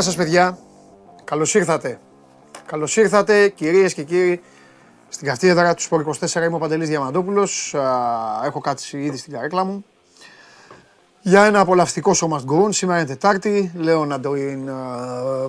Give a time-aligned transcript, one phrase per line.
[0.00, 0.58] Γεια σας παιδιά.
[1.24, 2.00] Καλώς ήρθατε.
[2.66, 4.40] Καλώς ήρθατε κυρίες και κύριοι
[5.08, 6.34] στην καυτή του Σπορ 24.
[6.34, 7.74] Είμαι ο Παντελής Διαμαντόπουλος.
[8.44, 9.84] Έχω κάτσει ήδη στην καρέκλα μου.
[11.20, 12.72] Για ένα απολαυστικό σώμα γκρουν.
[12.72, 13.72] Σήμερα είναι Τετάρτη.
[13.74, 14.34] Λέω να το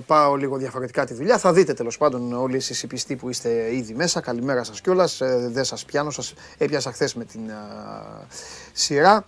[0.06, 1.38] πάω λίγο διαφορετικά τη δουλειά.
[1.38, 4.22] Θα δείτε τέλος πάντων όλοι εσείς οι πιστοί που είστε ήδη μέσα.
[4.22, 5.22] Καλημέρα σας κιόλας.
[5.22, 6.10] Ε, δεν σας πιάνω.
[6.10, 7.42] Σας έπιασα χθες με την
[8.74, 9.24] σειρά.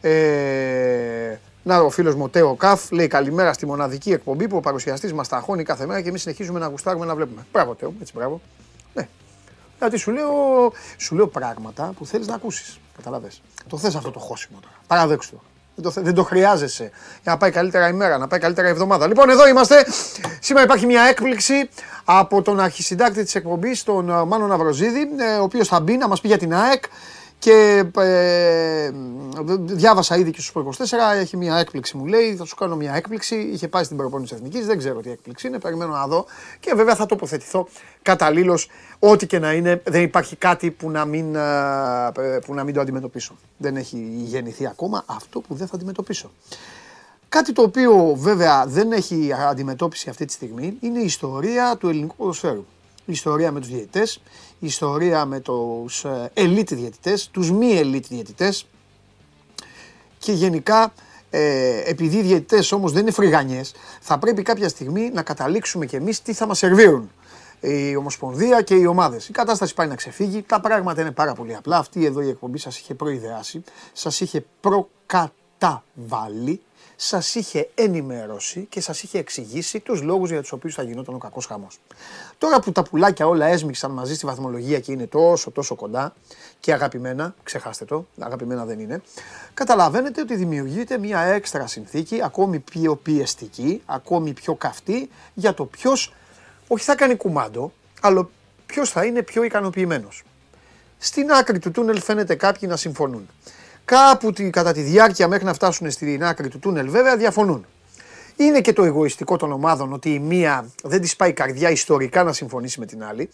[0.00, 5.12] Ε, να, ο φίλος μου Τέο Καφ λέει καλημέρα στη μοναδική εκπομπή που ο παρουσιαστής
[5.12, 7.46] μας ταχώνει κάθε μέρα και εμείς συνεχίζουμε να γουστάρουμε να βλέπουμε.
[7.52, 8.40] Μπράβο, Τέο, έτσι μπράβο.
[8.94, 9.08] Ναι.
[9.78, 10.32] Γιατί σου λέω,
[10.96, 12.78] σου λέω πράγματα που θέλεις να ακούσεις.
[12.96, 13.28] Καταλαβέ.
[13.68, 14.74] Το θες αυτό το χώσιμο τώρα.
[14.86, 15.40] Παραδέξου το.
[15.76, 16.90] Δεν το, δεν το χρειάζεσαι
[17.22, 19.06] για να πάει καλύτερα η μέρα, να πάει καλύτερα η εβδομάδα.
[19.06, 19.86] Λοιπόν, εδώ είμαστε.
[20.40, 21.68] Σήμερα υπάρχει μια έκπληξη
[22.04, 26.08] από τον αρχισυντάκτη της εκπομπής, τον ε, Μάνο Ναυροζίδη, ε, ο οποίος θα μπει να
[26.08, 26.84] μας πει για την ΑΕΚ.
[27.38, 28.90] Και ε,
[29.58, 33.34] διάβασα ήδη και στους 24, έχει μια έκπληξη μου λέει, θα σου κάνω μια έκπληξη.
[33.34, 36.26] Είχε πάει στην προπόνηση εθνικής, δεν ξέρω τι έκπληξη είναι, περιμένω να δω.
[36.60, 37.68] Και βέβαια θα τοποθετηθώ
[38.02, 38.68] καταλήλως,
[38.98, 39.82] ό,τι και να είναι.
[39.84, 43.36] Δεν υπάρχει κάτι που να, μην, ε, που να μην το αντιμετωπίσω.
[43.56, 46.30] Δεν έχει γεννηθεί ακόμα αυτό που δεν θα αντιμετωπίσω.
[47.28, 52.14] Κάτι το οποίο βέβαια δεν έχει αντιμετώπιση αυτή τη στιγμή είναι η ιστορία του ελληνικού
[52.16, 52.64] ποδοσφαίρου
[53.06, 54.20] η ιστορία με τους διαιτητές,
[54.58, 58.66] η ιστορία με τους ε, elite διαιτητές, τους μη elite διαιτητές
[60.18, 60.92] και γενικά
[61.30, 65.96] ε, επειδή οι διαιτητές όμως δεν είναι φρυγανιές, θα πρέπει κάποια στιγμή να καταλήξουμε κι
[65.96, 67.10] εμείς τι θα μας σερβίρουν
[67.60, 69.28] η Ομοσπονδία και οι ομάδες.
[69.28, 71.76] Η κατάσταση πάει να ξεφύγει, τα πράγματα είναι πάρα πολύ απλά.
[71.76, 73.62] Αυτή εδώ η εκπομπή σας είχε προειδεάσει,
[73.92, 76.60] σας είχε προκαταβάλει
[76.96, 81.18] σας είχε ενημερώσει και σας είχε εξηγήσει τους λόγους για τους οποίους θα γινόταν ο
[81.18, 81.78] κακός χαμός.
[82.38, 86.14] Τώρα που τα πουλάκια όλα έσμιξαν μαζί στη βαθμολογία και είναι τόσο τόσο κοντά
[86.60, 89.02] και αγαπημένα, ξεχάστε το, αγαπημένα δεν είναι,
[89.54, 96.14] καταλαβαίνετε ότι δημιουργείται μια έξτρα συνθήκη, ακόμη πιο πιεστική, ακόμη πιο καυτή, για το ποιος
[96.68, 98.28] όχι θα κάνει κουμάντο, αλλά
[98.66, 100.22] ποιος θα είναι πιο ικανοποιημένος.
[100.98, 103.28] Στην άκρη του τούνελ φαίνεται κάποιοι να συμφωνούν.
[103.84, 107.66] Κάπου κατά τη διάρκεια μέχρι να φτάσουν στην άκρη του τούνελ βέβαια διαφωνούν.
[108.36, 112.22] Είναι και το εγωιστικό των ομάδων ότι η μία δεν της πάει η καρδιά ιστορικά
[112.22, 113.30] να συμφωνήσει με την άλλη.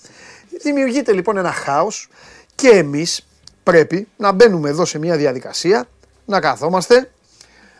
[0.62, 2.08] Δημιουργείται λοιπόν ένα χάος
[2.54, 3.26] και εμείς
[3.62, 5.86] πρέπει να μπαίνουμε εδώ σε μια διαδικασία,
[6.24, 7.10] να καθόμαστε,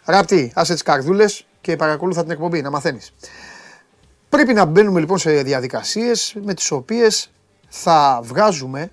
[0.04, 3.14] ράπτη άσε τις καρδούλες και παρακολούθα την εκπομπή, να μαθαίνεις.
[4.28, 7.30] Πρέπει να μπαίνουμε λοιπόν σε διαδικασίες με τις οποίες
[7.68, 8.92] θα βγάζουμε,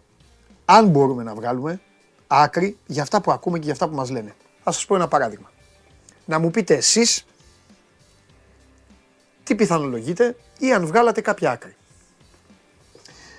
[0.65, 1.81] αν μπορούμε να βγάλουμε,
[2.27, 4.35] άκρη για αυτά που ακούμε και για αυτά που μας λένε.
[4.63, 5.51] Θα σας πω ένα παράδειγμα.
[6.25, 7.25] Να μου πείτε εσείς
[9.43, 11.75] τι πιθανολογείτε ή αν βγάλατε κάποια άκρη.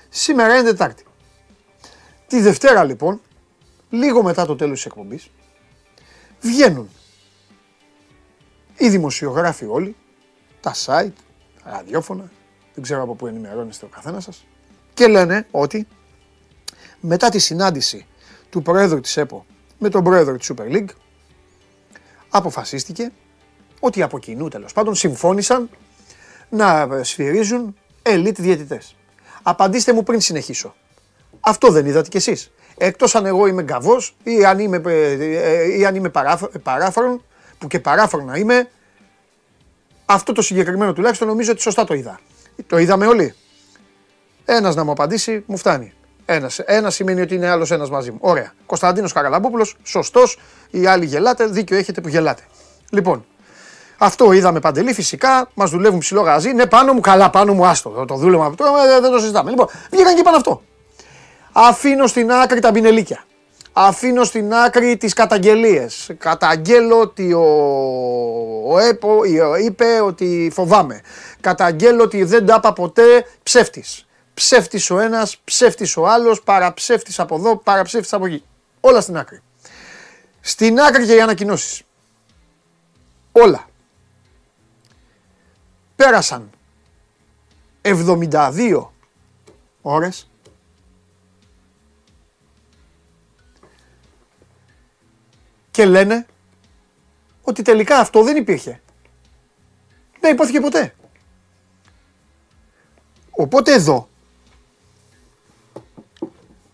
[0.08, 1.04] Σήμερα είναι Τετάρτη.
[2.26, 3.20] Τη Δευτέρα λοιπόν,
[3.90, 5.30] λίγο μετά το τέλος της εκπομπής,
[6.40, 6.88] βγαίνουν
[8.76, 9.96] οι δημοσιογράφοι όλοι,
[10.60, 11.12] τα site,
[11.64, 12.30] τα ραδιόφωνα,
[12.74, 14.46] δεν ξέρω από πού ενημερώνεστε ο καθένας σας,
[14.94, 15.86] και λένε ότι
[17.00, 18.06] μετά τη συνάντηση
[18.50, 19.46] του Προέδρου της ΕΠΟ
[19.78, 20.88] με τον Πρόεδρο της Super League
[22.28, 23.12] αποφασίστηκε
[23.80, 25.70] ότι από κοινού τέλος πάντων συμφώνησαν
[26.48, 28.96] να σφυρίζουν elite διαιτητές.
[29.42, 30.74] Απαντήστε μου πριν συνεχίσω.
[31.40, 32.50] Αυτό δεν είδατε κι εσείς.
[32.76, 34.82] Εκτός αν εγώ είμαι γκαβός ή αν είμαι,
[35.78, 36.10] ή αν είμαι
[36.62, 37.24] παράφρον,
[37.58, 38.70] που και παράφρονα είμαι,
[40.06, 42.20] αυτό το συγκεκριμένο τουλάχιστον νομίζω ότι σωστά το είδα.
[42.66, 43.34] Το είδαμε όλοι.
[44.44, 45.92] Ένας να μου απαντήσει μου φτάνει.
[46.30, 46.58] Ένας.
[46.58, 48.18] Ένας σημαίνει ότι είναι άλλος ένας μαζί μου.
[48.20, 48.52] Ωραία.
[48.66, 50.38] Κωνσταντίνος Καραλαμπόπουλο, σωστός.
[50.70, 52.42] Οι άλλοι γελάτε, δίκιο έχετε που γελάτε.
[52.90, 53.24] Λοιπόν,
[53.98, 54.92] αυτό είδαμε παντελή.
[54.92, 56.52] Φυσικά μας δουλεύουν ψηλό γαζί.
[56.52, 57.90] Ναι, πάνω μου, καλά, πάνω μου, άστο.
[57.90, 59.50] Το, το δούλευμα αυτό ε, δεν το συζητάμε.
[59.50, 60.62] Λοιπόν, βγήκαν και είπαν αυτό.
[61.52, 63.24] Αφήνω στην άκρη τα μπινελίκια.
[63.72, 66.10] Αφήνω στην άκρη τις καταγγελίες.
[66.18, 67.44] Καταγγέλω ότι ο,
[68.66, 69.24] ο ΕΠΟ
[69.64, 71.00] είπε ότι φοβάμαι.
[71.40, 74.02] Καταγγέλω ότι δεν τα είπα ποτέ ψεύτης
[74.38, 78.44] ψεύτης ο ένας, ψεύτης ο άλλος, παραψεύτης από εδώ, παραψεύτης από εκεί.
[78.80, 79.42] Όλα στην άκρη.
[80.40, 81.82] Στην άκρη και οι ανακοινώσεις.
[83.32, 83.68] Όλα.
[85.96, 86.50] Πέρασαν
[87.82, 88.92] 72
[89.82, 90.30] ώρες
[95.70, 96.26] και λένε
[97.42, 98.80] ότι τελικά αυτό δεν υπήρχε.
[100.20, 100.94] Δεν υπόθηκε ποτέ.
[103.30, 104.08] Οπότε εδώ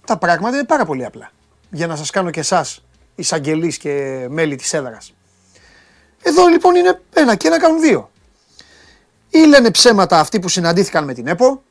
[0.04, 1.30] τα πράγματα είναι πάρα πολύ απλά.
[1.70, 2.84] Για να σας κάνω και εσάς
[3.14, 5.14] εισαγγελείς και μέλη της έδρας.
[6.22, 8.10] Εδώ λοιπόν είναι ένα και ένα κάνουν δύο.
[9.30, 11.62] Ή λένε ψέματα αυτοί που συναντήθηκαν με την ΕΠΟ,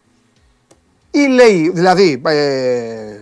[1.12, 3.20] ή λέει, δηλαδή, ε,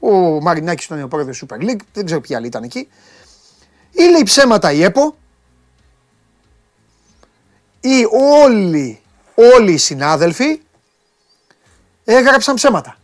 [0.00, 2.88] ο Μαρινάκης ήταν ο πρόεδρος του Super League, δεν ξέρω ποιοι άλλοι ήταν εκεί,
[3.90, 5.16] ή λέει ψέματα η ΕΠΟ,
[7.80, 8.06] ή
[8.42, 9.00] όλοι,
[9.34, 10.60] όλοι οι συνάδελφοι
[12.04, 12.96] έγραψαν ψέματα.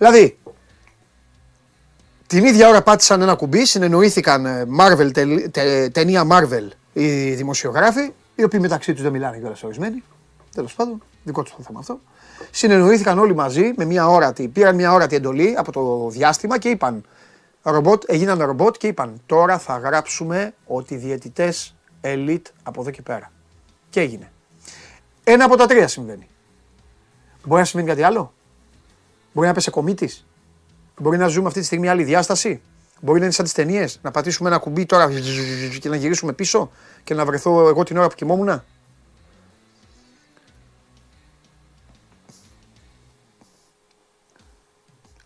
[0.00, 0.38] Δηλαδή,
[2.26, 5.10] την ίδια ώρα πάτησαν ένα κουμπί, συνεννοήθηκαν ε, Marvel,
[5.92, 10.02] ταινία Marvel οι δημοσιογράφοι, οι οποίοι μεταξύ τους δεν μιλάνε κιόλας ορισμένοι.
[10.54, 12.00] Τέλος πάντων, δικό τους το θέμα αυτό.
[12.50, 17.04] Συνεννοήθηκαν όλοι μαζί με μια όρατη, πήραν μια όρατη εντολή από το διάστημα και είπαν.
[17.62, 23.02] Ρομπότ, έγιναν ρομπότ και είπαν τώρα θα γράψουμε ότι οι διαιτητές elite από εδώ και
[23.02, 23.32] πέρα.
[23.90, 24.32] Και έγινε.
[25.24, 26.28] Ένα από τα τρία συμβαίνει.
[27.44, 28.32] Μπορεί να συμβαίνει κάτι άλλο;
[29.32, 30.26] Μπορεί να πέσει κομίτης.
[31.00, 32.62] Μπορεί να ζούμε αυτή τη στιγμή άλλη διάσταση.
[33.00, 35.10] Μπορεί να είναι σαν τις ταινίες, να πατήσουμε ένα κουμπί τώρα
[35.80, 36.70] και να γυρίσουμε πίσω
[37.04, 38.62] και να βρεθώ εγώ την ώρα που κοιμόμουν.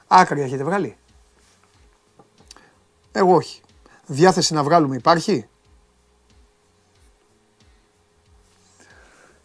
[0.06, 0.96] Άκρη έχετε βγάλει;
[3.12, 3.60] Εγώ όχι.
[4.06, 5.48] Διάθεση να βγάλουμε υπάρχει;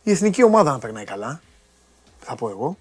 [0.04, 1.42] Η εθνική ομάδα να περνάει καλά,
[2.20, 2.78] θα πω εγώ.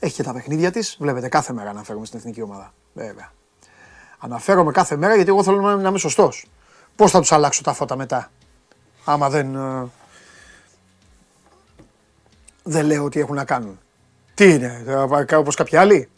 [0.00, 0.96] Έχει και τα παιχνίδια της.
[1.00, 2.72] Βλέπετε, κάθε μέρα αναφέρομαι στην εθνική ομάδα.
[2.92, 3.32] Βέβαια.
[4.18, 6.46] Αναφέρομαι κάθε μέρα γιατί εγώ θέλω να είμαι σωστός.
[6.96, 8.30] Πώς θα τους αλλάξω τα φώτα μετά,
[9.04, 9.54] άμα δεν.
[9.54, 9.88] Ε,
[12.62, 13.78] δεν λέω ότι έχουν να κάνουν.
[14.34, 14.84] Τι είναι,
[15.36, 16.08] όπως κάποιοι άλλοι;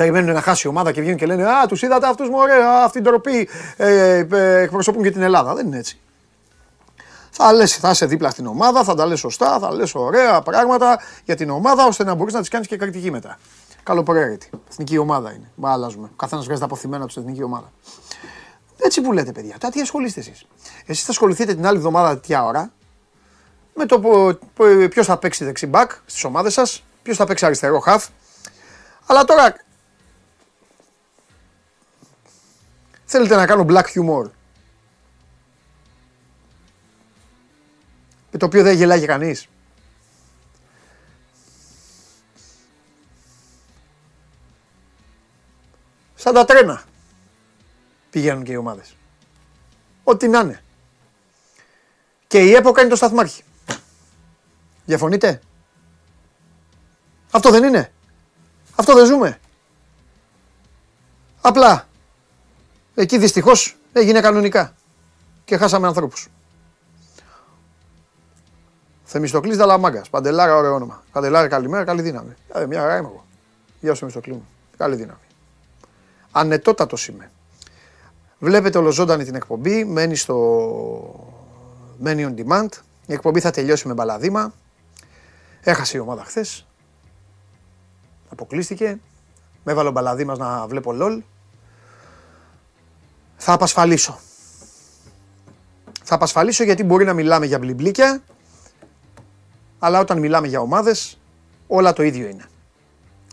[0.00, 2.82] Περιμένουν να χάσει η ομάδα και βγαίνουν και λένε Α, τους είδατε αυτούς μου, ωραία,
[2.84, 5.54] αυτή την τροπή ε, ε, εκπροσωπούν και την Ελλάδα.
[5.54, 5.98] Δεν είναι έτσι.
[7.30, 11.00] Θα, λες, θα είσαι δίπλα στην ομάδα, θα τα λες σωστά, θα λες ωραία πράγματα
[11.24, 13.38] για την ομάδα ώστε να μπορείς να τις κάνεις και κριτική μετά.
[13.82, 14.50] Καλοπροαίρετη.
[14.70, 15.50] Εθνική ομάδα είναι.
[15.54, 16.08] Μα αλλάζουμε.
[16.12, 17.72] Ο καθένας βγάζει τα αποθυμένα του στην εθνική ομάδα.
[18.76, 19.58] Έτσι που λέτε, παιδιά.
[19.58, 20.46] Τα τι ασχολείστε εσείς.
[20.86, 22.72] Εσείς θα ασχοληθείτε την άλλη εβδομάδα τέτοια ώρα;
[23.74, 24.00] Με το
[24.90, 28.06] ποιος θα παίξει δεξιμπάκ στις ομάδες σας, ποιος θα παίξει αριστερό χαφ.
[29.06, 29.54] Αλλά τώρα
[33.04, 34.30] θέλετε να κάνω black humor.
[38.30, 39.48] Με το οποίο δεν γελάει κανείς.
[46.14, 46.82] Σαν τα τρένα
[48.10, 48.94] πηγαίνουν και οι ομάδες.
[50.04, 50.62] Ό,τι να είναι.
[52.26, 53.42] Και η ΕΠΟ κάνει το σταθμάρχη.
[54.84, 55.40] Διαφωνείτε;
[57.30, 57.92] Αυτό δεν είναι;
[58.76, 59.40] Αυτό δεν ζούμε;
[61.40, 61.88] Απλά.
[62.94, 64.74] Εκεί δυστυχώς έγινε κανονικά.
[65.44, 66.28] Και χάσαμε ανθρώπους.
[69.12, 70.10] Θεμιστοκλής Δαλαμάγκας.
[70.10, 71.02] Παντελάρα ωραίο όνομα.
[71.12, 72.34] Παντελάρα καλημέρα, καλή δύναμη.
[72.52, 73.24] Ε, μια χαρά είμαι εγώ.
[73.80, 74.46] Γεια σου Θεμιστοκλή μου.
[74.76, 75.18] Καλή δύναμη.
[76.30, 77.30] Ανετότατος είμαι.
[78.38, 80.36] Βλέπετε ολοζώντανη την εκπομπή, μένει στο...
[81.98, 82.68] Μένει on demand.
[83.06, 84.52] Η εκπομπή θα τελειώσει με μπαλαδίμα.
[85.60, 86.66] Έχασε η ομάδα χθες.
[88.28, 89.00] Αποκλείστηκε.
[89.64, 91.18] Με έβαλε ο μπαλαδίμας να βλέπω LOL.
[93.36, 94.18] Θα απασφαλίσω.
[96.02, 98.22] Θα απασφαλίσω γιατί μπορεί να μιλάμε για μπλιμπλίκια,
[99.82, 101.18] αλλά όταν μιλάμε για ομάδες,
[101.66, 102.44] όλα το ίδιο είναι.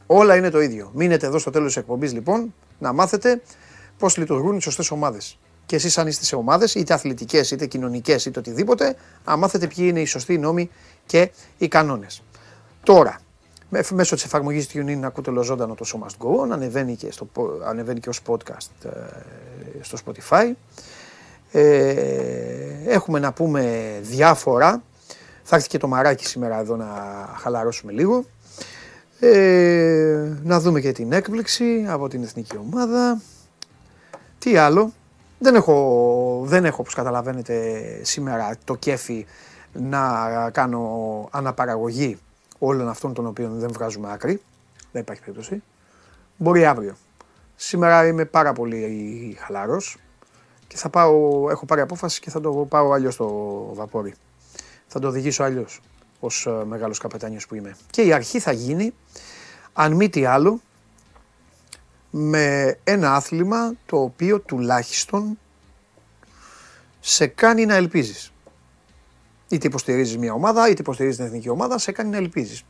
[0.05, 0.91] Όλα είναι το ίδιο.
[0.93, 3.41] Μείνετε εδώ στο τέλος της εκπομπής λοιπόν, να μάθετε
[3.97, 5.37] πώς λειτουργούν οι σωστές ομάδες.
[5.65, 9.85] Και εσείς, αν είστε σε ομάδες, είτε αθλητικές, είτε κοινωνικές, είτε οτιδήποτε, να μάθετε ποιοι
[9.89, 10.69] είναι οι σωστοί νόμοι
[11.05, 12.23] και οι κανόνες.
[12.83, 13.19] Τώρα,
[13.69, 17.29] μέσω της εφαρμογής TuneIn ακούτε ολοζώντανο το σώμα του Go ανεβαίνει και, στο,
[17.65, 18.89] ανεβαίνει και ως podcast ε,
[19.81, 20.51] στο Spotify.
[21.51, 21.63] Ε,
[22.85, 24.83] έχουμε να πούμε διάφορα.
[25.49, 26.85] Θα έρθει και το μαράκι σήμερα εδώ να
[27.37, 28.25] χαλαρώσουμε λίγο.
[29.19, 33.21] Ε, να δούμε και την έκπληξη από την εθνική ομάδα.
[34.39, 34.91] Τι άλλο.
[35.39, 39.25] Δεν έχω, δεν έχω όπως καταλαβαίνετε σήμερα το κέφι
[39.73, 42.17] να κάνω αναπαραγωγή
[42.59, 44.41] όλων αυτών των οποίων δεν βγάζουμε άκρη.
[44.91, 45.63] Δεν υπάρχει περίπτωση.
[46.37, 46.95] Μπορεί αύριο.
[47.55, 49.97] Σήμερα είμαι πάρα πολύ χαλαρός
[50.67, 53.27] και θα πάω, έχω πάρει απόφαση και θα το πάω αλλιώς στο
[53.73, 54.13] βαπόρι.
[54.87, 55.79] Θα το οδηγήσω αλλιώς
[56.19, 57.75] ως ε, μεγάλος καπετάνιος που είμαι.
[57.89, 58.93] Και η αρχή θα γίνει,
[59.73, 60.61] αν μη τι άλλο,
[62.11, 65.39] με ένα άθλημα το οποίο τουλάχιστον
[66.99, 68.31] σε κάνει να ελπίζεις.
[69.47, 72.63] Είτε υποστηρίζεις μια ομάδα, είτε υποστηρίζεις την εθνική ομάδα, σε κάνει να ελπίζεις.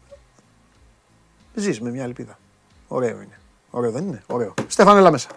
[1.54, 2.40] Ζεις με μια ελπίδα.
[2.88, 3.40] Ωραίο είναι.
[3.70, 4.54] Ωραίο δεν είναι; Ωραίο.
[4.68, 5.30] Στέφανε, έλα μέσα.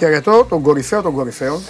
[0.00, 1.62] Χαιρετώ τον κορυφαίο των κορυφαίων.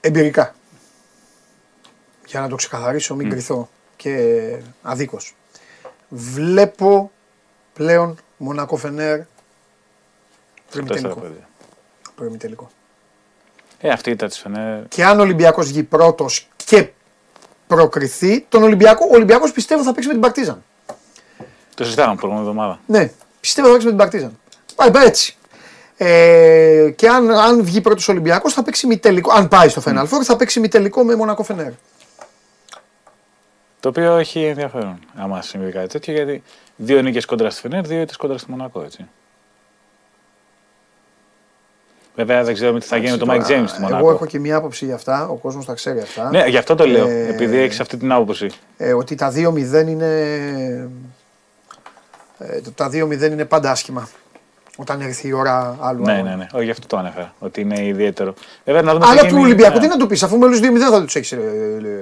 [0.00, 0.54] Εμπειρικά.
[2.26, 5.34] Για να το ξεκαθαρίσω, μην κρυθώ και αδίκως.
[6.08, 7.10] Βλέπω
[7.72, 9.20] πλέον Μονακό Φενέρ.
[10.70, 11.20] Πρέπει Τέσσερα τελικό.
[11.20, 11.46] πέντε.
[12.14, 12.70] Πρέπει τελικό.
[13.78, 14.88] Ε, αυτή ήταν της Φενέρ.
[14.88, 16.92] Και αν ο Ολυμπιακός βγει πρώτος και
[17.66, 20.64] προκριθεί, τον Ολυμπιακό, ο Ολυμπιακός πιστεύω θα παίξει με την Παρτίζαν.
[21.74, 22.80] Το συζητάγαμε την προηγούμενη εβδομάδα.
[22.86, 24.38] Ναι, πιστεύω θα παίξει με την Παρτίζαν.
[24.74, 25.36] Πάει, πάει έτσι.
[25.96, 29.32] Ε, και αν, αν βγει πρώτος Ολυμπιακός, θα παίξει μη τελικό.
[29.32, 31.72] Αν πάει στο Final Four, θα παίξει μη τελικό με Μονακό Φενέρ.
[33.80, 36.42] Το οποίο έχει ενδιαφέρον, άμα συμβεί κάτι τέτοιο, γιατί
[36.76, 39.06] δύο νίκες κόντρα στη Φενέρ, δύο ήττες κόντρα στη Μονακό, έτσι.
[42.16, 43.98] Βέβαια δεν ξέρουμε τι θα γίνει με τον Mike James στη Μονακό.
[43.98, 46.30] Εγώ έχω και μία άποψη για αυτά, ο κόσμος τα ξέρει αυτά.
[46.30, 48.50] Ναι, γι' αυτό το λέω, Ε, επειδή έχεις αυτή την άποψη.
[48.76, 50.08] Ε, ότι τα 2-0 είναι.
[52.38, 54.08] Ε, τα 2-0 είναι πάντα άσχημα.
[54.76, 56.02] Όταν έρθει η ώρα άλλου.
[56.02, 56.30] Ναι, αγώνα.
[56.30, 56.46] ναι, ναι.
[56.52, 57.34] Όχι, γι' αυτό το ανέφερα.
[57.38, 58.34] Ότι είναι ιδιαίτερο.
[58.64, 59.80] Βέβαια, να δούμε τι Αλλά θα του γίνει- Ολυμπιακού ναι.
[59.80, 61.36] τι να του πεις, αφού με άλλου 2-0 θα τους έχεις σε,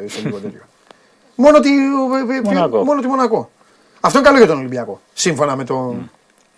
[0.06, 0.60] σε λίγο τέτοιο.
[1.34, 1.68] μόνο, τη,
[2.44, 2.84] Μονακό.
[2.84, 3.50] μόνο τη Μονακό.
[4.00, 5.00] Αυτό είναι καλό για τον Ολυμπιακό.
[5.12, 5.94] Σύμφωνα με το.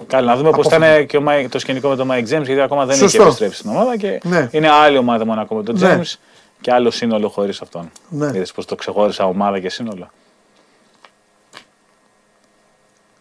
[0.06, 0.94] Καλά, να δούμε πώς θα Απόφαση.
[0.96, 3.16] είναι και ο Mike- το σκηνικό με τον Mike James, γιατί ακόμα δεν Σωστό.
[3.18, 4.48] έχει επιστρέψει στην ομάδα και Ναι.
[4.50, 5.98] είναι άλλη ομάδα Μονακό με τον Ναι.
[6.00, 6.14] James
[6.60, 7.90] και άλλο σύνολο χωρίς αυτόν.
[8.08, 8.26] Ναι.
[8.26, 10.10] Είδες πώς το ξεχώρισα ομάδα και σύνολο.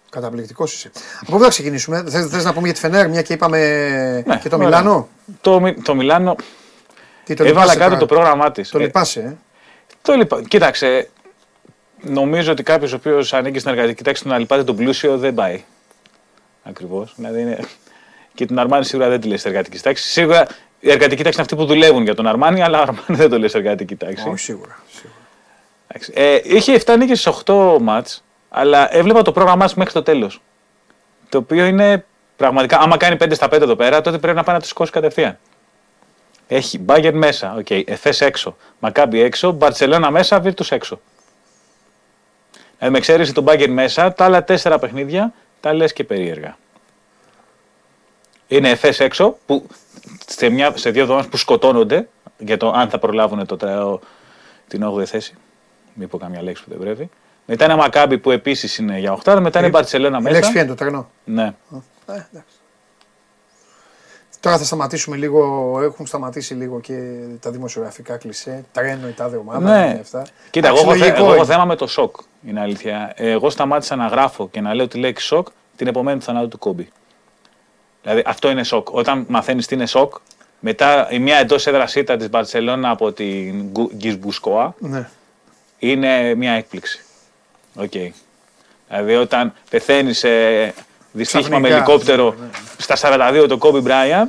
[0.09, 0.91] Καταπληκτικός είσαι.
[1.21, 3.57] Από πού θα ξεκινήσουμε, Θες να πούμε για τη Φενέρ, μια και είπαμε
[4.25, 4.67] Ναι, και το ωραία.
[4.67, 5.07] Μιλάνο;
[5.41, 6.35] Το, Μι- το Μιλάνο
[7.23, 8.69] Τι το έβαλα λυπάσαι κάτω τώρα; το πρόγραμμά της.
[8.69, 9.33] Το λυπάσαι, ε;
[10.01, 10.41] το λυπα...
[10.47, 11.09] Κοίταξε,
[12.01, 15.33] νομίζω ότι κάποιος ο οποίος ανήκει στην εργατική τάξη του να λυπάται τον πλούσιο δεν
[15.33, 15.63] πάει.
[16.63, 17.13] Ακριβώς.
[17.15, 17.59] Δηλαδή είναι...
[18.33, 20.09] Και την Αρμάνι σίγουρα δεν τη λέει στην εργατική τάξη.
[20.09, 20.47] Σίγουρα
[20.79, 23.37] η εργατική τάξη είναι αυτοί που δουλεύουν για τον Αρμάνι, αλλά ο Αρμάνι δεν το
[23.37, 24.27] λέει στην εργατική τάξη.
[24.27, 24.79] Όχι, σίγουρα.
[24.91, 25.17] σίγουρα.
[25.87, 26.11] Εντάξει.
[26.15, 30.41] Ε, είχε 7 νίκες σε 8 ματς, αλλά έβλεπα το πρόγραμμά του μέχρι το τέλος.
[31.29, 32.05] Το οποίο είναι
[32.35, 34.91] πραγματικά, άμα κάνει 5 στα 5 εδώ πέρα, τότε πρέπει να πάει να το σηκώσει
[34.91, 35.37] κατευθείαν.
[36.47, 37.83] Έχει Μπάγερν μέσα, ok, okay.
[37.85, 40.99] Εφές έξω, Μακάμπι έξω, Μπαρτσελώνα μέσα, Βίρτους έξω.
[42.77, 46.57] Δηλαδή με εξαίρεση τον Μπάγερν μέσα, τα άλλα 4 παιχνίδια τα λες και περίεργα.
[48.47, 49.67] Είναι Εφές έξω, που
[50.27, 53.99] σε, μια, σε δύο εβδομάδες που σκοτώνονται, για το αν θα προλάβουν το, τρέο-
[54.67, 55.33] την 8η θέση.
[55.93, 57.09] Μην πω καμιά λέξη που δεν πρέπει.
[57.45, 60.59] Μετά είναι Μακάμπι που επίσης είναι για 8, μετά είναι Μπαρσελόνα Η λέξη ποια μέσα.
[60.59, 61.09] είναι το τρένο.
[61.23, 61.43] Ναι.
[62.07, 62.55] Ε, εντάξει.
[64.39, 66.93] Τώρα θα σταματήσουμε λίγο, έχουν σταματήσει λίγο και
[67.39, 68.65] τα δημοσιογραφικά κλισέ.
[68.71, 69.59] Τρένο η τάδε ομάδα.
[69.59, 69.89] Ναι.
[69.91, 70.25] είναι Αυτά.
[70.49, 71.53] Κοίτα, εγώ, Εντάξει, έχω, θε- λογικό εγώ έχω είναι.
[71.53, 72.15] θέμα με το σοκ.
[72.47, 73.13] Είναι αλήθεια.
[73.15, 76.47] Ε, Εγώ σταμάτησα να γράφω και να λέω τη λέξη σοκ την επομένη του θανάτου
[76.47, 76.89] του κόμπι.
[78.01, 78.89] Δηλαδή αυτό είναι σοκ.
[78.91, 80.13] Όταν μαθαίνεις τι είναι σοκ,
[80.59, 85.09] μετά η μια εντός έδρας ήττα της Μπαρσελόνα από την Γκιπουθκόα Ναι.
[85.79, 87.03] είναι μια έκπληξη.
[87.75, 87.91] Οκ.
[88.87, 90.29] Δηλαδή όταν πεθαίνεις σε
[91.11, 92.47] δυστύχημα με Ξαφνικά, ελικόπτερο ναι,
[92.77, 94.27] στα 42 το Kobe Bryant,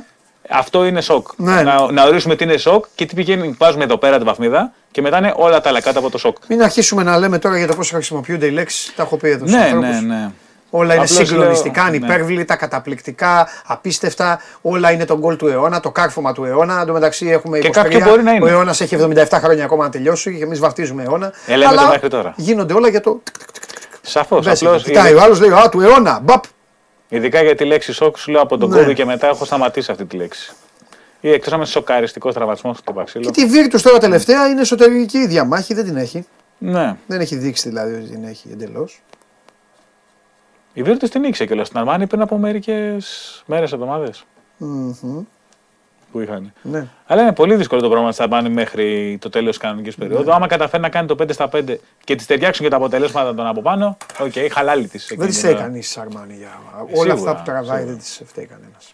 [0.49, 1.27] αυτό είναι σοκ.
[1.37, 1.61] Ναι.
[1.61, 5.01] Να, να ορίσουμε τι είναι σοκ και τι πηγαίνει, βάζουμε εδώ πέρα την βαθμίδα και
[5.01, 6.37] μετά είναι όλα τα άλλα κάτω από το σοκ.
[6.47, 8.93] Μην αρχίσουμε να λέμε τώρα για το πώς χρησιμοποιούνται οι λέξεις.
[8.95, 9.89] Τα έχω πει εδώ στους Ναι, ανθρώπους.
[9.89, 10.29] ναι, ναι.
[10.69, 11.97] Όλα είναι Απλώς συγκλονιστικά, λέω, ναι.
[11.97, 14.39] ανυπέρβλητα, καταπληκτικά, απίστευτα.
[14.61, 16.79] Όλα είναι το γκολ του αιώνα, το κάρφωμα του αιώνα.
[16.79, 17.71] Εν τω μεταξύ έχουμε Και 23.
[17.71, 18.45] κάποιο μπορεί να είναι.
[18.45, 21.33] Ο αιώνας έχει 77 χρόνια ακόμα να τελειώσει και εμείς βαφτίζουμε αιώνα.
[21.47, 22.33] Ε, λέμε το μέχρι τώρα.
[22.35, 23.21] Γίνονται όλα για το.
[24.01, 24.45] Σαφώς.
[24.45, 26.19] Μπες, Κοιτάει ο άλλος λέει Α, του αιώνα.
[26.23, 26.43] Μπαπ.
[27.09, 28.81] Ειδικά για τη λέξη σοκ, σου λέω από τον Ναι.
[28.85, 30.51] Kobe και μετά έχω σταματήσει αυτή τη λέξη.
[31.21, 33.31] Ή εκτός αν είμαι σοκαριστικός τραυματισμός του Και παξίλου.
[33.31, 36.25] τη Βίρτου τώρα τελευταία είναι εσωτερική διαμάχη, δεν την έχει.
[36.57, 36.95] Ναι.
[37.07, 39.01] Δεν έχει δείξει δηλαδή ότι την έχει εντελώς.
[40.73, 44.25] Η Virtus την ήξερε κιόλας στην Αρμάνι πριν από μερικές μέρες, εβδομάδες
[46.11, 46.53] που είχαν.
[46.61, 46.87] Ναι.
[47.05, 50.33] Αλλά είναι πολύ δύσκολο το πρόγραμμα της Αρμάνι μέχρι το τέλος της κανονικής περίοδου.
[50.33, 53.47] Άμα καταφέρει να κάνει το 5 στα 5 και τη ταιριάξουν και τα αποτελέσματα των
[53.47, 55.13] από πάνω, οκ, χαλάλι της.
[55.17, 56.59] Δεν τη φταίει κανείς η Αρμάνι για
[56.93, 57.85] όλα αυτά Σίγουρα, που τραβάει, σίγουρα.
[57.85, 58.93] δεν της φταίει κανένας.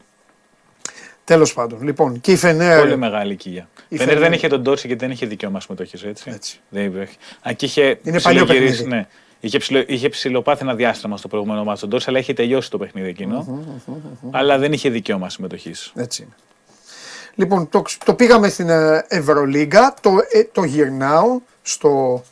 [1.23, 2.79] Τέλος πάντων, λοιπόν, και η Φενέρ.
[2.79, 3.69] Πολύ μεγάλη ηλικία.
[3.77, 6.29] Η Η Φενέρ δεν Φενέρ- είχε τον Τόρση γιατί δεν είχε δικαίωμα συμμετοχή, έτσι.
[6.29, 6.59] Έτσι.
[6.69, 7.15] Δεν υπήρχε.
[7.41, 8.95] Αν και είχε Είναι παλιό ψιλογυρίσει- παιχνίδι.
[8.95, 9.07] Ναι.
[9.39, 12.77] Είχε, ψιλο, είχε ψηλοπάθει ένα διάστημα στο προηγούμενο μάτσο τον Τόρση, αλλά είχε τελειώσει το
[12.77, 13.63] παιχνίδι εκείνο.
[14.31, 15.91] Αλλά δεν είχε δικαίωμα συμμετοχής.
[15.95, 16.31] Έτσι είναι.
[17.35, 22.23] Λοιπόν, το, το πήγαμε στην ε, Ευρωλίγκα, το, ε, το γυρνάω στο,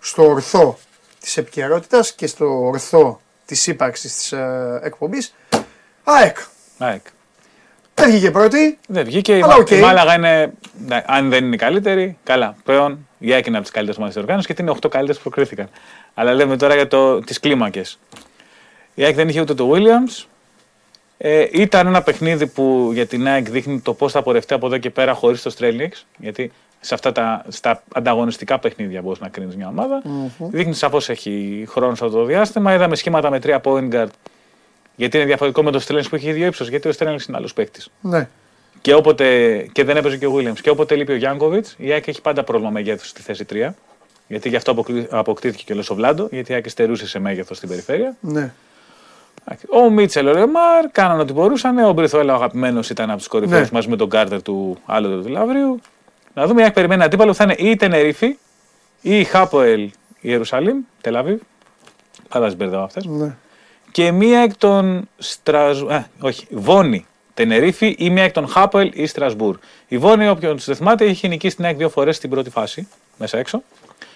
[0.00, 0.78] στο ορθό
[1.20, 5.34] της επικαιρότητας και στο ορθό της ύπαρξης της ε, εκπομπής.
[6.04, 6.36] ΑΕΚ.
[6.78, 7.04] ΑΕΚ.
[8.00, 8.78] Δεν βγήκε πρώτη.
[8.88, 9.36] Δεν βγήκε.
[9.36, 9.70] Η, Αλλά Μα- οκ.
[9.70, 10.52] η Μάλαγα είναι.
[10.86, 12.54] ναι, αν δεν είναι η καλύτερη, καλά.
[12.64, 15.30] Πλέον η ΑΕΚ είναι από τις καλύτερες ομάδες της διοργάνωσης γιατί είναι 8 καλύτερες που
[15.30, 15.68] προκρίθηκαν.
[16.14, 16.88] Αλλά λέμε τώρα για
[17.24, 17.98] τις κλίμακες.
[18.94, 20.24] Η ΑΕΚ δεν είχε ούτε το Williams.
[21.18, 24.78] Ε, ήταν ένα παιχνίδι που για την ΑΕΚ δείχνει το πώς θα πορευτεί από εδώ
[24.78, 26.06] και πέρα χωρίς το Στρέλνιεκς.
[26.16, 30.02] Γιατί σε αυτά τα στα ανταγωνιστικά παιχνίδια μπορείς να κρίνεις μια ομάδα.
[30.38, 32.74] Δείχνει σαφώς έχει χρόνο σε αυτό το διάστημα.
[32.74, 34.06] Είδαμε σχήματα με τρία point guard.
[35.00, 36.68] Γιατί είναι διαφορετικό με το Στρέλνιεκς που έχει ίδιο ύψος.
[36.68, 37.88] Γιατί ο Στρέλνιεκς είναι άλλος παίκτης.
[38.00, 38.28] Ναι.
[38.80, 40.58] Και, όποτε, και δεν έπαιζε και ο Williams.
[40.62, 43.74] Και όποτε λείπει ο Γιάνκοβιτς, η ΑΕΚ έχει πάντα πρόβλημα μεγέθους στη θέση 3.
[44.28, 47.68] Γιατί γι' αυτό αποκτή- αποκτήθηκε και ο Λεσοβλάντο, γιατί η ΑΕΚ στερούσε σε μέγεθος στην
[47.68, 48.16] περιφέρεια.
[48.20, 48.52] ναι.
[49.68, 51.78] Ο Μίτσελ, ο Ρεμάρ κάναν ό,τι μπορούσαν.
[51.78, 53.68] Ο Μπριθουέλα, ο αγαπημένος, ήταν από τους κορυφαίους Ναι.
[53.72, 55.80] μαζί με τον Κάρτερ του άλλου του Λαυρίου.
[56.34, 58.26] Να δούμε, έχει περιμένει αντίπαλο που θα είναι ή η Τενερίφη
[59.00, 59.90] ή η Χάποελ
[60.20, 61.40] Ιερουσαλήμ, Τελαβίβ.
[62.28, 63.04] Πάντα τι μπερδεύω αυτές.
[63.04, 63.34] Ναι.
[63.92, 65.82] Και μία εκ των Στρασ...
[65.82, 69.58] Α, όχι, Βόνη, Τενερίφη ή μία εκ των Χάποελ ή Στρασβούρ.
[69.88, 73.38] Η Βόνη, όποιον δεν θυμάται, είχε νικήσει την ΑΕΚ δύο φορές στην πρώτη φάση, μέσα
[73.38, 73.62] έξω.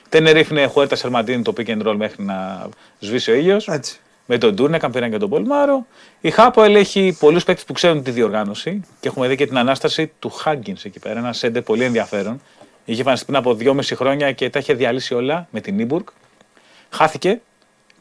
[0.09, 3.69] Τενερίφη είναι Χουέρτα Σερμαντίνη το pick and roll μέχρι να σβήσει ο ήλιος.
[3.69, 3.99] Έτσι.
[4.27, 5.87] Με τον Τούρνεκαν πήραν και τον Πολμάρο.
[6.21, 10.13] Η Χάποελ έχει πολλούς παίκτες που ξέρουν τη διοργάνωση και έχουμε δει και την ανάσταση
[10.19, 11.19] του Χάγκινς εκεί πέρα.
[11.19, 12.41] Ένα σέντερ πολύ ενδιαφέρον.
[12.85, 16.05] Είχε εμφανιστεί πριν από δυόμιση χρόνια και τα είχε διαλύσει όλα με την Νίμπουργκ.
[16.91, 17.41] Χάθηκε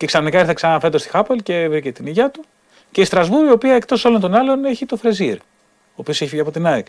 [0.03, 2.43] και ξαφνικά ήρθε ξανά φέτος στη Χάποελ και βρήκε την υγεία του.
[2.91, 6.29] Και η Στρασβούρη, η οποία εκτός όλων των άλλων έχει το Φρεζίρ, ο οποίος έχει
[6.29, 6.85] φύγει από την ΑΕΚ.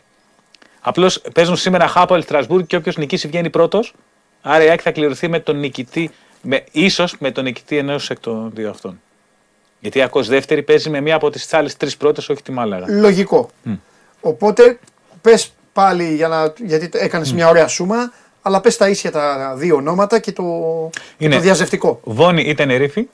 [0.80, 3.94] Απλώς παίζουν σήμερα Χάποελ Στρασβούρ και όποιος νικήσει βγαίνει πρώτος.
[4.42, 6.10] Άρα η ΑΕΚ θα κληρωθεί με τον νικητή,
[6.42, 9.00] με, ίσως με τον νικητή ενός εκ των δύο αυτών.
[9.80, 12.52] Γιατί η ΑΕΚ ως δεύτερη παίζει με μία από τις άλλες τρεις πρώτες, όχι τη
[12.52, 12.86] Μάλαγα.
[12.88, 13.50] Λογικό.
[14.20, 14.78] Οπότε
[15.20, 18.12] πες πάλι, για να, γιατί έκανες μια ωραία σούμα,
[18.46, 20.42] αλλά πες τα ίσια τα δύο ονόματα και το,
[21.16, 22.00] και Είναι- το διαζευτικό.
[22.04, 23.08] Βόνη ή Τενερίφη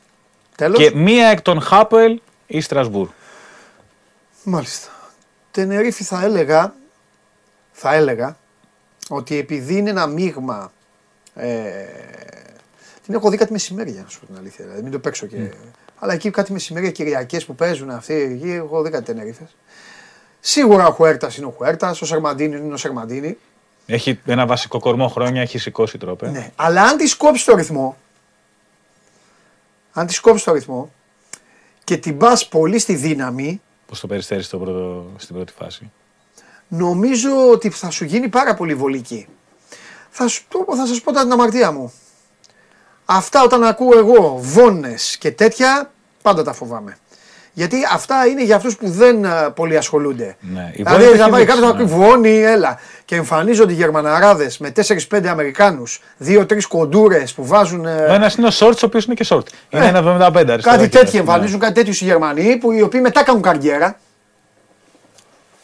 [0.56, 0.78] Τέλος.
[0.78, 3.08] και μία εκ των Χάποελ ή Στρασβούρ.
[4.42, 4.88] Μάλιστα.
[5.50, 6.74] Τενερίφη θα έλεγα,
[7.72, 8.36] θα έλεγα
[9.08, 10.72] ότι επειδή είναι ένα μείγμα.
[11.34, 11.48] Ε,
[13.04, 14.64] την έχω δει κάτι μεσημέρια, να σου πω την αλήθεια.
[14.64, 15.50] Δηλαδή, μην το παίξω και.
[15.98, 19.56] Αλλά εκεί κάτι μεσημέρια Κυριακές που παίζουν αυτοί, εκεί έχω δει κάτι Τενερίφες.
[20.40, 23.38] Σίγουρα ο Χουέρτας είναι ο Χουέρτας, ο Σερμαντίνη είναι ο Σερμαντίνη.
[23.90, 26.28] Έχει ένα βασικό κορμό χρόνια, έχει σηκώσει τρόπε.
[26.30, 26.50] Ναι.
[26.56, 27.96] Αλλά αν της κόψεις το ρυθμό,
[29.92, 30.92] αν της κόψεις το ρυθμό
[31.84, 35.90] και την πας πολύ στη δύναμη, Πώς το περιστέρι στο πρώτο, στην πρώτη φάση;
[36.68, 39.26] νομίζω ότι θα σου γίνει πάρα πολύ βολική.
[40.10, 41.92] Θα, σου, το- θα σας πω τα την αμαρτία μου.
[43.04, 46.98] Αυτά όταν ακούω εγώ βόνες και τέτοια, πάντα τα φοβάμαι.
[47.52, 50.36] Γιατί αυτά είναι για αυτούς που δεν α, πολύ ασχολούνται.
[50.40, 52.06] Ναι, η Δηλαδή Βόνη θα έχει πάει δείξει, κάποιος να πει ναι.
[52.06, 52.78] βόνη, έλα.
[53.04, 54.72] Και εμφανίζονται οι Γερμαναράδες με
[55.10, 57.86] 4-5 Αμερικάνους, 2-3 κοντούρες που βάζουν.
[57.86, 59.48] ε, Ο ένας είναι ο Σόρτς, ο οποίος είναι και Σόρτ.
[59.70, 60.76] Είναι Ε, ένα 75 αριστερά.
[60.76, 61.18] Κάτι και τέτοιο ναι.
[61.18, 63.98] εμφανίζουν, κάτι τέτοιο οι Γερμανοί, που οι οποίοι μετά κάνουν καριέρα.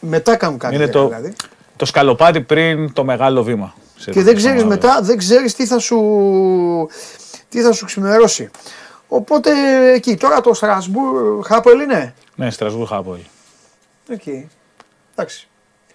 [0.00, 1.32] Μετά κάνουν καριέρα Είναι το, δηλαδή.
[1.76, 3.74] το σκαλοπάτι πριν το μεγάλο βήμα.
[3.96, 4.74] σε Και δεν εθνική ξέρεις ομάδα.
[4.88, 5.98] μετά, δεν ξέρεις τι θα σου,
[7.48, 8.50] τι θα σου ξημερώσει.
[9.08, 9.50] Οπότε
[9.92, 13.20] εκεί, τώρα το Στρασβούρ, Χάπελ είναι; Ναι, Στρασβούργο Χάποελ.
[14.08, 14.48] Εκεί.
[15.14, 15.48] Εντάξει.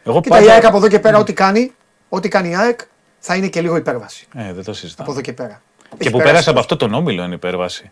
[0.03, 1.73] Εγώ Κοίτα, η ΑΕΚ από εδώ και πέρα, ό,τι κάνει,
[2.09, 2.79] ό,τι κάνει η ΑΕΚ,
[3.19, 4.27] θα είναι και λίγο υπέρβαση.
[4.35, 5.05] Ε, δεν το συζητάω.
[5.05, 5.61] Από εδώ και πέρα.
[5.89, 6.73] Και Έχει που περάσει πέρασε από τόσο.
[6.73, 7.91] αυτό τον όμιλο είναι υπέρβαση.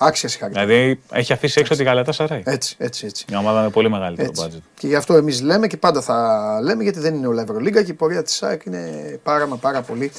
[0.00, 0.66] Άξια συγχαρητήρια.
[0.66, 2.42] Δηλαδή έχει αφήσει έξω τη Γαλατά Σαράι.
[2.44, 3.24] Έτσι, έτσι, έτσι.
[3.28, 4.46] Μια ομάδα με πολύ μεγαλύτερο Έτσι.
[4.50, 4.60] budget.
[4.74, 7.90] Και γι' αυτό εμείς λέμε και πάντα θα λέμε γιατί δεν είναι όλα Ευρωλίγκα και
[7.90, 10.12] η πορεία της ΑΕΚ είναι πάρα μα πάρα πολύ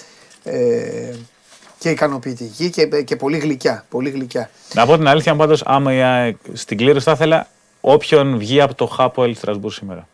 [0.44, 1.14] ε,
[1.80, 3.86] και ικανοποιητική και, και πολύ γλυκιά.
[3.90, 4.50] Πολύ γλυκιά.
[4.74, 7.48] Να πω την αλήθεια, πάντως, άμα η ΑΕΚ στην κλήρωση θα ήθελα
[7.82, 10.08] όποιον βγει από το Χάποελ Στρασβούρ σήμερα.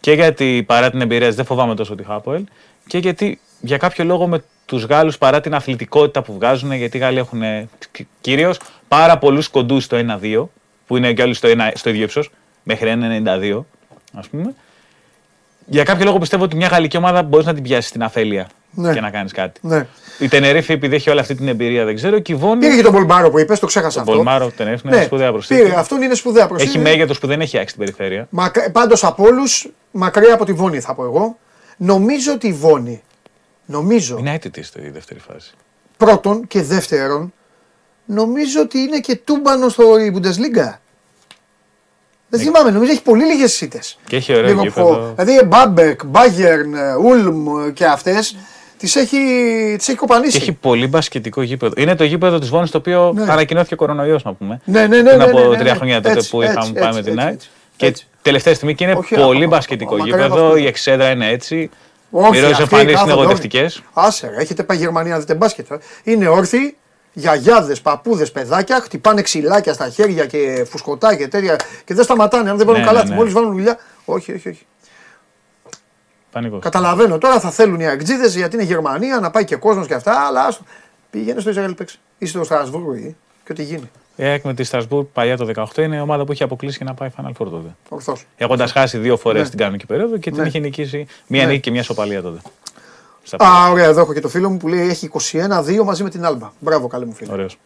[0.00, 2.44] Και γιατί παρά την εμπειρία της, δεν φοβάμαι τόσο τη Χάποελ
[2.86, 7.00] και γιατί για κάποιο λόγο με τους Γάλλους παρά την αθλητικότητα που βγάζουν, γιατί οι
[7.00, 7.42] Γάλλοι έχουν
[8.20, 10.44] κυρίως πάρα πολλούς κοντούς στο 1-2,
[10.86, 12.30] που είναι και όλοι στο, 1, στο ίδιο ύψος,
[12.62, 13.64] μέχρι 1,92
[14.12, 14.54] ας πούμε.
[15.66, 18.92] Για κάποιο λόγο πιστεύω ότι μια γαλλική ομάδα μπορείς να την πιάσεις στην αφέλεια Ναι.
[18.92, 19.60] και να κάνεις κάτι.
[19.62, 19.86] Ναι.
[20.18, 22.18] Η Τενερίφη, επειδή έχει όλη αυτή την εμπειρία, δεν ξέρω.
[22.18, 22.58] Και η Βόνη.
[22.60, 24.12] Πήρε και τον Πολμάρο που είπες, το ξέχασα αυτό.
[24.12, 25.62] Πολμάρο, Τενερίφη είναι ναι, σπουδαία προσθήκη.
[25.62, 26.70] Πήρε, αυτόν είναι σπουδαία προσθήκη.
[26.70, 28.26] Έχει μέγεθος που δεν έχει άξει στην περιφέρεια.
[28.30, 28.70] Μακ...
[28.70, 31.38] Πάντως από όλους, μακριά από τη Βόνη θα πω εγώ.
[31.76, 33.02] Νομίζω ότι η Βόνη,
[33.66, 35.52] νομίζω, Είναι αίτητη στη δεύτερη φάση.
[35.96, 37.32] πρώτον και δεύτερον,
[38.04, 40.72] νομίζω ότι είναι και τούμπανο στο η Bundesliga.
[42.28, 42.48] Δεν Ναι.
[42.50, 43.80] θυμάμαι, νομίζω έχει πολύ λίγες ήττε.
[44.06, 45.12] Και έχει ωραίο γήπεδο.
[45.16, 48.36] Δηλαδή Μπάμπεκ, Μπάγερν, Ούλμ και αυτές
[48.84, 49.16] τις έχει,
[49.78, 50.30] τις έχει κοπανίσει.
[50.36, 51.72] Και έχει πολύ μπασκετικό γήπεδο.
[51.76, 53.32] Είναι το γήπεδο της Βόνης το οποίο Ναι.
[53.32, 54.60] ανακοινώθηκε κορονοϊός, να πούμε.
[54.64, 55.78] Ναι, ναι, ναι, Πριν ναι, από ναι, ναι, τρία ναι.
[55.78, 57.34] χρόνια τότε Έτσι, που έτσι, είχαμε πάει έτσι, με την έτσι, ΑΕΚ.
[57.34, 58.06] έτσι, Και έτσι.
[58.22, 60.46] τελευταία στιγμή και είναι Όχι, πολύ α- μπασκετικό μακριά από γήπεδο.
[60.46, 60.56] αυτό.
[60.58, 61.70] Η εξέδρα είναι έτσι.
[62.10, 63.60] Όχι, Μοιράζει αυτοί εμφανίσεις είναι κάθονται εγωδευτικέ.
[63.62, 63.82] όρθιοι.
[63.92, 65.70] Άσε, ρε, έχετε πάει Γερμανία, δείτε μπάσκετ.
[65.70, 65.78] ε.
[66.04, 66.76] Είναι όρθιοι,
[67.12, 72.50] γιαγιάδες, παππούδες, παιδάκια, χτυπάνε ξυλάκια στα χέρια και φουσκωτάκια και τέτοια και δεν σταματάνε.
[72.50, 73.14] Αν δεν βάλουν Ναι, καλά, ναι, ναι.
[73.16, 73.78] μόλις βάλουν δουλειά.
[74.04, 74.66] Όχι, όχι, όχι.
[76.34, 76.60] Πανικός.
[76.62, 80.26] Καταλαβαίνω τώρα θα θέλουν οι Αγκτζίδε γιατί είναι Γερμανία να πάει και κόσμος και αυτά,
[80.26, 80.64] αλλά άστο.
[81.10, 81.98] Πήγαινε στο Ισραήλ παίξει.
[82.18, 83.90] Ή στο Στρασβούργο ή και ό,τι γίνει.
[84.16, 86.84] Η ΑΕΚ με τη Στρασβούρg παλιά το 18 είναι η ομάδα που έχει αποκλείσει και
[86.84, 87.74] να πάει Final Four τότε.
[87.88, 88.24] Ορθώς.
[88.36, 89.48] Έχοντας χάσει δύο φορές Ναι.
[89.48, 90.46] την κανονική περίοδο και την Ναι.
[90.48, 91.48] είχε νικήσει μία Ναι.
[91.50, 92.40] νίκη και μία σοπαλία τότε.
[93.22, 96.10] Στα Α, ωραία, εδώ έχω και το φίλο μου που λέει έχει 21-2 μαζί με
[96.10, 96.50] την Άλμπα.
[96.58, 97.32] Μπράβο, καλέ μου φίλε.
[97.32, 97.58] Ωραίος.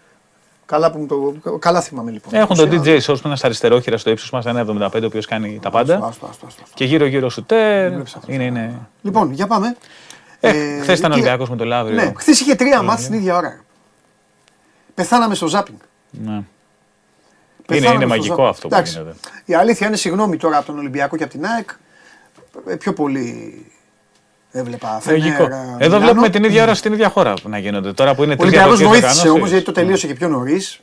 [0.68, 1.06] Καλά, που μου
[1.42, 1.58] το...
[1.58, 2.34] Καλά θυμάμαι λοιπόν.
[2.34, 2.72] Έχουν τον 21.
[2.84, 5.70] DJ Source που είναι στα αριστερόχειρα στο ύψος μας, ένα 75 ο οποίος κάνει τα
[5.70, 5.94] πάντα.
[5.94, 6.62] Άστο, άστο, άστο, άστο.
[6.74, 7.92] Και γύρω-γύρω σουτέρ.
[7.92, 8.32] Βλέπεις αυτό.
[8.32, 8.78] Είναι, είναι.
[9.02, 9.76] Λοιπόν, για πάμε.
[10.40, 11.96] Ε, Ε, Χθες ήταν και- Ολυμπιακός με το Λαύριο.
[11.96, 13.60] Ναι, χθες είχε τρία μάτς την ίδια ώρα.
[14.94, 15.78] Πεθάναμε στο ζάπινγκ.
[16.10, 16.42] Ναι.
[17.66, 18.46] Πεθάναμε είναι στο μαγικό Ζάπ.
[18.50, 18.92] αυτό που Εντάξει.
[18.98, 19.16] γίνεται.
[19.44, 21.70] Η αλήθεια είναι, συγγνώμη τώρα από τον Ολυμπιακό και από την ΑΕΚ,
[22.66, 23.66] ε, πιο πολύ
[24.50, 25.00] έβλεπα.
[25.08, 25.42] Λογικό.
[25.42, 25.98] Φενέρ, Εδώ Μιλάνο.
[26.00, 27.92] βλέπουμε την ίδια ώρα στην ίδια χώρα που να γίνονται.
[27.92, 29.30] Τώρα που είναι Ο τρεις Ολυμπιακός διαφορετικές βοήθησε οργανώσεις.
[29.40, 30.80] όμως γιατί το τελείωσε και πιο νωρίς.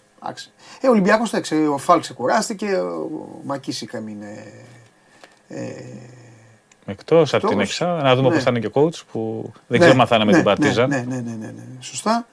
[0.82, 1.32] Ε, ο Ολυμπιακός
[1.74, 3.10] ο Φάλ ξεκουράστηκε, ο
[3.46, 4.44] Μακίσικ έμεινε.
[5.48, 5.62] Ε,
[6.86, 7.72] Εκτός από την Εκτός.
[7.72, 8.36] Εξάδα, να δούμε Ναι.
[8.36, 10.38] πώ θα είναι και ο coach που δεν ναι, ξέρω αν θα είναι με ναι,
[10.38, 10.90] την Παρτίζαν.
[10.90, 11.64] Ναι, ναι, ναι, ναι, ναι, ναι.
[11.80, 12.28] Σωστά.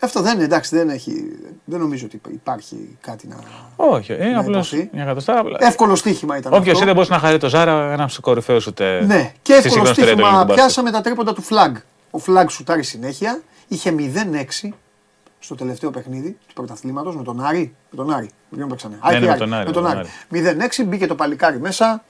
[0.00, 1.24] Αυτό δεν είναι εντάξει, δεν, έχει,
[1.64, 3.36] δεν νομίζω ότι υπάρχει κάτι να.
[3.76, 4.90] Όχι, είναι απλώς υποθεί.
[4.92, 5.38] μια κατοστά.
[5.38, 6.52] απλά- Εύκολο στοίχημα ήταν.
[6.52, 6.84] Όποιος αυτό.
[6.84, 9.04] δεν μπορούσε να χαρεί το Ζάρα, ένα από του κορυφαίου ούτε.
[9.06, 10.54] Ναι, και στη εύκολο σύγχρονη ιστορία του στοίχημα ελληνικού μπάσκετ.
[10.56, 11.74] πιάσαμε τα τρίποντα του Φλαγκ.
[12.10, 13.40] Ο Φλαγκ σουτάρει συνέχεια.
[13.68, 14.74] Είχε 0-6
[15.38, 17.74] στο τελευταίο παιχνίδι του πρωταθλήματος με τον Άρη.
[17.90, 18.30] Με τον Άρη.
[18.48, 20.08] Με ποιον παίξανε; Ναι, Άκη ναι, με Άρη, τον Άρη, Με τον με τον Άρη.
[20.80, 22.04] 0-6 μπήκε το παλικάρι μέσα.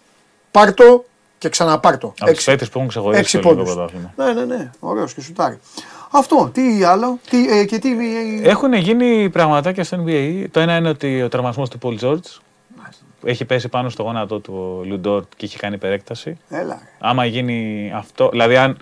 [0.51, 1.05] Πάρτο
[1.39, 2.07] και ξαναπάρτο.
[2.07, 2.45] Από τους Έξι.
[2.45, 3.91] παίκτες που έχουν ξεχωρίσει Έξι το ελληνικό πόντους.
[3.93, 4.33] πρωτάθλημα.
[4.35, 4.71] Ναι, ναι, ναι.
[4.79, 5.59] Ωραίος και σουτάρει.
[6.11, 6.51] Αυτό.
[6.53, 7.19] Τι άλλο.
[7.31, 7.91] Τι, ε, και τι.
[8.43, 10.45] ε, Έχουν γίνει πραγματάκια στο NBA.
[10.51, 12.29] Το ένα είναι ότι ο τραυματισμό του Πολ Τζόρτζ
[13.25, 16.39] έχει πέσει πάνω στο γόνατο του Λουντόρ και έχει κάνει υπερέκταση.
[16.49, 16.75] Έλα.
[16.83, 16.89] ρε.
[16.99, 18.77] Άμα γίνει αυτό, δηλαδή αν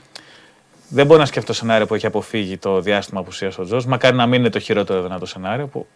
[0.89, 4.27] δεν μπορώ να σκεφτώ σενάριο που έχει αποφύγει το διάστημα απουσία ο Τζορτζ, μακάρι να
[4.27, 5.67] μην είναι το χειρότερο δυνατό σενάριο.
[5.67, 5.87] Που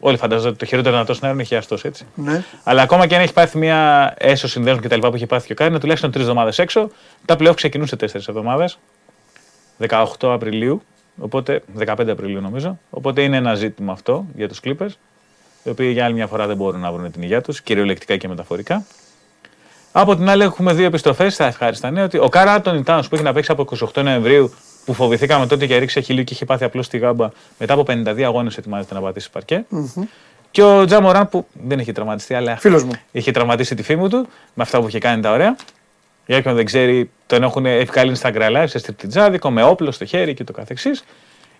[0.00, 2.06] όλοι φαντάζονται ότι το χειρότερο δυνατό σενάριο είναι χιαστό έτσι.
[2.14, 2.44] Ναι.
[2.64, 5.46] Αλλά ακόμα και αν έχει πάθει μια έσω συνδέσμου και τα λοιπά που έχει πάθει
[5.46, 6.90] και ο Κάρι, είναι τουλάχιστον τρεις εβδομάδες έξω.
[7.24, 8.78] Τα playoff ξεκινούν σε τέσσερις εβδομάδες.
[9.88, 10.82] 18 Απριλίου,
[11.20, 12.78] οπότε 15 Απριλίου νομίζω.
[12.90, 14.90] Οπότε είναι ένα ζήτημα αυτό για τους Clippers,
[15.64, 18.28] οι οποίοι για άλλη μια φορά δεν μπορούν να βρουν την υγεία τους, κυριολεκτικά και
[18.28, 18.84] μεταφορικά.
[19.92, 22.04] Από την άλλη, έχουμε δύο επιστροφές στα ευχάριστα νέα.
[22.04, 24.52] Ότι ο Κάρα Άντωνι Τάουνς που έχει να παίξει από 28 Νοεμβρίου,
[24.84, 28.22] που φοβηθήκαμε τότε και ρίξε χιλίου και είχε πάθει απλώς τη γάμπα, μετά από 52
[28.22, 29.64] αγώνες ετοιμάζεται να πατήσει παρκέ.
[30.50, 32.90] Και ο Τζαμοράν που δεν έχει τραυματιστεί, αλλά Φίλος μου.
[33.12, 35.56] είχε τραυματίσει τη φήμη του με αυτά που είχε κάνει τα ωραία.
[36.28, 40.34] Για όποιον δεν ξέρει, τον έχουν επικαλύνει στα Live σε στριπτιτζάδικο, με όπλο στο χέρι
[40.34, 41.04] και το καθεξής.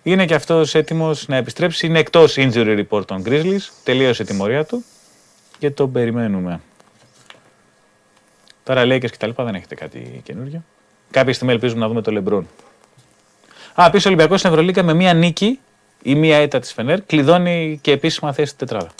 [0.03, 1.85] Είναι και αυτός έτοιμος να επιστρέψει.
[1.85, 3.69] Είναι εκτός injury report των Grizzlies.
[3.83, 4.83] Τελείωσε η τιμωρία του
[5.59, 6.61] και τον περιμένουμε.
[8.63, 10.63] Τώρα Lakers και τα λοιπά δεν έχετε κάτι καινούργιο.
[11.11, 12.43] Κάποια στιγμή ελπίζουμε να δούμε το LeBron.
[13.81, 15.59] Α, επίση ο Ολυμπιακός στην Ευρωλίγκα με μία νίκη
[16.01, 18.91] ή μία ήττα της Φενέρ κλειδώνει και επίσημα θέση στην τετράδα.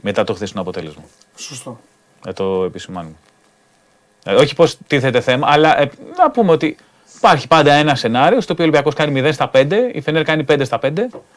[0.00, 1.02] Μετά το χθεσινό αποτέλεσμα.
[1.36, 1.80] Σωστό.
[2.26, 3.14] Να το επισημάνουμε.
[4.24, 6.76] Ε, όχι πώ τίθεται θέμα, αλλά ε, να πούμε ότι
[7.16, 10.44] υπάρχει πάντα ένα σενάριο στο οποίο ο Ολυμπιακός κάνει 0 στα 5, η Φενέρ κάνει
[10.48, 10.90] 5 στα 5.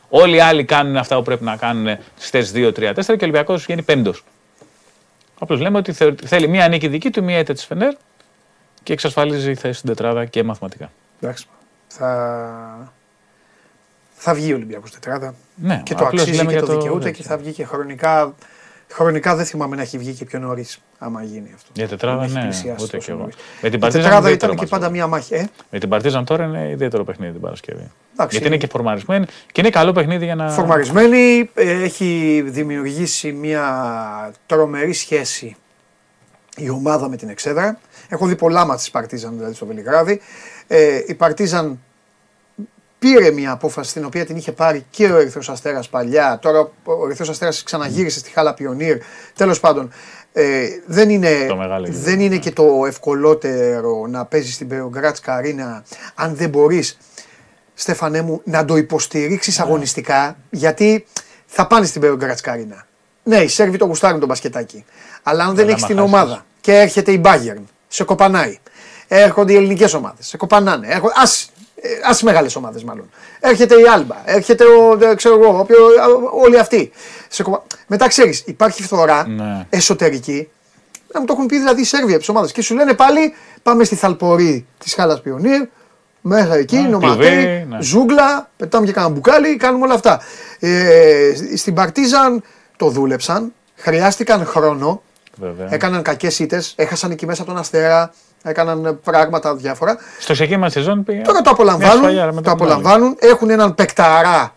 [0.09, 3.11] Όλοι οι άλλοι κάνουν αυτά που πρέπει να κάνουν στις θέσει 2, 3, 4 και
[3.11, 4.23] ο Ολυμπιακός βγαίνει πέμπτος.
[5.39, 7.93] Απλώς λέμε ότι θε- θέλει μία νίκη δική του, μία ήττα της Φενέρ
[8.83, 10.91] και εξασφαλίζει θέση στην τετράδα και μαθηματικά.
[11.21, 11.45] Εντάξει.
[11.87, 12.91] Θα,
[14.15, 15.33] θα βγει ο Ολυμπιακός τετράδα.
[15.55, 17.21] Ναι, και το απλώς αξίζει λέμε και για το το δικαιούται τέτοιο.
[17.23, 18.33] και θα βγει και χρονικά.
[18.93, 21.69] Χρονικά δεν θυμάμαι να έχει βγει και πιο νωρίς, άμα γίνει αυτό.
[21.73, 23.19] Για τετράδα, Να έχει ναι, πλησιάσει ούτε τόσο κι εγώ.
[23.19, 23.35] νωρίς.
[23.61, 24.83] Με την Η Παρτίζαν τετράδα είναι ιδιαίτερο ήταν και μάτς.
[24.83, 25.33] πάντα μία μάχη.
[25.33, 27.91] Ε; Με την Παρτίζαν τώρα είναι ιδιαίτερο παιχνίδι την Παρασκευή.
[28.13, 30.49] Εντάξει, Γιατί είναι και φορμαρισμένη και είναι καλό παιχνίδι για να.
[30.49, 35.55] Φορμαρισμένη, ε, έχει δημιουργήσει μια τρομερή σχέση
[36.57, 37.79] η ομάδα με την Εξέδρα.
[38.09, 40.21] Έχω δει πολλά μάτς της Παρτίζαν δηλαδή στο Βελιγράδι.
[40.67, 41.79] Ε, η Παρτίζαν
[43.03, 46.39] πήρε μια απόφαση την οποία την είχε πάρει και ο Ερυθρός Αστέρας παλιά.
[46.41, 48.97] Τώρα ο Ερυθρός Αστέρας ξαναγύρισε στη Χάλα Πιονίρ.
[49.35, 49.91] Τέλος πάντων,
[50.33, 52.05] ε, δεν, είναι, Το μεγάλο γεγονός.
[52.05, 55.83] δεν είναι και το ευκολότερο να παίζεις στην Περογκράτσκα Αρίνα
[56.15, 56.97] αν δεν μπορείς
[57.73, 61.05] Στέφανέ μου, να το υποστηρίξεις αγωνιστικά, γιατί
[61.45, 62.85] θα πάνε στην Περογκράτσκα Αρίνα.
[63.23, 64.85] Ναι, οι Σέρβοι το γουστάρουν το μπασκετάκι.
[65.23, 66.13] Αλλά αν δεν Αλλά έχεις άμα την χάσεις.
[66.13, 68.59] ομάδα και έρχεται η Bayern, σε κοπανάει.
[69.07, 70.87] Έρχονται οι ελληνικές ομάδες, σε κοπανάνε.
[70.87, 71.11] Έρχο...
[71.15, 71.51] Ας,
[71.85, 73.09] ε, ας οι μεγάλες ομάδες μάλλον.
[73.39, 75.77] Έρχεται η Άλμπα, έρχεται ο, ε, ξέρω εγώ, όποιο,
[76.43, 76.91] όλοι αυτοί.
[77.27, 77.63] Σε κοπα...
[77.87, 79.65] Μετά ξέρεις, υπάρχει φθορά Ναι.
[79.69, 80.49] εσωτερική.
[81.13, 82.51] Να μου το έχουν πει δηλαδή οι Σέρβοι από τις ομάδες.
[82.51, 85.61] Και σου λένε πάλι πάμε στη Θαλπορή της Χάλας Πιονίρ,
[86.21, 87.81] μέσα εκεί, Ναι, νοματέ, κλουβί, ναι.
[87.81, 90.21] ζούγκλα, πετάμε και κανένα μπουκάλι, κάνουμε όλα αυτά.
[90.59, 92.43] Ε, στην Παρτίζαν
[92.77, 95.01] το δούλεψαν, χρειάστηκαν χρόνο,
[95.39, 95.67] Βέβαια.
[95.69, 99.97] έκαναν κακές ήττες, έχασαν εκεί μέσα τον Αστέρα, έκαναν πράγματα διάφορα.
[100.19, 101.21] Στο ξεκίνημα της σεζόν πήγε.
[101.21, 102.71] Τώρα το μια απολαμβάνουν, σφαλιάρα το μετά την άλλη.
[102.73, 103.15] απολαμβάνουν.
[103.19, 104.55] Έχουν έναν παικταρά,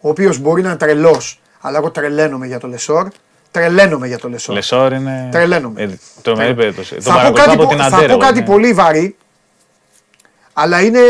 [0.00, 3.08] ο οποίος μπορεί να είναι τρελός, αλλά εγώ τρελαίνομαι για το Λεσόρ.
[3.50, 4.54] Τρελαίνομαι για το Λεσόρ.
[4.54, 5.28] Λεσόρ είναι.
[5.32, 5.82] Τρελαίνομαι.
[5.82, 6.94] Ε, τρομερή περίπτωση.
[6.94, 8.12] Το Θα πω παρακολουθώ κάτι, από πο- την θα Ναντέρ.
[8.12, 8.46] πω κάτι είναι.
[8.46, 9.16] πολύ βαρύ,
[10.52, 11.00] αλλά είναι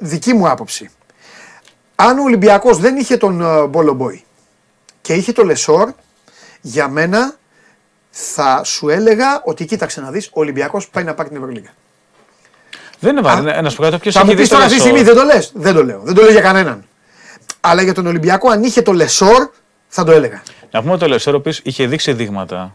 [0.00, 0.90] δική μου άποψη.
[1.96, 4.24] Αν ο Ολυμπιακός δεν είχε τον ε, Μπολομπόι
[5.00, 5.92] και είχε τον Λεσόρ,
[6.60, 7.34] για μένα
[8.20, 11.70] θα σου έλεγα ότι κοίταξε να δεις, ο Ολυμπιακός πάει να πάρει την Ευρωλίγα.
[13.00, 13.40] Δεν είναι βαρύ.
[13.42, 13.98] ναι, Να σου πω κάτι.
[13.98, 15.14] Ποιο Θα μου έχει δει πεις το τώρα αυτή τη στιγμή Λεσόρ.
[15.16, 15.52] δεν το λες.
[15.54, 16.00] Δεν το λέω.
[16.04, 16.84] Δεν το λέω για κανέναν.
[17.60, 19.48] Αλλά για τον Ολυμπιακό αν είχε το Λεσόρ
[19.88, 20.42] θα το έλεγα.
[20.70, 22.74] Να πούμε ότι ο Λεσόρ, ο οποίος είχε δείξει δείγματα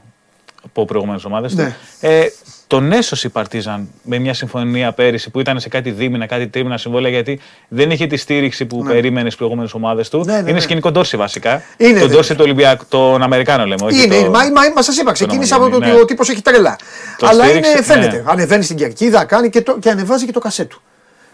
[0.65, 1.65] από προηγούμενες ομάδες Ναι.
[1.65, 2.07] του.
[2.07, 2.25] Ε,
[2.67, 6.77] τον έσωσε η Παρτίζαν με μια συμφωνία πέρυσι που ήταν σε κάτι δίμηνα, κάτι τρίμηνα
[6.77, 10.23] συμβόλαια γιατί δεν είχε τη στήριξη που περίμενε στις προηγούμενες ομάδες του.
[10.25, 10.59] Ναι, ναι, είναι ναι.
[10.59, 11.61] σκηνικό Ντόρσεϊ βασικά.
[11.77, 12.13] Είναι, τον δε.
[12.13, 13.85] Ντόρσεϊ του Ολυμπιακού, τον Αμερικάνο λέμε.
[13.85, 14.19] Όχι Είναι, το...
[14.19, 14.29] είναι.
[14.29, 15.93] Μα, μα, μα σας είπα, ξεκίνησε από το ότι ναι.
[15.93, 16.75] ο τύπος έχει τρελά.
[17.17, 18.15] Το Αλλά στήριξε, είναι, φαίνεται.
[18.15, 18.23] ναι.
[18.25, 20.81] Ανεβαίνει στην κερκίδα, κάνει και, το, και ανεβάζει και το κασέ του.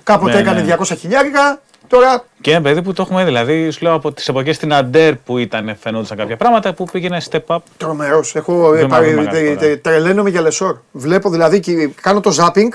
[0.04, 0.76] Κάποτε Ναι, έκανε ναι.
[0.80, 3.26] 200 χιλιάρικα, τώρα Και ένα παιδί που το έχουμε δει.
[3.26, 7.22] Δηλαδή, σου λέω από τις εποχές στην Αντέρ που ήταν, φαινόντουσαν κάποια πράγματα που πήγαινε
[7.30, 7.58] step up.
[7.78, 8.36] τρομερός.
[8.36, 9.68] Έχω ε, Δεν πάρει, μάθαμε κάτι τε- τώρα.
[9.72, 10.78] τε- τρελαίνομαι για λεσόρ.
[10.92, 12.70] Βλέπω δηλαδή και κάνω το zapping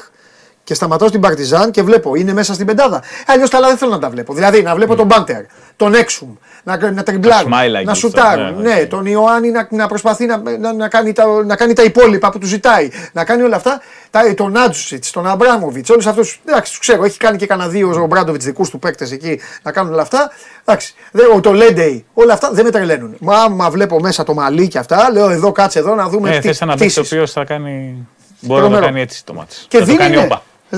[0.64, 3.02] και σταματάω στην Παρτιζάν και βλέπω είναι μέσα στην πεντάδα.
[3.26, 4.34] Αλλιώς τα άλλα δεν θέλω να τα βλέπω.
[4.34, 5.42] Δηλαδή να βλέπω τον Μπάντερ,
[5.76, 6.28] τον Έξουμ,
[6.62, 8.54] να, να τριμπλάρουν, smile like να this, σουτάρουν.
[8.62, 8.86] ναι, Ναι, ναι.
[8.86, 12.38] τον Ιωάννη να, να προσπαθεί να, να, να, κάνει τα, να κάνει τα υπόλοιπα που
[12.38, 12.88] του ζητάει.
[13.12, 13.80] Να κάνει όλα αυτά.
[14.10, 16.40] Τα, τον Άντζουσιτ, τον Αμπράμοβιτ, όλους αυτούς.
[16.44, 17.04] Εντάξει, τους ξέρω.
[17.04, 20.30] Έχει κάνει και κανένα δύο ο Μπράντοβιτς δικούς του παίκτες εκεί να κάνουν όλα αυτά.
[20.64, 23.16] Εντάξει, δεν- ο- το Λέντεϊ, όλα αυτά δεν με τρελαίνουν.
[23.20, 26.36] Μα άμα βλέπω μέσα το μαλλί και αυτά, λέω εδώ κάτσε εδώ να δούμε Ναι,
[26.38, 27.12] τι θες ένα παίκτη ο πτήσεις.
[27.12, 28.06] οποίος θα κάνει.
[28.40, 28.86] Μπορεί να το Τρομερό.
[28.86, 29.54] κάνει έτσι το μάτι.
[29.68, 30.28] Και θα δίνει,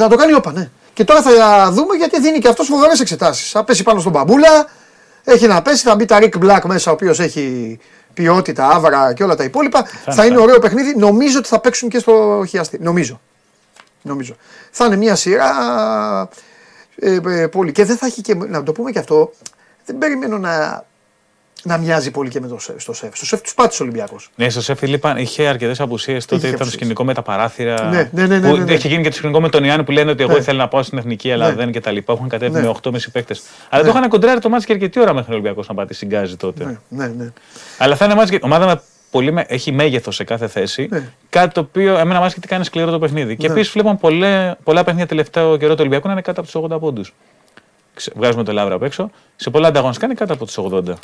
[0.08, 0.36] το κάνει ναι.
[0.36, 0.50] όπα.
[0.50, 0.70] Θα το κάνει όπα, ναι.
[0.92, 3.50] Και τώρα θα δούμε γιατί δίνει και αυτός φοβερές εξετάσεις.
[3.50, 4.68] Θα πέσει πάνω στον μπαμπούλα,
[5.24, 7.78] έχει να πέσει, θα μπει τα Rick Black μέσα, ο οποίος έχει
[8.14, 9.84] ποιότητα, άβρα και όλα τα υπόλοιπα.
[9.84, 10.42] Θα, είναι, είναι θα.
[10.42, 10.96] ωραίο παιχνίδι.
[10.96, 12.78] Νομίζω ότι θα παίξουν και στο χιαστή.
[12.80, 13.20] Νομίζω.
[14.02, 14.36] Νομίζω.
[14.70, 15.50] Θα είναι μια σειρά
[16.96, 17.72] ε, ε, πολύ.
[17.72, 18.34] Και δεν θα έχει και.
[18.34, 19.32] Να το πούμε και αυτό.
[19.84, 20.84] Δεν περιμένω να,
[21.66, 22.82] να μοιάζει πολύ και με το σεφ.
[22.82, 24.30] Στο σεφ, στο σεφ τους πάτησε ο Ολυμπιακός.
[24.36, 26.24] Ναι, στο Σεφ λείπαν, είχε αρκετές απουσίες.
[26.24, 26.80] Τότε Είχε ήταν το απουσίες.
[26.80, 27.84] σκηνικό με τα παράθυρα.
[27.88, 28.72] Ναι, ναι, ναι, ναι, που ναι, ναι.
[28.72, 30.38] Έχει γίνει και το σκηνικό με τον Ιάννη που λένε ότι εγώ Ναι.
[30.38, 31.54] ήθελα να πάω στην εθνική, αλλά Ναι.
[31.54, 32.12] δεν και τα λοιπά.
[32.12, 32.60] Έχουν κατέβει Ναι.
[32.60, 33.34] με 8,5 παίκτε.
[33.68, 36.08] Αλλά το είχαν κοντράρει το μάτι και αρκετή ώρα μέχρι ο Ολυμπιακός να πατήσει στην
[36.08, 36.64] γκάζι τότε.
[36.64, 37.32] Ναι, ναι, ναι.
[37.78, 40.88] Αλλά θα είναι μάτς, ομάδα με πολύ, με- έχει μέγεθος σε κάθε θέση.
[40.90, 41.08] Ναι.
[41.28, 43.36] Κάτι το οποίο εμένα μάτς γιατί κάνει σκληρό το παιχνίδι.
[43.36, 43.52] Και Ναι.
[43.52, 46.78] επίσης βλέπαμε πολλέ, πολλά παιχνίδια τελευταίο καιρό του Ολυμπιακού να είναι κάτω από τους 80
[46.80, 47.14] πόντους.
[48.14, 49.10] Βγάζουμε το Λάβρα απ' έξω.
[49.36, 50.94] Σε πολλά ανταγωνιστικά είναι κάτω από τους 80.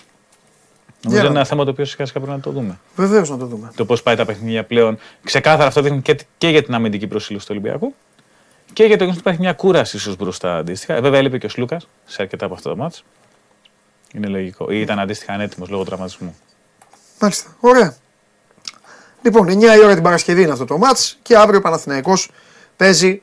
[1.05, 1.45] Νομίζω να είναι ένα δούμε.
[1.45, 2.79] θέμα το οποίο σιγά σιγά πρέπει να το δούμε.
[2.97, 3.71] Βεβαίως να το δούμε.
[3.77, 4.99] Το πώς πάει τα παιχνίδια πλέον.
[5.25, 7.95] Ξεκάθαρα αυτό δείχνει και, και για την αμυντική προσήλωση του Ολυμπιακού
[8.73, 10.95] και για το γεγονός ότι υπάρχει μια κούραση ίσως μπροστά αντίστοιχα.
[10.95, 13.05] Ε, Βέβαια έλειπε και ο Σλούκας σε αρκετά από αυτά τα μάτς.
[14.15, 14.71] Είναι λογικό.
[14.71, 16.37] Ή ήταν αντίστοιχα ανέτοιμος λόγω τραυματισμού.
[17.21, 17.57] Μάλιστα.
[17.61, 17.97] Ωραία.
[19.23, 22.31] Λοιπόν, 9 η ώρα την Παρασκευή είναι αυτό το μάτς και αύριο ο Παναθηναϊκός
[22.77, 23.23] παίζει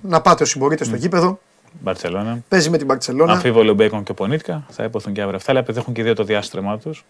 [0.00, 1.40] να πάτε όσοι μπορείτε στο γήπεδο.
[1.80, 2.38] Μπαρσελόνα.
[2.48, 3.32] Παίζει με την Μπαρσελόνα.
[3.32, 4.62] Αμφίβολο ο Μπέικον και ο Πονίτκα.
[4.70, 5.50] Θα ειπωθούν και αύριο αυτά.
[5.50, 7.04] Αλλά επειδή έχουν και οι δύο το διάστρεμά τους.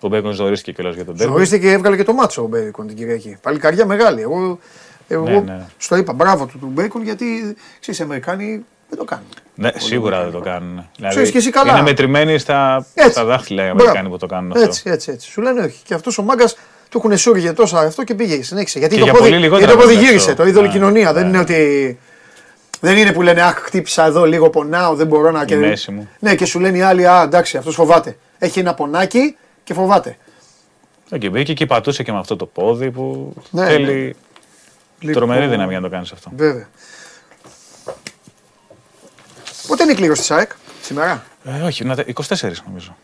[0.00, 1.32] Ο Μπέικον ζορίστηκε κιόλας για το ντέρμπι.
[1.32, 3.36] Ζορίστηκε και έβγαλε και το ματς ο Μπέικον την Κυριακή.
[3.42, 4.20] Παλικαριά μεγάλη.
[4.20, 4.58] Εγώ,
[5.08, 5.66] εγώ Ναι, ναι.
[5.78, 7.24] στο είπα μπράβο του του Μπέικον γιατί
[7.80, 9.26] ξέρεις, οι Αμερικάνοι δεν το κάνουν.
[9.54, 10.86] Ναι, σίγουρα δεν το κάνουν.
[10.96, 11.72] Δηλαδή, Ξέρεις και εσύ καλά.
[11.72, 13.10] Είναι μετρημένοι στα, Έτσι.
[13.10, 13.82] στα δάχτυλα οι Μπράβο.
[13.82, 14.64] Αμερικάνοι που το κάνουν αυτό.
[14.64, 15.30] Έτσι, έτσι, έτσι.
[15.30, 15.80] Σου λένε όχι.
[15.84, 16.56] Και αυτός ο μάγκας
[16.88, 18.78] του έχουν σούργια τόσα αυτό και πήγε, συνέχισε.
[18.78, 20.42] Γιατί Και το για πόδι, πολύ λιγότερα γιατί το πόδι από γύρισε, αυτό.
[20.42, 21.12] το είδε όλη η Ναι, κοινωνία.
[21.12, 21.28] Δεν ναι.
[21.28, 21.98] είναι ότι.
[22.80, 25.44] Δεν είναι που λένε Αχ, χτύπησα εδώ λίγο πονάω, δεν μπορώ να.
[25.48, 26.08] Η μέση μου.
[26.18, 28.16] Ναι, και σου λένε οι άλλοι, Α, εντάξει, αυτός φοβάται.
[28.38, 30.18] Έχει ένα πονάκι και φοβάται.
[31.18, 34.16] Και μπήκε και πατούσε και με αυτό το πόδι που Ναι, θέλει
[35.00, 36.30] Λοιπόν, τρομερή δύναμη για να το κάνεις αυτό.
[36.36, 36.68] Βέβαια.
[39.66, 40.50] Πότε είναι η κλήρωση της ΑΕΚ,
[40.82, 42.96] σήμερα; Ε, όχι, να τα- 24 νομίζω.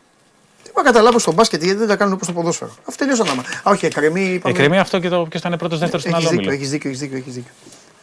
[0.63, 2.71] Τι να καταλάβω στο μπάσκετ γιατί δεν τα κάνουν όπως το ποδόσφαιρο.
[2.79, 3.43] Αυτό τελείωσαν άμα.
[3.43, 4.21] Α, όχι, εκκρεμεί.
[4.25, 4.55] είπαμε.
[4.55, 6.89] Εκκρεμεί αυτό και το ποιος θα είναι πρώτος δεύτερος στην Έχεις άλλο δίκιο, έχεις δίκιο,
[6.91, 7.51] έχεις δίκιο, έχεις δίκιο.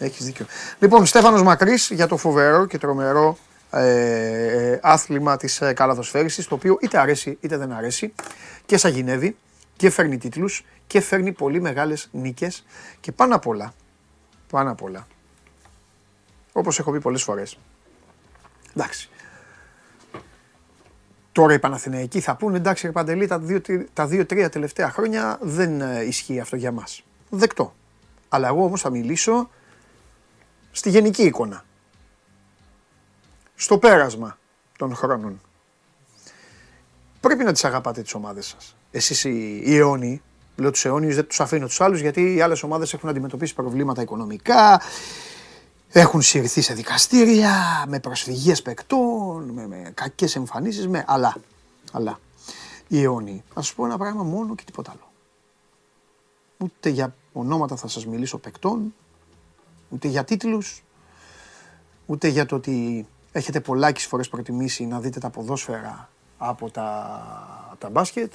[0.04, 0.46] Έχεις δίκιο.
[0.80, 3.38] Λοιπόν, Στέφανος Μακρύς για το φοβερό και τρομερό
[3.72, 8.14] ε, άθλημα της ε, καλαθοσφαίρισης, το οποίο είτε αρέσει είτε δεν αρέσει
[8.66, 9.36] και σαγηνεύει
[9.76, 12.66] και φέρνει τίτλους και φέρνει πολύ μεγάλες νίκες
[13.00, 13.74] και πάνω απ' όλα,
[14.50, 15.08] πάνω απ' όλα,
[16.52, 17.58] όπως έχω πει πολλές φορές,
[18.76, 19.10] εντάξει,
[21.34, 23.62] Τώρα οι Παναθηναϊκοί θα πούνε εντάξει ρε Παντελή τα δύο-
[23.94, 27.04] τα δύο-τρία τελευταία χρόνια δεν ε, ισχύει αυτό για μας.
[27.30, 27.74] Δεκτό.
[28.30, 29.50] Αλλά εγώ όμως θα μιλήσω
[30.72, 31.66] στη γενική εικόνα.
[33.56, 34.38] Στο πέρασμα
[34.78, 35.42] των χρόνων.
[37.20, 38.76] Πρέπει να τις αγαπάτε τις ομάδες σας.
[38.92, 40.22] Εσείς οι, οι αιώνιοι,
[40.56, 44.02] λέω τους αιώνιους δεν τους αφήνω τους άλλους γιατί οι άλλες ομάδες έχουν αντιμετωπίσει προβλήματα
[44.02, 44.82] οικονομικά,
[45.90, 51.36] έχουν συρθεί σε δικαστήρια, με προσφυγίες παικτών, με, με κακές εμφανίσεις, με αλλά,
[51.92, 52.20] αλλά.
[52.88, 53.44] Οι αιώνιοι.
[53.54, 55.12] Θα σας πω ένα πράγμα μόνο και τίποτα άλλο.
[56.58, 58.94] Ούτε για ονόματα θα σας μιλήσω παικτών,
[59.92, 60.84] ούτε για τίτλους,
[62.06, 67.90] ούτε για το ότι έχετε πολλάκις φορές προτιμήσει να δείτε τα ποδόσφαιρα από τα, τα
[67.90, 68.32] μπάσκετ.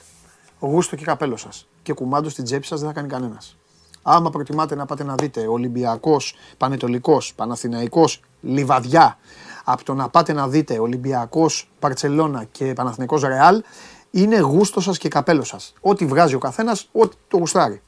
[0.60, 1.68] Γούστο και καπέλο σας.
[1.82, 3.56] Και κουμάντο στην τσέπη σας δεν θα κάνει κανένας.
[4.02, 9.18] Άμα προτιμάτε να πάτε να δείτε Ολυμπιακός, Πανετολικός, Παναθηναϊκός, Λιβαδιά,
[9.64, 13.62] από το να πάτε να δείτε Ολυμπιακός, Παρτσελώνα και Παναθηναϊκός Ρεάλ,
[14.10, 15.72] είναι γούστο σας και καπέλο σας.
[15.80, 17.82] Ό,τι βγάζει ο καθένας, ό,τι το γουστάρει.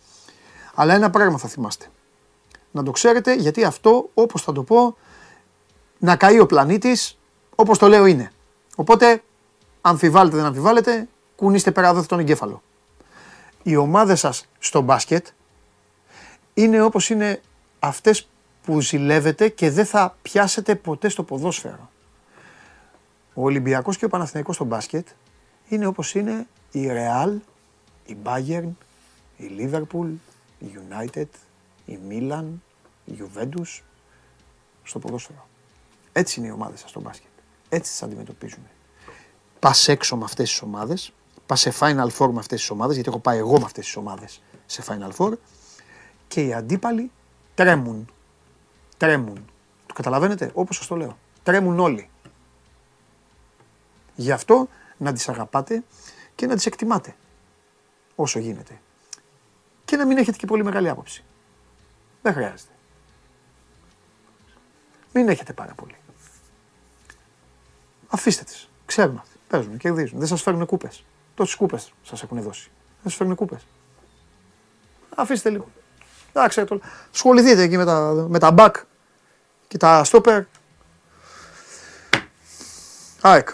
[0.74, 1.86] Αλλά ένα πράγμα θα θυμάστε.
[2.70, 4.96] Να το ξέρετε γιατί αυτό, όπως θα το πω,
[5.98, 7.18] να καεί ο πλανήτης,
[7.54, 8.32] όπως το λέω είναι.
[8.76, 9.22] Οπότε,
[9.80, 12.62] αμφιβάλλετε δεν αμφιβάλλετε, κουνήστε πέρα δόθε τον εγκέφαλο.
[13.62, 15.26] Οι ομάδες σας στο μπάσκετ
[16.54, 17.40] είναι όπως είναι
[17.78, 18.28] αυτές
[18.64, 21.90] που ζηλεύετε και δεν θα πιάσετε ποτέ στο ποδόσφαιρο.
[23.34, 25.08] Ο Ολυμπιακός και ο Παναθηναϊκός στο μπάσκετ
[25.68, 27.36] είναι όπως είναι η Real,
[28.06, 28.70] η Bayern,
[29.36, 30.08] η Liverpool,
[30.58, 31.26] η United,
[31.88, 32.44] η Milan,
[33.04, 33.80] η Juventus
[34.82, 35.48] στο ποδόσφαιρο.
[36.12, 37.30] Έτσι είναι οι ομάδες σας στο μπάσκετ.
[37.68, 38.66] Έτσι τις αντιμετωπίζουν.
[39.58, 41.12] Πας έξω με αυτές τις ομάδες,
[41.46, 43.96] πας σε Final Four με αυτές τις ομάδες, γιατί έχω πάει εγώ με αυτές τις
[43.96, 45.32] ομάδες σε Final Four
[46.28, 47.10] και οι αντίπαλοι
[47.54, 48.10] τρέμουν.
[48.96, 49.44] Τρέμουν.
[49.86, 51.18] Το καταλαβαίνετε, όπως σας το λέω.
[51.42, 52.10] Τρέμουν όλοι.
[54.14, 55.84] Γι' αυτό να τις αγαπάτε
[56.34, 57.16] και να τις εκτιμάτε
[58.14, 58.80] όσο γίνεται.
[59.84, 61.24] Και να μην έχετε και πολύ μεγάλη άποψη.
[62.28, 62.72] Δεν χρειάζεται.
[65.12, 65.96] Μην έχετε πάρα πολύ.
[68.08, 68.68] Αφήστε τις.
[68.86, 69.38] Ξέρουν αυτοί.
[69.48, 70.18] Παίζουν, κερδίζουν.
[70.18, 71.04] Δεν σας φέρνουν κούπες.
[71.34, 72.70] Τόσες κούπες σας έχουν δώσει.
[72.72, 73.66] Δεν σας φέρνουν κούπες.
[75.16, 75.68] Αφήστε λίγο.
[76.32, 76.80] Εντάξει, το...
[77.10, 78.72] Σχοληθείτε εκεί με τα, με τα back
[79.68, 80.42] και τα stopper.
[83.20, 83.48] ΑΕΚ.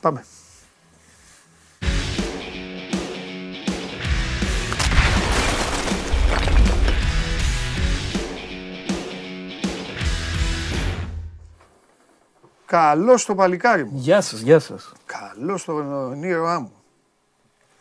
[0.00, 0.24] Πάμε.
[12.66, 13.90] Καλό το παλικάρι μου.
[13.94, 14.92] Γεια σας, γεια σας.
[15.06, 15.72] Καλό το
[16.10, 16.72] όνειρά μου.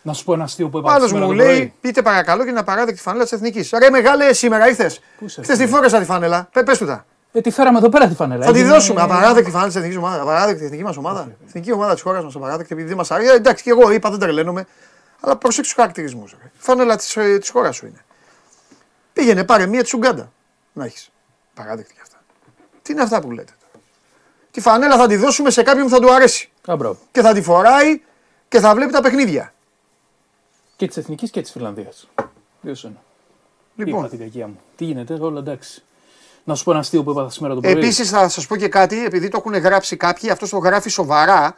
[0.02, 1.74] Να σου πω ένα αστείο που είπα Άλλος σήμερα μου το λέει, πρωί.
[1.82, 3.70] πείτε παρακαλώ και να παράδεκτη φανέλα της Εθνικής.
[3.80, 5.00] Ρε μεγάλε, σήμερα ήρθες.
[5.18, 6.50] Πού είσαι, Χθες τη φίλε; φόρεσα τη φανέλα.
[6.52, 7.06] Πε πες του τα.
[7.32, 8.46] Ε, τη φέραμε εδώ πέρα τη φανέλα.
[8.46, 9.02] Θα τη Έγινε- δώσουμε.
[9.02, 10.22] Απαράδεκτη φανέλα της Εθνικής ομάδα.
[10.22, 11.32] Απαράδεκτη εθνική μας ομάδα.
[11.48, 12.36] Εθνική ομάδα της χώρας μας.
[12.36, 13.30] Απαράδεκτη επειδή δεν μας αρέσει.
[13.32, 14.66] Ε, Εντάξει, και εγώ είπα, δεν τρελαίνομαι.
[15.20, 16.36] Αλλά προσέξτε τους χαρακτηρισμούς.
[16.58, 16.96] Φανέλα
[17.40, 18.06] της χώρας σου είναι.
[19.14, 20.32] Πήγαινε, πάρε μία της Ουγκάντα.
[20.74, 21.12] Να έχεις.
[21.54, 22.18] Παράδεκτη κι αυτά.
[22.82, 23.63] Τι είναι αυτά που λέτε τώρα.
[24.54, 26.50] Τη φανέλα θα τη δώσουμε σε κάποιον που θα του αρέσει.
[26.72, 26.98] Α, μπράβο.
[27.12, 28.02] Και θα τη φοράει
[28.48, 29.54] και θα βλέπει τα παιχνίδια.
[30.76, 32.10] Και της Εθνικής και της Φιλανδίας.
[32.62, 33.02] Δύο σε ένα.
[33.76, 34.60] Είπα Λοιπόν, την κακία μου.
[34.76, 35.84] Τι γίνεται, όλα εντάξει.
[36.44, 37.72] Να σου πω ένα αστείο που είπα σήμερα το πρωί.
[37.72, 41.56] Επίσης, θα σας πω και κάτι, επειδή το έχουν γράψει κάποιοι, αυτό το γράφει σοβαρά.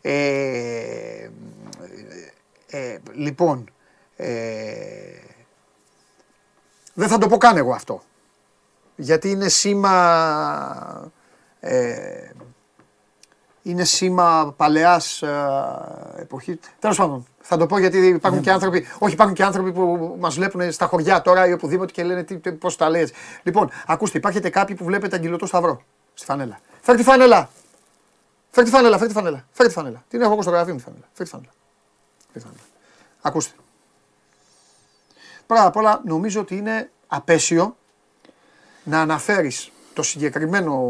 [0.00, 1.30] Ε,
[2.66, 3.70] ε, λοιπόν,
[4.16, 4.26] ε,
[6.94, 8.02] δεν θα το πω καν εγώ αυτό.
[8.96, 11.10] Γιατί είναι σήμα.
[11.64, 12.30] Ε,
[13.62, 15.22] είναι σήμα παλαιάς
[16.16, 16.60] εποχή.
[16.78, 18.86] Τέλος πάντων, θα το πω γιατί υπάρχουν και άνθρωποι.
[18.98, 22.22] Όχι, υπάρχουν και άνθρωποι που μας βλέπουν στα χωριά τώρα ή οπουδήποτε και λένε
[22.58, 23.00] πώς τα λέει.
[23.00, 23.14] έτσι.
[23.42, 25.82] Λοιπόν, ακούστε, υπάρχετε κάποιοι που βλέπετε αγγυλωτό σταυρό
[26.14, 26.60] στη φανέλα.
[26.80, 27.50] Φέρ τη φανέλα!
[28.50, 29.44] Φέρ τη φανέλα, φέρ τη φανέλα.
[29.52, 30.04] Φέρ τη φανέλα.
[30.08, 31.04] Την έχω εγώ στο γραφείο μου τη φανέλα.
[31.12, 31.52] Φέρ τη φανέλα.
[32.32, 32.64] Φέρ τη φανέλα.
[33.20, 33.54] Ακούστε.
[35.46, 37.76] Πρώτα απ' όλα, νομίζω ότι είναι απέσιο
[38.84, 40.82] να αναφέρεις το συγκεκριμένο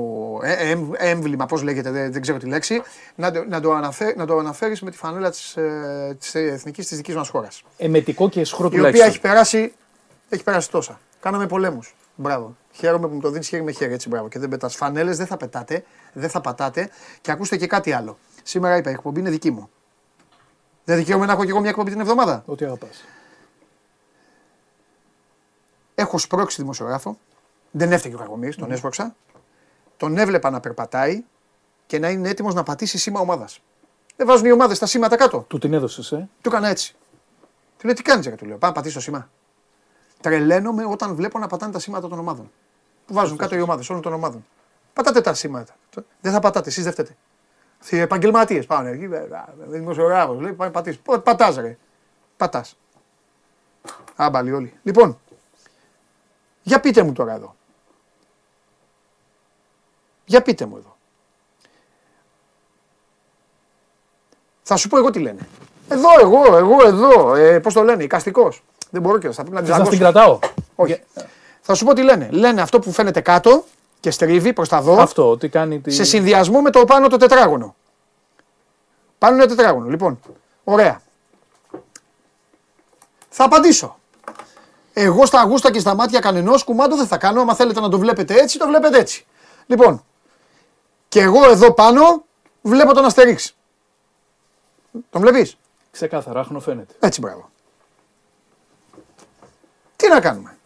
[0.42, 0.78] ε, ε,
[1.10, 2.82] έμβλημα, πώς λέγεται, δεν, δεν ξέρω τη λέξη,
[3.14, 6.86] να, το- να, το αναφέρ, να το αναφέρεις με τη φανέλα της, ε, της εθνικής
[6.86, 7.62] της δικής μας χώρας.
[7.76, 9.08] Εμετικό και ισχυρό Η οποία τουλάχιστον.
[9.10, 9.72] έχει περάσει,
[10.28, 11.00] έχει περάσει τόσα.
[11.20, 11.94] Κάναμε πολέμους.
[12.14, 12.56] Μπράβο.
[12.72, 14.28] Χαίρομαι που μου το δίνεις χέρι με χέρι, έτσι μπράβο.
[14.28, 14.76] Και δεν πετάς.
[14.76, 16.90] Φανέλες δεν θα πετάτε, δεν θα πατάτε.
[17.20, 18.18] Και ακούστε και κάτι άλλο.
[18.42, 19.70] Σήμερα είπα, η εκπομπή είναι δική μου.
[20.84, 22.42] Δεν δικαιούμαι να έχω και εγώ μια εκπομπή την εβδομάδα.
[22.46, 23.04] Ό,τι αγαπάς.
[25.94, 27.18] Έχω σπρώξει δημοσιογράφο.
[27.72, 29.14] Δεν έφταιγε ο Κακομοίρη, τον έσπρωξα.
[29.96, 31.24] Τον έβλεπα να περπατάει
[31.86, 33.62] και να είναι έτοιμος να πατήσει σήμα ομάδας.
[34.16, 35.44] Δεν βάζουν οι ομάδες τα σήματα κάτω.
[35.48, 36.94] Του την έδωσες, ε; Του έκανα έτσι.
[37.78, 38.56] Του λέω τι κάνεις, ρε, του λέω.
[38.56, 39.30] Πάμε πατήσει το σήμα.
[40.20, 42.50] Τρελαίνομαι όταν βλέπω να πατάνε τα σήματα των ομάδων.
[43.06, 44.46] Που βάζουν κάτω οι ομάδες όλων των ομάδων.
[44.92, 45.74] Πατάτε τα σήματα.
[46.20, 47.16] Δεν θα πατάτε, εσείς δεν φταίτε.
[47.80, 49.08] Αυτοί οι επαγγελματίες πάνε εκεί.
[49.58, 51.00] Δημοσιογράφος λέει πάει πατήσεις.
[51.22, 51.78] Πατάς, ρε.
[52.36, 52.76] Πατάς.
[54.16, 54.72] Άμπαλοι όλοι.
[54.82, 55.18] Λοιπόν,
[56.62, 57.54] για πείτε μου τώρα εδώ.
[60.32, 60.96] Για πείτε μου εδώ.
[64.62, 65.48] Θα σου πω εγώ τι λένε.
[65.88, 67.34] Εδώ, εγώ, εγώ, εδώ.
[67.34, 68.52] Ε, Πώς το λένε, οικαστικό.
[68.90, 70.12] Δεν μπορώ και θα πρέπει να Θες να την τζαγκώσω.
[70.12, 70.38] κρατάω.
[70.74, 71.02] Όχι.
[71.60, 72.28] Θα σου πω τι λένε.
[72.30, 73.64] Λένε αυτό που φαίνεται κάτω
[74.00, 75.90] και στρίβει προς τα δω Αυτό, ότι κάνει τη...
[75.90, 77.74] σε συνδυασμό με το πάνω το τετράγωνο.
[79.18, 79.88] Πάνω είναι τετράγωνο.
[79.88, 80.20] Λοιπόν,
[80.64, 81.00] ωραία.
[83.28, 83.98] Θα απαντήσω.
[84.92, 87.40] Εγώ στα γούστα και στα μάτια κανενός κουμάντο δεν θα κάνω.
[87.40, 89.26] Άμα θέλετε να το βλέπετε έτσι, το βλέπετε έτσι.
[89.66, 90.04] Λοιπόν,
[91.12, 92.24] και εγώ εδώ πάνω
[92.62, 93.56] βλέπω τον Αστερίξ.
[95.10, 95.56] Τον βλέπεις;
[95.90, 96.94] Ξεκάθαρα, άχνο φαίνεται.
[97.00, 97.50] Έτσι μπράβο.
[99.96, 100.56] Τι να κάνουμε;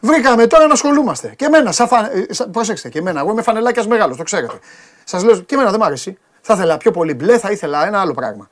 [0.00, 1.34] Βρήκαμε τώρα να ασχολούμαστε.
[1.36, 2.10] Και εμένα, σαν φα...
[2.12, 3.20] ε, σαν- προσέξτε, και εμένα.
[3.20, 4.58] Εγώ είμαι φανελάκιας μεγάλος, το ξέρετε.
[5.04, 6.18] Σας λέω, και εμένα δεν μ' αρέσει.
[6.40, 8.50] Θα ήθελα πιο πολύ μπλε, θα ήθελα ένα άλλο πράγμα.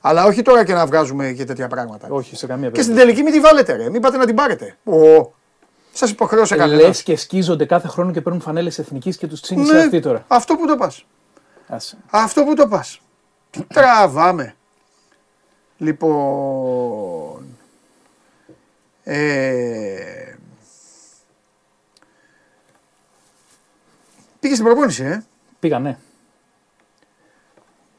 [0.00, 2.06] Αλλά όχι τώρα και να βγάζουμε και τέτοια πράγματα.
[2.10, 3.22] Όχι, σε καμία Και στην περίπτωση.
[3.22, 3.90] τελική μην τη βάλετε, ρε.
[3.90, 4.76] Μην πάτε να την πάρετε.
[4.84, 5.32] Ω,
[5.96, 6.82] σας υποχρέωσε κανένα.
[6.82, 10.24] Λες και σκίζονται κάθε χρόνο και παίρνουν φανέλες εθνικής και τους τσίνησε ναι, αυτή τώρα.
[10.28, 11.06] Αυτό που το πας.
[12.10, 13.00] Αυτό που το πας.
[13.66, 14.54] Τραβάμε.
[15.76, 17.46] Λοιπόν.
[19.04, 20.34] Ε...
[24.40, 25.24] Πήγες στην προπόνηση, ε;
[25.58, 25.98] Πήγα, ναι.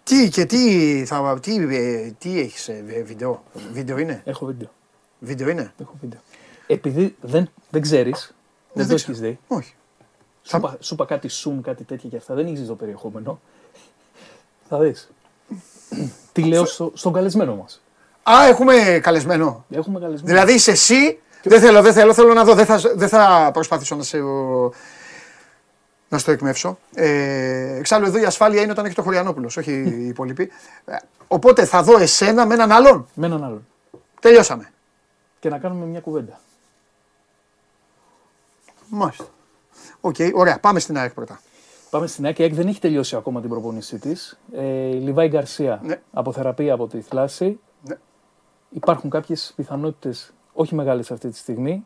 [0.04, 4.70] Τι και τι, θα, τι, ε, τι έχεις, ε, βίντεο, βίντεο είναι; Έχω βίντεο.
[5.20, 6.20] Βίντεο είναι; Έχω βίντεο.
[6.68, 8.36] Επειδή δεν, δεν ξέρεις,
[8.74, 9.11] δεν το ξέρω.
[9.11, 9.39] έχεις δει.
[9.47, 9.74] Όχι.
[10.43, 12.34] Σου είπα- Σου είπα κάτι zoom, κάτι τέτοια και αυτά.
[12.34, 13.39] Δεν έχεις το περιεχόμενο.
[14.70, 15.09] Θα δεις.
[16.34, 17.82] Τι λέω στο, στον καλεσμένο μας.
[18.30, 19.65] Α, έχουμε καλεσμένο.
[19.70, 20.34] Έχουμε καλεσμένο.
[20.34, 23.95] Δηλαδή είσαι εσύ, δεν θέλω, δεν θέλω, θέλω να δω, δεν θα, δεν θα προσπαθήσω
[23.95, 24.18] να σε,
[26.09, 26.78] να στο εκμαιεύσω.
[26.95, 30.49] Ε, εξάλλου εδώ η ασφάλεια είναι όταν έχει το Χωριανόπουλος, όχι οι υπόλοιποι.
[30.86, 30.95] Ε,
[31.28, 33.07] Οπότε θα δω εσένα με έναν άλλον.
[33.13, 33.68] Με έναν άλλον.
[34.22, 34.72] Τελειώσαμε.
[35.39, 36.39] Και να κάνουμε μια κουβέντα.
[38.90, 39.26] Μάλιστα.
[40.02, 40.60] Οκ, ωραία.
[40.60, 41.40] Πάμε στην ΑΕΚ πρώτα.
[41.90, 42.40] Πάμε στην ΑΕΚ.
[42.40, 44.40] Η ΑΕΚ δεν έχει τελειώσει ακόμα την προπονήσή της.
[44.52, 46.02] Ε, η Λιβάι Γκαρσία Ναι.
[46.14, 47.60] από θεραπεία από τη θλάση.
[47.84, 47.96] Ναι.
[48.70, 51.86] Υπάρχουν κάποιες πιθανότητες, όχι μεγάλες αυτή τη στιγμή,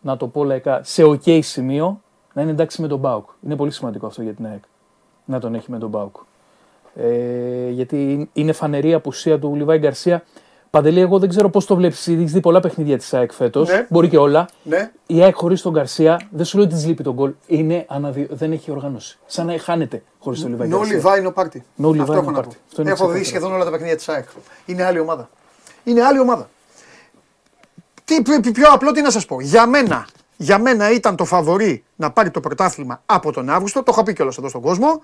[0.00, 2.00] να το πω λαϊκά, σε οκ σημείο
[2.32, 3.28] να είναι εντάξει με τον ΠΑΟΚ.
[3.44, 4.62] Είναι πολύ σημαντικό αυτό για την ΑΕΚ.
[5.24, 6.16] Να τον έχει με τον ΠΑΟΚ.
[6.94, 10.22] Ε, γιατί είναι φανερή η απουσία του Λιβάι Γκαρσία.
[10.74, 12.08] Παντελή, εγώ δεν ξέρω πώς το βλέπεις.
[12.08, 13.68] Έχεις δει πολλά παιχνίδια της ΑΕΚ φέτος.
[13.68, 13.86] Ναι.
[13.90, 14.48] Μπορεί και όλα.
[14.62, 14.90] Ναι.
[15.06, 17.32] Η ΑΕΚ χωρίς τον Γκαρσία, δεν σου λέω ότι της λείπει τον γκολ.
[17.46, 18.26] Είναι αναδυ...
[18.30, 19.18] Δεν έχει οργάνωση.
[19.26, 21.00] Σαν να χάνεται χωρίς τον Λιβάι No Γκαρσία.
[21.02, 21.56] Levi, no party.
[21.82, 22.42] No Levi, Αυτό no έχω να party.
[22.44, 22.52] πω.
[22.68, 23.24] Αυτό είναι Έχω δει ξεκάθαρο.
[23.24, 24.28] σχεδόν όλα τα παιχνίδια της ΑΕΚ.
[24.66, 25.28] Είναι άλλη ομάδα.
[25.84, 26.48] Είναι άλλη ομάδα.
[28.04, 29.40] Τι πι- πι- πιο απλό τι να σας πω.
[29.40, 30.06] Για μένα,
[30.36, 33.82] για μένα ήταν το φαβορή να πάρει το πρωτάθλημα από τον Αύγουστο.
[33.82, 35.02] Το είχα πει κιόλας εδώ στον κόσμο.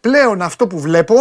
[0.00, 1.14] Πλέον αυτό που βλέπω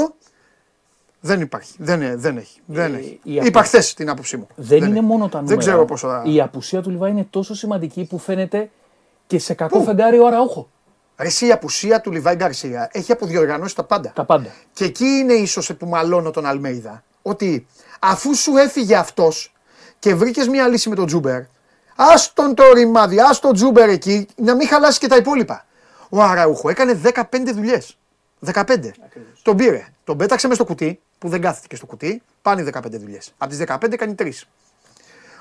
[1.19, 1.73] δεν υπάρχει.
[1.77, 2.59] Δεν, ε, δεν έχει.
[2.65, 3.19] Δεν Ε, έχει.
[3.23, 4.47] η Είπα απο- χθες την άποψή μου.
[4.55, 5.01] Δεν, είναι έχει.
[5.01, 5.45] μόνο τα νούμερα.
[5.45, 6.23] Δεν ξέρω πόσο θα.
[6.25, 8.69] Η απουσία του Λιβάη είναι τόσο σημαντική που φαίνεται
[9.27, 10.69] και σε κακό Πού; φεγγάρι ο Αραούχο.
[11.17, 14.11] Ρε, εσύ, η απουσία του Λιβάη Γκαρσία έχει αποδιοργανώσει τα πάντα.
[14.15, 14.49] Τα πάντα.
[14.73, 17.03] Και εκεί είναι ίσως που μαλώνω τον Αλμέιδα.
[17.21, 17.67] Ότι
[17.99, 19.53] αφού σου έφυγε αυτός
[19.99, 21.41] και βρήκες μια λύση με τον Τσούμπερ,
[21.95, 25.65] άσ' τον το ρημάδι, άσ' τον Τσούμπερ εκεί, να μην χαλάσει και τα υπόλοιπα.
[26.09, 27.97] Ο Αραούχο έκανε 15 δουλειές.
[28.53, 28.91] 15.
[29.41, 29.87] Τον πήρε.
[30.03, 33.33] Τον πέταξε μες στο κουτί, που δεν κάθεται στο κουτί, πάνε οι 15 δουλειές.
[33.37, 34.29] Από τις 15 κάνει 3.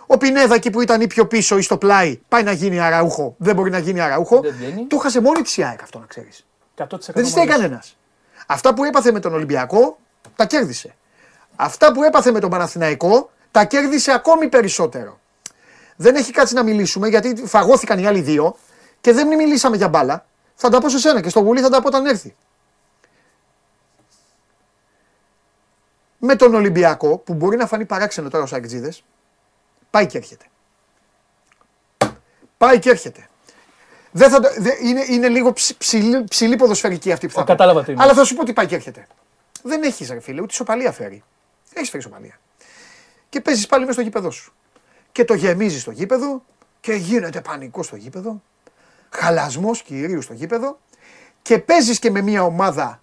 [0.07, 3.35] Ο Πινέδα εκεί που ήταν ή πιο πίσω ή στο πλάι, πάει να γίνει Αραούχο.
[3.39, 4.41] Δεν μπορεί να γίνει Αραούχο.
[4.41, 4.87] Δεν βγαίνει.
[4.87, 6.47] Το 'χασε μόνη της η ΑΕΚ αυτό να ξέρεις.
[6.77, 7.57] 100% Δεν της φταίει μαζί.
[7.59, 7.83] κανένα.
[8.47, 9.99] Αυτά που έπαθε με τον Ολυμπιακό
[10.37, 10.95] τα κέρδισε.
[11.57, 15.21] Αυτά που έπαθε με τον Παναθηναϊκό τα κέρδισε ακόμη περισσότερο.
[15.97, 18.57] Δεν έχει κάτσει να μιλήσουμε γιατί φαγώθηκαν οι άλλοι δύο
[19.01, 20.27] και δεν μιλήσαμε για μπάλα.
[20.55, 22.35] Θα τα πω σε σένα και στο Βουλή θα τα πω όταν έρθει.
[26.19, 28.93] Με τον Ολυμπιακό που μπορεί να φανεί παράξενο τώρα στου Αγκτζίδε,
[29.91, 30.45] πάει και έρχεται.
[32.59, 33.29] Πάει και έρχεται.
[34.11, 37.45] Δεν θα, το- δε- είναι, είναι λίγο ψ, ψηλή, ψηλή ποδοσφαιρική αυτή που θα Ω,
[37.45, 37.51] πω.
[37.51, 38.03] κατάλαβα τι είναι.
[38.03, 39.07] Αλλά θα σου πω τι πάει και έρχεται.
[39.63, 41.23] Δεν έχει ρε φίλε, ούτε ισοπαλία φέρει.
[41.75, 42.39] Έχεις φέρει ισοπαλία.
[43.29, 44.53] Και παίζεις πάλι μέσα στο γήπεδο σου.
[45.13, 46.43] Και το γεμίζεις στο γήπεδο
[46.81, 48.43] και γίνεται πανικός στο γήπεδο.
[49.11, 50.79] Χαλασμός κυρίως στο γήπεδο.
[51.43, 53.03] Και παίζεις και με μια ομάδα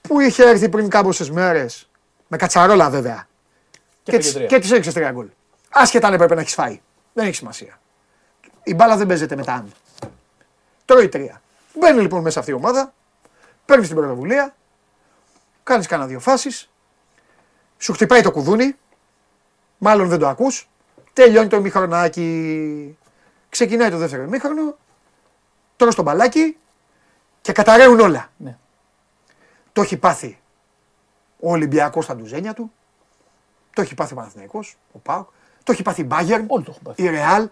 [0.00, 1.90] που είχε έρθει πριν κάμποσες μέρες.
[2.28, 3.28] Με κατσαρόλα βέβαια.
[3.72, 4.46] Και Και, πήγε της- τρία.
[4.46, 5.28] και τη έριξες τρία γκολ.
[5.70, 6.80] Άσχετα αν έπρεπε να έχεις φάει.
[7.12, 7.80] Δεν έχει σημασία.
[8.62, 9.72] Η μπάλα δεν παίζεται μετά αν.
[10.84, 11.42] Τρώει τρία.
[11.74, 12.92] Μπαίνει λοιπόν μέσα αυτή η ομάδα,
[13.64, 14.54] παίρνει την πρωτοβουλία,
[15.62, 16.70] κάνεις κάνα δύο φάσεις,
[17.78, 18.76] σου χτυπάει το κουδούνι,
[19.78, 20.68] μάλλον δεν το ακούς,
[21.12, 22.98] τελειώνει το ημιχρονάκι.
[23.48, 24.76] Ξεκινάει το δεύτερο ημίχρονο,
[25.76, 26.56] τρως το μπαλάκι
[27.40, 28.30] και καταραίουν όλα.
[28.36, 28.56] Ναι.
[29.72, 30.40] Το έχει πάθει
[31.40, 32.72] ο Ολυμπιακός στα ντουζένια του,
[33.74, 35.28] το έχει πάθει ο Παναθηναϊκός, ο ΠΑΟΚ,
[35.62, 37.02] το έχει πάθει η Bayern, Όλοι το έχουν πάθει.
[37.02, 37.48] η Ρεάλ.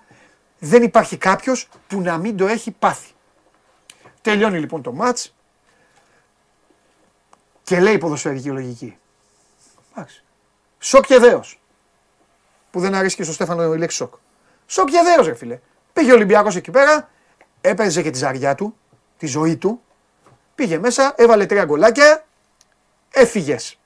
[0.59, 3.13] Δεν υπάρχει κάποιος που να μην το έχει πάθει.
[4.23, 5.35] Τελειώνει λοιπόν το μάτς
[7.63, 8.99] και λέει η ποδοσφαιρική λογική.
[9.95, 10.25] Εντάξει.
[10.79, 11.61] Σοκ και δέος.
[12.71, 14.15] Που δεν αρέσει και στο Στέφανο η λέξη σοκ.
[14.67, 15.59] Σοκ και δέος ρε φίλε.
[15.93, 17.11] Πήγε ο Ολυμπιακός εκεί πέρα,
[17.61, 18.77] έπαιζε και τη ζαριά του,
[19.19, 19.83] τη ζωή του,
[20.55, 22.26] πήγε μέσα, έβαλε τρία γκολάκια,
[23.17, 23.79] έφυγες.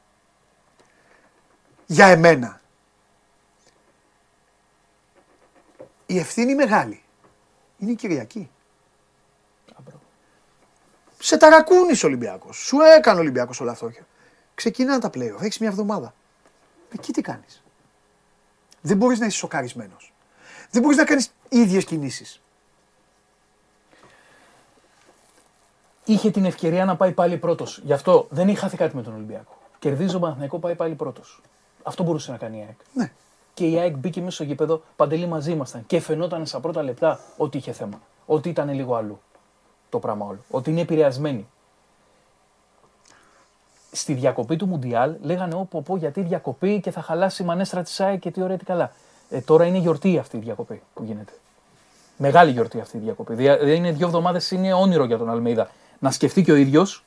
[1.87, 2.61] Για εμένα.
[6.07, 7.03] Η ευθύνη μεγάλη.
[7.79, 8.51] Είναι η Κυριακή.
[11.19, 12.57] Σε ταρακούνησε ο Ολυμπιακός.
[12.57, 13.93] Σου έκανε ο Ολυμπιακός όλο αυτό.
[14.55, 15.39] Ξεκινάνε τα πλέον.
[15.41, 16.15] Έχεις μια εβδομάδα.
[16.93, 17.63] Εκεί τι κάνεις.
[18.81, 20.13] Δεν μπορείς να είσαι σοκαρισμένος.
[20.71, 22.43] Δεν μπορείς να κάνεις ίδιες κινήσεις.
[26.11, 27.81] Είχε την ευκαιρία να πάει πάλι πρώτος.
[27.85, 29.57] Γι' αυτό δεν είχε χάθει κάτι με τον Ολυμπιακό.
[29.79, 31.41] Κερδίζει τον Παναθηναϊκό, πάει πάλι πρώτος.
[31.83, 32.79] Αυτό μπορούσε να κάνει η ΑΕΚ.
[32.93, 33.13] Ναι.
[33.55, 35.87] Και η ΑΕΚ μπήκε μέσα στο γήπεδο, παντελή μαζί ήμασταν.
[35.87, 38.01] Και φαινόταν στα πρώτα λεπτά ότι είχε θέμα.
[38.27, 39.21] Ότι ήταν λίγο αλλού
[39.89, 40.39] το πράγμα όλο.
[40.51, 41.49] Ότι είναι επηρεασμένη.
[43.93, 48.01] Στη διακοπή του Μουντιάλ λέγανε όπου πω γιατί διακοπή και θα χαλάσει η μανέστρα της
[48.01, 48.93] ΑΕΚ και τι ωραία τι καλά.
[49.31, 51.33] Ε, τώρα είναι γιορτή αυτή η διακοπή που γίνεται.
[52.17, 53.35] Μεγάλη γιορτή αυτή η διακοπή.
[53.35, 55.71] Δηλαδή είναι δύο εβδομάδες είναι όνειρο για τον Αλμίδα
[56.01, 57.05] να σκεφτεί και ο ίδιος.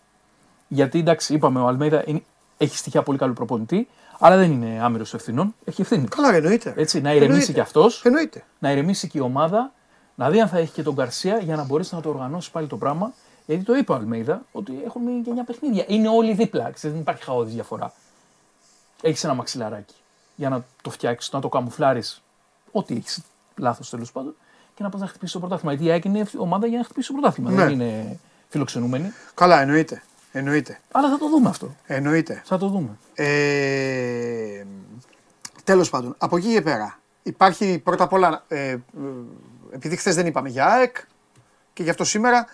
[0.68, 2.24] Γιατί εντάξει, είπαμε, ο Αλμέιδα είναι-
[2.58, 3.88] έχει στοιχεία πολύ καλού προπονητή,
[4.20, 5.56] αλλά δεν είναι άμυρος ευθυνών.
[5.66, 6.08] Έχει ευθύνη.
[6.08, 6.74] Καλά, εννοείται.
[6.78, 7.52] Έτσι, να ηρεμήσει Εννοείται.
[7.54, 8.44] κι αυτός, Εννοείται.
[8.60, 9.72] να ηρεμήσει και η ομάδα,
[10.16, 12.68] να δει αν θα έχει και τον Γκαρσία για να μπορέσει να το οργανώσει πάλι
[12.68, 13.14] το πράγμα.
[13.46, 15.84] Γιατί το είπε ο Αλμέιδα ότι έχουν μείνει και 9 παιχνίδια.
[15.88, 16.72] Είναι όλοι δίπλα.
[16.72, 17.94] Ξέρεις, δεν υπάρχει χαόδης διαφορά.
[19.02, 19.94] Έχεις ένα μαξιλαράκι
[20.36, 22.22] για να το φτιάξεις, να το καμουφλάρεις.
[22.72, 23.22] Ό,τι έχεις
[23.58, 24.36] λάθος τέλος πάντων
[24.76, 25.72] και να πας να χτυπήσεις το πρωτάθλημα.
[25.74, 27.50] Γιατί η ΑΕΚ είναι ομάδα για να χτυπήσεις το πρωτάθλημα.
[27.52, 27.56] Ναι.
[27.56, 28.20] Δεν είναι
[28.54, 29.14] φιλοξενούμενη.
[29.34, 30.04] Καλά, εννοείται.
[30.32, 30.80] Εννοείται.
[30.92, 31.76] Αλλά θα το δούμε αυτό.
[31.86, 32.42] Εννοείται.
[32.46, 32.98] Θα το δούμε.
[33.14, 34.64] Ε,
[35.64, 38.80] τέλος πάντων, από εκεί και πέρα υπάρχει πρώτα απ' όλα, ε, ε,
[39.72, 40.98] επειδή χθες δεν είπαμε για ΑΕΚ
[41.74, 42.48] και γι' αυτό σήμερα, ε,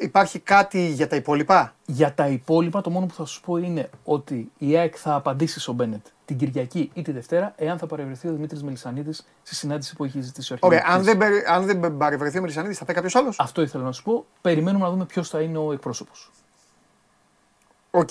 [0.00, 3.90] υπάρχει κάτι για τα υπόλοιπα; Για τα υπόλοιπα, το μόνο που θα σου πω είναι
[4.04, 8.28] ότι η ΑΕΚ θα απαντήσει στον Μπένετ την Κυριακή ή τη Δευτέρα, εάν θα παρευρεθεί
[8.28, 11.64] ο Δημήτρης Μελισανίδης στη συνάντηση που έχει ζητήσει ο Ωραία, αρχηγός αν δεν, περι- αν
[11.66, 14.26] δεν παρευρεθεί ο Μελισανίδης θα πει κάποιος άλλος; Αυτό ήθελα να σου πω.
[14.40, 16.30] Περιμένουμε να δούμε ποιος θα είναι ο εκπρόσωπος.
[17.90, 18.10] Οκ.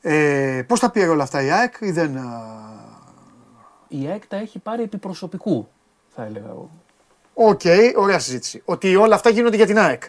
[0.00, 2.16] Ε, Πώς τα πήρε όλα αυτά η ΑΕΚ ή δεν.
[2.16, 2.26] α,
[3.88, 5.68] Η ΑΕΚ τα έχει πάρει επί προσωπικού,
[6.08, 6.48] θα έλεγα.
[7.40, 7.60] Οκ,
[7.96, 8.62] ωραία συζήτηση.
[8.64, 10.02] Ότι όλα αυτά γίνονται για την ΑΕΚ.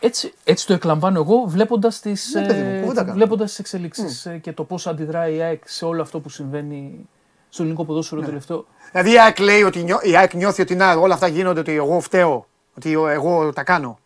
[0.00, 3.14] Έτσι, έτσι το εκλαμβάνω εγώ βλέποντας τις Ναι, παιδί μου, κουβέντα κάνω.
[3.14, 7.08] βλέποντας τις εξελίξεις ε, και το πώς αντιδράει η ΑΕΚ σε όλο αυτό που συμβαίνει
[7.48, 8.26] στο ελληνικό ποδόσφαιρο Ναι.
[8.26, 8.66] τελευταίο.
[8.90, 11.72] Δηλαδή η ΑΕΚ λέει ότι νιώ- η ΑΕΚ νιώθει ότι να, όλα αυτά γίνονται, ότι
[11.72, 12.46] εγώ φταίω,
[12.76, 13.98] ότι εγώ τα κάνω.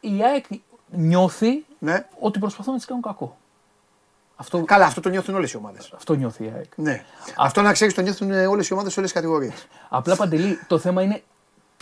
[0.00, 0.44] Η ΑΕΚ
[0.90, 2.06] νιώθει Ναι.
[2.20, 3.36] ότι προσπαθούν να της κάνουν κακό.
[4.36, 5.92] Αυτό, Καλά, αυτό το νιώθουν όλες οι ομάδες.
[5.96, 6.72] αυτό νιώθει η ΑΕΚ.
[6.76, 7.04] Ναι.
[7.36, 9.66] Αυτό να ξέρεις το νιώθουν όλες οι ομάδες σε όλες τις κατηγορίες.
[9.88, 11.22] Απλά παντελή, το θέμα είναι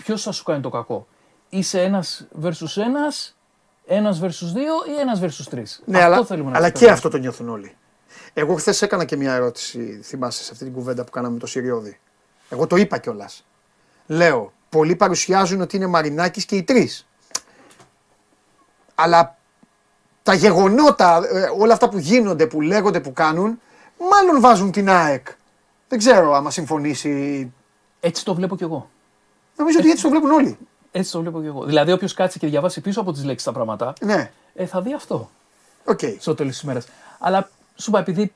[0.02, 1.06] ποιος θα σου κάνει το κακό.
[1.48, 3.36] Είσαι ένας versus ένας,
[3.86, 5.82] ένας versus δύο ή ένας versus τρεις.
[5.84, 6.92] Ναι, αλλά, θέλουμε να αλλά και καταλάβουμε.
[6.92, 7.76] αυτό το νιώθουν όλοι.
[8.34, 11.46] Εγώ χθες έκανα και μια ερώτηση, θυμάσαι, σε αυτή την κουβέντα που κάναμε με το
[11.46, 11.98] Σιριώδη.
[12.48, 13.46] Εγώ το είπα κιόλας.
[14.06, 17.08] Λέω, πολλοί παρουσιάζουν ότι είναι Μαρινάκης και οι τρεις.
[18.94, 19.36] Αλλά
[20.22, 23.60] τα γεγονότα, ε, όλα αυτά που γίνονται, που λέγονται, που κάνουν,
[24.10, 25.26] μάλλον βάζουν την ΑΕΚ.
[25.88, 27.52] Δεν ξέρω άμα συμφωνήσει.
[28.00, 28.90] Έτσι το βλέπω κι εγώ.
[29.56, 30.58] Νομίζω ότι έτσι το βλέπουν όλοι.
[30.90, 31.64] Έτσι το βλέπω κι εγώ.
[31.64, 34.94] Δηλαδή, όποιος κάτσει και διαβάσει πίσω από τις λέξεις τα πράγματα, Ναι, ε, θα δει
[34.94, 35.30] αυτό
[35.84, 36.00] οκ.
[36.18, 36.80] στο τέλος της ημέρα.
[37.18, 38.34] Αλλά σου είπα, επειδή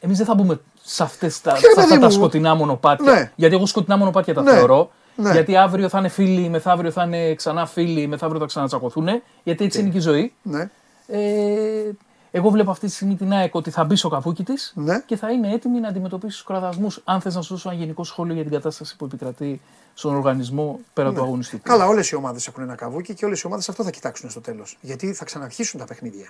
[0.00, 3.12] εμείς δεν θα μπούμε σε, αυτές τα, Και, σε παιδί αυτά τα μου, σκοτεινά μονοπάτια.
[3.12, 3.32] ναι.
[3.36, 4.90] Γιατί εγώ σκοτεινά μονοπάτια τα Ναι, θεωρώ.
[5.16, 5.32] ναι.
[5.32, 9.08] Γιατί αύριο θα είναι φίλοι, μεθαύριο θα είναι ξανά φίλοι, μεθαύριο θα ξανατσακωθούν.
[9.42, 10.32] Γιατί έτσι είναι και η ζωή.
[10.42, 10.70] Ναι.
[11.06, 11.90] Ε,
[12.30, 15.00] εγώ βλέπω αυτή τη στιγμή την ΑΕΚ ότι θα μπει στο καπούκι της Ναι.
[15.06, 17.00] και θα είναι έτοιμη να αντιμετωπίσει τους κραδασμούς.
[17.04, 19.60] Αν θες να σου δώσω ένα γενικό σχόλιο για την κατάσταση που επικρατεί
[19.98, 21.62] στον οργανισμό πέρα του αγωνιστικού.
[21.68, 21.74] Ναι.
[21.74, 24.40] Καλά, όλες οι ομάδες έχουν ένα καβούκι και όλες οι ομάδες αυτό θα κοιτάξουν στο
[24.40, 24.78] τέλος.
[24.80, 26.28] Γιατί θα ξαναρχίσουν τα παιχνίδια.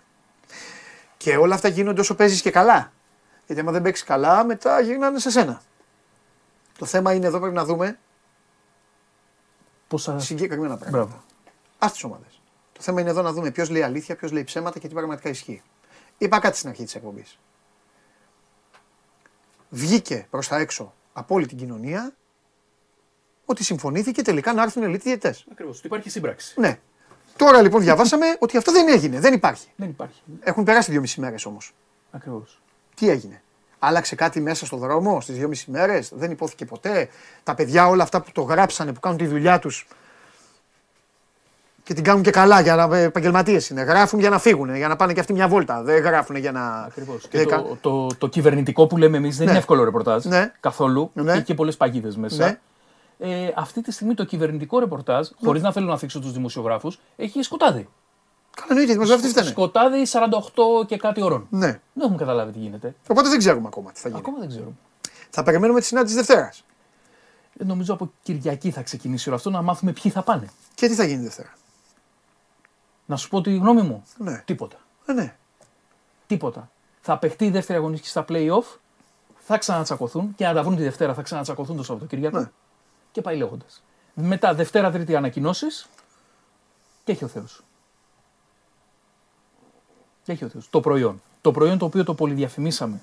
[1.17, 2.93] Και όλα αυτά γίνονται όσο παίζεις και καλά.
[3.47, 5.63] Γιατί άμα δεν παίξεις καλά, μετά γυρνάνε σε σένα.
[6.79, 7.99] Το θέμα είναι εδώ πρέπει να δούμε
[9.89, 10.19] Πώς θα...
[10.19, 11.05] συγκεκριμένα πράγματα.
[11.05, 11.25] Μπράβο.
[11.79, 12.41] Α τις ομάδες.
[12.73, 15.29] Το θέμα είναι εδώ να δούμε ποιος λέει αλήθεια, ποιος λέει ψέματα και τι πραγματικά
[15.29, 15.63] ισχύει.
[16.19, 17.39] Είπα κάτι στην αρχή της εκπομπής.
[19.69, 22.15] Βγήκε προς τα έξω από όλη την κοινωνία
[23.47, 25.47] ότι συμφωνήθηκε τελικά να έρθουν ελίτ διαιτητές.
[25.53, 25.77] Ακριβώς.
[25.79, 26.61] Ότι υπάρχει σύμπραξη.
[26.61, 26.79] Ναι.
[27.37, 29.67] Τώρα λοιπόν διαβάσαμε ότι αυτό δεν έγινε, δεν υπάρχει.
[29.77, 30.23] Δεν υπάρχει.
[30.41, 31.73] Έχουν περάσει δυόμιση μέρες όμως.
[32.11, 32.61] Ακριβώς.
[32.95, 33.43] Τι έγινε;
[33.79, 37.09] Άλλαξε κάτι μέσα στο δρόμο στις δυόμιση μέρες, δεν υπόθηκε ποτέ;
[37.43, 39.87] Τα παιδιά όλα αυτά που το γράψανε, που κάνουν τη δουλειά τους
[41.83, 43.83] και την κάνουν και καλά για να επαγγελματίες είναι.
[43.83, 45.83] Γράφουν για να φύγουν, για να πάνε και αυτοί μια βόλτα.
[45.83, 46.83] Δεν γράφουν για να.
[46.83, 47.29] Ακριβώς.
[47.31, 49.51] δεν Και κα- το, το, το κυβερνητικό που λέμε εμείς δεν Ναι.
[49.51, 50.25] είναι εύκολο ρεπορτάζ.
[50.25, 50.53] Ναι.
[50.61, 51.11] Καθόλου.
[51.15, 51.33] Ναι.
[51.33, 52.45] Έχει και πολλές παγίδες μέσα.
[52.47, 52.59] Ναι.
[53.19, 57.43] Ε, αυτή τη στιγμή το κυβερνητικό ρεπορτάζ, χωρίς να θέλω να θίξω τους δημοσιογράφους, έχει
[57.43, 57.89] σκοτάδι.
[58.55, 59.51] Καλά, εννοείται, οι δημοσιογράφοι τι φταίνε.
[59.51, 60.07] Σκοτάδι
[60.83, 61.47] 48 και κάτι ώρων.
[61.51, 61.67] Ναι.
[61.67, 62.95] Δεν έχουμε καταλάβει τι γίνεται.
[63.09, 64.21] Οπότε δεν ξέρουμε ακόμα τι θα γίνει.
[64.21, 64.73] Ακόμα δεν ξέρουμε.
[65.31, 66.65] Θα περιμένουμε τη συνάντηση Δευτέρας.
[67.59, 70.49] Ε, νομίζω από Κυριακή θα ξεκινήσει όλο αυτό να μάθουμε ποιοι θα πάνε.
[70.75, 71.53] Και τι θα γίνει Δευτέρα.
[73.07, 74.05] Να σου πω τη γνώμη μου.
[74.17, 74.43] Ναι.
[74.45, 74.77] Τίποτα.
[75.07, 75.37] Ε, ναι.
[76.27, 76.71] Τίποτα.
[77.01, 78.79] Θα παιχτεί η δεύτερη αγωνιστική στα play-off,
[79.39, 82.39] θα ξανατσακωθούν και αν τα βρουν τη Δευτέρα θα ξανατσακωθούν το Σαββατοκύριακο.
[82.39, 82.51] Ναι.
[83.17, 83.83] Και πάει λέγοντας.
[84.15, 85.89] Μετά Δευτέρα, Τρίτη ανακοινώσεις
[87.05, 87.63] και έχει ο Θεός.
[90.23, 90.71] Και έχει ο Θεός.
[90.71, 91.23] Το προϊόν.
[91.41, 93.01] Το προϊόν το οποίο το πολυδιαφημίσαμε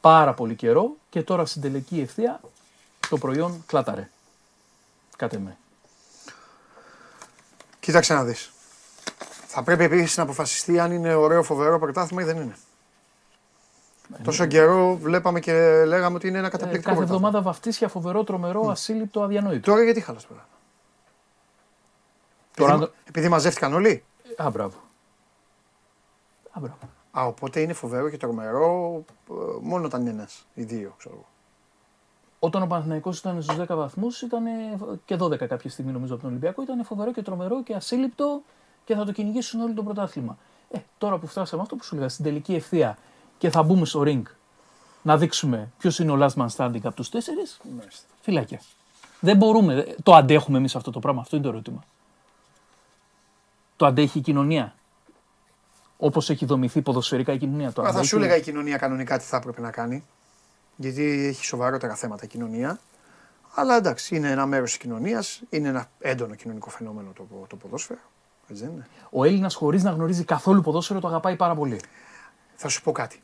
[0.00, 2.40] πάρα πολύ καιρό και τώρα στην τελική ευθεία
[3.08, 4.10] το προϊόν κλάταρε.
[5.16, 5.56] Κάτε με.
[7.80, 8.52] Κοίταξε να δεις.
[9.46, 12.56] Θα πρέπει επίσης να αποφασιστεί αν είναι ωραίο, φοβερό πρωτάθλημα ή δεν είναι.
[14.24, 17.26] Τόσο καιρό βλέπαμε και λέγαμε ότι είναι ένα Ε, καταπληκτικό κάθε πρωτάθλημα.
[17.28, 19.70] εβδομάδα βαφτίσια, φοβερό, τρομερό, ασύλληπτο, αδιανόητο.
[19.70, 20.46] Τώρα γιατί χάλασε τώρα.
[22.56, 24.04] Τώρα Επειδή, το- επειδή μαζεύτηκαν όλοι;
[24.36, 24.76] Α, μπράβο.
[26.50, 26.78] Α, μπράβο.
[27.18, 31.26] Α, οπότε είναι φοβερό και τρομερό ε, μόνο όταν είναι ένας ή δύο, ξέρω εγώ.
[32.38, 34.44] Όταν ο Παναθηναϊκός ήταν στους 10 βαθμούς, ήταν
[35.04, 38.42] και 12 κάποια στιγμή νομίζω από τον Ολυμπιακό, ήταν φοβερό και τρομερό και ασύλληπτο
[38.84, 40.38] και θα το κυνηγήσουν όλο το πρωτάθλημα.
[40.70, 42.98] Ε, τώρα που φτάσαμε αυτό που σου λέγα στην τελική ευθεία
[43.38, 44.22] και θα μπούμε στο ring
[45.02, 47.60] να δείξουμε ποιος είναι ο last man standing από τους τέσσερις,
[48.20, 48.60] φυλάκια.
[49.20, 49.94] Δεν μπορούμε.
[50.02, 51.20] Το αντέχουμε εμείς αυτό το πράγμα.
[51.20, 51.84] Αυτό είναι το ερώτημα.
[53.76, 54.74] Το αντέχει η κοινωνία.
[55.96, 57.66] Όπως έχει δομηθεί ποδοσφαιρικά η κοινωνία.
[57.66, 58.08] Το Τώρα θα αντέχει.
[58.08, 60.04] σου έλεγα η κοινωνία κανονικά τι θα έπρεπε να κάνει.
[60.76, 62.80] Γιατί έχει σοβαρότερα θέματα η κοινωνία.
[63.54, 65.42] Αλλά εντάξει, είναι ένα μέρος της κοινωνίας.
[65.50, 68.00] Είναι ένα έντονο κοινωνικό φαινόμενο το, το ποδόσφαιρο.
[68.48, 68.86] Έτσι δεν είναι.
[69.10, 71.80] Ο Έλληνας χωρίς να γνωρίζει καθόλου ποδόσφαιρο το αγαπάει πάρα πολύ.
[72.56, 73.22] Θα σου πω κάτι.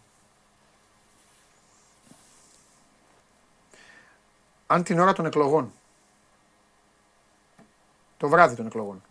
[4.66, 5.72] Αν την ώρα των εκλογών,
[8.16, 9.02] το βράδυ των εκλογών,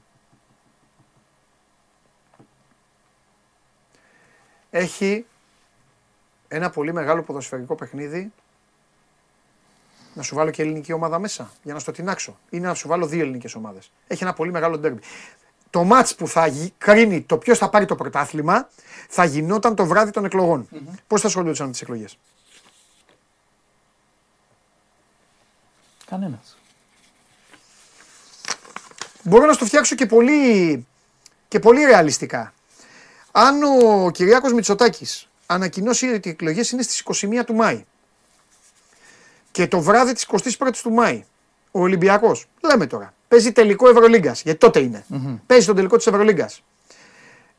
[4.70, 5.26] έχει
[6.47, 8.32] ένα πολύ μεγάλο ποδοσφαιρικό παιχνίδι,
[10.14, 12.38] να σου βάλω και ελληνική ομάδα μέσα, για να στο τεινάξω.
[12.49, 13.91] Ή να σου βάλω δύο ελληνικές ομάδες.
[14.08, 15.01] Έχει ένα πολύ μεγάλο ντέρμπι.
[15.70, 18.70] Το μάτς που θα γι- κρίνει το ποιος θα πάρει το πρωτάθλημα,
[19.10, 20.68] θα γινόταν το βράδυ των εκλογών.
[21.08, 22.18] Πώς θα ασχολούνται με τις εκλογές;
[26.14, 26.57] Κανένας.
[29.24, 30.88] Μπορώ να στο φτιάξω και πολύ,
[31.47, 32.53] και πολύ ρεαλιστικά.
[33.32, 37.84] Αν ο Κυριάκος Μητσοτάκης ανακοινώσει ότι οι εκλογές είναι στις 21 του Μάη
[39.51, 41.24] και το βράδυ της 21ης του Μάη
[41.72, 45.05] ο Ολυμπιακός, λέμε τώρα, παίζει τελικό Ευρωλίγκας, γιατί τότε είναι.
[45.45, 46.64] Παίζει τον τελικό της Ευρωλίγκας.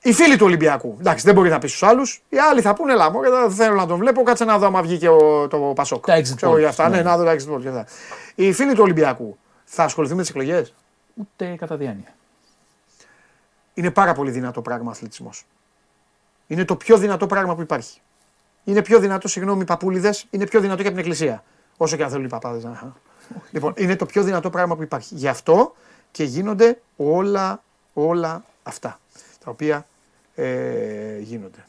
[0.07, 2.95] Οι φίλοι του Ολυμπιακού, εντάξει δεν μπορεί να πεις στους άλλους, οι άλλοι θα πούνε
[2.95, 6.07] λάμο, δεν θέλω να τον βλέπω, κάτσε να δω άμα βγήκε ο, το Πασόκ.
[6.07, 7.03] Τα exit Ξέρω polls, για αυτά, ναι, ναι.
[7.03, 7.87] να δω τα exit polls και αυτά.
[8.35, 10.75] Οι φίλοι του Ολυμπιακού θα ασχοληθούν με τις εκλογές;
[11.15, 12.15] Ούτε κατά διάνοια.
[13.75, 15.47] Είναι πάρα πολύ δυνατό πράγμα ο αθλητισμός.
[16.47, 18.01] Είναι το πιο δυνατό πράγμα που υπάρχει.
[18.65, 21.45] Είναι πιο δυνατό, συγγνώμη, οι παππούλιδες, είναι πιο δυνατό και από την εκκλησία.
[21.77, 22.67] Όσο και αν θέλουν οι παπάδες.
[23.51, 25.15] Λοιπόν, είναι το πιο δυνατό πράγμα που υπάρχει.
[25.15, 25.75] Γι' αυτό
[26.11, 28.99] και γίνονται όλα, όλα αυτά
[29.45, 29.87] τα οποία
[30.35, 31.65] ε, γίνονται.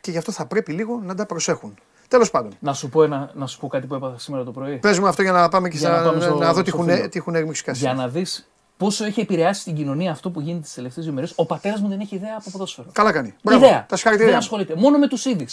[0.00, 1.74] Και γι' αυτό θα πρέπει λίγο να τα προσέχουν.
[2.08, 2.52] Τέλος πάντων.
[2.60, 4.76] Να σου, πω ένα, να σου πω κάτι που έπαθα σήμερα το πρωί.
[4.78, 6.68] Πες μου αυτό για να πάμε και Για στα- να πάμε στο- να δω τι
[6.70, 7.08] στο έχουν, φίλο.
[7.08, 7.80] τι έχουν ερμηξικάσει.
[7.80, 11.32] Για να δεις πόσο έχει επηρεάσει την κοινωνία αυτό που γίνεται τις τελευταίες δύο μέρες.
[11.36, 12.88] Ο πατέρας μου δεν έχει ιδέα από ποδόσφαιρο.
[12.92, 13.34] Καλά κάνει.
[13.42, 13.64] Μπράβο.
[13.64, 13.78] ιδέα.
[13.78, 14.32] Τα δεν συγχαρητήρια.
[14.32, 14.38] μου.
[14.38, 14.74] ασχολείται.
[14.76, 15.46] Μόνο με τους είδη.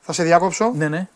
[0.00, 0.72] Θα σε διακόψω.
[0.74, 1.08] Ναι, ναι.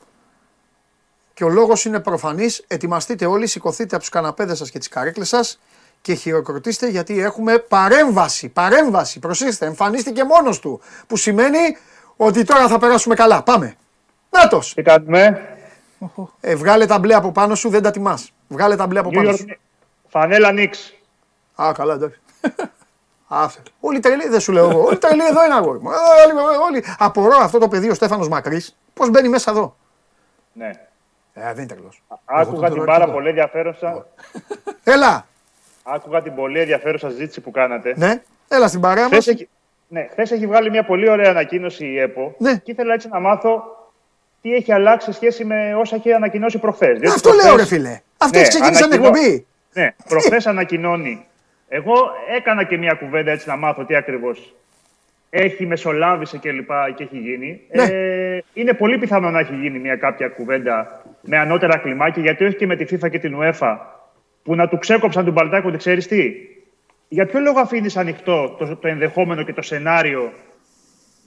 [1.34, 2.64] Και ο λόγος είναι προφανής.
[2.66, 5.58] Ετοιμαστείτε όλοι, σηκωθείτε από τους καναπέδες σας και τις καρέκλες σας
[6.06, 8.48] και χειροκροτήστε γιατί έχουμε παρέμβαση.
[8.48, 9.18] Παρέμβαση.
[9.18, 10.80] Προσέξτε, εμφανίστηκε μόνος του.
[11.06, 11.58] Που σημαίνει
[12.16, 13.42] ότι τώρα θα περάσουμε καλά.
[13.42, 13.76] Πάμε.
[14.30, 14.74] Νάτος.
[14.74, 15.48] Τι κάνουμε;
[16.40, 18.32] Ε, βγάλε τα μπλε από πάνω σου, δεν τα τιμάς.
[18.48, 19.46] Βγάλε τα μπλε από New πάνω York, σου.
[20.08, 20.94] Φανέλα Νίξ.
[21.62, 22.20] Α, καλά, εντάξει.
[23.28, 23.58] Άφε.
[23.80, 24.84] Όλοι τρελοί, δεν σου λέω εγώ.
[24.84, 25.90] Όλοι τρελοί εδώ είναι αγόρι μου.
[25.90, 25.94] Ε,
[26.26, 26.84] Όλοι, όλοι.
[26.98, 28.76] Απορώ αυτό το παιδί ο Στέφανος Μακρύς.
[28.94, 29.76] Πώς μπαίνει μέσα εδώ.
[30.52, 30.70] Ναι.
[31.34, 32.02] Ε, δεν είναι τρελός.
[32.24, 34.06] Άκουγα την πάρα πολύ ενδιαφέρουσα.
[34.84, 35.26] Έλα.
[35.94, 37.92] Άκουγα την πολύ ενδιαφέρουσα συζήτηση που κάνατε.
[37.96, 39.10] Ναι, έλα στην παρέα μας.
[39.12, 39.48] Χθες έχει,
[39.88, 42.54] ναι, χθες έχει βγάλει μια πολύ ωραία ανακοίνωση η ΕΠΟ Ναι.
[42.56, 43.62] και ήθελα έτσι να μάθω
[44.42, 46.98] τι έχει αλλάξει σε σχέση με όσα έχει ανακοινώσει προχθές.
[46.98, 48.00] Διότι Αυτό προχθές- λέω, ρε φίλε.
[48.18, 49.46] Αυτό Ναι, έχει ξεκινήσει σαν ανακοινώ- εκπομπή.
[49.72, 51.26] Ναι, προχθές ανακοινώνει.
[51.68, 51.94] Εγώ
[52.36, 54.54] έκανα και μια κουβέντα έτσι να μάθω τι ακριβώς
[55.30, 57.60] έχει μεσολάβησε και λοιπά και έχει γίνει.
[57.72, 57.82] Ναι.
[57.82, 62.56] Ε, είναι πολύ πιθανό να έχει γίνει μια κάποια κουβέντα με ανώτερα κλιμάκια, γιατί όχι
[62.56, 63.76] και με τη FIFA και την UEFA,
[64.46, 66.32] που να του ξέκοψαν τον Παλτάκο, ότι ξέρεις τι.
[67.08, 70.32] Για ποιο λόγο αφήνεις ανοιχτό το, το ενδεχόμενο και το σενάριο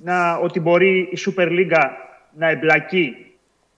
[0.04, 1.74] να, ότι μπορεί η Super League
[2.38, 3.16] να εμπλακεί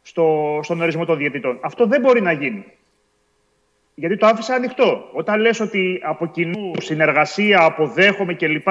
[0.02, 2.66] στο, στον ορισμό των διαιτητών; Αυτό δεν μπορεί να γίνει.
[3.96, 5.10] Γιατί το άφησα ανοιχτό.
[5.14, 8.68] Όταν λες ότι από κοινού συνεργασία, αποδέχομαι κλπ.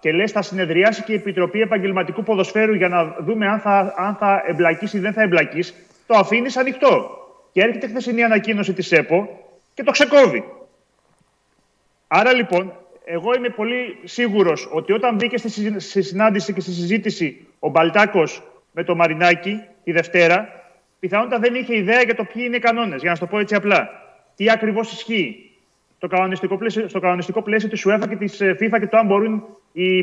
[0.00, 4.14] Και λες θα συνεδριάσει και η Επιτροπή Επαγγελματικού Ποδοσφαίρου για να δούμε αν θα, αν
[4.14, 5.74] θα εμπλακείς ή δεν θα εμπλακείς,
[6.06, 7.18] το αφήνεις ανοιχτό.
[7.52, 9.43] Και έρχεται χθεσινή ανακοίνωση της ΕΠΟ
[9.74, 10.44] και το ξεκόβει.
[12.08, 12.72] Άρα λοιπόν,
[13.04, 17.68] εγώ είμαι πολύ σίγουρος ότι όταν μπήκε στη, συζη- στη συνάντηση και στη συζήτηση ο
[17.68, 20.48] Μπαλτάκος με το Μαρινάκι τη Δευτέρα,
[21.00, 23.38] πιθανότατα δεν είχε ιδέα για το ποιοι είναι οι κανόνες, για να σου το πω
[23.38, 23.88] έτσι απλά.
[24.36, 25.50] Τι ακριβώς ισχύει
[25.96, 29.06] στο κανονιστικό πλαίσιο, στο κανονιστικό πλαίσιο της UEFA και της ε, FIFA και το αν
[29.06, 29.98] μπορούν οι,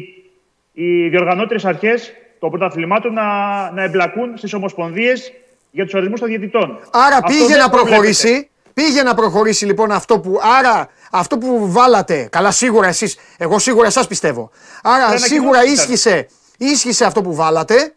[0.74, 3.26] οι διοργανώτερες αρχές των πρωταθλημάτων να,
[3.72, 5.34] να εμπλακούν στις ομοσπονδίες
[5.72, 6.80] για τους ορισμούς των διαιτητών.
[6.92, 7.90] Άρα Αυτό πήγε δεν να προβλέπεται.
[7.96, 8.50] προχωρήσει.
[8.74, 10.40] Πήγε να προχωρήσει λοιπόν αυτό που.
[10.60, 12.28] Άρα αυτό που βάλατε.
[12.32, 13.14] Καλά, σίγουρα εσεί.
[13.38, 14.50] Εγώ σίγουρα εσά πιστεύω.
[14.84, 15.92] Άρα Δεν σίγουρα ανακοινώθηκε.
[15.94, 17.94] ίσχυσε, ίσχυσε αυτό που βάλατε.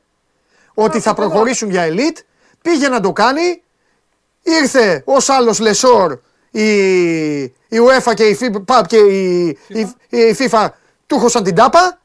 [0.74, 2.18] Ότι θα προχωρήσουν για elite.
[2.62, 3.62] Πήγε να το κάνει.
[4.42, 6.18] Ήρθε ως άλλος λεσόρ
[6.50, 10.66] η, η UEFA και η FIFA, και η, η, η FIFA
[11.06, 11.98] του χωσαν την τάπα.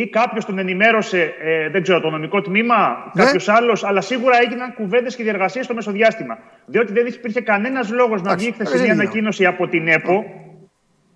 [0.00, 3.24] Ή κάποιος τον ενημέρωσε, ε, δεν ξέρω, το νομικό τμήμα, Ναι.
[3.24, 6.38] κάποιος άλλος, αλλά σίγουρα έγιναν κουβέντες και διεργασίες στο μεσοδιάστημα.
[6.66, 9.02] Διότι δεν υπήρχε κανένας λόγος να Εντάξει, βγει η δεν χθεσινή είναι.
[9.02, 10.24] ανακοίνωση από την ΕΠΟ.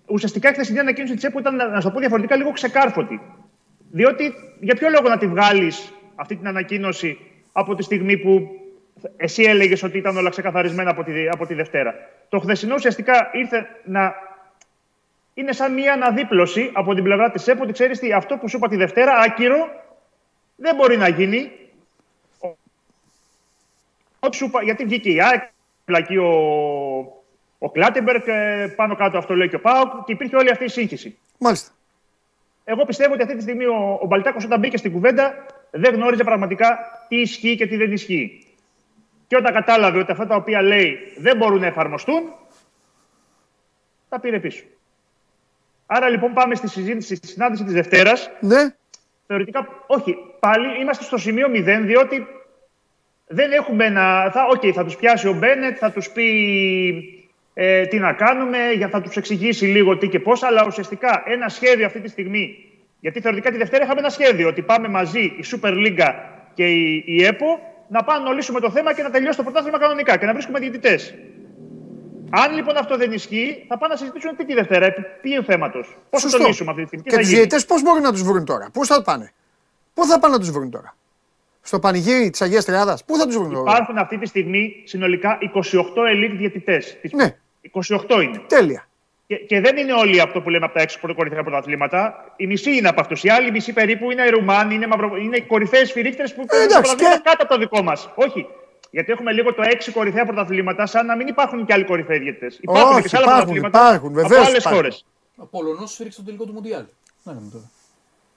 [0.05, 3.21] Ουσιαστικά η χθεσινή ανακοίνωση της ΕΠΟ ήταν, να σου το πω διαφορετικά, λίγο ξεκάρφωτη.
[3.91, 7.17] Διότι για ποιο λόγο να τη βγάλεις αυτή την ανακοίνωση
[7.51, 8.47] από τη στιγμή που
[9.17, 11.93] εσύ έλεγες ότι ήταν όλα ξεκαθαρισμένα από τη, από τη Δευτέρα.
[12.29, 14.13] Το χθεσινό ουσιαστικά ήρθε να
[15.33, 18.57] είναι σαν μια αναδίπλωση από την πλευρά της ΕΠΟ ότι ξέρεις τι, αυτό που σου
[18.57, 19.69] είπα τη Δευτέρα, άκυρο,
[20.55, 21.51] δεν μπορεί να γίνει.
[22.39, 22.55] Ο-
[24.19, 25.41] Ό,τι σου είπα, γιατί βγήκε η ΑΕΚ,
[25.85, 26.29] πλακεί ο,
[27.57, 30.67] ο Κλάτεμπεργκ, ε, πάνω κάτω αυτό λέει και ο Πάοκ και υπήρχε όλη αυτή η
[30.67, 31.17] σύγχυση.
[31.39, 31.71] Μάλιστα.
[32.63, 36.23] Εγώ πιστεύω ότι αυτή τη στιγμή ο, ο Μπαλτάκος όταν μπήκε στην κουβέντα δεν γνώριζε
[36.23, 36.77] πραγματικά
[37.07, 38.45] τι ισχύει και τι δεν ισχύει.
[39.27, 42.23] Και όταν κατάλαβε ότι αυτά τα οποία λέει δεν μπορούν να εφαρμοστούν,
[44.09, 44.63] τα πήρε πίσω.
[45.93, 48.29] Άρα λοιπόν πάμε στη συζήτηση, στη συνάντηση της Δευτέρας.
[48.39, 48.75] Ναι.
[49.27, 52.27] Θεωρητικά, όχι, πάλι είμαστε στο σημείο 0, διότι
[53.27, 54.31] δεν έχουμε να.
[54.31, 56.27] Θα, okay, θα τους πιάσει ο Μπένετ, θα τους πει
[57.53, 61.49] ε, τι να κάνουμε, για, θα τους εξηγήσει λίγο τι και πώς, αλλά ουσιαστικά ένα
[61.49, 62.65] σχέδιο αυτή τη στιγμή.
[62.99, 66.13] Γιατί θεωρητικά τη Δευτέρα είχαμε ένα σχέδιο ότι πάμε μαζί η Super League
[66.53, 69.79] και η, η ΕΠΟ να πάνε να λύσουμε το θέμα και να τελειώσει το πρωτάθλημα
[69.79, 71.13] κανονικά και να βρίσκουμε διαιτητές.
[72.31, 75.97] Αν λοιπόν αυτό δεν ισχύει, θα πάνε να συζητήσουν τι τη Δευτέρα, επί ποιου θέματος.
[76.09, 76.47] Πώς θα το Σωστό.
[76.47, 78.45] λύσουμε αυτή τη στιγμή, τι Και θα τους γίνει; διαιτητές πώς μπορεί να τους βρουν
[78.45, 79.33] τώρα, Πού θα πάνε,
[79.93, 80.95] Πού θα πάνε να τους βρουν τώρα,
[81.61, 85.37] Στο πανηγύρι της Αγίας Τριάδας, Πού θα τους βρουν τώρα; Υπάρχουν αυτή τη στιγμή συνολικά
[85.41, 86.97] 28 elite διαιτητές.
[87.01, 87.35] Τις- Ναι.
[87.71, 88.41] 28 είναι.
[88.47, 88.85] Τέλεια.
[89.27, 92.33] Και, και δεν είναι όλοι αυτό που λέμε από τα έξι κορυφαία πρωταθλήματα.
[92.35, 93.23] Η μισή είναι από αυτούς.
[93.23, 95.15] Οι άλλοι μισή περίπου είναι οι Ρουμάνοι, είναι, μαυρο...
[95.15, 98.09] είναι οι κορυφαίες σφυρίχτες που παίζουν τα εντάξει, πρωταθλήματα και- κάτω από το δικό μας.
[98.15, 98.47] Όχι.
[98.91, 102.57] Γιατί έχουμε λίγο το έξι κορυφαία πρωταθλήματα, σαν να μην υπάρχουν και άλλοι κορυφαίοι διαιτητές.
[102.61, 104.81] Υπάρχουν Όχι, και σε άλλα υπάρχουν, πρωταθλήματα υπάρχουν, από βεβαίως άλλες υπάρχουν.
[104.81, 105.05] χώρες.
[105.35, 106.83] Ο Πολωνός σφίριξε το τελικό του Μουντιάλ.
[107.23, 107.69] Να λέμε τώρα.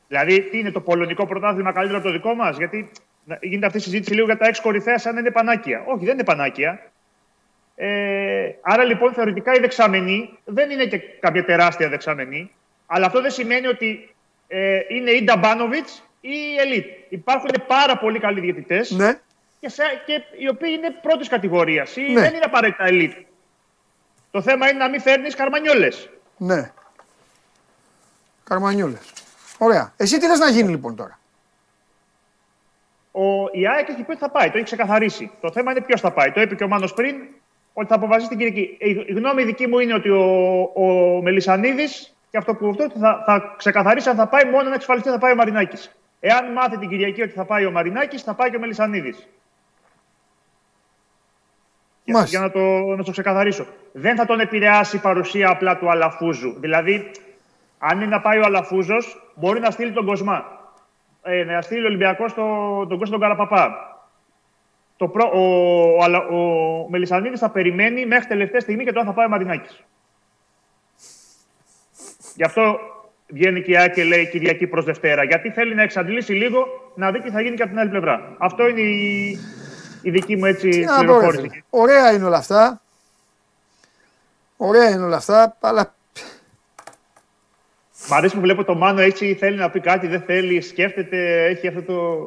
[0.09, 2.91] Δηλαδή, τι είναι το πολωνικό πρωτάθλημα καλύτερο από το δικό μας, Γιατί
[3.25, 5.85] να- γίνεται αυτή η συζήτηση λίγο για τα έξι κορυφαία, σαν να είναι πανάκια.
[5.87, 6.91] Όχι, δεν είναι πανάκια.
[7.77, 12.51] Ε, άρα λοιπόν θεωρητικά η δεξαμενή δεν είναι και κάποια τεράστια δεξαμενή,
[12.87, 14.15] αλλά αυτό δεν σημαίνει ότι
[14.49, 16.87] ε, είναι η Νταμπάνοβιτς ή η Ελίτ.
[17.09, 19.19] Υπάρχουν πάρα πολύ καλοί διαιτητές Ναι.
[19.65, 22.21] Και, σε- και οι οποίοι είναι πρώτης κατηγορίας ή Ναι.
[22.21, 23.13] δεν είναι απαραίτητα Ελίτ.
[24.31, 26.11] Το θέμα είναι να μην φέρνεις καρμανιόλες.
[26.37, 26.73] Ναι.
[28.45, 28.99] Καρμανιούλε.
[29.59, 29.93] Ωραία.
[29.97, 31.19] Εσύ τι θες να γίνει λοιπόν τώρα;
[33.13, 35.31] Ο, η ΑΕΚ έχει πει ότι θα πάει, το έχει ξεκαθαρίσει.
[35.41, 36.33] Το θέμα είναι ποιος θα πάει.
[36.33, 37.17] Το είπε και ο Μάνος πριν,
[37.73, 38.77] ότι θα αποφασίσει την Κυριακή.
[38.81, 40.23] Η, η γνώμη δική μου είναι ότι ο,
[40.75, 44.69] ο Μελισανίδης και αυτό που αυτό ότι θα, θα ξεκαθαρίσει αν θα πάει μόνο να
[44.75, 45.97] εξασφαλιστεί θα πάει ο Μαρινάκης.
[46.21, 49.27] Εάν μάθει την Κυριακή ότι θα πάει ο Μαρινάκης, θα πάει και ο Μελισανίδης.
[52.05, 52.39] Για, Μάλιστα.
[52.39, 53.67] για να, το, να το ξεκαθαρίσω.
[53.93, 56.55] Δεν θα τον επηρεάσει η παρουσία απλά του Αλαφούζου.
[56.61, 57.11] Δηλαδή,
[57.79, 60.45] αν είναι να πάει ο Αλαφούζος, μπορεί να στείλει τον Κοσμά.
[61.23, 63.89] Ε, να στείλει ο Ολυμπιακός τον Κώστα τον Καραπαπά.
[64.97, 65.41] Το προ, ο,
[65.99, 66.41] ο, Αλα- ο
[66.91, 69.85] Μελισανίδης θα περιμένει μέχρι τελευταία στιγμή και το αν θα πάει ο Μαρινάκης.
[72.35, 72.79] Γι' αυτό
[73.29, 75.25] βγαίνει και η ΑΕΚ και λέει Κυριακή προς Δευτέρα.
[75.25, 78.35] Γιατί θέλει να εξαντλήσει λίγο να δει τι θα γίνει και από την άλλη πλευρά.
[78.39, 79.39] Αυτό είναι η,
[80.05, 81.41] η δική μου έτσι Τι να πω, ρε πληροφόρηση.
[81.49, 81.63] φίλε.
[81.71, 82.81] Ωραία είναι όλα αυτά.
[84.57, 85.95] Ωραία είναι όλα αυτά, αλλά
[88.09, 91.69] Μ' αρέσει που βλέπω το Μάνο έτσι θέλει να πει κάτι, δεν θέλει, σκέφτεται, έχει
[91.69, 92.27] αυτό το.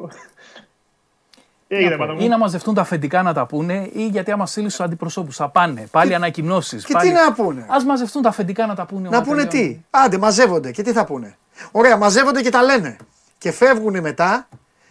[1.68, 2.20] Τι έγινε, Μάνο μου.
[2.20, 5.48] Ή να μαζευτούν τα αφεντικά να τα πούνε, ή γιατί άμα στείλεις στου αντιπροσώπους θα
[5.48, 5.86] πάνε.
[5.90, 6.84] Πάλι ανακοινώσεις.
[6.84, 9.08] και τι να πούνε; Α μαζευτούν τα αφεντικά να τα πούνε.
[9.08, 9.74] Να όλα πούνε τελειώνει.
[9.74, 11.36] τι; Άντε, μαζεύονται και τι θα πούνε;
[11.70, 12.96] Ωραία, μαζεύονται και τα λένε.
[13.38, 14.48] Και φεύγουν μετά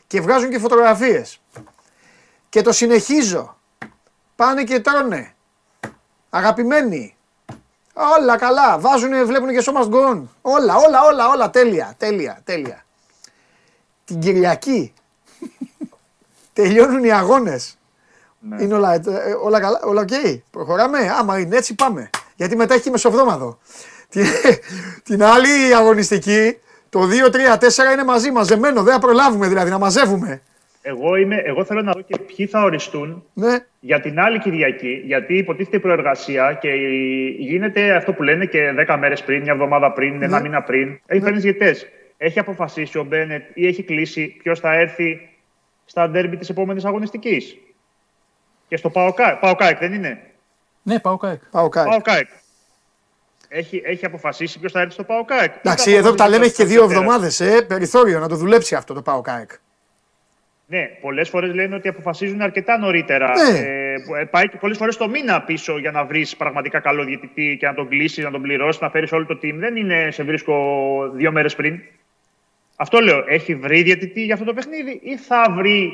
[0.07, 1.39] και βγάζουν και φωτογραφίες.
[2.49, 3.57] Και το συνεχίζω.
[4.35, 5.33] Πάνε και τρώνε.
[6.29, 7.15] Αγαπημένοι.
[7.93, 8.79] Όλα καλά.
[8.79, 10.31] Βάζουν, βλέπουν και σώμα γκον.
[10.41, 11.49] Όλα, όλα, όλα, όλα.
[11.49, 12.85] Τέλεια, τέλεια, τέλεια.
[14.05, 14.93] Την Κυριακή.
[16.53, 17.77] Τελειώνουν οι αγώνες.
[18.39, 18.63] Ναι.
[18.63, 19.01] Είναι όλα, ε,
[19.41, 20.39] όλα καλά, όλα οκ.
[20.51, 21.15] Προχωράμε.
[21.19, 22.09] Άμα είναι έτσι, πάμε.
[22.35, 23.59] Γιατί μετά έχει και μεσοβδόμαδο.
[24.09, 24.25] την,
[25.07, 26.57] την άλλη αγωνιστική,
[26.89, 28.83] το 2-3-4 είναι μαζί, μαζεμένο.
[28.83, 30.41] Δεν θα προλάβουμε δηλαδή να μαζεύουμε.
[30.89, 35.01] Εγώ, είμαι, εγώ θέλω να δω και ποιοι θα οριστούν Ναι, για την άλλη Κυριακή,
[35.05, 39.51] γιατί υποτίθεται η προεργασία και η- γίνεται αυτό που λένε και 10 μέρες πριν, μια
[39.53, 40.99] εβδομάδα πριν, ένα μήνα πριν.
[41.05, 41.85] Έχει φέρνει διαιτές.
[42.17, 45.29] Έχει αποφασίσει ο Μπένετ ή έχει κλείσει ποιος θα έρθει
[45.85, 47.57] στα ντέρμπι της επόμενης αγωνιστικής.
[48.67, 50.21] Και στο Παοκάεκ, Παοκάεκ δεν είναι;
[50.83, 51.39] Ναι, πάω κάτω.
[51.51, 51.89] πάω κάτω.
[51.89, 52.27] Παοκάεκ.
[53.49, 55.53] Έχει, έχει αποφασίσει ποιος θα έρθει στο Παοκάεκ.
[55.57, 57.39] Εντάξει, εδώ που τα λέμε έχει και δύο εβδομάδες.
[57.39, 59.51] Ε, περιθώριο να το δουλέψει αυτό το πάω ΚΑΕΚ.
[60.69, 63.31] Ναι, πολλές φορές λένε ότι αποφασίζουν αρκετά νωρίτερα.
[63.51, 63.57] Ναι.
[63.59, 67.57] Ε, που- ε, πάει πολλές φορές το μήνα πίσω για να βρεις πραγματικά καλό διαιτητή
[67.59, 69.53] και να τον κλείσεις, να τον πληρώσεις, να φέρεις όλο το team.
[69.55, 70.53] Δεν είναι σε βρίσκω
[71.13, 71.79] δύο μέρες πριν.
[72.75, 73.23] Αυτό λέω.
[73.27, 75.93] Έχει βρει διαιτητή για αυτό το παιχνίδι ή θα βρει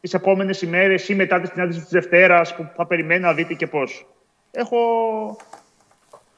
[0.00, 3.66] τις επόμενες ημέρες ή μετά τη συνάντηση της Δευτέρας που θα περιμένει να δείτε και
[3.66, 4.06] πώς.
[4.50, 4.78] Έχω...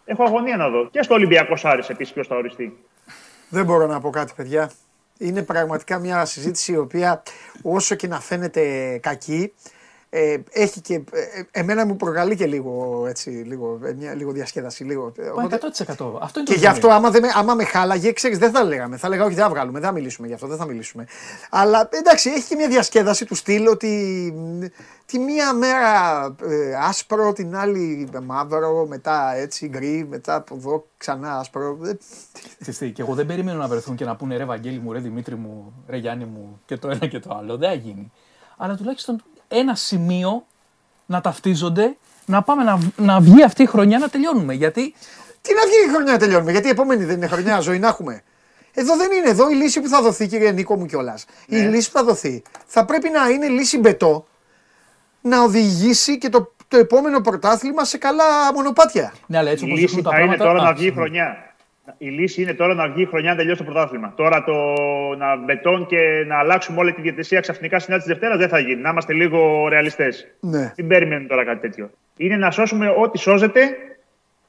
[0.05, 0.89] Έχω αγωνία να δω.
[0.91, 2.77] Και στο Ολυμπιακό Άρης επίσης ποιος θα οριστεί.
[3.49, 4.71] Δεν μπορώ να πω κάτι, παιδιά.
[5.19, 7.23] Είναι πραγματικά μια συζήτηση η οποία
[7.63, 9.53] όσο και να φαίνεται κακή,
[10.17, 14.85] ε, έχει και, ε, εμένα μου προκαλεί και λίγο, έτσι, λίγο, ε, μια, λίγο διασκέδαση.
[14.85, 15.13] Λίγο.
[15.37, 16.19] Μα Οπότε- 100%.
[16.23, 16.93] Αυτό είναι και το γι' αυτό, ζόρι.
[16.95, 18.97] άμα, δεν με, άμα με χάλαγε, ξέρεις, δεν θα λέγαμε.
[18.97, 21.07] Θα λέγα, Όχι, δεν θα βγάλουμε, δεν θα μιλήσουμε γι' αυτό, δεν θα μιλήσουμε.
[21.51, 23.89] Αλλά εντάξει, έχει και μια διασκέδαση του στυλ ότι
[24.37, 24.65] μ,
[25.07, 25.91] τη μία μέρα
[26.43, 31.79] ε, άσπρο, την άλλη μαύρο, μετά έτσι γκρι, μετά από εδώ ξανά άσπρο.
[31.85, 31.97] Ε,
[32.61, 34.99] Ξέρεις τι, Και εγώ δεν περιμένω να βρεθούν και να πούνε ρε Βαγγέλη μου, ρε
[34.99, 37.57] Δημήτρη μου, ρε Γιάννη μου και το ένα και το άλλο.
[37.57, 38.13] Δεν θα γίνει.
[38.57, 40.47] Αλλά τουλάχιστον ένα σημείο
[41.07, 44.55] να ταυτίζονται, να πάμε να, να βγει αυτή η χρονιά να τελειώνουμε.
[44.55, 44.95] Γιατί
[45.41, 47.89] Τι να βγει η χρονιά να τελειώνουμε, γιατί η επόμενη δεν είναι χρονιά, ζωή να
[47.89, 48.23] έχουμε.
[48.75, 49.29] Εδώ δεν είναι.
[49.29, 51.25] Εδώ η λύση που θα δοθεί, κύριε Νίκο μου κιόλας.
[51.47, 54.27] Η λύση που θα δοθεί θα πρέπει να είναι λύση μπετό
[55.21, 59.13] να οδηγήσει και το, το επόμενο πρωτάθλημα σε καλά μονοπάτια.
[59.27, 60.53] ναι, αλλά έτσι Η όπω λύση δείχνουν τα θα είναι πράγματα.
[60.53, 61.54] τώρα Α, να βγει η χρονιά.
[61.99, 64.13] Η λύση είναι τώρα να βγει η χρονιά να τελειώσει το πρωτάθλημα.
[64.17, 64.55] Τώρα το
[65.19, 68.81] να μπετών και να αλλάξουμε όλη τη διαιτησία ξαφνικά στην της Δευτέρας δεν θα γίνει.
[68.81, 70.27] Να είμαστε λίγο ρεαλιστές.
[70.41, 70.73] Ναι.
[70.77, 71.91] Δεν περιμένουμε τώρα κάτι τέτοιο.
[72.17, 73.77] Είναι να σώσουμε ό,τι σώζεται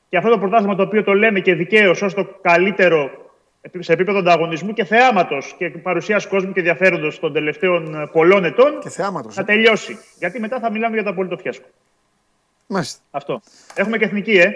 [0.10, 3.12] και αυτό το πρωτάθλημα το οποίο το λέμε και δικαίως ως το καλύτερο
[3.80, 8.80] σε επίπεδο ανταγωνισμού και θεάματος και παρουσίας κόσμου και ενδιαφέροντος των τελευταίων ε, πολλών ετών
[8.80, 9.36] Και θεάματος.
[9.36, 9.98] να τελειώσει.
[10.20, 11.68] Γιατί μετά θα μιλάμε για το απόλυτο φιάσκο.
[12.68, 13.02] Μάλιστα.
[13.12, 13.42] Αυτό.
[13.76, 14.52] Έχουμε και εθνική, ε.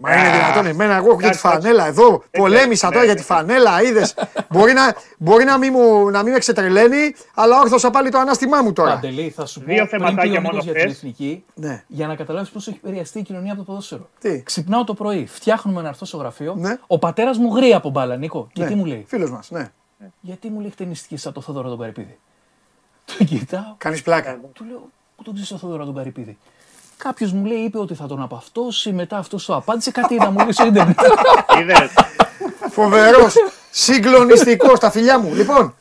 [0.00, 1.60] Μα είναι δυνατόν, εμένα εγώ έχω για τη Εντάξει, εντάξει.
[1.66, 2.22] φανέλα εδώ.
[2.30, 3.12] Ε, Πολέμησα ναι, τώρα ναι.
[3.12, 4.14] για τη φανέλα, είδες.
[4.52, 8.62] μπορεί να, μπορεί να, μην μου, να μην με ξετρελαίνει, αλλά όρθωσα πάλι το ανάστημά
[8.62, 8.90] μου τώρα.
[8.94, 10.92] Παντελή, θα σου πω Δύο πριν θεματάκια πει ο μόνο Νίκος για την χθες.
[10.96, 11.84] εθνική, Ναι.
[11.86, 14.08] για να καταλάβεις πώ έχει επηρεαστεί η κοινωνία από το ποδόσφαιρο.
[14.20, 16.54] Τι; Ξυπνάω το πρωί, φτιάχνουμε να έρθω στο γραφείο.
[16.58, 16.78] Ναι.
[16.86, 18.48] Ο πατέρας μου γρήγορα από μπάλα, Νίκο.
[18.52, 19.70] Και τι μου λέει, Φίλος μας, ναι.
[20.20, 22.18] Γιατί μου λέει χτενιστική σαν το Θόδωρο τον Καρυπίδη;
[23.18, 24.38] Το κοιτάω, Κάνεις πλάκα.
[24.52, 26.38] του λέω, Πού τον ξέρεις το Θόδωρο τον Καρυπίδη;
[26.98, 29.90] Κάποιος μου λέει, είπε ότι θα τον απαυτώσει, μετά αυτός το απάντησε.
[29.90, 30.98] Κάτι είδα μου λέει στο Ιντερνετ.
[31.60, 31.90] Είδες.
[32.70, 33.34] Φοβερός.
[33.70, 35.34] Συγκλονιστικός στα φιλιά μου.
[35.34, 35.74] Λοιπόν,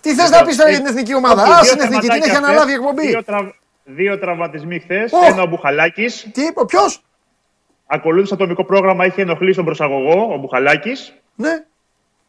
[0.00, 2.10] τι θες να πεις τώρα για την εθνική ομάδα; Όχι, Α, δύο την εθνική, την
[2.10, 2.48] θεματάκια έχει χθες.
[2.48, 3.06] αναλάβει η εκπομπή.
[3.06, 3.54] Δύο, τρα...
[3.84, 5.12] δύο τραυματισμοί χθες.
[5.12, 5.26] Οχ.
[5.26, 6.28] Ένα ο Μπουχαλάκης.
[6.32, 7.02] Τι είπε, ποιος;
[7.86, 11.14] Ακολούθησε ατομικό πρόγραμμα, είχε ενοχλήσει τον προσαγωγό, ο Μπουχαλάκης.
[11.34, 11.64] Ναι.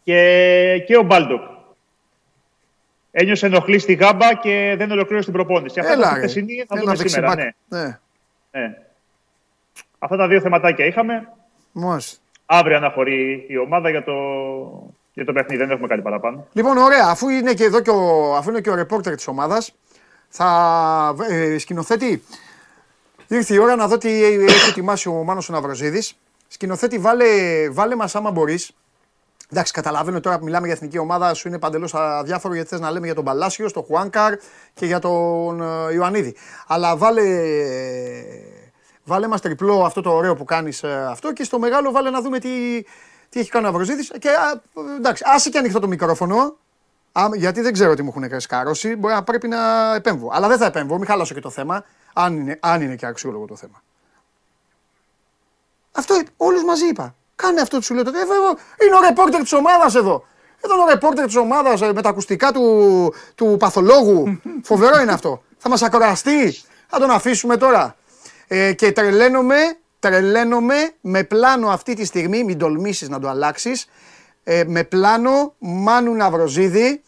[0.04, 1.42] Και, και ο Μπάλντοκ.
[3.12, 5.80] Ένιωσε ενόχληση στη γάμπα και δεν ολοκλήρωσε την προπόνηση.
[5.80, 6.20] Αυτά Έλα, τα ρε.
[6.20, 7.28] χθεσινή θα Έλα, δούμε σήμερα.
[7.36, 7.54] δεξί μπακ.
[7.68, 8.00] Ναι, Ναι.
[8.52, 8.78] Ναι.
[10.00, 11.34] Αυτά τα δύο θεματάκια είχαμε.
[11.72, 12.20] Μάλιστα.
[12.46, 14.14] Αύριο αναχωρεί η ομάδα για το,
[15.14, 15.58] για το παιχνίδι.
[15.58, 16.48] Δεν έχουμε κάτι παραπάνω.
[16.54, 19.76] Λοιπόν, ωραία, αφού είναι και εδώ και ο, αφού είναι και ο ρεπόρτερ της ομάδας,
[20.30, 22.24] θα ε, σκηνοθέτη,
[23.28, 26.16] ήρθε η ώρα να δω τι έχει ετοιμάσει ο Μάνος ο Ναυροζίδης.
[26.48, 27.26] Σκηνοθέτη, βάλε,
[27.70, 28.76] βάλε μας άμα μπορείς.
[29.52, 32.92] Εντάξει, καταλαβαίνω τώρα που μιλάμε για εθνική ομάδα, σου είναι παντελώς αδιάφορο γιατί θες να
[32.92, 34.36] λέμε για τον Παλάσιο, τον Χουάνκαρ
[34.74, 36.36] και για τον ε, Ιωαννίδη.
[36.68, 37.22] Αλλά βάλε,
[39.04, 42.22] βάλε μας τριπλό αυτό το ωραίο που κάνεις ε, αυτό και στο μεγάλο βάλε να
[42.22, 42.84] δούμε τι,
[43.30, 44.12] τι έχει κάνει ο Ναυροζίδης.
[44.20, 44.62] Και α,
[44.98, 46.58] εντάξει, άσε και ανοιχτό το μικρόφωνο,
[47.12, 48.96] Α, γιατί δεν ξέρω τι μου έχουν σκάρώσει.
[48.96, 50.30] Μπορεί να πρέπει να επέμβω.
[50.34, 53.46] Αλλά δεν θα επέμβω, μην χαλάσω και το θέμα, αν είναι, αν είναι και αξιόλογο
[53.46, 53.84] το θέμα.
[55.92, 57.16] Αυτό όλους μαζί είπα.
[57.42, 58.18] Κάνε αυτό που σου λέω τότε.
[58.20, 58.54] Ε, βέβαια,
[58.88, 60.26] Είναι ο ρεπόρτερ της ομάδας εδώ.
[60.64, 64.42] Εδώ είναι ο ρεπόρτερ της ομάδας με τα ακουστικά του, του παθολόγου.
[64.70, 65.44] Φοβερό είναι αυτό.
[65.58, 66.56] Θα μας ακοραστεί.
[66.88, 67.96] Θα τον αφήσουμε τώρα.
[68.48, 69.56] Ε, και τρελαίνομαι,
[70.00, 73.86] τρελαίνομαι με πλάνο αυτή τη στιγμή, μην τολμήσεις να το αλλάξεις.
[74.44, 77.02] Ε, με πλάνο Μάνου Ναυροζίδη.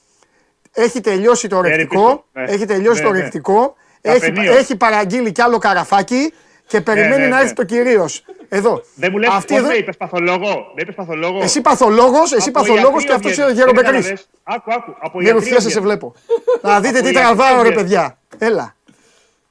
[0.74, 2.26] Έχει τελειώσει το ρεκτικό.
[2.32, 2.44] ναι.
[2.44, 3.20] Έχει τελειώσει Ναι, το ναι.
[3.22, 3.76] ρεκτικό.
[4.02, 4.54] Έχει, Καφενείο.
[4.54, 6.34] έχει παραγγείλει κι άλλο καραφάκι
[6.78, 7.42] και περιμένει ναι, να ναι.
[7.42, 8.24] έρθει το κυρίως.
[8.50, 8.82] Εδώ.
[8.96, 10.48] Δεν μου λες Αυτή πώς εδώ- με είπες παθολόγο.
[10.76, 11.44] Με είπες παθολόγο.
[11.44, 13.48] Εσύ παθολόγος, εσύ Από παθολόγος ιατρείο και αυτός βγαίνω.
[13.48, 13.92] είναι γερομπεκρής.
[13.92, 14.28] Κατάλαβες.
[14.44, 14.96] Άκου, άκου.
[15.00, 15.82] Από Μια ιατρείο ρουφιά σε βγαίνω.
[15.82, 16.14] βλέπω.
[16.62, 17.76] Να δείτε Από τι ιατρείο τραβάω ρε βγαίνω.
[17.82, 18.18] παιδιά.
[18.38, 18.76] Έλα.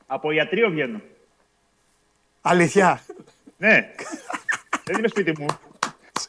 [0.06, 1.00] Από ιατρείο βγαίνω.
[2.42, 3.00] Αλήθεια.
[3.56, 3.86] Ναι.
[4.84, 5.46] Δεν είμαι σπίτι μου.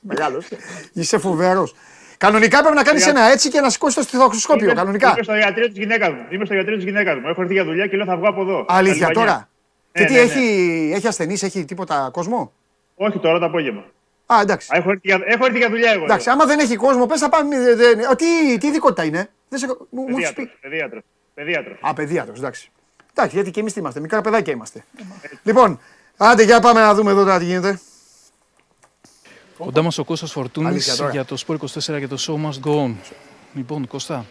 [0.02, 0.48] Μεγάλος.
[0.94, 1.76] Είσαι φοβερός.
[2.18, 4.66] Κανονικά πρέπει να κάνεις Για- ένα έτσι και να σηκώσεις το στιθοσκόπιο.
[4.66, 5.10] Είμαι- Κανονικά.
[5.10, 6.26] Είμαι στο ιατρείο της γυναίκα μου.
[6.30, 7.28] Είμαι στο ιατρείο της γυναίκα μου.
[7.28, 8.66] Έχω έρθει για δουλειά και λέω θα βγω από εδώ.
[8.70, 9.32] Αλήθεια Στα Λιβανιά.
[9.32, 9.50] τώρα.
[9.94, 10.26] Και Ναι, τι ναι, ναι.
[10.26, 12.52] έχει, έχει ασθενείς, έχει τίποτα κόσμο;
[12.96, 13.84] Όχι τώρα το απόγευμα.
[14.26, 14.68] Α, εντάξει.
[14.74, 16.04] Α, Έχω έρθει για, έχω έρθει για δουλειά εγώ.
[16.04, 17.60] Εντάξει, άμα δεν έχει κόσμο, πες θα πάμε.
[17.60, 19.68] δε- δε- Α, Τι, τι ειδικότητα είναι; Δεν σε...
[19.68, 20.68] μου- μου έχεις Παιδίατρος, πει.
[20.70, 21.02] παιδίατρος,
[21.34, 21.78] παιδίατρος.
[21.82, 22.72] Α, παιδίατρος, εντάξει.
[23.14, 24.84] Εντάξει, γιατί και εμείς τι είμαστε, μικρά παιδάκια είμαστε.
[25.44, 25.80] Λοιπόν,
[26.18, 27.80] άντε για πάμε να δούμε εδώ τώρα τι γίνεται.
[29.58, 31.12] Κοντά μα ο Κώστας Φορτούνης Αλήθεια τώρα.
[31.12, 32.94] για το Sport 24 και το Show Must Go On.
[33.54, 34.26] Λοιπόν, Κώστα,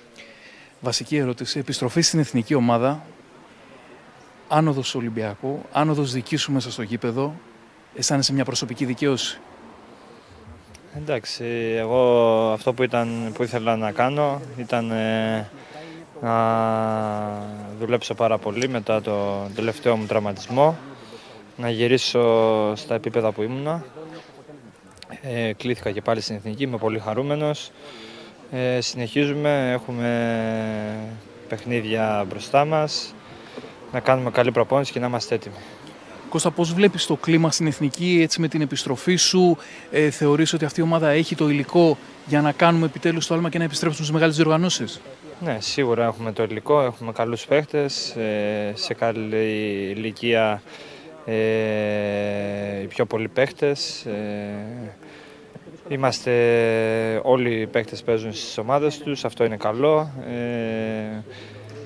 [0.80, 1.58] βασική ερώτηση.
[1.58, 3.04] Επιστροφή στην εθνική ομάδα,
[4.54, 7.34] άνοδος στο Ολυμπιακό, άνοδος δικής σου μέσα στο γήπεδο,
[7.94, 9.40] αισθάνεσαι μια προσωπική δικαίωση;
[10.96, 11.44] Εντάξει,
[11.76, 15.48] εγώ αυτό που, ήταν, που ήθελα να κάνω ήταν ε,
[16.20, 16.34] να
[17.78, 20.76] δουλέψω πάρα πολύ μετά το τελευταίο μου τραυματισμό,
[21.56, 23.84] να γυρίσω στα επίπεδα που ήμουνα.
[25.22, 27.70] Ε, κλήθηκα και πάλι στην Εθνική, είμαι πολύ χαρούμενος.
[28.52, 30.08] Ε, συνεχίζουμε, έχουμε
[31.48, 33.14] παιχνίδια μπροστά μας,
[33.92, 35.54] να κάνουμε καλή προπόνηση και να είμαστε έτοιμοι.
[36.28, 39.56] Κώστα, πώς βλέπεις το κλίμα στην Εθνική έτσι με την επιστροφή σου,
[39.90, 43.48] ε, θεωρείς ότι αυτή η ομάδα έχει το υλικό για να κάνουμε επιτέλους το άλμα
[43.48, 45.00] και να επιστρέψουμε στις μεγάλες διοργανώσεις;
[45.40, 50.62] Ναι, σίγουρα έχουμε το υλικό, έχουμε καλούς παίχτες, ε, σε καλή ηλικία
[51.24, 54.04] ε, οι πιο πολλοί παίχτες.
[54.06, 54.94] Ε,
[55.88, 56.32] είμαστε,
[57.22, 60.10] όλοι οι παίχτες παίζουν στις ομάδες τους, αυτό είναι καλό.
[60.26, 61.22] Ε,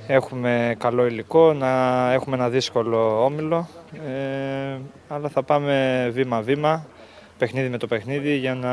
[0.07, 3.69] έχουμε καλό υλικό, να έχουμε ένα δύσκολο όμιλο,
[4.09, 4.79] ε,
[5.09, 6.87] αλλά θα πάμε βήμα-βήμα,
[7.39, 8.73] παιχνίδι με το παιχνίδι για να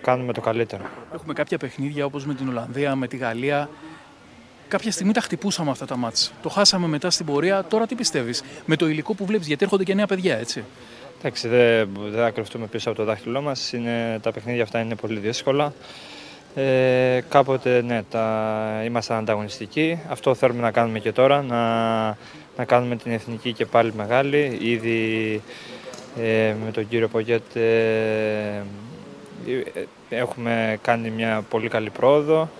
[0.00, 0.82] κάνουμε το καλύτερο.
[1.14, 3.68] Έχουμε κάποια παιχνίδια όπως με την Ολλανδία, με τη Γαλλία.
[4.68, 6.32] Κάποια στιγμή τα χτυπούσαμε αυτά τα μάτς.
[6.42, 7.64] Το χάσαμε μετά στην πορεία.
[7.64, 10.64] Τώρα τι πιστεύεις; Με το υλικό που βλέπεις, γιατί έρχονται και νέα παιδιά, έτσι.
[11.18, 13.72] Εντάξει, δεν, δεν θα κρυφτούμε πίσω από το δάχτυλό μας.
[13.72, 15.72] Είναι, τα παιχνίδια αυτά είναι πολύ δύσκολα.
[16.58, 20.00] Ε, κάποτε ναι, τα, ήμασταν ανταγωνιστικοί.
[20.08, 22.06] Αυτό θέλουμε να κάνουμε και τώρα, να,
[22.56, 24.58] να κάνουμε την εθνική και πάλι μεγάλη.
[24.60, 25.42] Ήδη
[26.20, 27.60] ε, με τον κύριο Πογέτ ε,
[29.46, 32.50] ε, έχουμε κάνει μια πολύ καλή πρόοδο.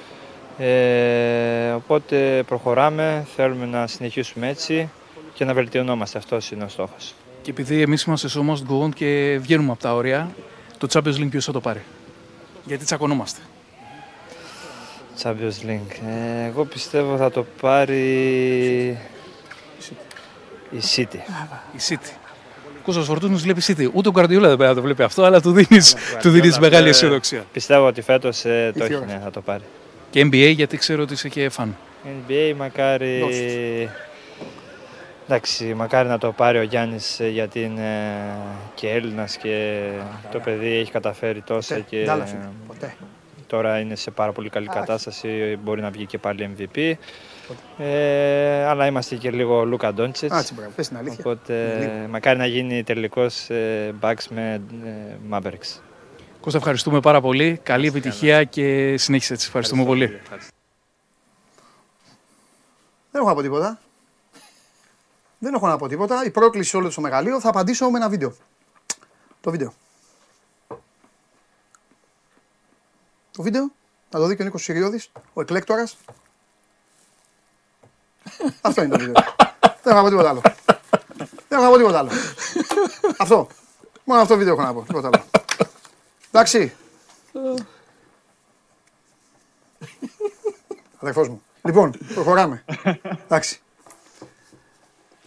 [0.58, 4.90] Ε, οπότε προχωράμε, θέλουμε να συνεχίσουμε έτσι
[5.34, 6.18] και να βελτιωνόμαστε.
[6.18, 7.14] Αυτός είναι ο στόχος.
[7.42, 10.30] Και επειδή εμείς είμαστε στο Must Go On και βγαίνουμε από τα όρια,
[10.78, 11.82] το Champions League ποιος θα το πάρει;
[12.64, 13.40] Γιατί τσακωνόμαστε.
[15.22, 16.06] Champions League.
[16.08, 18.98] Ε, εγώ πιστεύω θα το πάρει
[20.70, 21.16] η City.
[21.72, 22.10] Η City.
[22.82, 23.90] Κώστα Φορτούνη βλέπει City.
[23.92, 25.80] Ούτε ο Γκαρδιόλα δεν πρέπει να το βλέπει αυτό, αλλά του δίνει
[26.22, 27.44] του δίνεις μεγάλη Ε, αισιοδοξία.
[27.52, 29.12] Πιστεύω ότι φέτος ε, το Ήρθε η έχει, ώρα.
[29.12, 29.62] ναι, θα το πάρει.
[30.10, 31.76] Και NBA γιατί ξέρω ότι είσαι και φαν.
[32.04, 33.22] NBA μακάρι...
[35.28, 38.12] Εντάξει, μακάρι να το πάρει ο Γιάννης ε, γιατί είναι
[38.74, 39.82] και Έλληνας και
[40.32, 41.86] το παιδί έχει καταφέρει τόσα Ποτέ.
[41.88, 42.48] και Ντάλλας είναι.
[42.66, 42.94] Ποτέ.
[43.46, 44.78] Τώρα είναι σε πάρα πολύ καλή Άχι.
[44.78, 46.92] κατάσταση, μπορεί να βγει και πάλι MVP.
[47.78, 50.34] Ε, αλλά είμαστε και λίγο Λούκα Ντόντσιτς.
[50.34, 50.70] Α, έτσι μπράβο.
[50.76, 51.18] Πες την αλήθεια.
[51.18, 52.08] Οπότε Λίγο.
[52.08, 55.80] μακάρι να γίνει τελικός ε, Bucks με ε, Mavericks.
[56.40, 57.60] Κώστα, ευχαριστούμε πάρα πολύ.
[57.62, 59.46] Καλή επιτυχία και συνέχισε έτσι.
[59.46, 60.20] Ευχαριστούμε πολύ.
[63.10, 63.80] Δεν έχω να πω τίποτα.
[65.38, 66.24] Δεν έχω να πω τίποτα.
[66.24, 68.34] Η πρόκληση σε όλο το μεγαλείο θα απαντήσω με ένα βίντεο.
[69.40, 69.72] Το βίντεο.
[73.36, 73.72] Το βίντεο,
[74.10, 75.96] να το δει και ο Νίκος Συριώδης, ο εκλέκτορας.
[78.60, 79.24] Αυτό είναι το βίντεο.
[79.82, 80.40] Δεν έχω να πω τίποτα άλλο.
[81.48, 82.10] Δεν έχω να πω τίποτα άλλο.
[83.18, 83.48] αυτό.
[84.04, 84.82] Μόνο αυτό το βίντεο έχω να πω.
[84.82, 85.24] Τίποτα άλλο.
[86.30, 86.74] Εντάξει.
[90.98, 91.42] Αδερφός μου.
[91.62, 92.64] Λοιπόν, προχωράμε.
[93.24, 93.60] Εντάξει.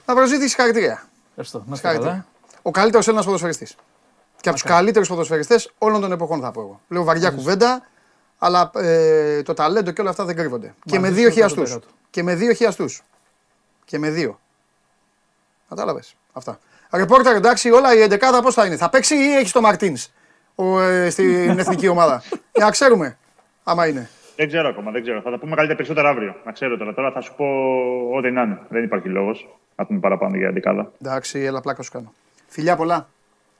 [0.05, 1.09] Θα προσζήτηση συγχαρητήρια.
[1.29, 1.57] Ευχαριστώ.
[1.57, 2.11] Να είστε Συγχαρητήρια.
[2.11, 2.25] καλά.
[2.61, 3.75] Ο καλύτερος Έλληνας ποδοσφαιριστής.
[4.41, 6.81] Και από τους καλύτερους ποδοσφαιριστές όλων των εποχών θα πω εγώ.
[6.87, 7.87] Λέω βαριά κουβέντα,
[8.39, 10.73] αλλά ε, το ταλέντο και όλα αυτά δεν κρύβονται.
[10.85, 11.75] Και με Μαζί δύο στο χιαστούς.
[11.75, 11.79] 100%.
[12.09, 13.01] Και με δύο χιαστούς.
[13.85, 14.39] Και με δύο.
[15.69, 16.15] Κατάλαβες.
[16.33, 16.59] Αυτά.
[16.91, 18.77] Ρεπόρτερ, εντάξει, όλα η 11 πώς θα είναι.
[18.77, 20.09] Θα παίξει ή έχεις το Μαρτίνς
[20.55, 22.23] ε, στην εθνική ομάδα;
[22.55, 23.17] Για να ξέρουμε.
[23.63, 24.09] Άμα είναι.
[24.35, 25.21] Δεν ξέρω ακόμα, δεν ξέρω.
[25.21, 26.35] Θα τα πούμε καλύτερα περισσότερα αύριο.
[26.45, 26.93] Να ξέρω τώρα.
[26.93, 27.45] Τώρα θα σου πω
[28.17, 28.59] ό,τι να είναι.
[28.69, 30.91] Δεν υπάρχει λόγος να πούμε παραπάνω για δεκάδα.
[31.01, 32.13] Εντάξει, έλα πλάκα σου κάνω.
[32.47, 33.09] Φιλιά πολλά.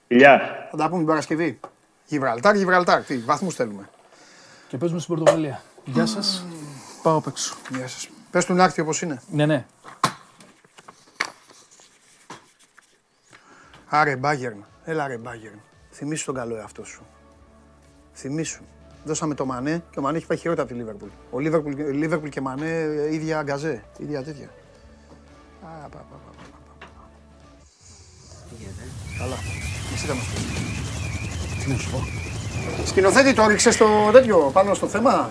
[0.08, 0.40] Φιλιά.
[0.70, 1.60] Θα τα πούμε την Παρασκευή.
[2.06, 3.04] Γιβραλτάρ, Γιβραλτάρ.
[3.04, 3.88] Τι βαθμούς θέλουμε.
[4.70, 5.62] Και παίζουμε στην Πορτογαλία.
[5.84, 6.44] Γεια σας.
[7.02, 7.56] Πάω απ' έξω.
[7.70, 8.08] Γεια σας.
[8.30, 9.22] Πες του να έρθει όπως είναι.
[9.30, 9.66] Ναι, ναι.
[13.88, 14.64] Άρε Μπάγερν.
[14.84, 15.60] Έλα ρε Μπάγερν.
[15.90, 17.02] Θυμήσου τον καλό εαυτό σου.
[18.14, 18.62] Θυμήσου.
[19.04, 21.08] Δώσαμε το Μανέ και ο Μανέ έχει πάει χειρότερα από τη Λίβερπουλ.
[21.30, 24.50] Ο Λίβερπουλ, Λίβερπουλ και Μανέ ε, ίδια γκαζέ, ίδια τέτοια.
[25.62, 26.32] Α, πα, πα, πα, πα,
[26.78, 27.08] πα, πα.
[29.18, 29.36] Καλά.
[29.94, 31.64] Εσύ θα μας πεις.
[31.64, 32.19] Τι να σου πω.
[32.86, 35.30] Σκηνοθέτη το έριξε στο τέτοιο πάνω στο θέμα;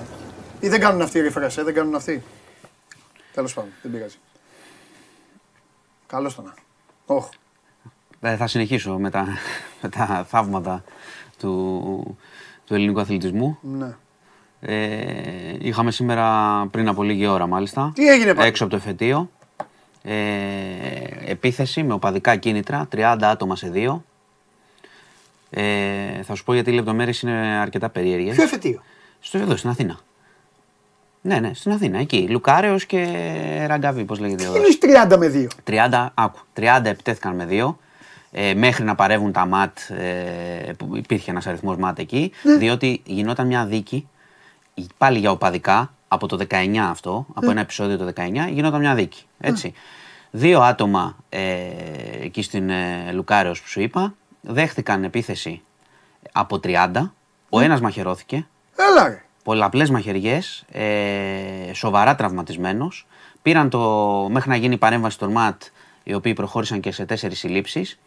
[0.60, 2.24] Ή δεν κάνουν αυτοί οι refresh, ε, δεν κάνουν αυτοί;
[3.34, 4.18] Τέλος πάντων, δεν πειράζει.
[6.08, 6.54] Καλώς το να.
[7.06, 7.30] Όχ.
[8.22, 9.28] Ε, θα συνεχίσω με τα,
[9.82, 10.84] με τα θαύματα
[11.40, 12.18] του,
[12.66, 13.58] του ελληνικού αθλητισμού.
[13.62, 13.96] Ναι.
[14.62, 17.92] Ε, είχαμε σήμερα πριν από λίγη ώρα μάλιστα.
[17.96, 19.30] Τι έγινε πάλι; Έξω από το εφετείο.
[20.04, 20.16] Ε,
[21.26, 24.04] επίθεση με οπαδικά κίνητρα, 30 άτομα σε δύο.
[25.50, 27.32] Ε, θα σου πω γιατί οι λεπτομέρειες είναι
[27.62, 28.36] αρκετά περίεργες.
[28.36, 28.82] Ποιο εφετείο;
[29.20, 30.00] Στο εδώ, στην Αθήνα.
[31.22, 32.28] Ναι, ναι, στην Αθήνα, εκεί.
[32.30, 33.08] Λουκάρεος και
[33.68, 34.56] Ραγκαβί, πώς λέγεται εδώ.
[34.56, 34.68] Είναι
[35.12, 35.47] 30 με 2.
[35.64, 37.80] 30, άκου, 30 επιτέθηκαν με δύο.
[38.32, 42.56] ε, μέχρι να παρεύουν τα ΜΑΤ, ε, που υπήρχε ένας αριθμός ΜΑΤ εκεί, Ναι.
[42.56, 44.08] διότι γινόταν μια δίκη,
[44.97, 47.52] πάλι για οπαδικά, από το 19 αυτό, από Ναι.
[47.52, 49.24] ένα επεισόδιο το 19, γινόταν μια δίκη.
[49.39, 49.74] Έτσι.
[50.32, 51.39] Δύο άτομα ε,
[52.22, 54.14] εκεί στην ε, Λουκάρεως που σου είπα,
[54.54, 55.62] δέχτηκαν επίθεση
[56.32, 57.12] από 30,
[57.50, 59.24] ο ένας μαχαιρώθηκε, Έλα ρε.
[59.43, 63.08] πολλαπλές μαχαιριές, ε, σοβαρά τραυματισμένος.
[63.41, 63.80] Πήραν το,
[64.32, 65.62] μέχρι να γίνει η παρέμβαση των ΜΑΤ,
[66.04, 68.00] οι οποίοι προχώρησαν και σε τέσσερις συλλήψεις.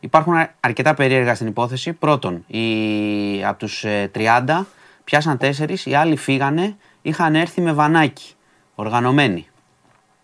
[0.00, 1.92] Υπάρχουν α- αρκετά περίεργα στην υπόθεση.
[1.92, 4.64] Πρώτον, οι, από τους ε, 30
[5.04, 8.34] πιάσαν τέσσερις, οι άλλοι φύγανε, είχαν έρθει με βανάκι,
[8.74, 9.46] οργανωμένοι.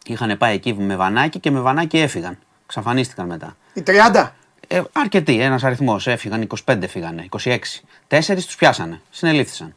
[0.06, 2.38] Είχαν πάει εκεί με βανάκι και με βανάκι έφυγαν.
[2.66, 3.56] Ξαφανίστηκαν μετά.
[3.74, 4.28] Οι 30.
[4.68, 6.06] Ε, αρκετοί, ένας αριθμός.
[6.06, 7.58] Έφυγαν 25, φύγανε, 26.
[8.06, 9.74] Τέσσερις τους πιάσανε, συνελήφθησαν.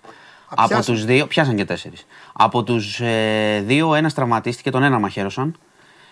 [0.49, 0.97] Από πιάσανε.
[0.97, 2.05] τους δύο, πιάσαν και τέσσερις.
[2.33, 5.55] Από τους ε, δύο, ένας τραυματίστηκε, τον ένα μαχαίρωσαν.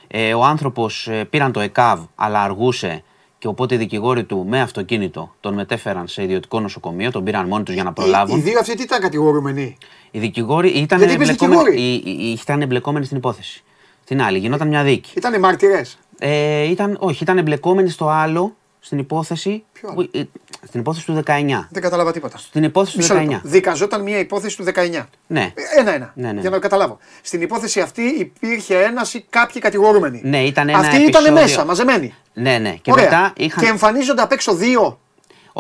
[0.08, 3.04] Ε, ο άνθρωπος πήραν το ΕΚΑΒ, αλλά αργούσε
[3.38, 7.64] και οπότε οι δικηγόροι του με αυτοκίνητο τον μετέφεραν σε ιδιωτικό νοσοκομείο, τον πήραν μόνοι
[7.64, 8.38] τους για να Οι, προλάβουν.
[8.38, 9.78] οι δύο αυτοί τι ήταν κατηγορούμενοι;
[10.12, 13.64] Οι δικηγόροι ήταν Γιατί είπες εμπλεκόμενοι, δικηγόροι; οι- οι- ήταν εμπλεκόμενοι στην υπόθεση.
[14.06, 15.12] Την άλλη, γινόταν μια δίκη.
[15.18, 15.82] Ήτανε μάρτυρε.
[16.20, 19.64] Ε, ήταν, όχι, ήταν εμπλεκόμενοι στο άλλο, στην υπόθεση.
[19.74, 20.22] Ποιο που- ε,
[20.68, 21.68] στην υπόθεση του 19.
[21.72, 22.38] Δεν κατάλαβα τίποτα.
[22.38, 23.30] Στην υπόθεση του Μισό 19.
[23.32, 23.48] λεπτό.
[23.50, 25.10] Δικαζόταν μια υπόθεση του 19.
[25.28, 25.54] Ναι.
[25.78, 26.12] Ένα-ένα.
[26.16, 26.40] Ναι, ναι.
[26.42, 26.98] Για να το καταλάβω.
[27.22, 30.22] Στην υπόθεση αυτή υπήρχε ένας ή κάποιοι κατηγορούμενοι.
[30.24, 32.14] Ναι, ήταν ένα Αυτοί ήταν επεισόδιο- μέσα, μαζεμένοι.
[32.34, 32.72] Ναι, ναι.
[32.82, 33.04] Και Ωραία.
[33.04, 33.64] μετά είχαν.
[33.64, 35.00] Και εμφανίζονται απ' έξω δύο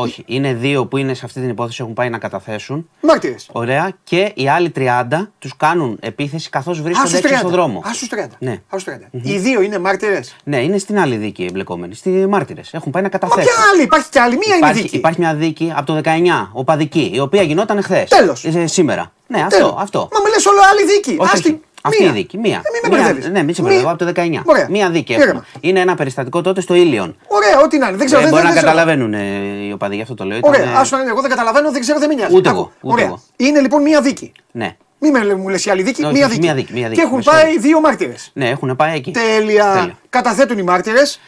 [0.01, 2.89] Όχι, είναι δύο που είναι σε αυτή την υπόθεση, έχουν πάει να καταθέσουν.
[3.01, 3.49] μάρτυρες.
[3.51, 3.91] Ωραία.
[4.03, 7.79] Και οι άλλοι 30 τους κάνουν επίθεση καθώς βρίσκονται έξω στον δρόμο.
[7.87, 8.35] Α, στους 30.
[8.39, 8.51] Ναι.
[8.51, 9.07] Α, στους 30.
[9.11, 10.35] Οι δύο είναι μάρτυρες.
[10.43, 11.95] Ναι, είναι στην άλλη δίκη εμπλεκόμενοι.
[11.95, 12.73] Στη μάρτυρες.
[12.73, 13.43] Έχουν πάει να Μα καταθέσουν.
[13.53, 14.35] ποια άλλη, υπάρχει κι άλλη.
[14.35, 14.95] Μία είναι Υπάρχει, δίκη.
[14.95, 18.09] υπάρχει μια δίκη από το 19, οπαδική, η οποία γινόταν χθες.
[18.09, 18.45] Τέλος.
[18.65, 19.11] σήμερα.
[19.27, 19.57] Ναι, αυτό.
[19.57, 19.73] Τέλος.
[19.77, 19.99] αυτό.
[20.13, 21.15] Μα με λες όλο άλλη δίκη.
[21.19, 21.61] Όχι, Άστη, όχι.
[21.81, 22.11] Αυτή μία.
[22.11, 22.37] η δίκη.
[22.37, 22.55] Μία.
[22.55, 23.31] Ε, μην με Μία- μπερδεύεις.
[23.31, 23.69] Ναι, μην σε Μία.
[23.71, 23.89] μπερδεύω.
[23.93, 24.41] Από το 19.
[24.45, 24.67] Ωραία.
[24.69, 25.25] Μία δίκη Ήρεμα.
[25.29, 25.43] έχουμε.
[25.59, 27.15] Είναι ένα περιστατικό τότε στο Ήλιον.
[27.27, 27.97] Ωραία, ό,τι να είναι.
[27.97, 28.21] Δεν ξέρω.
[28.21, 28.73] Ε, δεν- μπορεί να δεν ξέρω.
[28.77, 30.37] καταλαβαίνουν ε, οι οπαδοί, γι' αυτό το λέω.
[30.37, 31.11] Ήταν, Ωραία, ε, άσο να είναι.
[31.11, 32.35] Εγώ δεν καταλαβαίνω, δεν ξέρω, δεν με νοιάζει.
[32.35, 32.57] Ούτε Άκου.
[32.57, 33.05] εγώ, ούτε Ωραία.
[33.05, 33.21] εγώ.
[33.35, 34.31] Είναι λοιπόν μία δίκη.
[34.51, 34.75] Ναι.
[34.99, 36.45] Μη με μου λες η άλλη δίκη, Όχι, μία όχι, δίκη.
[36.45, 37.61] μία δίκη, μία δίκη, Και έχουν με πάει συγχωρείς.
[37.61, 38.31] δύο μάρτυρες.
[38.33, 39.11] Ναι, έχουν πάει εκεί.
[39.11, 39.71] Τέλεια.
[39.73, 39.97] Τέλεια.
[40.09, 41.19] Καταθέτουν οι μάρτυρες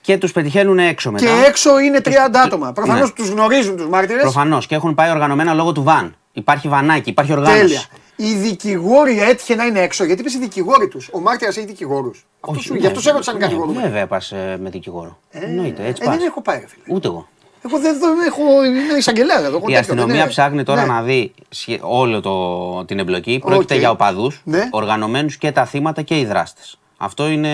[0.00, 1.24] Και τους πετυχαίνουν έξω μετά.
[1.24, 2.72] και έξω είναι 30 άτομα.
[2.72, 3.14] Προφανώς Ναι.
[3.14, 4.22] τους γνωρίζουν τους μάρτυρες.
[4.22, 4.66] Προφανώς.
[4.66, 6.14] Και έχουν πάει οργανωμένα λόγω του βαν.
[6.32, 7.88] Υπάρχει βανάκι, υπάρχει οργάνωση.
[8.18, 8.32] Τέλεια.
[8.32, 10.04] Οι δικηγόροι έτυχε να είναι έξω.
[10.04, 11.08] Γιατί είπε οι δικηγόροι τους.
[11.12, 12.26] Ο μάρτυρας έχει δικηγόρους.
[12.40, 13.86] Αυτό σου, ναι, γι' αυτό σε έρωτησαν οι ναι, κατηγορούμενοι.
[13.86, 15.18] Βέβαια, πας με δικηγόρο.
[15.30, 16.16] Εννοείται, έτσι Ε, πας.
[16.16, 16.96] δεν έχω πάει, ρε φίλε.
[16.96, 17.28] Ούτε εγώ.
[17.64, 18.64] Εγώ δεν, δεν έχω.
[18.64, 19.46] Είναι εισαγγελέα εδώ.
[19.46, 20.86] έχω Η τέτοιο, αστυνομία δεν είναι- ψάχνει τώρα Ναι.
[20.92, 23.38] να δει σχε- όλο το, την εμπλοκή.
[23.44, 23.80] Πρόκειται Οκ.
[23.80, 24.68] για οπαδούς, Ναι.
[24.70, 26.78] οργανωμένους και τα θύματα και οι δράστες.
[26.96, 27.50] Αυτό είναι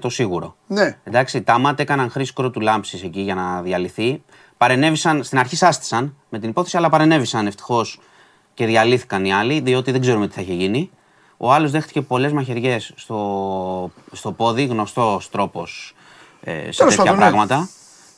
[0.00, 0.56] το σίγουρο.
[0.66, 0.96] Ναι.
[1.04, 4.22] Εντάξει, τα ΜΑΤ έκαναν χρήση κρότου λάμψης εκεί για να διαλυθεί.
[4.56, 8.00] Παρενέβησαν, στην αρχή σάστησαν με την υπόθεση, αλλά παρενέβησαν ευτυχώς
[8.54, 10.90] και διαλύθηκαν οι άλλοι, διότι δεν ξέρουμε τι θα είχε γίνει.
[11.36, 15.94] Ο άλλος δέχτηκε πολλές μαχαιριές στο, στο πόδι, γνωστός τρόπος
[16.42, 17.18] ε, σε τέτοια πάντων, ναι.
[17.20, 17.68] πράγματα.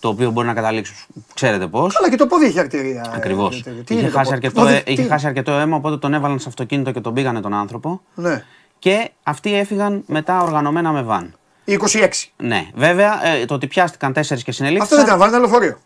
[0.00, 0.94] Το οποίο μπορεί να καταλήξει,
[1.34, 1.96] ξέρετε πώς.
[1.98, 3.10] Αλλά και το πόδι έχει αρτηρία.
[3.12, 3.62] ε, Ακριβώς.
[3.66, 5.26] ε, ε, τι Είχε, είναι το χάσει πόδι; αρκετό, Πόδι, ε, τι είχε είναι; χάσει
[5.26, 8.00] αρκετό αίμα, οπότε τον έβαλαν σε αυτοκίνητο και τον πήγανε τον άνθρωπο.
[8.14, 8.44] Ναι.
[8.78, 11.34] Και αυτοί έφυγαν μετά οργανωμένα με βαν.
[11.64, 12.08] Η 26.
[12.36, 14.98] Ναι, βέβαια ε, το ότι πιάστηκαν τέσσερις και συνελήφθησαν.
[14.98, 15.78] Αυτό δεν ήταν, βάλει ένα λεωφορείο.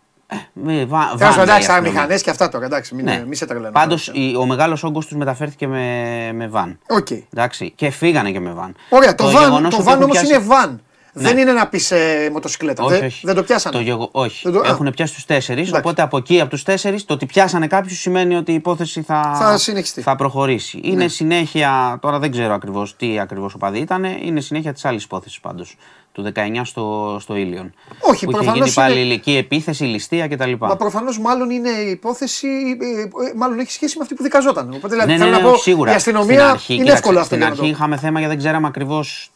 [0.52, 1.90] Με βα- Τέλο βαν, πάντων, λέει η εντάξει, τα αστυνομία.
[1.92, 2.64] μηχανές και αυτά τώρα.
[2.64, 3.24] Εντάξει, μην, Ναι.
[3.26, 3.72] μη σε τρελαίνω.
[3.72, 6.78] Πάντως ο μεγάλος όγκος τους μεταφέρθηκε με, με βαν.
[6.88, 7.06] Οκ.
[7.10, 8.74] Εντάξει, και φύγανε και με βαν.
[8.88, 10.80] Ωραία, το, βαν, γεγονός το ότι βαν έχουν όμως πιάσει- είναι βαν.
[11.12, 11.22] Ναι.
[11.28, 12.82] Δεν είναι να πεις ε, μοτοσυκλέτα.
[12.84, 13.20] Όχι, δεν, όχι.
[13.26, 13.76] δεν το πιάσανε.
[13.76, 14.08] Το γεγο...
[14.12, 14.40] Όχι.
[14.50, 14.70] Δεν το- α.
[14.70, 15.62] Έχουν πιάσει τους τέσσερις.
[15.68, 15.80] Εντάξει.
[15.86, 19.34] Οπότε από εκεί, από τους τέσσερις, το ότι πιάσανε κάποιους σημαίνει ότι η υπόθεση θα,
[19.38, 20.00] Θα συνεχιστεί.
[20.02, 20.80] θα προχωρήσει.
[20.82, 25.40] Είναι συνέχεια, τώρα δεν ξέρω ακριβώς τι ακριβώς οπαδί ήταν, είναι συνέχεια της άλλης υπόθεσης
[25.40, 25.76] πάντως.
[26.18, 27.74] Του 19 στο, στο Ήλιον.
[28.00, 30.52] Όχι, που είχε προφανώς γίνει πάλι είναι- ηλική επίθεση, ληστεία κτλ.
[30.58, 34.68] Μα προφανώς μάλλον είναι η υπόθεση, ε, ε, μάλλον έχει σχέση με αυτή που δικαζόταν.
[34.72, 35.92] Οπότε δηλαδή, ναι, ναι, θέλω ναι, να πω, σίγουρα.
[35.92, 37.76] η αστυνομία Στην αρχή, είναι κοίταξε, εύκολο αυτό Στην για να αρχή το.
[37.76, 39.30] είχαμε θέμα γιατί δεν ξέραμε ακριβώς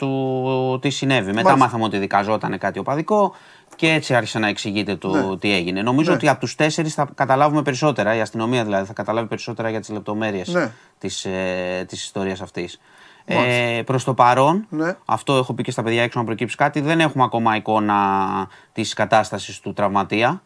[0.80, 1.26] τι συνέβη.
[1.26, 1.56] Μετά Μάλιστα.
[1.56, 3.34] μάθαμε ότι δικαζόταν κάτι οπαδικό
[3.76, 5.36] και έτσι άρχισε να εξηγείται το Ναι.
[5.36, 5.82] τι έγινε.
[5.82, 6.16] Νομίζω Ναι.
[6.16, 9.88] ότι από τους τέσσερις θα καταλάβουμε περισσότερα, η αστυνομία δηλαδή θα καταλάβει περισσότερα για τις
[9.88, 10.70] λεπτομέρειες Ναι.
[10.98, 12.80] της ε, της ιστορίας αυτής.
[13.24, 13.84] Ε, Μάλιστα.
[13.84, 14.96] Προς το παρόν, Ναι.
[15.04, 18.94] αυτό έχω πει και στα παιδιά έξω να προκύψει κάτι, δεν έχουμε ακόμα εικόνα της
[18.94, 20.42] κατάστασης του τραυματία.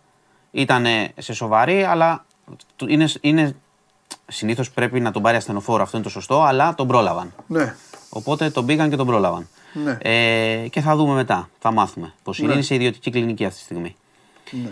[0.51, 0.86] Ήταν
[1.19, 2.24] σε σοβαρή, αλλά
[2.77, 3.57] του- είναι, είναι
[4.28, 7.32] Συνήθως πρέπει να τον πάρει ασθενοφόρο, αυτό είναι το σωστό, αλλά τον πρόλαβαν.
[7.47, 7.74] Ναι.
[8.11, 9.48] Οπότε τον πήγαν και τον πρόλαβαν.
[9.73, 9.98] Ναι.
[10.03, 11.48] Ε, και θα δούμε μετά.
[11.59, 12.48] Θα μάθουμε πώς είναι.
[12.48, 12.55] Ναι.
[12.55, 13.97] Είναι σε ιδιωτική κλινική αυτή τη στιγμή.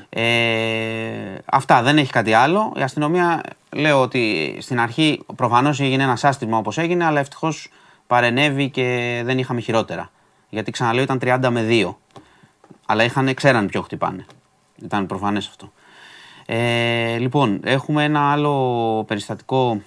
[0.08, 2.72] Ε, αυτά δεν έχει κάτι άλλο.
[2.76, 3.40] Η αστυνομία
[3.72, 7.70] λέω ότι στην αρχή προφανώς έγινε ένα άστιγμα όπως έγινε, αλλά ευτυχώς
[8.14, 10.10] παρενέβη και δεν είχαμε χειρότερα.
[10.48, 11.94] Γιατί ξαναλέω ήταν 30 με 2.
[12.86, 14.26] Αλλά είχαν, ξέραν ποιο χτυπάνε.
[14.82, 15.72] Ήταν προφανές αυτό.
[16.46, 19.80] Ε, λοιπόν, έχουμε ένα άλλο περιστατικό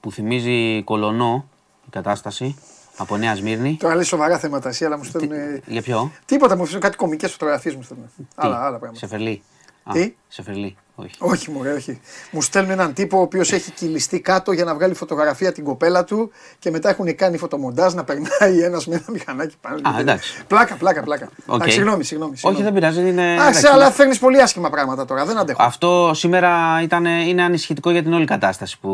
[0.00, 1.48] που θυμίζει κολονό
[1.86, 2.56] η κατάσταση.
[2.96, 3.76] από Νέα Σμύρνη.
[3.80, 5.62] Τώρα λέει σοβαρά θέματα εσύ, αλλά μου στέλνουν.
[5.66, 8.08] Για ποιο; Τίποτα, μου αφήνουν κάτι κομικές φωτογραφίες μου στέλνουν.
[8.34, 8.98] Άλλα, άλλα πράγματα.
[8.98, 9.42] Σε φερλί.
[9.82, 10.76] Α, Τι; Σε φερλί.
[10.96, 11.14] Όχι.
[11.18, 12.00] Όχι, μωρέ, όχι.
[12.30, 16.04] Μου στέλνουν έναν τύπο ο οποίος έχει κυλιστεί κάτω για να βγάλει φωτογραφία την κοπέλα
[16.04, 19.76] του και μετά έχουν κάνει φωτομοντάζ να περνάει ένας με ένα μηχανάκι πάνω.
[19.96, 20.42] Α, εντάξει.
[20.46, 21.28] Πλάκα, πλάκα, πλάκα.
[21.46, 21.54] Οκ.
[21.54, 22.32] Εντάξει, Συγγνώμη, συγγνώμη.
[22.32, 22.64] Όχι, συγγνώμη.
[22.64, 23.08] δεν πειράζει.
[23.08, 23.22] Είναι...
[23.22, 25.24] Α, εντάξει, σε, αλλά φέρνεις πολύ άσχημα πράγματα τώρα.
[25.24, 25.62] Δεν αντέχω.
[25.62, 28.88] Αυτό σήμερα ήταν, είναι ανησυχητικό για την όλη κατάσταση που,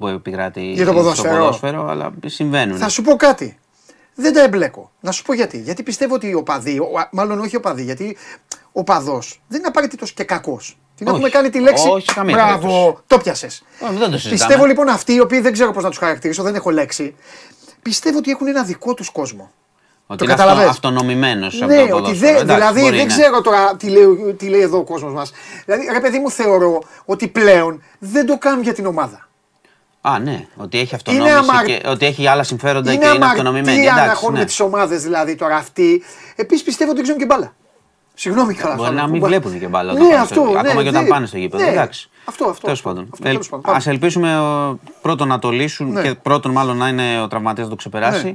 [0.00, 1.28] που επικράτει Για το ποδόσφαιρο.
[1.34, 2.78] στο ποδόσφαιρο, αλλά συμβαίνουν.
[2.78, 3.58] Θα σου πω κάτι.
[4.14, 4.90] Δεν τα εμπλέκω.
[5.00, 5.58] Να σου πω γιατί.
[5.58, 8.16] Γιατί πιστεύω ότι οι οπαδοί, ο- μάλλον όχι οι οπαδοί, γιατί
[8.72, 10.78] ο οπαδός δεν είναι απαραιτήτως και κακός.
[10.96, 11.16] Την Όχι.
[11.16, 11.88] έχουμε κάνει τη λέξη.
[11.88, 12.96] Όχι, καμία Μπράβο, περίπτωση.
[13.06, 13.46] το πιασε.
[13.46, 14.30] Όχι, δεν το συζητάμε.
[14.30, 17.14] Πιστεύω λοιπόν αυτοί οι οποίοι δεν ξέρω πώς να τους χαρακτηρίσω, δεν έχω λέξη.
[17.82, 19.50] Πιστεύω ότι έχουν ένα δικό τους κόσμο.
[20.06, 22.18] Ότι το είναι καταλαβες; αυτο, αυτονομημένος από Ναι, το ότι ποδόσφαιρο.
[22.18, 23.12] δεν, Εντάξει, δηλαδή μπορεί, δεν ναι.
[23.12, 25.32] ξέρω τώρα τι λέει, τι λέει εδώ ο κόσμος μας.
[25.64, 29.28] Δηλαδή, ρε παιδί μου, θεωρώ ότι πλέον δεν το κάνουν για την ομάδα.
[30.00, 33.70] Α, ναι, ότι έχει αυτονόμηση αμαρ- και ότι έχει άλλα συμφέροντα Είναι και είναι αυτονομημένη.
[33.78, 34.44] αμαρτία να Εντάξει, χώνουν ναι.
[34.44, 36.02] τις ομάδες δηλαδή τώρα αυτοί.
[36.36, 37.54] Επίσης πιστεύω ότι δεν ξέρουν και μπάλα.
[38.18, 38.74] Συγγνώμη καλά.
[38.74, 39.10] Μπορεί θα να πω.
[39.10, 39.92] μην βλέπουν και μπάλα.
[39.92, 40.34] όταν Ναι, πάνε αυτό.
[40.34, 41.64] στο- ναι, Ακόμα και όταν δεν- πάνε στο γήπεδο.
[41.64, 42.08] ναι, Εντάξει.
[42.24, 42.60] Αυτό, αυτό.
[42.60, 43.08] Τέλος αυτό, πάντων.
[43.12, 43.74] αυτό, Ε, τέλος πάντων.
[43.74, 46.02] Α ελπίσουμε ε, πρώτον να το λύσουν Ναι.
[46.02, 48.24] και πρώτον μάλλον να είναι ο τραυματίας να το ξεπεράσει.
[48.26, 48.34] Ναι.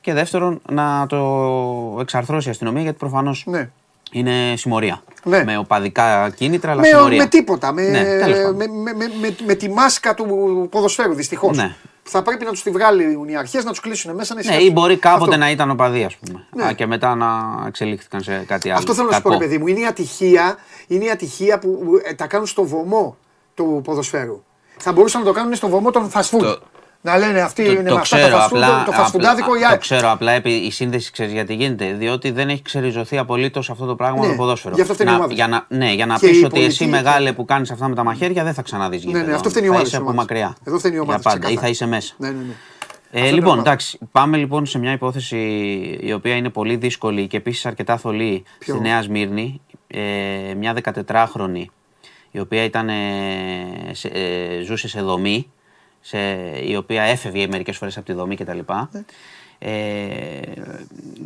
[0.00, 3.70] Και δεύτερον να το εξαρθρώσει η αστυνομία γιατί προφανώς Ναι.
[4.12, 5.02] είναι συμμορία.
[5.24, 5.44] Ναι.
[5.44, 7.22] Με οπαδικά κίνητρα, αλλά Με, συμμορία.
[7.22, 7.72] με τίποτα.
[7.72, 8.56] Με, Ναι, τέλος πάντων.
[8.56, 10.26] με, με, με, με, με τη μάσκα του
[10.70, 11.56] ποδοσφαίρου δυστυχώς.
[11.56, 11.74] Ναι.
[12.08, 14.34] Θα πρέπει να τους τη βγάλουν οι αρχές, να τους κλείσουν μέσα.
[14.34, 14.68] Να Ναι, ησυχάσουν.
[14.68, 15.36] ή μπορεί κάποτε Αυτό.
[15.36, 16.46] να ήταν οπαδοί, ας πούμε.
[16.54, 16.64] Ναι.
[16.64, 17.28] Α, και μετά να
[17.66, 18.78] εξελίχθηκαν σε κάτι άλλο.
[18.78, 19.46] Αυτό θέλω να σου πω, ρε Κακό.
[19.48, 19.66] παιδί μου.
[19.66, 20.56] Είναι η ατυχία,
[20.86, 23.16] είναι η ατυχία που ε, τα κάνουν στο βωμό
[23.54, 24.42] του ποδοσφαίρου.
[24.76, 26.38] Θα μπορούσαν να το κάνουν στο βωμό των fast food.
[26.40, 26.58] Το-
[27.06, 29.52] Να λένε αυτοί Το, είναι το με αυτά τα ξέρω fast food, απλά, το φασφουντάδικο
[29.52, 31.92] απλά- ή το ξέρω απλά επί, η σύνδεση ξέρεις γιατί γίνεται.
[31.92, 34.74] Διότι δεν έχει ξεριζωθεί απολύτως αυτό το πράγμα Ναι, με το ποδόσφαιρο.
[34.74, 35.34] γι' αυτό φταίνει η να, ομάδα.
[35.34, 37.88] για να, ναι, για να Και πεις η ότι εσύ πολιτική- μεγάλε που κάνεις αυτά
[37.88, 39.26] με τα μαχαίρια δεν θα ξαναδείς γήπεδο.
[39.26, 40.28] ναι, αυτό φταίνει η θα ομάδα είσαι της από ομάδας.
[40.30, 40.56] μακριά.
[40.64, 41.70] Εδώ φταίνει η ομάδα Για της, πάντα ή θα ξεκάθαρα.
[41.72, 42.14] είσαι μέσα.
[42.18, 42.52] Ναι, ναι, ναι.
[43.10, 45.38] Ε, Αυτό λοιπόν, είναι το εντάξει, πάμε λοιπόν σε μια υπόθεση
[46.00, 49.60] η οποία είναι πολύ δύσκολη και επίσης αρκετά θολή Ποιο; στη Νέα Σμύρνη.
[49.86, 50.00] Ε,
[50.56, 51.64] μια 14χρονη
[52.30, 52.94] η οποία ήταν, ε,
[53.92, 55.50] σε- ε, ζούσε σε δομή,
[56.06, 56.18] σε,
[56.64, 58.58] η οποία έφευγε μερικές φορές από τη δομή κτλ.
[59.58, 60.40] Ε,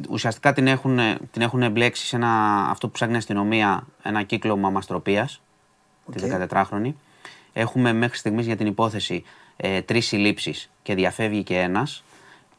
[0.08, 0.98] ουσιαστικά την έχουν,
[1.30, 5.40] την έχουν εμπλέξει σε ένα, αυτό που ψάχνει η αστυνομία, ένα κύκλωμα μαστροπίας,
[6.12, 6.92] τη 14χρονη.
[7.52, 9.24] Έχουμε μέχρι στιγμής για την υπόθεση
[9.56, 12.04] ε, τρεις συλλήψεις και διαφεύγει και ένας.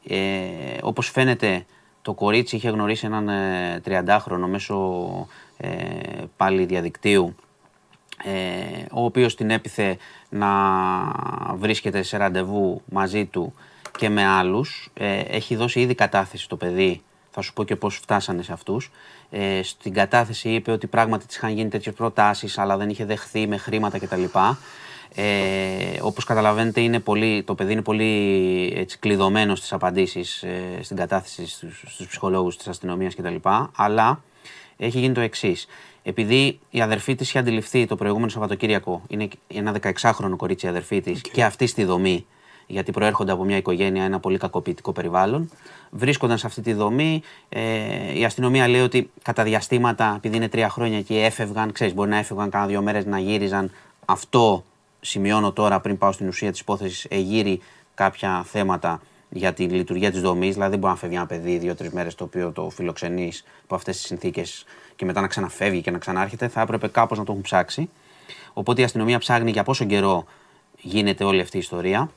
[0.08, 0.18] Ε,
[0.82, 1.66] όπως φαίνεται
[2.02, 5.28] το κορίτσι είχε γνωρίσει έναν ε, 30χρονο μέσω
[5.58, 5.70] ε,
[6.38, 7.36] πάλι διαδικτύου
[8.24, 9.98] ε, ο οποίος την έπιθε
[10.30, 10.50] να
[11.56, 13.54] βρίσκεται σε ραντεβού μαζί του
[13.98, 14.90] και με άλλους.
[14.94, 17.02] Ε, έχει δώσει ήδη κατάθεση το παιδί,
[17.32, 18.92] θα σου πω και πώς φτάσανε σε αυτούς.
[19.30, 23.48] Ε, στην κατάθεση είπε ότι πράγματι της είχαν γίνει τέτοιες προτάσεις αλλά δεν είχε δεχθεί
[23.48, 24.24] με χρήματα κτλ.
[25.16, 30.98] Ε, όπως καταλαβαίνετε είναι πολύ, το παιδί είναι πολύ έτσι, κλειδωμένο στις απαντήσεις ε, στην
[30.98, 33.36] κατάθεση στους, στους ψυχολόγους της αστυνομίας κτλ.
[33.76, 34.22] Αλλά
[34.78, 35.68] έχει γίνει το εξής.
[36.04, 41.02] Επειδή η αδερφή της είχε αντιληφθεί το προηγούμενο Σαββατοκύριακο, είναι ένα 16χρονο κορίτσι η αδερφή
[41.02, 42.26] της και αυτή στη δομή,
[42.68, 45.50] γιατί προέρχονται από μια οικογένεια, ένα πολύ κακοποιητικό περιβάλλον.
[45.90, 47.22] Βρίσκονταν σε αυτή τη δομή.
[47.50, 51.72] Ε, η αστυνομία λέει ότι κατά διαστήματα, επειδή είναι τρία χρόνια εκεί, έφευγαν.
[51.72, 53.72] Ξέρεις, μπορεί να έφευγαν κάνα δύο μέρες να γύριζαν.
[54.06, 54.64] Αυτό
[55.02, 57.06] σημειώνω τώρα πριν πάω στην ουσία της υπόθεσης.
[57.10, 57.62] Εγείρει
[57.94, 60.54] κάποια θέματα για τη λειτουργία της δομής.
[60.54, 63.98] Δηλαδή, δεν μπορεί να φεύγει ένα παιδί δύο-τρεις μέρες το οποίο το φιλοξενείς από αυτές
[63.98, 64.66] τις συνθήκες
[64.96, 66.48] και μετά να ξαναφεύγει και να ξανάρχεται.
[66.48, 67.90] Θα έπρεπε κάπως να το έχουν ψάξει.
[68.54, 70.26] Οπότε η αστυνομία ψάχνει για πόσο καιρό
[70.78, 72.12] γίνεται όλη αυτή η ιστορία.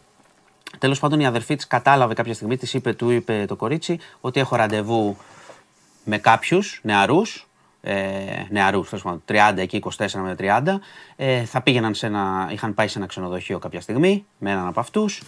[0.79, 4.41] Τέλος πάντων, η αδερφή της κατάλαβε κάποια στιγμή, της είπε, του είπε το κορίτσι, ότι
[4.41, 5.17] έχω ραντεβού
[6.05, 7.47] με κάποιους νεαρούς.
[7.85, 10.81] Ε, νεαρούς, τέλος πάντων, 30 εκεί, 24 με 30.
[11.17, 14.81] Ε, θα πήγαιναν σε ένα, είχαν πάει σε ένα ξενοδοχείο κάποια στιγμή με έναν από
[14.81, 15.25] αυτούς ε,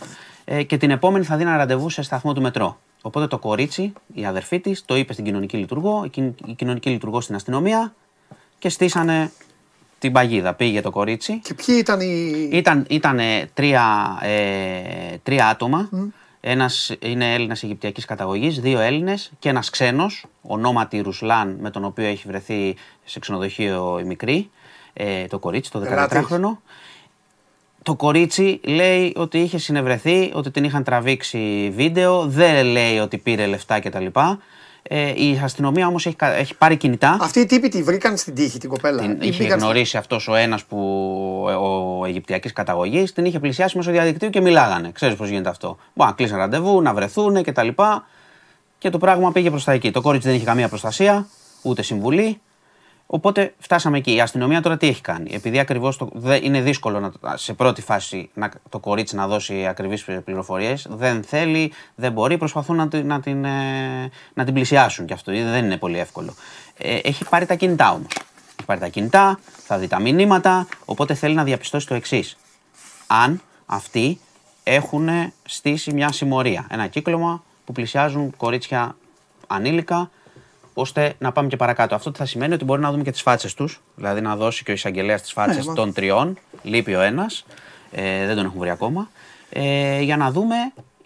[0.66, 2.78] και την επόμενη θα δίναν ραντεβού σε σταθμό του μετρό.
[3.02, 6.90] Οπότε το κορίτσι, η αδερφή της, το είπε στην κοινωνική λειτουργό, η, κοι- η κοινωνική
[6.90, 7.94] λειτουργό στην αστυνομία
[8.58, 9.30] και στήσανε
[9.98, 10.54] την παγίδα.
[10.54, 11.38] Πήγε το κορίτσι.
[11.44, 12.48] Και ποιοι ήταν οι.
[12.52, 15.88] Ήταν, ήτανε τρία, ε, τρία άτομα.
[16.40, 22.04] Ένας είναι Έλληνας Αιγυπτιακής καταγωγής, δύο Έλληνες και ένας ξένος, ονόματι Ρουσλάν, με τον οποίο
[22.06, 24.50] έχει βρεθεί σε ξενοδοχείο η μικρή,
[24.92, 26.18] ε, το κορίτσι, το Ελάτης.
[26.18, 26.58] 14χρονο.
[27.84, 33.46] Το κορίτσι λέει ότι είχε συνευρεθεί, ότι την είχαν τραβήξει βίντεο, δεν λέει ότι πήρε
[33.46, 34.06] λεφτά κτλ.
[34.82, 37.16] Ε, η αστυνομία όμως έχει, κα- έχει πάρει κινητά.
[37.20, 39.00] Αυτοί οι τύποι τη βρήκαν στην τύχη την κοπέλα.
[39.02, 40.78] Την Ή είχε πήγαν στη- γνωρίσει αυτός ο ένας που
[41.60, 44.90] ο Αιγυπτιακής καταγωγής, την είχε πλησιάσει μέσω διαδικτύου και μιλάγανε.
[44.92, 45.76] Ξέρεις πώς γίνεται αυτό.
[45.94, 47.68] Μπορεί να κλείσουν ραντεβού, να βρεθούν κτλ.
[48.78, 49.90] Και το πράγμα πήγε προς τα εκεί.
[49.90, 51.26] Το κορίτσι δεν είχε καμία προστασία,
[51.62, 52.40] ούτε συμβουλή.
[53.14, 54.14] Οπότε φτάσαμε εκεί.
[54.14, 55.98] Η αστυνομία τώρα τι έχει κάνει; Επειδή ακριβώς
[56.42, 61.72] είναι δύσκολο να, σε πρώτη φάση να, το κορίτσι να δώσει ακριβείς πληροφορίες, δεν θέλει,
[61.94, 65.32] δεν μπορεί, προσπαθούν να, την- να, την, ε, να την πλησιάσουν κι αυτό.
[65.32, 66.34] Δεν είναι πολύ εύκολο.
[66.78, 68.12] Ε, έχει πάρει τα κινητά όμως.
[68.56, 72.36] Έχει πάρει τα κινητά, θα δει τα μηνύματα, οπότε θέλει να διαπιστώσει το εξής.
[73.06, 74.20] Αν αυτοί
[74.64, 75.08] έχουν
[75.44, 78.96] στήσει μια συμμορία, ένα κύκλωμα που πλησιάζουν κορίτσια
[79.46, 80.10] ανήλικα,
[80.74, 81.94] ώστε να πάμε και παρακάτω.
[81.94, 84.64] Αυτό τι θα σημαίνει ότι μπορεί να δούμε και τις φάτσες τους, δηλαδή να δώσει
[84.64, 85.74] και ο εισαγγελέας τις φάτσες μα.
[85.74, 86.38] των τριών.
[86.62, 87.44] Λείπει ο ένας,
[87.92, 89.08] ε, δεν τον έχουν βρει ακόμα.
[89.50, 90.54] Ε, για να δούμε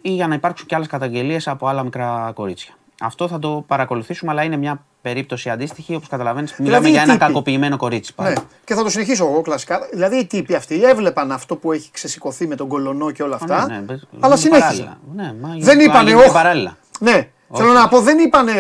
[0.02, 2.72] ή για να υπάρξουν και άλλες καταγγελίες από άλλα μικρά κορίτσια.
[3.00, 5.94] Αυτό θα το παρακολουθήσουμε, αλλά είναι μια περίπτωση αντίστοιχη.
[5.94, 7.24] Όπως καταλαβαίνεις, μιλάμε οι για ένα τύποι.
[7.24, 8.14] κακοποιημένο κορίτσι.
[8.14, 8.34] πάλι.
[8.34, 8.42] Ναι.
[8.64, 9.88] Και θα το συνεχίσω εγώ κλασικά.
[9.92, 13.38] Δηλαδή οι τύποι αυτοί έβλεπαν αυτό που έχει ξεσηκωθεί με τον κολονό και όλα Α,
[13.42, 13.66] αυτά.
[13.66, 14.98] ναι, ναι, μπες- αλλά είναι συνέχιζαν.
[15.14, 15.32] παράλληλα.
[15.32, 16.32] Ναι, μα Δεν γίνεται- είπανε, γίνεται όχι.
[16.34, 16.76] παράλληλα.
[17.00, 18.52] Ναι, θέλω να πω, δεν είπανε.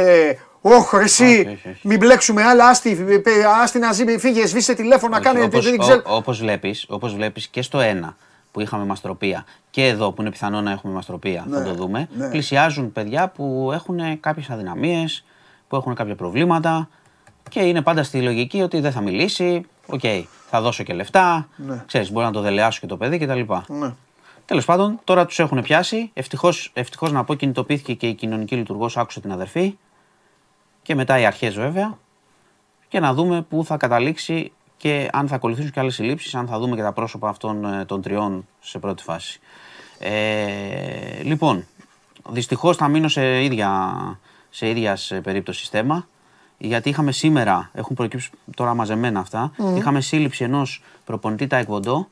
[0.60, 1.80] Όχι, ρε, εσύ, Όχι, όχι, όχι.
[1.88, 2.68] μην μπλέξουμε άλλα.
[2.68, 5.42] Άσ' τη, ε, άσ' τη να ζει, φύγε, σβήσε τηλέφωνα, κάνε.
[5.42, 6.02] όπως, δεν ξέρω.
[6.06, 8.16] ο- όπως βλέπεις, όπως βλέπεις και στο ένα
[8.52, 12.08] που είχαμε μαστροπία και εδώ που είναι πιθανό να έχουμε μαστροπία, θα Ναι, το δούμε,
[12.16, 12.28] ναι.
[12.30, 15.24] πλησιάζουν παιδιά που έχουν κάποιες αδυναμίες,
[15.68, 16.88] που έχουν κάποια προβλήματα
[17.50, 20.00] και είναι πάντα στη λογική ότι δεν θα μιλήσει, οκ,
[20.50, 21.82] θα δώσω και λεφτά, Ναι.
[21.86, 23.40] ξέρεις, μπορεί να το δελεάσω και το παιδί κτλ.
[23.66, 23.92] Ναι.
[24.44, 26.10] Τέλος πάντων, τώρα τους έχουν πιάσει.
[26.14, 29.76] Ευτυχώς ευτυχώς να πω, κινητοποιήθηκε και η κοινωνική λειτουργός, άκουσε την αδερφή.
[30.88, 31.98] Και μετά οι αρχές βέβαια.
[32.88, 36.58] Και να δούμε πού θα καταλήξει και αν θα ακολουθήσουν και άλλες συλλήψεις, αν θα
[36.58, 39.40] δούμε και τα πρόσωπα αυτών ε, των τριών σε πρώτη φάση.
[39.98, 41.66] Ε, λοιπόν,
[42.28, 43.92] δυστυχώς θα μείνω σε ίδια,
[44.50, 46.06] σε ίδια σε περίπτωση θέμα.
[46.58, 52.08] Γιατί είχαμε σήμερα, έχουν προκύψει τώρα μαζεμένα αυτά, είχαμε σύλληψη ενός προπονητή Τάικβοντό,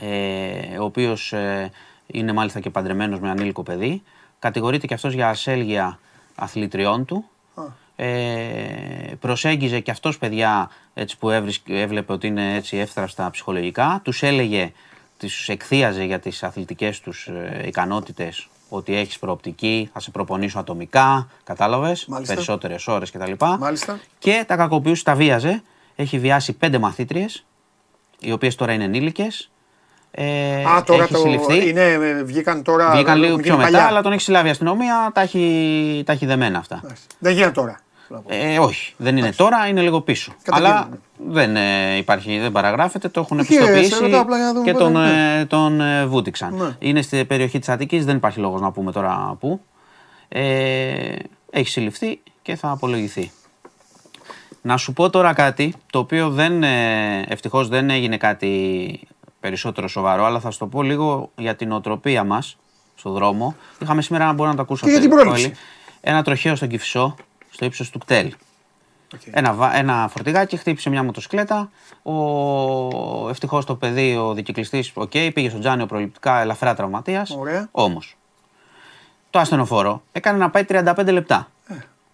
[0.00, 1.70] ε, ο οποίος ε,
[2.06, 4.02] είναι μάλιστα και παντρεμένος με ανήλικο παιδί.
[4.38, 5.98] Κατηγορείται και αυτός για ασέλγεια
[6.34, 7.24] αθλητριών του.
[7.96, 8.06] Ε,
[9.20, 14.00] προσέγγιζε και αυτός παιδιά έτσι, που έβρισκε- έβλεπε ότι είναι έτσι εύθραυστα ψυχολογικά.
[14.04, 14.72] Τους έλεγε,
[15.18, 21.28] τους εκθίαζε για τις αθλητικές τους ε, ικανότητες ότι έχεις προοπτική, θα σε προπονήσω ατομικά,
[21.44, 22.34] κατάλαβες, Μάλιστα.
[22.34, 23.32] περισσότερες ώρες κτλ.
[23.58, 23.98] Μάλιστα.
[24.18, 25.62] Και τα κακοποιούσε, τα βίαζε.
[25.96, 27.44] Έχει βιάσει πέντε μαθήτριες,
[28.20, 29.50] οι οποίες τώρα είναι ενήλικες.
[30.10, 31.18] Ε, Α, τώρα έχει το.
[31.18, 31.68] συλληφθεί.
[31.68, 32.90] Είναι, ε, βγήκαν τώρα.
[32.90, 33.86] Βγήκαν λίγο είναι πιο μετά, παλιά.
[33.86, 36.80] αλλά τον έχει συλλάβει η αστυνομία, τα έχει, τα έχει δεμένα αυτά.
[36.84, 37.02] Εντάξει.
[37.18, 37.80] Δεν γίνεται τώρα.
[38.08, 38.46] Θέλω να πω.
[38.46, 40.32] Ε, όχι, δεν είναι τώρα, είναι λίγο πίσω.
[40.42, 40.76] Καταγγείλουν.
[40.76, 40.88] Αλλά
[41.28, 44.52] δεν ε, υπάρχει, δεν παραγράφεται, το έχουν Όχι, ε, σε επιστοποιήσει ρωτάω απλά για να
[44.52, 45.38] δούμε και πότε τον, είναι.
[45.40, 46.54] ε, τον ε, βούτυξαν.
[46.54, 46.76] Ναι.
[46.78, 49.60] Είναι στη περιοχή της Αττικής, δεν υπάρχει λόγος να πούμε τώρα πού.
[50.28, 51.14] Ε,
[51.50, 53.30] έχει συλληφθεί και θα απολογηθεί.
[54.62, 59.00] Να σου πω τώρα κάτι, το οποίο δεν, ε, ευτυχώς δεν έγινε κάτι
[59.40, 62.56] περισσότερο σοβαρό, αλλά θα σου το πω λίγο για τη νοοτροπία μας
[62.94, 63.56] στον δρόμο.
[63.78, 65.44] Είχαμε σήμερα, να μπορεί να το ακούσατε Και για την πρόληψη.
[65.44, 65.54] όλοι,
[66.00, 67.14] ένα τροχαίο στον Κηφισό,
[67.56, 68.34] στο ύψος του ΚΤΕΛ.
[69.30, 71.70] Ένα, βα- ένα φορτηγάκι χτύπησε μια μοτοσυκλέτα.
[72.02, 77.30] Ο, ευτυχώς το παιδί, ο δικυκλιστής, οκ, πήγε στο Τζάνειο προληπτικά, ελαφρά τραυματίας.
[77.30, 77.68] Ωραία.
[77.70, 78.16] Όμως,
[79.30, 81.50] το ασθενοφόρο έκανε να πάει 35 λεπτά.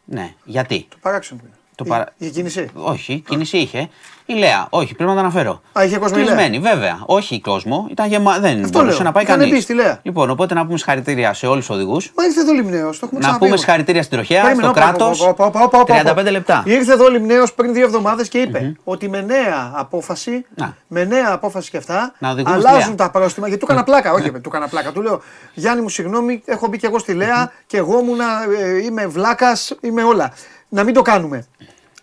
[0.05, 1.53] Ναι, γιατί; Το παράξενο είναι.
[1.75, 3.89] Το Η- παρα- Η κίνηση; Όχι, κίνηση είχε.
[4.27, 5.61] Η Λέα, όχι, πρέπει να το αναφέρω.
[5.79, 6.35] Α, είχε κόσμο η Λέα.
[6.35, 6.99] Κλεισμένη, βέβαια.
[7.07, 8.39] Όχι κόσμο, ήταν γεμα...
[8.39, 9.05] δεν Αυτό μπορούσε λέω.
[9.07, 9.55] να πάει Είχανε κανείς.
[9.57, 9.99] μπει στη Λέα.
[10.03, 12.13] Λοιπόν, οπότε να πούμε συγχαρητήρια σε όλους τους οδηγούς.
[12.17, 13.39] Μα ήρθε εδώ Λιμνέος, το έχουμε Να ξαναπεί.
[13.39, 13.61] πούμε όμως.
[13.61, 15.21] συγχαρητήρια στην τροχέα, Περίμενε, στο όπα, όπα, κράτος.
[15.21, 16.63] όπα, όπα, όπα, όπα, 35 λεπτά.
[16.67, 20.77] Ήρθε εδώ Λιμνέος πριν δύο εβδομάδες και είπε ότι με νέα απόφαση, Να.
[20.87, 22.97] με νέα απόφαση και αυτά, Να οδηγούμε στη αλλάζουν Λέα.
[22.97, 23.47] τα πρόστιμα.
[23.49, 24.93] Γιατί του έκανα πλάκα, όχι, του έκανα πλάκα.
[24.93, 25.21] Του λέω
[25.55, 29.75] Γιάννη μου, συγγνώμη, έχω μπει και εγώ στη ΛΕΑ και εγώ ήμουν, ε, είμαι βλάκας,
[29.81, 30.33] είμαι όλα.
[30.69, 31.47] Να μην το κάνουμε.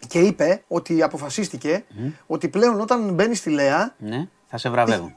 [0.09, 1.83] Και είπε ότι αποφασίστηκε
[2.27, 5.11] ότι πλέον όταν μπαίνει στη ΛΕΑ, Ναι, θα σε βραβεύω.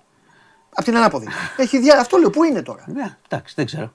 [0.75, 1.27] από την ανάποδη.
[1.57, 1.99] Έχει δια...
[2.01, 3.93] Αυτό λέω, πού είναι τώρα; Ναι, εντάξει, δεν ξέρω.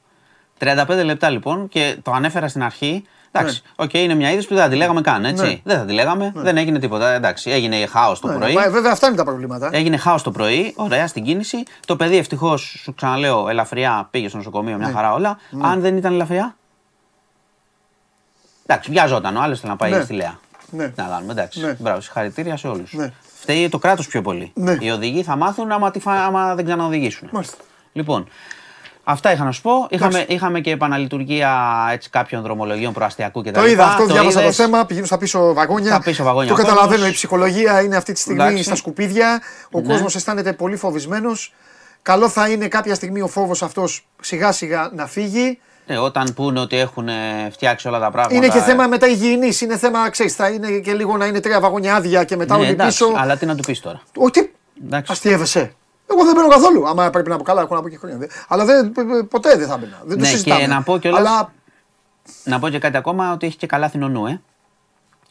[0.60, 3.04] 35 λεπτά λοιπόν και το ανέφερα στην αρχή.
[3.32, 5.46] Εντάξει, οκ, είναι μια είδηση που δεν θα τη λέγαμε καν, έτσι.
[5.46, 5.60] Ναι.
[5.64, 7.10] Δεν θα τη λέγαμε, δεν έγινε τίποτα.
[7.10, 8.54] Εντάξει, έγινε χάος το Ναι, πρωί.
[8.54, 9.70] μα, βέβαια, αυτά είναι τα προβλήματα.
[9.74, 11.64] Έγινε χάος το πρωί, ωραία στην κίνηση.
[11.86, 15.38] Το παιδί ευτυχώς, σου ξαναλέω, ελαφριά πήγε στο νοσοκομείο, μια χαρά όλα.
[15.62, 16.56] Αν δεν ήταν ελαφριά;
[18.66, 20.02] Εντάξει, βιαζόταν ο άλλος θέλει να πάει Ναι.
[20.02, 20.40] στη Λέα.
[20.70, 20.88] Ναι.
[20.88, 21.60] Τι Να κάνουμε, εντάξει.
[21.62, 21.76] Ναι.
[21.80, 22.94] Μπράβο, συγχαρητήρια σε όλους.
[22.94, 23.12] Ναι.
[23.42, 24.52] Φταίει το κράτος πιο πολύ.
[24.54, 24.78] Ναι.
[24.80, 27.30] Οι οδηγοί θα μάθουν άμα, τη φα- άμα δεν ξαναοδηγήσουν.
[27.32, 27.56] Μάλιστα.
[27.94, 28.28] Λοιπόν,
[29.04, 29.88] αυτά είχα να σου πω.
[29.90, 31.62] Είχαμε, είχαμε και επαναλειτουργία
[31.92, 33.52] έτσι, κάποιων δρομολογίων προαστιακού κτλ.
[33.52, 35.92] Το είδα αυτό, διάβασα το είδες; θέμα, πηγαίνω στα πίσω βαγόνια.
[35.92, 37.10] Στα πίσω βαγόνια Το ο καταλαβαίνω, κόσμος.
[37.10, 38.64] η ψυχολογία είναι αυτή τη στιγμή Εντάξει.
[38.64, 39.42] στα σκουπίδια.
[39.72, 39.88] Ο Ναι.
[39.88, 41.54] κόσμος αισθάνεται πολύ φοβισμένος.
[42.02, 45.60] Καλό θα είναι κάποια στιγμή ο φόβος αυτός σιγά σιγά να φύγει.
[45.90, 47.14] Ε, όταν πούνε ότι έχουν ε,
[47.52, 48.36] φτιάξει όλα τα πράγματα.
[48.36, 51.40] Είναι και ε, θέμα μετά υγιεινής, είναι θέμα, ξέρεις, θα είναι και λίγο να είναι
[51.40, 53.14] τρία βαγόνια άδεια και μετά Ναι, όλοι εντάξει, πίσω.
[53.18, 54.02] αλλά τι να του πεις τώρα.
[54.18, 54.50] Όχι, τι-
[54.86, 55.12] Εντάξει.
[55.12, 55.74] αστείευεσαι.
[56.12, 56.88] Εγώ δεν μπαίνω καθόλου.
[56.88, 58.18] Άμα πρέπει να πω καλά, έχω να πω και χρόνια.
[58.48, 58.92] Αλλά δεν,
[59.30, 60.02] ποτέ δεν θα μπαίνα.
[60.06, 60.62] Δεν το Ναι, συζητάμε.
[60.62, 61.52] και να πω κιόλας- Αλλά
[62.44, 64.42] Να πω και κάτι ακόμα ότι έχει και καλά νου, ε.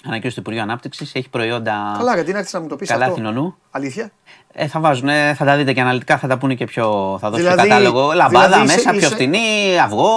[0.06, 3.04] Ανακοίνωση του Υπουργείου Ανάπτυξης έχει προϊόντα Καλά, γιατί να έρθεις να μου το πεις καλά
[3.04, 3.56] αυτό; εθνονού.
[3.70, 4.10] Αλήθεια;
[4.52, 7.16] Ε, θα βάζουν, ε, θα τα δείτε και αναλυτικά, θα τα πούνε και πιο.
[7.20, 8.12] Θα δώσουν Δηλαδή- κατάλογο.
[8.12, 10.08] Λαμπάδα δηλαδή είσαι- μέσα, πιο είσαι- φτηνή, αυγό,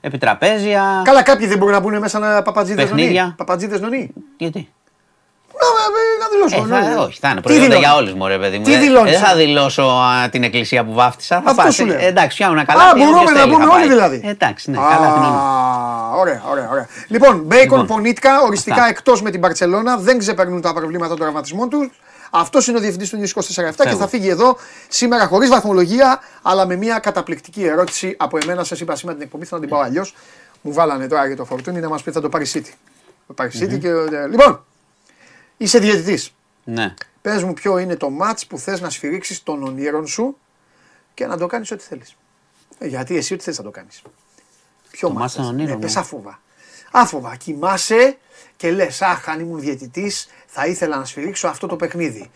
[0.00, 1.02] επιτραπέζια.
[1.04, 3.22] Καλά, κάποιοι δεν μπορούν να μπουν μέσα να παπατζίδες Παιχνίδια.
[3.22, 3.34] νονί.
[3.36, 4.12] Παπατζίδες νονί.
[4.36, 4.68] Γιατί;
[5.60, 5.84] Να, να,
[6.22, 6.74] να δηλώσω.
[6.76, 7.00] Ε, θα, ναι.
[7.00, 8.64] όχι, θα είναι Τι προϊόντα δηλώνεις; για όλους, μωρέ παιδί μου.
[8.64, 11.40] Τι Ε, δηλώνεις, ε, Δεν θα ε; δηλώσω α, την εκκλησία που βάφτισα.
[11.44, 11.98] Θα Αυτό πας, σου ε, λέω.
[11.98, 12.82] εντάξει, φτιάχνουν καλά.
[12.84, 13.88] Α, τι μπορούμε όποιος να θέλει πούμε θα όλοι πάει.
[13.88, 14.20] δηλαδή.
[14.24, 15.38] Ε, εντάξει, ναι, καλά Α, εθνονού.
[16.20, 16.88] Ωραία, ωραία, ωραία.
[17.08, 18.88] Λοιπόν, Μπέικον Λοιπόν, Πονίτκα, οριστικά αυτά.
[18.88, 22.00] εκτός με την Παρσελώνα, δεν ξεπερνούν τα προβλήματα των τραυματισμών τους.
[22.30, 24.56] Αυτός είναι ο διευθυντής του News 24 και θα φύγει εδώ
[24.88, 28.64] σήμερα χωρίς βαθμολογία, αλλά με μια καταπληκτική ερώτηση από εμένα.
[28.64, 30.14] Σας είπα σήμερα την εκπομπή, θα την πάω αλλιώς.
[30.60, 32.72] Μου βάλανε τώρα για το φορτούνι να μας πει θα το πάρει City.
[33.26, 33.88] Το πάρει City και.
[33.88, 34.64] ε, Λοιπόν,
[35.62, 36.34] είσαι διαιτητής.
[36.64, 36.94] Ναι.
[37.22, 40.36] Πες μου ποιο είναι το match που θες να σφυρίξεις των ονείρων σου
[41.14, 42.16] και να το κάνεις ό,τι θέλεις.
[42.80, 44.02] γιατί εσύ ό,τι θέλει να το κάνεις.
[44.90, 45.80] Ποιο Το match match των θες; ονείρων Ναι, μου.
[45.80, 46.40] πες άφοβα.
[46.90, 47.36] Άφοβα.
[47.36, 48.16] Κοιμάσαι
[48.56, 52.30] και λες: Αχ, αν ήμουν διαιτητής, θα ήθελα να σφυρίξω αυτό το παιχνίδι.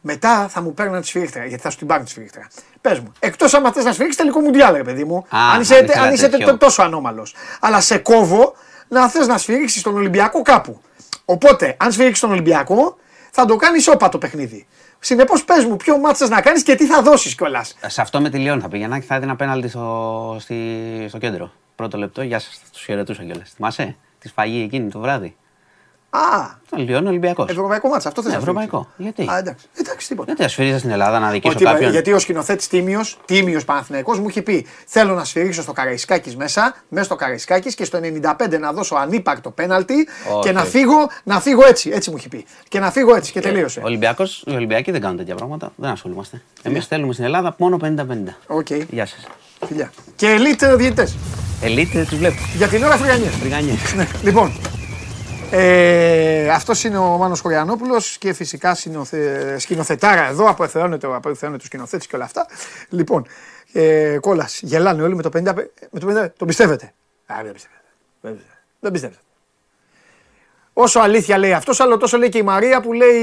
[0.00, 2.48] Μετά θα μου παίρνουν τη σφυρίχτρα, γιατί θα σου την πάρουν τη σφυρίχτρα.
[2.80, 5.16] Πες μου, εκτός άμα θες να σφυρίξεις τελικό μουντιάλ, ρε παιδί μου.
[5.16, 6.54] Α, αν είσαι, αν ήθελα αν είσαι τέτοιο.
[6.54, 7.34] τ- τόσο ανώμαλος.
[7.60, 8.54] Αλλά σε κόβω
[8.88, 10.80] να θες να σφυρίξεις τον Ολυμπιακό κάπου.
[11.30, 12.96] Οπότε, αν σφυρίξει τον Ολυμπιακό,
[13.30, 14.66] θα το κάνει όπα το παιχνίδι.
[14.98, 17.76] Συνεπώς, πες μου, ποιο μάτσα να κάνεις και τι θα δώσεις κιόλας.
[17.86, 20.56] Σε αυτό με τη Λιόν θα πήγαινα και θα έδινα πέναλτι στο, στη,
[21.08, 21.52] στο κέντρο.
[21.74, 22.60] Πρώτο λεπτό, γεια σας.
[22.72, 23.50] Τους χαιρετούσα κιόλας.
[23.50, 25.36] Θυμάσαι τη σφαγή εκείνη το βράδυ.
[26.18, 27.50] Α, Το Λιόν Ολυμπιακός.
[27.50, 28.68] ευρωπαϊκό μάτσα, αυτό θες Ναι, να σφυρίξεις.
[28.72, 28.92] ευρωπαϊκό.
[28.96, 30.26] Γιατί; Α, εντάξει, εντάξει, τίποτα.
[30.26, 34.28] Γιατί ασφυρίζα στην Ελλάδα να δικήσω Ότι, κάποιον; γιατί ο σκηνοθέτης Τίμιος, Τίμιος Παναθηναϊκός, μου
[34.28, 38.72] έχει πει: Θέλω να σφυρίξω στο Καραϊσκάκη μέσα, μέσα στο Καραϊσκάκη και στο 95 να
[38.72, 40.40] δώσω ανύπαρκτο πέναλτι Όχι.
[40.42, 41.90] και να φύγω, να φύγω έτσι.
[41.94, 42.44] Έτσι μου έχει πει.
[42.68, 43.80] Και να φύγω έτσι και τελείωσε.
[43.84, 45.72] Ολυμπιακός, οι Ολυμπιακοί δεν κάνουν τέτοια πράγματα.
[45.76, 46.42] Δεν ασχολούμαστε.
[46.62, 48.36] Εμείς θέλουμε στην Ελλάδα μόνο 50-50.
[48.46, 49.26] Οκ, Γεια σας.
[49.66, 49.92] φιλιά.
[50.16, 51.16] Και ελίτ διαιτητές.
[51.62, 52.36] Ελίτ, τους βλέπω.
[52.56, 53.34] Για την ώρα φρυγανιές.
[53.36, 53.74] Φρυγανιές.
[54.22, 54.52] Λοιπόν,
[55.50, 61.66] ε, αυτός είναι ο Μάνος Χωριανόπουλος και φυσικά συνοθε, σκηνοθετάρα εδώ, αποεθεώνεται ο αποεθεώνεται ο
[61.66, 62.46] σκηνοθέτης και όλα αυτά.
[62.88, 63.26] Λοιπόν,
[63.72, 65.54] ε, κόλας, γελάνε όλοι με το 50,
[65.90, 66.92] με το 50 τον πιστεύετε;
[67.26, 67.84] Α, δεν πιστεύετε.
[68.20, 68.62] Δεν πιστεύετε.
[68.80, 69.20] Δεν πιστεύετε.
[70.72, 73.16] Όσο αλήθεια λέει αυτός, αλλά τόσο λέει και η Μαρία που λέει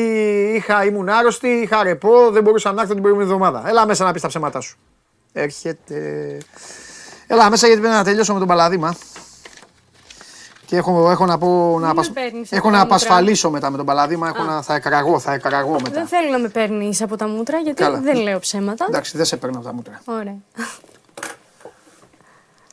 [0.55, 3.69] είχα, ήμουν άρρωστη, είχα ρεπό, δεν μπορούσα να έρθω την προηγούμενη εβδομάδα.
[3.69, 4.77] Έλα μέσα να πεις τα ψέματά σου.
[5.33, 6.37] Έρχεται.
[7.27, 8.95] Έλα μέσα γιατί πρέπει να τελειώσω με τον Παλαδήμα.
[10.65, 12.11] Και έχω, έχω να πω να, με απασ...
[12.11, 12.95] παίρνεις έχω από να τα μούτρα.
[12.95, 14.27] απασφαλίσω μετά με τον Παλαδήμα.
[14.27, 14.61] Έχω να...
[14.61, 15.89] Θα εκραγώ, θα εκραγώ μετά.
[15.91, 17.99] Δεν θέλω να με παίρνεις από τα μούτρα γιατί Καλά.
[17.99, 18.85] δεν λέω ψέματα.
[18.89, 20.01] Εντάξει, δεν σε παίρνω από τα μούτρα.
[20.05, 20.35] Ωραία.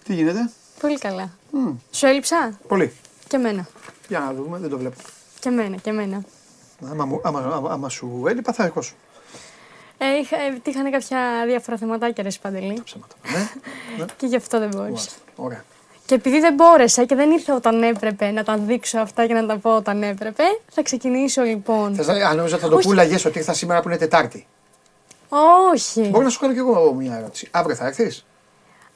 [0.05, 0.51] Τι γίνεται,
[0.81, 1.31] Πολύ καλά.
[1.91, 2.93] Σου έλειψα; Πολύ.
[3.29, 3.67] Και εμένα.
[4.09, 4.97] Για να δούμε, δεν το βλέπω.
[5.41, 6.23] Και εμένα, και εμένα.
[6.91, 8.95] Άμα, μου- άμα, άμα, άμα σου έλειπα, θα ερχόσου.
[9.99, 12.81] Ε, είχα, ε, τύχανε κάποια διάφορα θεματάκια, ρε Παντελή.
[12.85, 13.15] Ψέματα.
[13.33, 13.49] Ναι,
[13.99, 14.05] ναι.
[14.19, 14.89] Και γι' αυτό δεν μπόρεσα.
[14.91, 15.13] Μάλιστα.
[15.37, 15.65] Ωραία.
[16.07, 19.47] Και επειδή δεν μπόρεσα και δεν ήρθα όταν έπρεπε να τα δείξω αυτά και να
[19.47, 21.95] τα πω όταν έπρεπε, θα ξεκινήσω λοιπόν.
[21.95, 22.87] Θες να, αν νόμιζα ότι θα το Όχι.
[22.89, 24.47] πουλαγε ότι ήρθα σήμερα που είναι Τετάρτη.
[25.73, 26.01] Όχι.
[26.01, 27.49] Μπορώ να σου κάνω κι εγώ μια ερώτηση.
[27.51, 28.25] Αύριο θα έρθεις;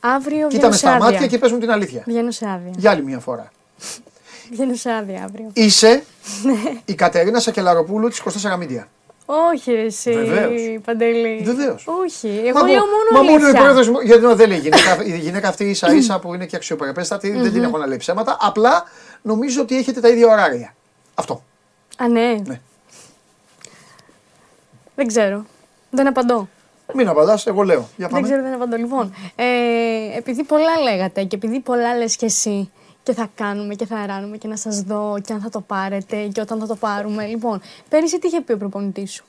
[0.00, 1.04] Αύριο Κοίτα βγαίνω με σε στα άδεια.
[1.10, 2.02] μάτια και πες μου την αλήθεια.
[2.06, 2.70] Βγαίνω σε άδεια.
[2.76, 3.50] Για άλλη μια φορά.
[4.50, 5.50] Βγαίνω σε άδεια αύριο.
[5.52, 6.02] Είσαι
[6.42, 6.80] Ναι.
[6.84, 8.84] η Κατερίνα Σακελαροπούλου της 24 Media.
[9.27, 10.78] Όχι, ρε, εσύ, Βεβαίως.
[10.85, 11.43] Παντελή.
[11.44, 11.85] Βεβαίως.
[12.05, 12.43] Όχι.
[12.47, 13.61] Εγώ Μα λέω μο- μόνο Μα μόνο η αλήθεια.
[13.61, 16.57] πρόεδρος μου- γιατί δεν λέει η γυναίκα, η γυναίκα αυτή ίσα ίσα που είναι και
[16.57, 18.36] αξιοπρεπέστατη, δεν την έχω να λέει ψέματα.
[18.40, 18.85] Απλά
[19.23, 20.74] νομίζω ότι έχετε τα ίδια ωράρια.
[21.15, 21.43] Αυτό.
[21.97, 22.35] Α, ναι.
[22.47, 22.61] Ναι.
[24.94, 25.44] Δεν ξέρω.
[25.90, 26.48] Δεν απαντώ.
[26.94, 27.78] Μην απαντάς, εγώ λέω.
[27.78, 28.23] Για Δεν πάμε.
[28.27, 28.77] ξέρω, δεν απαντώ.
[28.77, 29.44] Λοιπόν, ε,
[30.16, 32.70] επειδή πολλά λέγατε και επειδή πολλά λες και εσύ
[33.06, 36.26] και θα κάνουμε και θα ράνουμε και να σας δω και αν θα το πάρετε
[36.26, 37.26] και όταν θα το πάρουμε.
[37.26, 39.24] Λοιπόν, πέρυσι τι είχε πει ο προπονητής σου;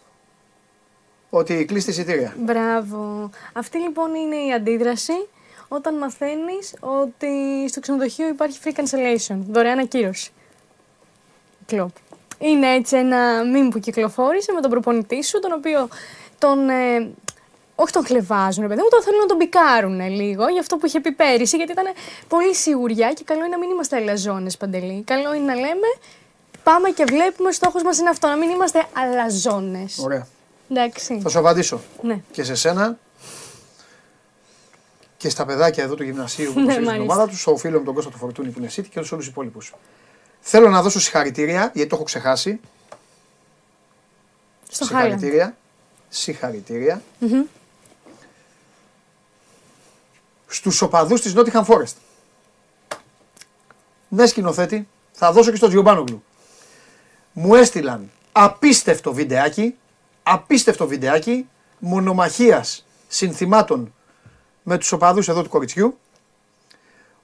[1.29, 2.35] Ότι κλείσει εισιτήρια.
[2.37, 3.29] Μπράβο.
[3.53, 5.27] Αυτή λοιπόν είναι η αντίδραση
[5.67, 10.31] όταν μαθαίνεις ότι στο ξενοδοχείο υπάρχει free cancellation, δωρεάν ακύρωση.
[11.65, 11.95] Κλοπ.
[12.39, 15.87] Είναι έτσι ένα μήνυμα που κυκλοφόρησε με τον προπονητή σου, τον οποίο
[16.37, 16.69] τον.
[16.69, 17.09] Ε,
[17.79, 20.85] όχι τον χλεβάζουν, ρε παιδί μου, τον θέλουν να τον πικάρουν λίγο για αυτό που
[20.85, 21.85] είχε πει πέρυσι, γιατί ήταν
[22.27, 25.03] πολύ σιγουριά και καλό είναι να μην είμαστε αλαζόνες παντελή.
[25.05, 25.87] Καλό είναι να λέμε
[26.63, 29.97] πάμε και βλέπουμε, στόχος μας είναι αυτό, να μην είμαστε αλαζόνες.
[30.03, 30.27] Ωραία.
[30.71, 31.19] Εντάξει.
[31.23, 31.81] Θα σου απαντήσω.
[32.01, 32.19] Ναι.
[32.31, 32.97] Και σε σένα
[35.17, 37.13] και στα παιδάκια εδώ του γυμνασίου που Ναι, υποστηρίζουν την μάλιστα.
[37.13, 39.27] ομάδα τους, στο φίλο μου τον Κώστα του Φορτούνη που είναι City και όλους τους
[39.27, 39.73] υπόλοιπους.
[40.39, 42.59] Θέλω να δώσω συγχαρητήρια, γιατί το έχω ξεχάσει.
[44.69, 45.03] Στο Χάλαντ.
[45.09, 45.55] συγχαρητήρια.
[46.09, 47.01] Συγχαρητήρια.
[50.47, 51.95] Στους οπαδούς της Nottingham Forest.
[54.07, 56.23] Ναι σκηνοθέτη, θα δώσω και στο Τζιομπάνογλου.
[57.33, 59.77] Μου έστειλαν απίστευτο βιντεάκι,
[60.23, 61.47] απίστευτο βιντεάκι
[61.79, 63.93] μονομαχίας συνθημάτων
[64.63, 65.97] με τους οπαδούς εδώ του κοριτσιού,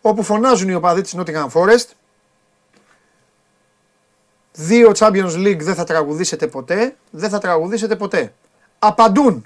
[0.02, 1.88] όπου φωνάζουν οι οπαδοί της Nottingham Forest
[4.56, 6.95] Δύο Champions League δεν θα τραγουδήσετε ποτέ.
[7.10, 8.34] Δεν θα τραγουδήσετε ποτέ.
[8.80, 9.45] Απαντούν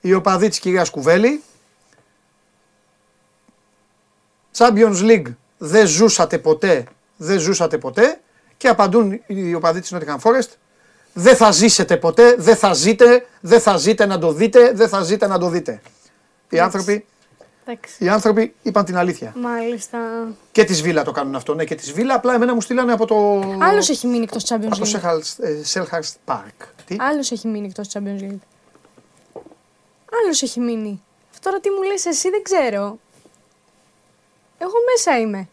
[0.00, 1.42] οι οπαδοί της κυρίας Κουβέλη.
[4.56, 6.84] Champions League δεν ζούσατε ποτέ.
[7.16, 8.20] Δεν ζούσατε ποτέ.
[8.56, 10.48] Και απαντούν οι οπαδοί της Nottingham Forest.
[11.12, 15.02] Δεν θα ζήσετε ποτέ, δεν θα ζείτε, δεν θα ζείτε να το δείτε, δεν θα
[15.02, 15.80] ζείτε να το δείτε.
[16.48, 17.04] Οι άνθρωποι,
[17.64, 18.04] Εντάξει.
[18.04, 19.32] οι άνθρωποι είπαν την αλήθεια.
[19.36, 19.98] Μάλιστα.
[20.52, 21.54] Και τη Βίλα το κάνουν αυτό.
[21.54, 23.40] Ναι, και τη Βίλα απλά εμένα μου στείλανε από το.
[23.60, 25.00] Άλλος έχει μείνει εκτός Champions Από το League.
[25.00, 26.66] Selhurst- ε, Selhurst Park.
[26.86, 28.38] Τι; Άλλος έχει μείνει εκτός Champions League.
[30.24, 31.02] Άλλος έχει μείνει.
[31.30, 32.98] Αυτό τώρα τι μου λες εσύ δεν ξέρω.
[34.62, 35.48] Εγώ μέσα είμαι.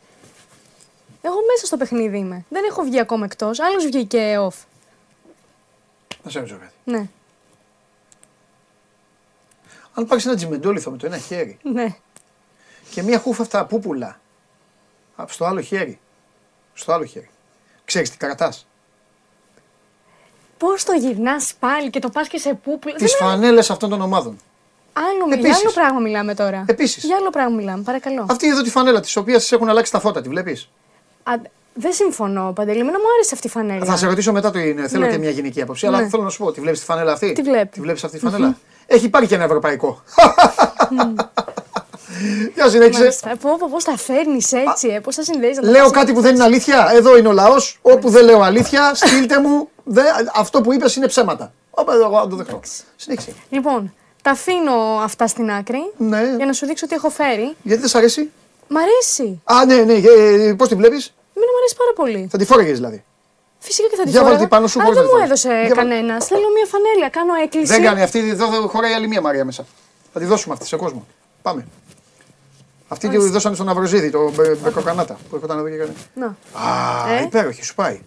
[1.22, 2.45] Εγώ μέσα στο παιχνίδι είμαι.
[2.49, 3.60] Δεν έχω βγει ακόμα εκτός.
[3.60, 4.65] Άλλος βγήκε off.
[6.23, 6.73] Να σε ρωτήσω κάτι.
[6.84, 7.10] Ναι,
[9.94, 11.95] Αν πάρεις ένα τζιμεντόλιθο με το ένα χέρι ναι.
[12.91, 14.19] και μία χούφα πούπουλα
[15.15, 15.99] απ' στο άλλο χέρι.
[16.73, 17.30] Στο άλλο χέρι.
[17.86, 18.53] Ξέρεις τι κρατά.
[20.57, 22.95] Πώς το γυρνάς πάλι και το πας και σε πούπουλα.
[22.95, 24.40] Τις φανέλες αυτών των ομάδων.
[24.99, 25.57] Άλλο, για Επίσης.
[25.63, 26.63] άλλο πράγμα μιλάμε τώρα.
[26.67, 27.03] Επίσης.
[27.03, 28.26] Για άλλο πράγμα μιλάμε, παρακαλώ.
[28.30, 30.69] Αυτή εδώ τη φανέλα της οποίας έχουν αλλάξει τα φώτα, τη βλέπεις;
[31.23, 31.31] Α,
[31.73, 32.80] δεν συμφωνώ, Παντελή.
[32.80, 33.85] Εμένα μου άρεσε αυτή η φανέλα.
[33.85, 34.88] Θα σε ρωτήσω μετά το είναι.
[34.88, 35.11] Θέλω Ναι.
[35.11, 35.88] και μια γενική άποψη.
[35.88, 36.07] Αλλά Ναι.
[36.09, 37.71] θέλω να σου πω, τη βλέπεις τη φανέλα αυτή; Τη βλέπω.
[37.71, 38.57] Τη βλέπεις αυτή τη φανέλα;
[38.88, 40.01] Έχει πάρει και ένα ευρωπαϊκό.
[42.55, 42.99] Για συνέχισε.
[42.99, 43.30] Μάλιστα.
[43.41, 45.57] Πω, πω, πώς τα φέρνεις έτσι, ε, πώς τα συνδέεις.
[45.57, 46.89] να τα Λέω πας- κάτι που δεν είναι αλήθεια.
[46.93, 47.80] Εδώ είναι ο λαός.
[47.81, 49.69] Όπου δεν λέω αλήθεια, στείλτε μου.
[49.84, 50.01] Δε,
[50.35, 51.53] αυτό που είπες είναι ψέματα.
[51.69, 52.59] Όπα, εγώ να το δεχτώ.
[52.95, 53.34] Συνέχισε.
[53.49, 54.73] Λοιπόν, τα αφήνω
[55.03, 56.33] αυτά στην άκρη Ναι.
[56.37, 57.55] για να σου δείξω τι έχω φέρει.
[57.63, 58.31] Γιατί δεν σ' αρέσει;
[58.67, 59.41] Μ' αρέσει.
[59.43, 59.93] Α, ναι, ναι.
[60.55, 62.27] Πώς τη βλέπεις; Εμένα μου αρέσει πάρα πολύ.
[62.31, 63.03] Θα τη φόρεγε δηλαδή.
[63.59, 64.37] Φυσικά και θα τη Για φόραγα.
[64.37, 65.43] βάλτε πάνω σου, Αλλά χωρίς δεν να τη μου φοράς.
[65.45, 66.21] έδωσε Για βάλ- κανένα.
[66.21, 67.09] Θέλω μια φανέλα.
[67.09, 67.65] Κάνω έκκληση.
[67.73, 68.19] Δεν κάνει αυτή.
[68.29, 69.65] Εδώ εδώ χωράει άλλη μία Μαρία μέσα.
[70.13, 71.07] Θα τη δώσουμε αυτή σε κόσμο.
[71.41, 71.67] Πάμε.
[72.87, 75.93] Αυτή τη δώσανε στον Αυροζίδη, το μπε- μπεκοκανάτα που έρχονταν εδώ και έκανε.
[76.13, 76.25] Να.
[76.25, 77.99] Α, Ε; υπέροχη, σου πάει.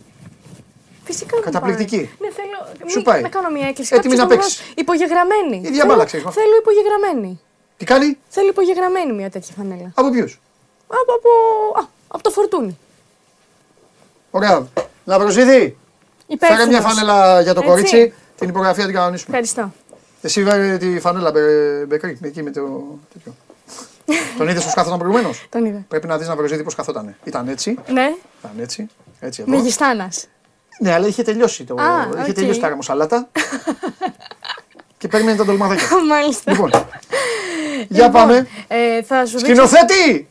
[1.04, 1.96] Φυσικά μου Καταπληκτική.
[1.96, 2.08] πάει.
[2.18, 2.88] Ναι, θέλω.
[2.90, 3.22] Σου μη- πάει.
[3.22, 3.94] Να κάνω μια έκκληση.
[3.94, 4.58] Έτοιμης Κάποιος να μου παίξεις.
[4.58, 5.56] δώσει Υπογεγραμμένη.
[5.56, 6.32] Η διαβάλα Θέλω- ξέρεις, μα.
[6.32, 7.40] Θέλω υπογεγραμμένη.
[7.76, 9.90] Τι κάνει, Θέλω υπογεγραμμένη μια τέτοια φανέλα.
[9.94, 10.40] από ποιους;
[10.86, 11.30] Από, από,
[11.80, 12.78] α, από το φορτούνι.
[14.30, 14.66] Ωραία.
[15.04, 15.76] Ναυροζίδη, φέρε
[16.26, 16.66] Υπεύθυνος.
[16.66, 17.70] μια φανέλα για το Έτσι.
[17.72, 18.14] κορίτσι.
[18.38, 19.38] Την υπογραφή θα την κανονίσουμε.
[19.38, 19.72] Ευχαριστώ.
[20.22, 22.60] Εσύ φέρε τη φανέλα Μπε- Μπεκρή, εκεί με το
[23.12, 23.34] τέτοιο.
[24.38, 25.84] Τον είδες πώς κάθονταν προηγουμένως; Τον είδα.
[25.88, 27.16] Πρέπει να δεις Ναυροζίδη πώς καθόταν.
[27.24, 28.88] Ήταν έτσι, Ναι, ήταν έτσι,
[29.20, 29.50] έτσι εδώ.
[29.50, 30.26] μεγιστάνας.
[30.78, 31.74] Ναι, αλλά είχε τελειώσει το.
[31.74, 32.34] Α, είχε οκ.
[32.34, 33.28] τελειώσει ταραμοσαλάτα.
[34.98, 35.86] και παίρνει τα ντολμαδάκια.
[36.08, 36.50] Μάλιστα.
[36.52, 36.70] λοιπόν.
[37.88, 38.46] Για Λοιπόν, πάμε.
[38.68, 39.46] Ε, θα σου δείξω.
[39.66, 40.28] Σκηνοθέτη!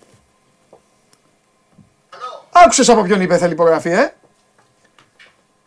[2.51, 4.13] Άκουσες από ποιον είπε θέλει υπογραφή, ε;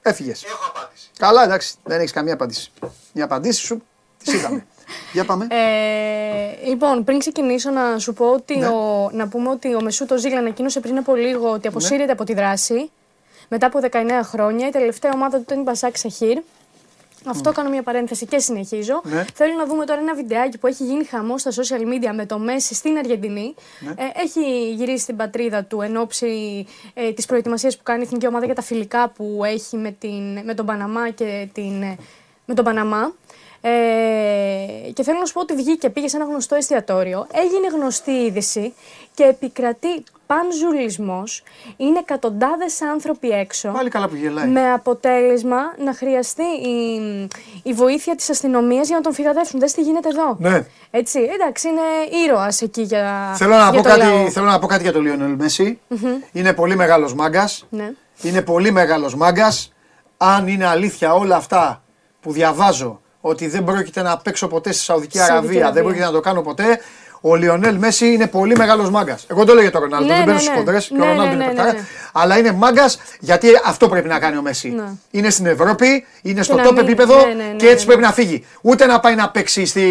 [0.02, 0.44] Έφυγες.
[0.44, 1.08] Έχω απάντηση.
[1.18, 2.72] Καλά, εντάξει, δεν έχεις καμία απάντηση.
[3.12, 3.82] Οι απαντήσεις σου
[4.24, 4.66] τις είδαμε.
[5.12, 5.46] Για πάμε.
[5.50, 8.66] Ε, λοιπόν, πριν ξεκινήσω να σου πω ότι Ναι.
[8.68, 12.34] ο, να πούμε ότι ο Μεσούτο Ζήλ ανακοίνωσε πριν από λίγο ότι αποσύρεται από τη
[12.34, 12.90] δράση
[13.48, 14.66] μετά από 19 χρόνια.
[14.66, 16.38] Η τελευταία ομάδα του ήταν η Μπασάκ Σαχίρ.
[17.26, 19.00] Αυτό κάνω μια παρένθεση και συνεχίζω.
[19.04, 19.24] Ναι.
[19.34, 22.38] Θέλω να δούμε τώρα ένα βιντεάκι που έχει γίνει χαμό στα social media με το
[22.38, 23.54] Μέση στην Αργεντινή.
[23.80, 23.90] Ναι.
[23.90, 28.26] Ε, έχει γυρίσει στην πατρίδα του εν ώψη ε, της προετοιμασίας που κάνει η εθνική
[28.26, 31.96] ομάδα για τα φιλικά που έχει με, την, με τον Παναμά και την, ε,
[32.44, 33.14] με τον Παναμά.
[33.66, 38.10] Ε, και θέλω να σου πω ότι βγήκε, πήγε σε ένα γνωστό εστιατόριο, έγινε γνωστή
[38.10, 38.74] είδηση
[39.14, 41.42] και επικρατεί πανζουλισμός.
[41.76, 43.68] Είναι εκατοντάδες άνθρωποι έξω.
[43.68, 44.48] Πάλι καλά που γελάει.
[44.48, 47.28] Με αποτέλεσμα να χρειαστεί η,
[47.62, 49.60] η βοήθεια της αστυνομίας για να τον φυγαδεύσουν.
[49.60, 50.36] Δες τι γίνεται εδώ.
[50.38, 50.66] Ναι.
[50.90, 51.80] Έτσι, εντάξει, είναι
[52.24, 54.16] ήρωας εκεί για, Θέλω να, για πω το λαό.
[54.18, 55.80] κάτι, θέλω να πω κάτι για τον Λιονέλ Μέση.
[56.32, 57.66] Είναι πολύ μεγάλος μάγκας.
[57.70, 57.92] Ναι.
[58.22, 59.72] Είναι πολύ μεγάλος μάγκας.
[60.16, 61.82] Αν είναι αλήθεια όλα αυτά
[62.20, 65.72] που διαβάζω ότι δεν πρόκειται να παίξω ποτέ στη Σαουδική Σαουδική Αραβία, Αραβία.
[65.72, 66.80] δεν πρόκειται να το κάνω ποτέ,
[67.20, 69.26] ο Λιονέλ Μέση είναι πολύ μεγάλος μάγκας.
[69.30, 70.56] Εγώ το λέω για τον Ρονάλντο, Ναι, δεν μπαίνω ναι, στις ναι.
[70.56, 71.72] κοντρέ και Ναι, ο Ρονάλντο ναι, είναι ναι, παιχτάρα.
[71.72, 71.84] ναι.
[72.16, 74.68] Αλλά είναι μάγκας γιατί αυτό πρέπει να κάνει ο Μέση.
[74.68, 74.84] Ναι.
[75.10, 77.84] Είναι στην Ευρώπη, είναι στο να top μην- επίπεδο ναι, ναι, ναι, και έτσι ναι,
[77.84, 78.06] πρέπει ναι.
[78.06, 78.44] να φύγει.
[78.60, 79.82] Ούτε να πάει να παίξει στην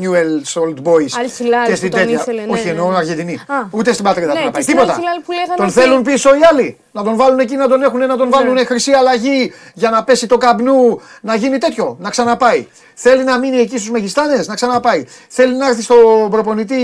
[0.00, 2.18] Newell's Old Boys Al Hilal και που στην τον τέτοια.
[2.20, 2.96] ήθελε, ναι, Όχι, ναι, εννοώ ναι.
[2.96, 3.34] Αργεντινή.
[3.34, 3.54] Α.
[3.70, 4.62] Ούτε στην πατρίδα Ναι, του να και πάει.
[4.62, 4.94] στην Τίποτα.
[4.94, 6.78] Al Hilal που λέγανε Τον ότι- θέλουν πίσω οι άλλοι.
[6.92, 10.26] Να τον βάλουν εκεί, να τον έχουν, να τον βάλουν χρυσή αλλαγή για να πέσει
[10.26, 12.66] το καμπνού, να γίνει τέτοιο, να ξαναπάει.
[12.94, 15.04] Θέλει να μείνει εκεί στους Μεγιστάνες, να ξαναπάει.
[15.28, 16.74] Θέλει να έρθει στον προπονητή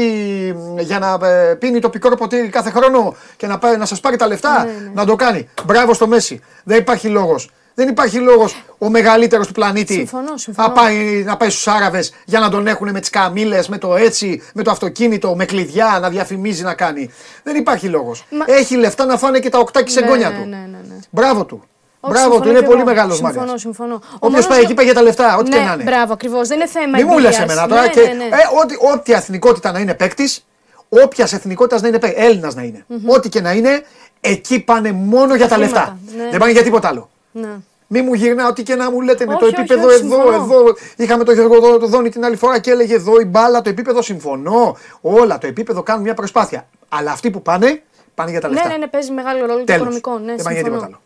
[0.56, 4.00] μ, για να ε, πίνει το πικρό ποτήρι κάθε χρόνο και να, πάει, να σας
[4.00, 4.64] πάρει τα λεφτά.
[4.64, 5.48] Ναι, Να το κάνει.
[5.66, 6.40] Μπράβο στο Μέση.
[6.64, 7.50] Δεν υπάρχει λόγος.
[7.74, 10.68] Δεν υπάρχει λόγος ο μεγαλύτερος του πλανήτη Συμφωνώ, συμφωνώ.
[10.68, 13.96] να πάει, να πάει στους Άραβες για να τον έχουν με τις καμίλε, με το
[13.96, 17.10] έτσι, με το αυτοκίνητο, με κλειδιά, να διαφημίζει να κάνει.
[17.42, 18.24] Δεν υπάρχει λόγος.
[18.30, 20.48] Μα- Έχει λεφτά να φάνε και τα οκτάκια σε Ναι, εγγόνια ναι, του.
[20.48, 20.94] ναι, ναι, ναι.
[21.10, 21.62] Μπράβο του.
[22.00, 22.88] Όχι, Μπράβο του, συμφωνώ είναι κι πολύ εγώ.
[22.88, 23.58] μεγάλος Συμφωνώ, μάγκα.
[23.58, 23.94] συμφωνώ.
[23.94, 25.82] Ο Όποιο μόνος πάει λο- εκεί πάει για τα λεφτά, ό,τι ναι, και να είναι.
[25.82, 26.48] Μπράβο, ακριβώς.
[26.48, 27.38] Δεν είναι θέμα Μη μου λες εμπειρίας.
[27.52, 28.24] εμένα τώρα Ναι, και ναι, ναι.
[28.24, 28.28] Ε,
[28.62, 30.46] ό,τι, ό,τι αθνικότητα να είναι παίκτης,
[30.88, 33.82] όποιας εθνικότητας να είναι Έλληνας να ειναι Ό,τι και να είναι,
[34.20, 35.98] εκεί πάνε μόνο για τα χρήματα, λεφτά.
[36.24, 36.30] ναι.
[36.30, 37.10] Δεν πάνε για τίποτα άλλο.
[37.32, 37.48] Ναι.
[37.88, 40.16] Μη μου γυρνά ό,τι και να μου λέτε με Όχι, το όχι, επίπεδο όχι, εδώ,
[40.16, 40.34] συμφωνώ.
[40.44, 40.74] εδώ.
[40.96, 44.76] Είχαμε τον Γιώργο Δόνη την άλλη φορά και έλεγε εδώ η μπάλα, το επίπεδο συμφωνώ.
[45.00, 46.66] Όλα το επίπεδο κάνουν μια προσπάθεια.
[46.88, 47.82] Αλλά αυτοί που πάνε,
[48.14, 48.68] πάνε για τα Ναι, λεφτά.
[48.68, 49.80] ναι, ναι, παίζει μεγάλο ρόλο το Τέλος.
[49.96, 50.18] οικονομικό.
[50.18, 50.66] Ναι, Δεν πάνε για συμφωνώ.
[50.66, 51.00] τίποτα άλλο.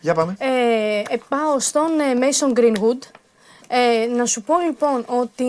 [0.00, 0.36] Για πάμε.
[0.38, 2.98] Ε, ε, πάω στον ε, Mason Greenwood.
[3.70, 5.44] Ε, να σου πω λοιπόν ότι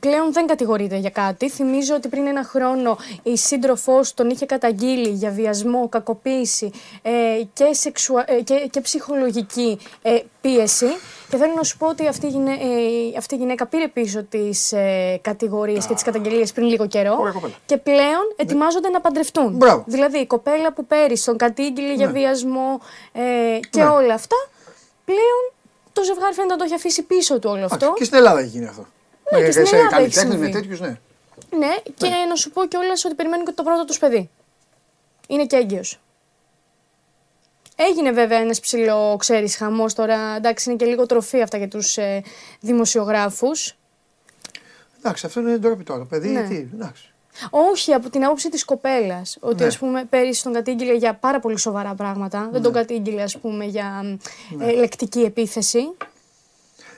[0.00, 1.50] πλέον δεν κατηγορείται για κάτι.
[1.50, 6.70] Θυμίζω ότι πριν ένα χρόνο η σύντροφός τον είχε καταγγείλει για βιασμό, κακοποίηση
[7.02, 7.10] ε,
[7.52, 8.24] και, σεξουα...
[8.26, 10.86] ε, και, και ψυχολογική ε, πίεση.
[11.30, 12.52] Και θέλω να σου πω ότι αυτή η, γυναί...
[12.52, 17.16] ε, αυτή η γυναίκα πήρε πίσω τις ε, κατηγορίες και τις καταγγελίες πριν λίγο καιρό.
[17.20, 17.52] Ωραία κοπέλα.
[17.66, 19.52] Και πλέον ετοιμάζονται να παντρευτούν.
[19.56, 19.84] Μπράβο.
[19.86, 22.80] Δηλαδή η κοπέλα που πέρυσι τον κατήγγειλε για βιασμό
[23.12, 23.20] ε,
[23.70, 23.88] και Ναι.
[23.88, 24.36] όλα αυτά,
[25.04, 25.52] πλέον
[25.94, 27.74] το ζευγάρι φαίνεται να το έχει αφήσει πίσω του όλο αυτό.
[27.76, 28.86] Εντάξει, Και στην Ελλάδα έχει γίνει αυτό.
[29.32, 30.60] Ναι, και στην σε Ελλάδα έχει καλλιτέχνες, με συμβεί.
[30.60, 30.98] τέτοιους, ναι.
[31.58, 34.30] Ναι, και να σου πω κιόλας ότι περιμένουν και το πρώτο τους παιδί.
[35.28, 35.98] Είναι και έγκυος.
[37.76, 40.34] Έγινε βέβαια ένας ψηλό, ξέρεις, χαμός τώρα.
[40.36, 42.22] Εντάξει, είναι και λίγο τροφή αυτά για τους ε,
[42.60, 43.74] δημοσιογράφους.
[44.98, 46.04] Εντάξει, αυτό είναι ντροπή τώρα.
[46.04, 46.48] Παιδί, Ναι.
[46.48, 47.13] τι, εντάξει.
[47.50, 49.36] Όχι, από την άποψη της κοπέλας.
[49.40, 49.66] Ότι Ναι.
[49.66, 52.48] ας πούμε πέρυσι τον κατήγγειλε για πάρα πολύ σοβαρά πράγματα.
[52.52, 54.18] Δεν τον κατήγγειλε, ας πούμε, για
[54.60, 55.92] ε, λεκτική επίθεση.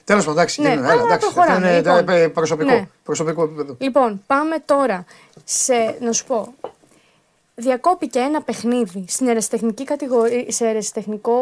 [0.03, 2.15] Τέλος πάντων, εντάξει, Ναι, τι είναι, αλλά έλα, εντάξει, αυτό προχωράμε, είναι λοιπόν.
[2.15, 2.87] ε, προσωπικό, Ναι.
[3.03, 3.75] προσωπικό επίπεδο.
[3.79, 5.05] Λοιπόν, πάμε τώρα
[5.43, 6.53] σε, να σου πω,
[7.55, 11.33] διακόπηκε ένα παιχνίδι στην αεραστεχνική κατηγορία, σε αεραστεχνικό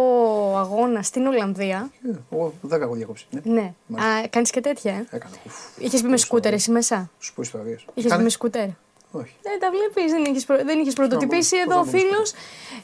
[0.57, 1.91] αγώνα στην Ολλανδία.
[2.05, 3.27] Ε, Εγώ δεν έχω διακόψει.
[3.43, 3.73] Ναι.
[3.87, 4.01] Ναι.
[4.01, 5.33] Α, κάνεις και τέτοια, ε; Έκανα.
[5.45, 7.85] Ουφ, Είχες μπει με σκούτερ εσύ μέσα; σου πω ιστορίες.
[7.93, 8.67] Είχες μπει με σκούτερ;
[9.19, 9.33] Όχι.
[9.41, 10.55] Δεν τα βλέπεις, δεν είχες, προ...
[10.65, 12.33] δεν είχες πρωτοτυπήσει πώς εδώ ο να μπω φίλος.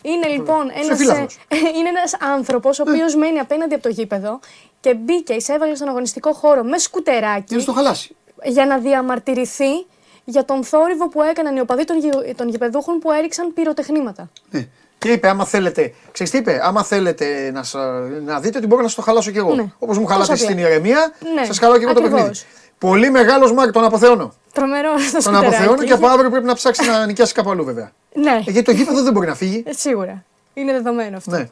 [0.01, 1.37] Είναι λοιπόν ένας, φίλαθλος.
[1.47, 4.39] ε, είναι ένας άνθρωπος ο οποίος μένει απέναντι από το γήπεδο
[4.79, 8.15] και μπήκε, εισέβαλε στον αγωνιστικό χώρο με σκουτεράκι Τι να στο χαλάσει.
[8.43, 9.85] για να διαμαρτυρηθεί
[10.23, 14.29] για τον θόρυβο που έκαναν οι οπαδοί των, γη- των γηπεδούχων που έριξαν πυροτεχνήματα.
[14.49, 14.67] Ναι.
[14.97, 18.81] Και είπε, άμα θέλετε, ξέρεις τι είπε, άμα θέλετε να, σα- να δείτε ότι μπορώ
[18.81, 19.53] να σας το χαλάσω κι εγώ.
[19.55, 19.61] Ναι.
[19.79, 20.45] Όπως μου Τόσο χαλάτε απλά.
[20.45, 22.21] στην ηρεμία, Ναι, σας χαλάω κι εγώ το ακριβώς.
[22.21, 22.45] παιχνίδι.
[22.81, 24.33] Πολύ μεγάλος Μάρκ, τον αποθεώνω.
[24.53, 27.91] Τρομερό αυτό Τον αποθεώνω και από αύριο πρέπει να ψάξει να νοικιάσει κάπου αλλού βέβαια.
[28.13, 29.63] Ναι, Ε, Γιατί το γήπεδο δεν μπορεί να φύγει.
[29.67, 30.23] ε, σίγουρα.
[30.53, 31.31] Είναι δεδομένο αυτό.
[31.31, 31.49] Ναι.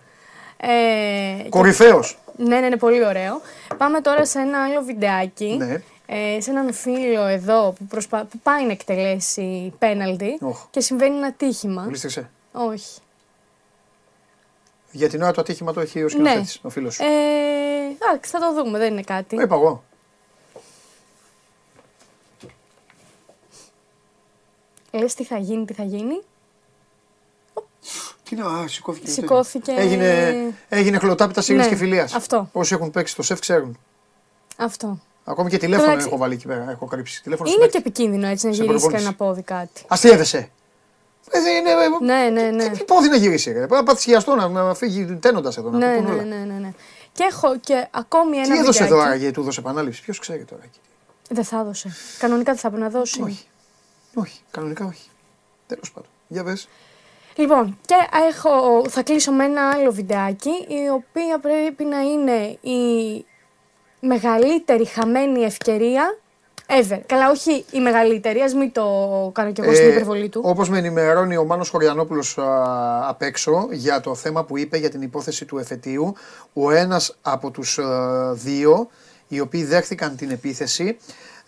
[0.58, 2.18] Ε, και- Κορυφαίος.
[2.38, 3.42] Ναι, ναι, είναι πολύ ωραίο.
[3.78, 5.56] Πάμε τώρα σε ένα άλλο βιντεάκι.
[5.60, 5.82] Ναι.
[6.06, 8.24] Ε, σε έναν φίλο εδώ που, προσπα...
[8.32, 10.66] που πάει να εκτελέσει πέναλτι Οχ.
[10.70, 11.84] και συμβαίνει ένα τύχημα.
[11.88, 12.30] Γλίστρισε.
[12.52, 13.00] Όχι.
[14.92, 16.10] Για την ώρα το ατύχημα το έχει ο Ναι.
[16.10, 17.04] σκηνοθέτης, ο φίλος σου.
[17.04, 17.08] Ε,
[18.02, 19.36] εντάξει, θα το δούμε, δεν είναι κάτι.
[19.36, 19.84] Το είπα εγώ.
[24.92, 26.22] Λες τι θα γίνει, τι θα γίνει.
[28.24, 29.06] Τι να, α, σηκώθηκε.
[29.06, 29.72] το Σηκώθηκε.
[29.72, 29.84] τέτοιο.
[29.84, 32.14] Έγινε, έγινε χλωτάπιτα ειρήνης Ναι, και φιλίας.
[32.14, 32.50] αυτό.
[32.52, 33.78] Όσοι έχουν παίξει το σεφ ξέρουν.
[34.58, 35.00] Αυτό.
[35.24, 36.08] Ακόμη και τηλέφωνο Εντάξει.
[36.08, 36.66] έχω βάλει εκεί πέρα.
[36.72, 37.24] Έχω κρύψει.
[37.24, 37.90] Τηλέφωνο Είναι στην και έκτη.
[37.90, 39.04] επικίνδυνο έτσι να Σε γυρίσει προπόνηση.
[39.04, 39.84] κανένα πόδι κάτι.
[39.88, 40.50] Αστείευεσαι.
[41.32, 42.70] Ε, δεν είναι, ε, Ναι, ναι, ναι.
[42.70, 43.58] Τι πόδι να γυρίσει, ρε.
[43.58, 45.70] Πρέπει να πάθεις χιαστό να, να φύγει τένοντας εδώ.
[45.70, 46.24] Ναι, να ναι, το πούν όλα.
[46.24, 46.74] ναι, ναι, ναι.
[47.12, 48.94] Και έχω και ακόμη ένα Τι έδωσε βιντεάκι.
[48.94, 50.02] εδώ άραγε, του έδωσε επανάληψη.
[50.02, 50.80] Ποιος ξέρει τώρα εκεί;
[51.30, 51.90] Δεν θα έδωσε.
[52.20, 53.22] Κανονικά δεν θα έπρεπε να δώσει.
[53.22, 53.46] Όχι.
[54.14, 55.10] Όχι, κανονικά όχι.
[55.68, 56.10] Τέλος πάντων.
[56.28, 56.68] Για πες.
[57.36, 57.96] Λοιπόν, και
[58.30, 63.26] έχω, θα κλείσω με ένα άλλο βιντεάκι, η οποία πρέπει να είναι η
[64.00, 66.18] μεγαλύτερη χαμένη ευκαιρία
[66.68, 67.00] ever.
[67.06, 68.86] Καλά, όχι η μεγαλύτερη, ας μην το
[69.34, 70.42] κάνω κι εγώ στην υπερβολή του.
[70.44, 74.90] Όπως με ενημερώνει ο Μάνος Χωριανόπουλος α, απ' έξω για το θέμα που είπε για
[74.90, 76.14] την υπόθεση του εφετείου,
[76.54, 78.90] ο ένας από τους α, δύο
[79.28, 80.98] οι οποίοι δέχθηκαν την επίθεση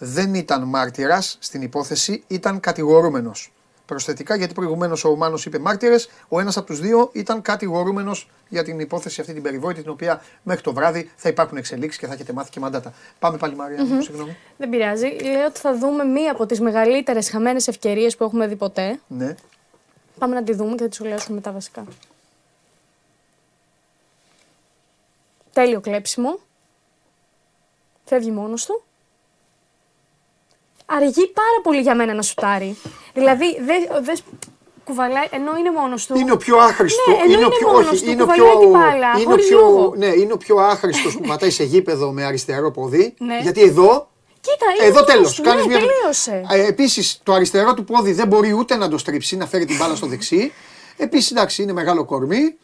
[0.03, 3.51] δεν ήταν μάρτυρας στην υπόθεση, ήταν κατηγορούμενος.
[3.85, 8.63] Προσθετικά, γιατί προηγουμένως ο Μάνο είπε μάρτυρες, ο ένας από τους δύο ήταν κατηγορούμενος για
[8.63, 12.13] την υπόθεση αυτή την περιβόητη, την οποία μέχρι το βράδυ θα υπάρχουν εξελίξεις και θα
[12.13, 12.93] έχετε μάθει και μαντάτα.
[13.19, 14.37] Πάμε πάλι, Μαρία, μου, συγγνώμη.
[14.57, 15.07] Δεν πειράζει.
[15.07, 18.99] Λέω ότι θα δούμε μία από τις μεγαλύτερες χαμένες ευκαιρίες που έχουμε δει ποτέ.
[19.07, 19.35] Ναι.
[20.17, 21.85] Πάμε να τη δούμε και θα τη σχολιάσουμε μετά βασικά.
[25.53, 26.39] Τέλειο κλέψιμο.
[28.05, 28.83] Φεύγει μόνος του.
[30.95, 32.77] Αργεί πάρα πολύ για μένα να σουτάρει.
[33.13, 34.13] Δηλαδή, δεν δε
[34.83, 36.17] κουβαλάει, ενώ είναι μόνος του.
[36.17, 37.11] Είναι ο πιο άχρηστο.
[37.11, 39.25] Ναι, ενώ είναι ο πιο, μόνος όχι, του, είναι ο κουβαλάει πιο, την μπάλα, είναι
[39.25, 39.93] ο χωρίς πιο, λόγο.
[39.97, 43.13] ναι, είναι ο πιο άχρηστος που πατάει σε γήπεδο με αριστερό πόδι.
[43.19, 43.39] Ναι.
[43.41, 44.09] Γιατί εδώ,
[44.41, 45.35] Κοίτα, είναι εδώ μόνος τέλος.
[45.35, 45.41] του.
[45.41, 45.87] κάνεις ναι, μια...
[45.87, 46.45] τελείωσε.
[46.49, 49.77] Ε, επίσης, το αριστερό του πόδι δεν μπορεί ούτε να το στρίψει, να φέρει την
[49.77, 50.51] μπάλα στο δεξί.
[50.97, 52.55] Επίσης, εντάξει, είναι μεγάλο κορμί.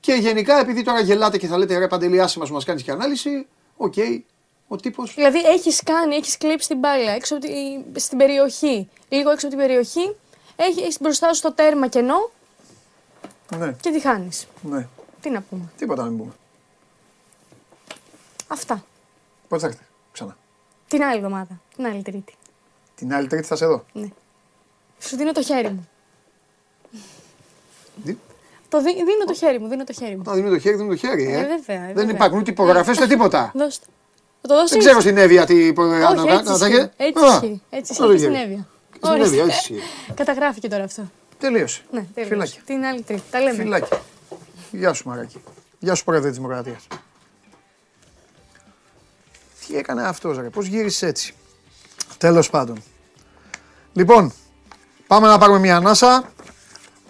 [0.00, 2.82] Και γενικά, επειδή τώρα γελάτε και θα λέτε ρε Παντελή, άσε μας που μας κάνεις
[2.82, 3.46] και ανάλυση,
[3.76, 3.94] οκ,
[4.72, 8.88] ο τύπος Δηλαδή, έχεις κάνει, έχεις κλέψει την μπάλα έξω από τη- στην περιοχή.
[9.08, 10.16] Λίγο έξω από την περιοχή.
[10.56, 12.30] Έχεις μπροστά σου το τέρμα κενό
[13.58, 14.46] Ναι, και τη χάνεις.
[14.62, 14.86] ναι.
[15.20, 15.72] Τι να πούμε.
[15.76, 16.32] Τίποτα να μην πούμε.
[18.46, 18.84] Αυτά.
[19.48, 20.36] Πότε θα έρθετε ξανά.
[20.88, 21.60] Την άλλη εβδομάδα.
[21.76, 22.34] Την άλλη Τρίτη.
[22.94, 23.84] Την άλλη Τρίτη θα σε δω.
[23.92, 24.08] Ναι.
[24.98, 25.88] Σου δίνω το χέρι μου.
[28.04, 28.18] Δι-
[28.68, 30.20] Το δι- δίνω το χέρι μου, δίνω το χέρι μου.
[30.20, 31.24] Όταν δίνουμε το χέρι, δίνουμε το χέρι.
[31.32, 31.38] Ε.
[31.38, 32.10] Ε, βέβαια, ε, Δεν βέβαια.
[32.14, 33.50] υπάρχουν ούτε υπογραφές ούτε τίποτα.
[33.54, 33.86] Δώστε.
[34.42, 34.70] Θα το δώσεις.
[34.70, 36.20] Δεν ξέρω στην Εύβοια τι υπογραφέ.
[36.20, 36.90] Όχι, έτσι ισχύει.
[36.96, 37.62] Έτσι ισχύει.
[37.70, 38.66] Έτσι ισχύει και στην Εύβοια.
[38.96, 39.24] Στην Ορίστε.
[39.24, 39.86] Εύβοια, έτσι ισχύει.
[40.14, 41.10] Καταγράφηκε τώρα αυτό.
[41.38, 41.82] Τελείωσε.
[41.90, 42.28] Ναι, τέλος.
[42.28, 42.62] Φυλάκια.
[42.64, 43.22] Την άλλη τρίτη.
[43.30, 43.56] Τα λέμε.
[43.56, 43.88] Φιλάκι.
[44.70, 45.42] Γεια σου Μαράκη.
[45.78, 46.86] Γεια σου πρόεδρε της Δημοκρατίας.
[49.66, 51.34] Τι έκανε αυτός ρε, πώς γύρισε έτσι.
[52.18, 52.82] Τέλος πάντων.
[53.92, 54.32] Λοιπόν,
[55.06, 56.32] πάμε να πάρουμε μια ανάσα.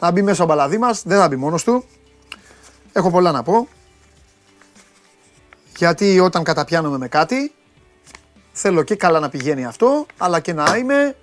[0.01, 1.85] Να μπει μέσα ο μπαλαδί μας, δεν θα μπει μόνος του.
[2.93, 3.69] Έχω πολλά να πω.
[5.83, 7.53] Γιατί όταν καταπιάνομαι με κάτι,
[8.53, 11.17] θέλω και καλά να πηγαίνει αυτό, αλλά και να είμαι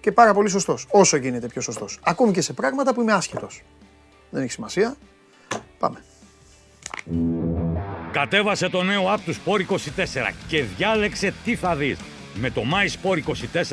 [0.00, 0.86] και πάρα πολύ σωστός.
[0.90, 1.98] Όσο γίνεται πιο σωστός.
[2.02, 3.62] Ακόμη και σε πράγματα που είμαι άσχετος.
[4.30, 4.96] Δεν έχει σημασία.
[5.78, 6.04] Πάμε.
[8.12, 11.98] Κατέβασε το νέο app του Sport 24 και διάλεξε τι θα δεις.
[12.34, 13.18] Με το My Sport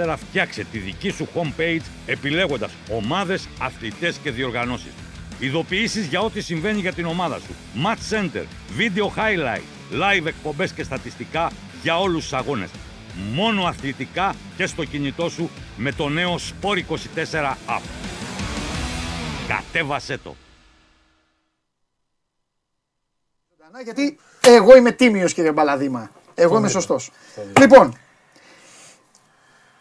[0.05, 4.91] 24 φτιάξε τη δική σου homepage επιλέγοντας ομάδες, αθλητές και διοργανώσεις.
[5.39, 7.55] Ειδοποιήσεις για ό,τι συμβαίνει για την ομάδα σου.
[7.85, 8.45] Match Center,
[8.77, 11.51] Video Highlight, Live εκπομπές και στατιστικά
[11.81, 12.69] για όλους τους αγώνες.
[13.33, 17.81] Μόνο αθλητικά και στο κινητό σου με το νέο Sport 24 app.
[19.47, 20.35] Κατέβασέ το.
[23.57, 26.09] ζωντανά, γιατί εγώ είμαι τίμιος κύριε Μπαλαδήμα.
[26.35, 27.11] Εγώ είμαι σωστός.
[27.59, 27.97] Λοιπόν,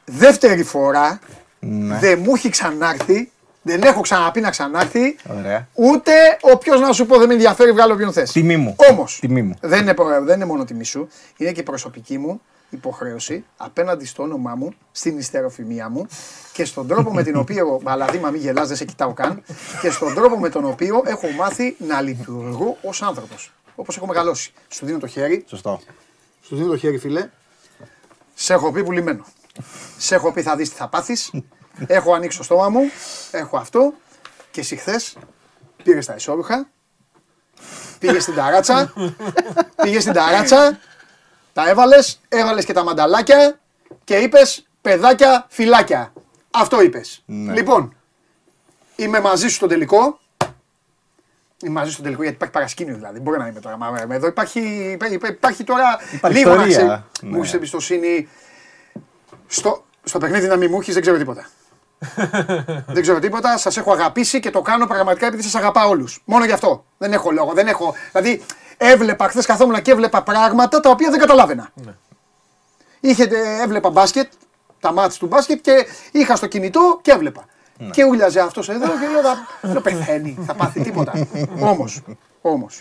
[0.05, 1.19] δεύτερη φορά
[1.61, 1.99] Ναι.
[1.99, 3.31] δεν μου έχει ξανάρθει,
[3.67, 5.69] δεν έχω ξαναπεί να ξανάρθει, Ωραία.
[5.73, 8.33] ούτε όποιος να σου πω δεν με ενδιαφέρει βγάλω όποιον θες.
[8.33, 8.77] Τιμή μου.
[8.91, 9.55] Όμως, Τιμή μου.
[9.61, 14.23] δεν είναι, προ- δεν είναι μόνο τιμή σου, είναι και προσωπική μου υποχρέωση απέναντι στο
[14.23, 16.07] όνομά μου, στην ιστεροφημία μου
[16.53, 19.43] και στον τρόπο με τον οποίο, Μπαλαδήμα μη γελάς, δεν σε κοιτάω καν,
[19.81, 23.53] και στον τρόπο με τον οποίο έχω μάθει να λειτουργώ ως άνθρωπος.
[23.75, 24.53] Όπως έχω μεγαλώσει.
[24.69, 25.81] Σου δίνω το χέρι, Σωστό.
[26.43, 27.29] σου δίνω το χέρι φίλε,
[28.35, 29.25] σε έχω πει πουλημένο.
[29.99, 31.31] Σε έχω πει θα δεις τι θα πάθεις,
[31.87, 32.91] έχω ανοίξει το στόμα μου,
[33.31, 33.93] έχω αυτό
[34.51, 35.17] και εσύ χθες
[35.83, 36.69] πήρες τα ισόρουχα,
[37.99, 38.93] πήγες στην ταράτσα,
[39.83, 40.79] πήγες στην ταράτσα,
[41.53, 43.59] τα έβαλες, έβαλες και τα μανταλάκια
[44.05, 46.13] και είπες παιδάκια φυλάκια.
[46.51, 47.23] Αυτό είπες.
[47.27, 47.53] Ναι.
[47.53, 47.97] Λοιπόν,
[48.97, 50.19] είμαι μαζί σου στο τελικό.
[51.63, 53.21] Είμαι μαζί στο τελικό γιατί υπάρχει παρασκήνιο δηλαδή.
[53.21, 53.77] Μπορεί να είμαι τώρα.
[53.77, 54.61] Μα, εδώ υπάρχει,
[54.93, 56.77] υπάρχει, υπάρχει τώρα Υπάρχει λίγο να ιστορία.
[56.77, 57.23] ξέρεις.
[57.23, 57.31] Ναι.
[57.37, 58.29] Μου έχεις εμπιστοσύνη.
[59.47, 61.49] Στο, στο παιχνίδι να μην μου έχεις, δεν ξέρω τίποτα.
[62.87, 63.59] Δεν ξέρω τίποτα.
[63.59, 66.23] Σας έχω αγαπήσει και το κάνω πραγματικά επειδή σας αγαπάω όλους.
[66.25, 66.85] Μόνο γι' αυτό.
[66.99, 67.53] Δεν έχω λόγο.
[67.53, 67.95] Δεν έχω...
[68.13, 68.43] Δηλαδή,
[68.77, 71.73] έβλεπα χθες καθόμουν και έβλεπα πράγματα τα οποία δεν καταλάβαινα.
[73.01, 73.29] Είχε,
[73.63, 74.33] έβλεπα μπάσκετ,
[74.81, 77.45] τα μάτια του μπάσκετ και είχα στο κινητό και έβλεπα.
[77.91, 81.13] Και ούλιαζε αυτός εδώ και λέω, «Θα- λέω πεθαίνει, θα πάθει τίποτα.
[81.61, 82.03] Όμως,
[82.41, 82.81] όμως,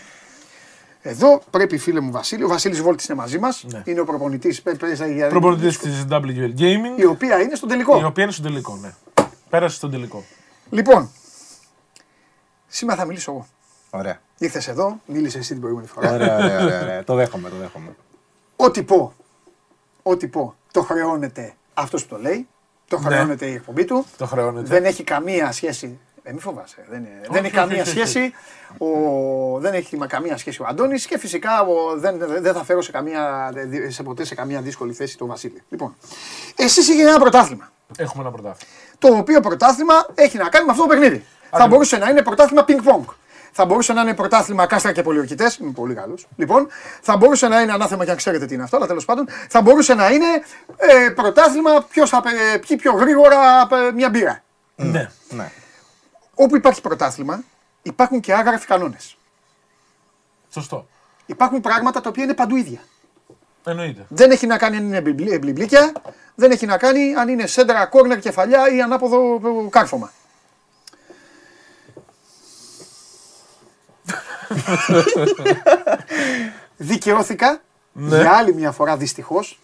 [1.02, 4.76] εδώ πρέπει φίλε μου Βασίλη, ο Βασίλης Βόλτης είναι μαζί μας, είναι ο προπονητής, πε-
[4.78, 8.00] πε- για- Προπονητής της WL Gaming, η οποία είναι στον τελικό.
[8.00, 8.92] η οποία είναι στον τελικό, ναι.
[9.54, 10.24] Πέρασε στον τελικό.
[10.70, 11.10] Λοιπόν,
[12.66, 13.46] σήμερα θα μιλήσω εγώ.
[13.90, 14.20] Ωραία.
[14.38, 16.12] Ήρθες εδώ, μίλησες εσύ την προηγούμενη φορά.
[16.12, 17.04] Ωραία, ωραία, ωραία, ωραία.
[17.04, 17.96] Το δέχομαι, το δέχομαι.
[18.56, 19.14] Ό,τι πω,
[20.02, 22.48] ό,τι πω, το χρεώνεται αυτός που το λέει,
[22.88, 24.04] το χρεώνεται η εκπομπή του.
[24.16, 24.68] Το χρεώνεται.
[24.68, 25.98] Δεν έχει καμία σχέση.
[26.22, 26.84] Ε, μη φοβάσαι.
[26.88, 28.08] Δεν, είναι- δεν έχει όχι, καμία όχι, όχι.
[28.08, 28.32] σχέση.
[28.78, 28.88] Ο,
[29.60, 32.90] δεν έχει μα- καμία σχέση ο Αντώνης και φυσικά ο, δεν, δεν θα φέρω σε,
[32.90, 33.52] καμία,
[33.88, 35.62] σε ποτέ σε καμία δύσκολη θέση τον Βασίλη.
[35.68, 35.96] Λοιπόν,
[36.56, 37.72] εσείς είχατε ένα πρωτάθλημα.
[37.98, 38.72] Έχουμε ένα πρωτάθλημα.
[38.98, 41.24] Το οποίο πρωτάθλημα έχει να κάνει με αυτό το παιχνίδι.
[41.50, 43.04] Θα μπορούσε να είναι πρωτάθλημα ping-pong.
[43.52, 45.56] Θα μπορούσε να είναι πρωτάθλημα κάστρα και πολιορκητές.
[45.56, 46.26] Είμαι πολύ καλός.
[46.36, 46.68] Λοιπόν,
[47.00, 49.60] θα μπορούσε να είναι ανάθεμα και αν ξέρετε τι είναι αυτό, αλλά τέλος πάντων θα
[49.62, 50.26] μπορούσε να είναι
[50.76, 54.42] ε, πρωτάθλημα ποιος θα πε- πιει πιο γρήγορα ε, μια μπύρα.
[54.76, 55.10] Ναι.
[55.28, 55.50] Ναι.
[56.34, 57.42] Όπου υπάρχει πρωτάθλημα,
[57.82, 59.16] υπάρχουν και άγραφοι κανόνες.
[60.50, 60.86] Σωστό.
[61.26, 62.80] Υπάρχουν πράγματα τα οποία είναι παντού ίδια.
[63.66, 64.06] Εννοείται.
[64.08, 65.92] Δεν έχει να κάνει αν είναι μπιμπλί- μπλιμπλίκια,
[66.34, 70.12] δεν έχει να κάνει αν είναι σέντρα, κόρνερ, κεφαλιά ή ανάποδο ε, κάρφωμα.
[76.76, 77.60] Δικαιώθηκα
[77.92, 79.58] για άλλη μια φορά δυστυχώς.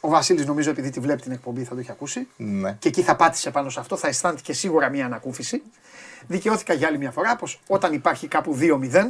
[0.00, 2.28] Ο Βασίλης, νομίζω, επειδή τη βλέπει την εκπομπή, θα το έχει ακούσει.
[2.36, 2.76] Ναι.
[2.78, 5.62] Και εκεί θα πάτησε πάνω σε αυτό, θα αισθάνθηκε σίγουρα μια ανακούφιση.
[6.26, 9.06] Δικαιώθηκα για άλλη μια φορά πως όταν υπάρχει κάπου 2-0,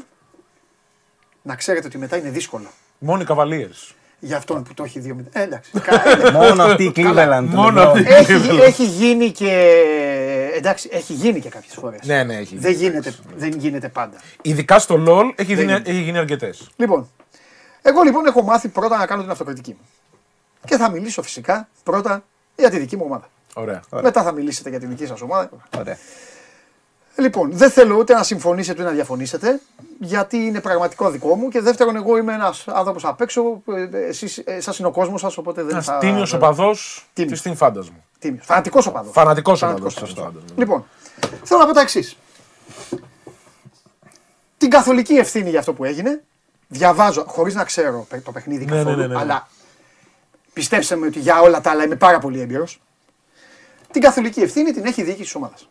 [1.42, 2.68] να ξέρετε ότι μετά είναι δύσκολο.
[2.98, 3.94] Μόνο οι Cavaliers.
[4.24, 5.24] Για αυτόν που το έχει 2-0.
[5.32, 5.70] Ε, εντάξει.
[5.86, 7.44] Κα- Μόνο αυτή η Cleveland.
[7.48, 7.86] Μόνο LeBron.
[7.86, 8.12] αυτή.
[8.12, 9.70] έχει, έχει γίνει και.
[10.56, 12.00] Εντάξει, έχει γίνει και κάποιες φορές.
[12.04, 12.56] Ναι, ναι, έχει.
[12.58, 14.16] Δεν γίνεται, δεν γίνεται πάντα.
[14.42, 15.82] Ειδικά στο LOL έχει, Δεν γίνει, είναι.
[15.90, 16.70] έχει γίνει αρκετές.
[16.76, 17.08] Λοιπόν,
[17.82, 19.86] εγώ λοιπόν έχω μάθει πρώτα να κάνω την αυτοκριτική μου.
[20.66, 22.24] Και θα μιλήσω φυσικά πρώτα
[22.56, 23.28] για τη δική μου ομάδα.
[23.54, 23.80] Ωραία.
[24.02, 25.50] Μετά θα μιλήσετε για τη δική σας ομάδα.
[25.78, 25.98] Ωραία.
[27.16, 29.60] Λοιπόν, δεν θέλω ούτε να συμφωνήσετε ούτε να διαφωνήσετε,
[29.98, 31.48] γιατί είναι πραγματικό δικό μου.
[31.48, 33.62] Και δεύτερον, εγώ είμαι ένας άνθρωπος απ' έξω.
[34.08, 35.98] Εσείς, εσάς είναι ο κόσμος σας, οπότε δεν Ένας θα.
[35.98, 36.74] τίμιος οπαδό
[37.12, 37.42] Τίμιος.
[37.42, 37.88] τη Team Fantasy.
[38.18, 38.46] Τίμιος.
[38.46, 39.10] Φανατικός οπαδό.
[39.10, 40.20] Φανατικός Φανατικός οπαδό.
[40.20, 40.42] οπαδός.
[40.56, 40.84] Λοιπόν,
[41.44, 42.16] θέλω να πω τα εξής.
[44.58, 46.22] Την καθολική ευθύνη για αυτό που έγινε,
[46.68, 49.20] διαβάζω, χωρίς να ξέρω το παιχνίδι Ναι, ναι, καθόλου, ναι, ναι, ναι.
[49.20, 49.48] αλλά
[50.52, 52.80] πιστέψτε με ότι για όλα τα άλλα είμαι πάρα πολύ έμπειρος.
[53.90, 55.68] Την καθολική ευθύνη την έχει η διοίκηση της ομάδας.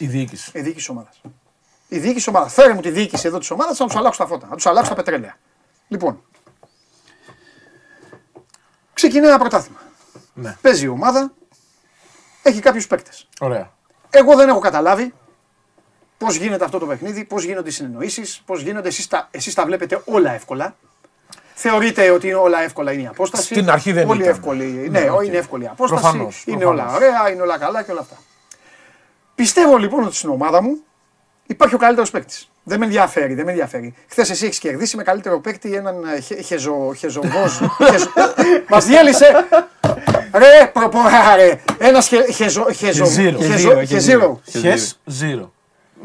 [0.00, 0.50] Η διοίκηση.
[0.54, 1.20] Η διοίκηση της ομάδας.
[1.88, 2.52] Η διοίκηση της ομάδας.
[2.52, 4.90] Φέρε μου τη διοίκηση εδώ της ομάδας να τους αλλάξω τα φώτα, να τους αλλάξω
[4.90, 5.36] τα πετρέλαια.
[5.88, 6.22] Λοιπόν,
[8.92, 9.78] ξεκινάει ένα πρωτάθλημα.
[10.34, 10.56] Ναι.
[10.60, 11.32] Παίζει η ομάδα,
[12.42, 13.28] έχει κάποιους παίκτες.
[13.40, 13.72] Ωραία.
[14.10, 15.14] Εγώ δεν έχω καταλάβει
[16.18, 18.88] πώς γίνεται αυτό το παιχνίδι, πώς γίνονται οι συνεννοήσεις, πώς γίνονται.
[18.88, 20.76] Εσείς τα, εσείς τα βλέπετε όλα εύκολα.
[21.54, 23.42] Θεωρείτε ότι είναι όλα εύκολα είναι η απόσταση.
[23.44, 24.32] Στην αρχή δεν Πολύ ήταν.
[24.34, 24.64] εύκολη.
[24.64, 25.24] Ναι, Ναι, οκ.
[25.24, 26.02] είναι εύκολη η απόσταση.
[26.02, 26.84] Προφανώς, είναι προφανώς.
[26.84, 28.16] όλα ωραία, είναι όλα καλά και όλα αυτά.
[29.40, 30.78] Πιστεύω λοιπόν ότι στην ομάδα μου
[31.46, 32.50] υπάρχει ο καλύτερος παίκτης.
[32.62, 33.94] Δεν με ενδιαφέρει, δεν με ενδιαφέρει.
[34.08, 37.52] Χθες εσύ έχεις κερδίσει με καλύτερο παίκτη έναν ε, χε, χεζο, χεζοβόζ.
[38.70, 39.26] Μας διέλυσε.
[40.34, 41.60] Ρε, προπορά, ρε.
[41.78, 43.38] Ένας χε, χεζο, χεζο, Χεζίρο.
[43.42, 44.40] χεζο, χεζίρο.
[44.44, 45.52] Χες ζήρο.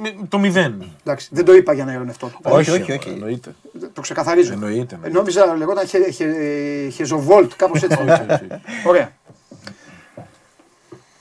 [0.02, 0.92] Μη- Το μηδέν.
[1.04, 2.32] Εντάξει, δεν το είπα για να ειρωνευτώ.
[2.44, 3.10] Το, Όχι, όχι, όχι.
[3.10, 3.56] Εννοείται.
[3.94, 4.54] το ξεκαθαρίζω.
[4.54, 5.00] Εννοείται.
[5.04, 6.26] Ε, Νόμιζα λεγόταν χε, χε,
[6.94, 7.98] χεζοβόλτ, κάπως έτσι.
[8.90, 9.12] Ωραία.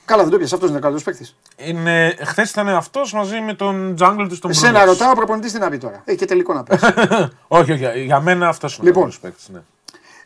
[0.04, 0.54] Καλά, δεν το πιάσε.
[0.54, 1.36] Αυτός είναι ο καλύτερος παίκτης.
[1.56, 4.86] Είναι, χθες ήταν αυτός μαζί με τον jungle του στον Εσένα Brunos.
[4.86, 6.02] ρωτάω, ο προπονητής τι να πει τώρα.
[6.04, 6.80] Έχει και τελικό να πεις.
[7.48, 8.00] όχι, όχι.
[8.04, 9.02] Για μένα αυτός είναι Λοιπόν.
[9.02, 9.48] ο καλύτερος παίκτης.
[9.54, 9.60] Ναι.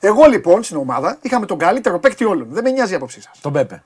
[0.00, 2.46] Εγώ λοιπόν στην ομάδα είχαμε τον καλύτερο παίκτη όλων.
[2.50, 3.38] Δεν με νοιάζει η άποψή σας.
[3.40, 3.82] Τον Πέπε.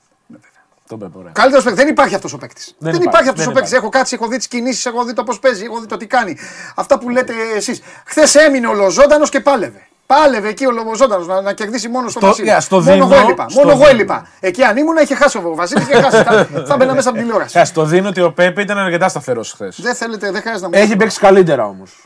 [0.87, 1.31] Τον Πέπε, ωραία.
[1.31, 1.79] Καλύτερος παίκτη.
[1.79, 2.75] Δεν υπάρχει αυτός ο παίκτης.
[2.77, 3.71] Δεν, υπάρχει, υπάρχει αυτός δεν ο παίκτης.
[3.71, 3.85] υπάρχει.
[3.85, 6.07] Έχω κάτσει, έχω δει τις κινήσεις, έχω δει το πώς παίζει, έχω δει το τι
[6.07, 6.37] κάνει.
[6.75, 7.81] Αυτά που λέτε εσείς.
[8.05, 9.87] Χθες έμεινε ολοζώντανο και πάλευε.
[10.15, 12.47] Πάλευε εκεί ο Λοβοζώντανο να, να κερδίσει μόνο στο Στο- Βασίλη.
[12.47, 13.49] για, στο μόνο δίνω, εγώ έλειπα.
[13.49, 13.89] στο Μόνο εγώ δίνω.
[13.91, 14.27] έλειπα.
[14.39, 15.83] Εκεί αν ήμουν είχε χάσει ο Βασίλης.
[15.87, 16.23] Είχε χάσει.
[16.23, 17.59] θα, θα μπαίνα μέσα από την τηλεόραση.
[17.59, 19.81] Ε, στο δίνω ότι ο Πέπε ήταν αρκετά σταθερός χθες.
[19.81, 22.05] δεν θέλετε, δεν χρειάζεται να μου Έχει παίξει καλύτερα όμως.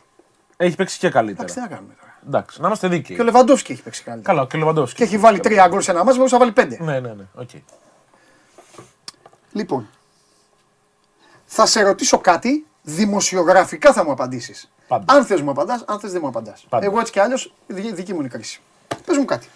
[0.58, 1.42] Έχει παίξει και καλύτερα.
[1.44, 2.14] Εντάξει, τι να κάνουμε τώρα.
[2.28, 3.16] Εντάξει, να είμαστε δίκαιοι.
[3.16, 4.34] Και ο Λεβαντόφσκι έχει παίξει καλύτερα.
[4.36, 4.98] Καλά, και ο Λεβαντόφσκι.
[4.98, 6.78] Και έχει βάλει τρία γκολ σε ένα μάτι, μπορούσε να βάλει πέντε.
[6.82, 7.24] Ναι, ναι, ναι.
[7.36, 7.50] οκ.
[9.52, 9.90] Λοιπόν,
[11.46, 14.72] θα σε ρωτήσω κάτι, δημοσιογραφικά θα μου απαντήσεις.
[14.88, 15.14] Πάντα.
[15.14, 16.66] Αν θες μου απαντάς, αν θες δεν μου απαντάς.
[16.70, 16.86] Πάντα.
[16.86, 17.38] Εγώ έτσι κι αλλιώ
[17.68, 18.62] δική, δική μου είναι η κρίση.
[19.06, 19.48] Πες μου κάτι.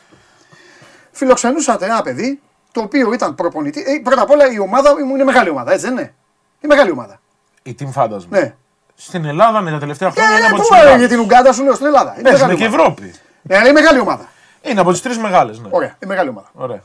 [1.11, 2.41] Φιλοξενούσατε ένα παιδί
[2.71, 3.83] το οποίο ήταν προπονητή.
[3.87, 6.13] Ε, πρώτα απ' όλα η ομάδα μου είναι μεγάλη ομάδα, έτσι δεν είναι;
[6.61, 7.19] Είναι μεγάλη ομάδα.
[7.63, 8.27] Η Team Fantasma.
[8.29, 8.55] Ναι.
[8.95, 11.09] Στην Ελλάδα με τα τελευταία Και χρόνια είναι από πού τις έλεγε μεγάλες.
[11.09, 12.13] την Ουγγάντα, σου λέω στην Ελλάδα.
[12.13, 12.81] Είναι Παίζουν μεγάλη και ομάδα.
[12.83, 13.15] Ευρώπη.
[13.41, 14.29] Ναι, αλλά είναι μεγάλη ομάδα.
[14.61, 15.67] Είναι από τις τρεις μεγάλες, ναι.
[15.71, 16.49] Ωραία, είναι μεγάλη ομάδα.
[16.53, 16.83] Ωραία.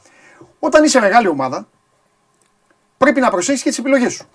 [0.58, 1.66] Όταν είσαι μεγάλη ομάδα,
[2.98, 4.26] πρέπει να προσέχεις και τις επιλογές σου.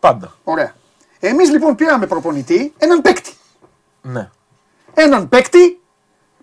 [0.00, 0.32] Πάντα.
[0.44, 0.74] Ωραία.
[1.20, 3.32] Εμείς λοιπόν πήραμε προπονητή έναν παίκτη.
[4.02, 4.28] Ναι.
[4.94, 5.80] έναν παίκτη,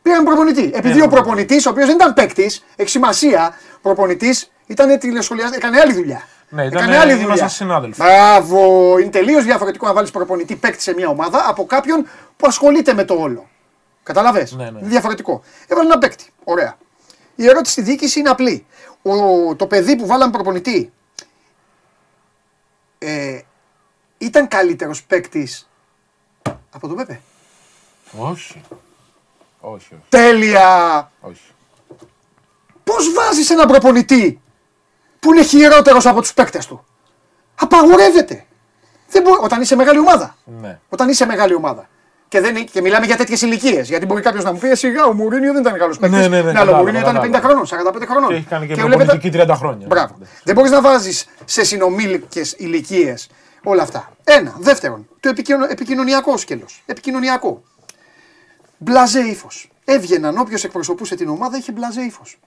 [0.02, 0.72] πήραν προπονητή.
[0.74, 5.94] Επειδή ο προπονητής, ο οποίος δεν ήταν παίκτης, έχει σημασία, προπονητής ήταν τηλεσχολιαστή, έκανε άλλη
[5.94, 6.22] δουλειά.
[6.50, 7.26] Ναι, ήταν- έκανε άλλη δουλειά.
[7.26, 8.02] ήμασταν συνάδελφοι.
[8.02, 12.94] Μπράβο, είναι τελείως διαφορετικό να βάλεις προπονητή παίκτη σε μια ομάδα από κάποιον που ασχολείται
[12.94, 13.48] με το όλο.
[14.04, 14.80] Καταλαβες; Ναι, ναι.
[14.80, 15.42] Είναι διαφορετικό.
[15.68, 16.26] Έβαλε έναν παίκτη.
[16.44, 16.78] Ωραία.
[17.36, 18.66] Η ερώτηση στη διοίκηση είναι απλή.
[19.02, 20.92] Ο, το παιδί που βάλαμε προπονητή
[23.00, 23.40] ε,
[24.18, 25.70] ήταν καλύτερος παίκτης
[26.72, 27.22] από τον Πέπε.
[28.18, 28.62] Όχι.
[29.60, 29.96] Όχι, όχι.
[30.10, 31.12] Τέλεια!
[31.22, 31.42] όχι.
[32.84, 34.42] Πώς βάζεις έναν προπονητή
[35.20, 36.86] που είναι χειρότερος από τους παίκτες του;
[37.56, 38.46] Απαγορεύεται.
[39.10, 40.36] Δεν μπο- Όταν είσαι μεγάλη ομάδα.
[40.62, 40.80] Ναι.
[40.90, 41.90] Όταν είσαι μεγάλη ομάδα.
[42.28, 42.56] Και, δεν...
[42.56, 43.88] είναι- και μιλάμε για τέτοιες ηλικίες.
[43.88, 46.20] Γιατί μπορεί κάποιος να μου πει: «Ε, Σιγά, ο Μουρίνιο δεν ήταν καλός παίκτης.
[46.20, 47.48] Ναι, ναι, ναι, αλλά ο κατάλαβα, Μουρίνιο ήταν 50 κατάλαβα.
[47.66, 48.30] χρονών, 45 χρονών.
[48.30, 49.88] Και έχει κάνει και βλέπετε- προπονητική 30 χρόνια.
[49.88, 50.16] Μπράβο.
[50.44, 53.30] Δεν μπορείς να βάζεις σε συνομήλικες ηλικίες
[53.70, 54.12] όλα αυτά.
[54.24, 54.56] Ένα.
[54.60, 55.66] Δεύτερον, το επικοινω...
[55.66, 56.84] επικοινωνιακό σκέλος.
[56.86, 57.64] Επικοινωνιακό.
[58.78, 59.70] Μπλαζέ ύφος.
[59.86, 62.40] Έβγαιναν όποιος εκπροσωπούσε την ομάδα είχε μπλαζέ ύφος.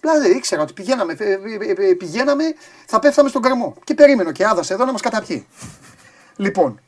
[0.00, 2.44] Μπλαζέ, ήξερα ότι πηγαίναμε, ε, ε, ε, ε, πηγαίναμε,
[2.86, 3.74] θα πέφταμε στον κρεμό.
[3.84, 5.46] Και περίμενε και άδασε εδώ να μας καταπιεί.
[6.36, 6.80] λοιπόν,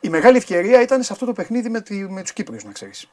[0.00, 3.08] η μεγάλη ευκαιρία ήταν σε αυτό το παιχνίδι με, τη, με τους Κύπριους, να ξέρεις.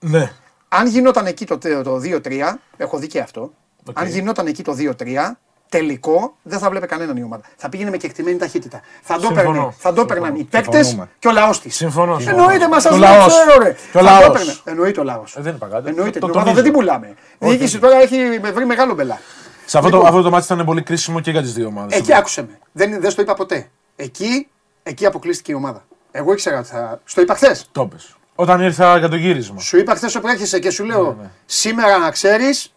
[0.00, 0.32] Ναι.
[0.68, 3.54] Αν γινόταν εκεί το, το 2-3, έχω δει και αυτό.
[3.88, 4.00] Οκ.
[4.00, 5.32] Αν γινόταν εκεί το 2-3,
[5.78, 7.42] τελικό δεν θα βλέπει κανέναν η ομάδα.
[7.56, 8.80] Θα πήγαινε με κεκτημένη ταχύτητα.
[9.02, 9.40] Θα το Συμφωνώ.
[9.50, 11.08] έπαιρνε- θα το έπαιρναν οι παίκτες Συμφωνούμε.
[11.18, 11.76] και ο λαός της.
[11.76, 12.18] Συμφωνώ.
[12.18, 12.42] συμφωνώ.
[12.42, 13.26] Εννοείται, μα Και σας ο λέω, λαός.
[13.26, 13.70] ξέρω ρε.
[13.72, 14.24] Και ο Θα το λαός.
[14.26, 14.54] έπαιρνε.
[14.64, 15.36] Εννοείται ο λαός.
[15.36, 15.88] Ε, δεν είπα κάτι.
[15.88, 16.18] Εννοείται.
[16.18, 16.62] Το- Την το ομάδα δεν τονίζω.
[16.62, 17.06] την πουλάμε.
[17.06, 17.84] Η Όχι, διοίκηση όχι.
[17.84, 19.18] τώρα έχει βρει μεγάλο μπελά.
[19.66, 20.10] Σε αυτό, το, Λοιπόν.
[20.10, 21.98] αυτό το ματς ήταν πολύ κρίσιμο και για τις δύο ομάδες.
[21.98, 22.58] Εκεί άκουσε με.
[22.72, 23.68] Δεν, δεν στο είπα ποτέ.
[23.96, 24.48] Εκεί,
[24.82, 25.84] εκεί αποκλείστηκε η ομάδα.
[26.10, 27.00] Εγώ ήξερα ότι θα.
[27.04, 27.68] Στο είπα χθες.
[27.72, 28.14] Το πες.
[28.34, 29.60] Όταν ήρθα για το γύρισμα.
[29.60, 31.30] Σου είπα χθες όπου έρχεσαι και σου λέω ναι.
[31.46, 32.74] σήμερα να ξέρεις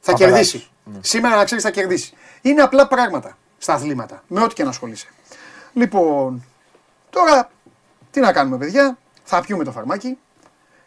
[0.00, 0.50] θα, Θα κερδίσει.
[0.50, 0.70] περάσεις.
[0.84, 0.98] Ναι.
[1.02, 2.12] Σήμερα να ξέρεις θα κερδίσει.
[2.42, 4.22] Είναι απλά πράγματα στα αθλήματα.
[4.26, 5.08] Με ό,τι και να ασχολείσαι.
[5.72, 6.44] Λοιπόν,
[7.10, 7.50] τώρα
[8.10, 10.18] τι να κάνουμε, παιδιά; Θα πιούμε το φαρμάκι.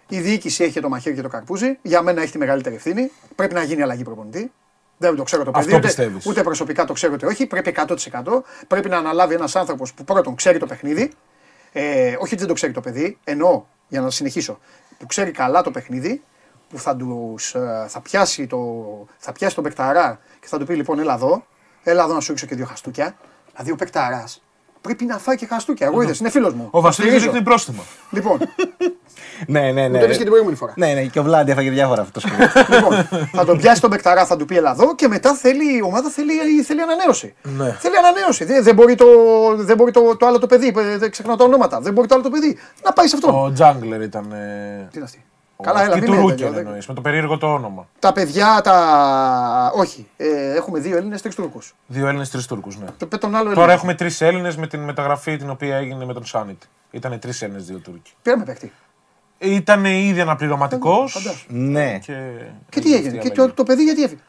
[0.07, 1.77] Η διοίκηση έχει το μαχαίρι και το καρπούζι.
[1.81, 3.11] Για μένα έχει τη μεγαλύτερη ευθύνη.
[3.35, 4.51] Πρέπει να γίνει αλλαγή προπονητή.
[4.97, 5.65] Δεν το ξέρω το παιδί.
[5.65, 6.25] Αυτό Ούτε, πιστεύεις.
[6.25, 7.45] ούτε προσωπικά το ξέρω ούτε όχι.
[7.45, 7.95] Πρέπει 100%.
[8.67, 11.11] Πρέπει να αναλάβει ένας άνθρωπος που πρώτον ξέρει το παιχνίδι.
[11.71, 13.17] Ε, όχι ότι δεν το ξέρει το παιδί.
[13.23, 14.59] Εννοώ, για να συνεχίσω.
[14.97, 16.21] Που ξέρει καλά το παιχνίδι.
[16.69, 18.59] που θα, τους, ε, θα, πιάσει το,
[19.17, 21.45] θα πιάσει τον Πεκταρά και θα του πει λοιπόν έλα εδώ,
[21.83, 23.15] έλα εδώ να σου ρίξω και δύο χαστούκια.
[23.51, 24.43] Δηλαδή ο Πεκταράς
[24.81, 25.87] πρέπει να φάει και χαστούκια.
[25.87, 26.67] Εγώ είδες, είναι φίλος μου.
[26.71, 27.31] Ο Βασίλης Στηρίζω.
[27.31, 27.83] δείχνει πρόστιμο.
[28.09, 28.37] Λοιπόν,
[29.47, 29.87] Ναι, ναι, ναι.
[29.89, 30.73] μου το είπες και την προηγούμενη φορά.
[30.75, 32.47] Ναι, ναι, και ο Βλάντι έφαγε διάφορα αυτό το σκουλί.
[32.75, 35.81] λοιπόν, θα τον πιάσει τον Πεκταρά, θα του πει έλα εδώ και μετά θέλει, η
[35.81, 37.33] ομάδα θέλει, θέλει ανανέωση.
[37.41, 37.75] Ναι.
[37.79, 38.43] Θέλει ανανέωση.
[38.45, 39.05] Δεν, δεν μπορεί, το,
[39.55, 41.79] δεν μπορεί το, το άλλο το παιδί, ε, δεν ξεχνάω τα ονόματα.
[41.81, 43.43] Δεν μπορεί το άλλο το παιδί να πάει σε αυτό.
[43.43, 44.31] Ο Τζάγκλερ ήταν.
[44.31, 45.23] ε, Τι είναι αυτή;
[45.55, 47.87] Ο- Καλά, έλα, Τι μην του λέτε, Ρούκεν δεν- εννοείς, με το περίεργο το όνομα.
[47.99, 49.71] Τα παιδιά, τα.
[49.75, 50.07] Όχι.
[50.17, 51.75] Ε, έχουμε δύο Έλληνες, τρεις Τούρκους.
[51.87, 52.85] Δύο Έλληνες, τρεις Τούρκους, ναι.
[52.97, 53.73] Το πε τον άλλο Τώρα Έλληνα.
[53.73, 56.61] έχουμε τρεις Έλληνες με την μεταγραφή την οποία έγινε με τον Σάνιτ.
[56.91, 58.11] Ήταν τρεις Έλληνες, δύο Τούρκοι.
[58.21, 58.71] Πήραμε παίχτη.
[59.37, 61.11] Ήταν ήδη αναπληρωματικός.
[61.11, 61.45] Φαντάσου.
[61.49, 61.99] ναι.
[62.05, 62.13] Και,
[62.69, 62.97] Και τι έγινε.
[63.17, 63.49] αυτή η Και αλλαγή.
[63.49, 64.21] το, το παιδί γιατί έφυγε;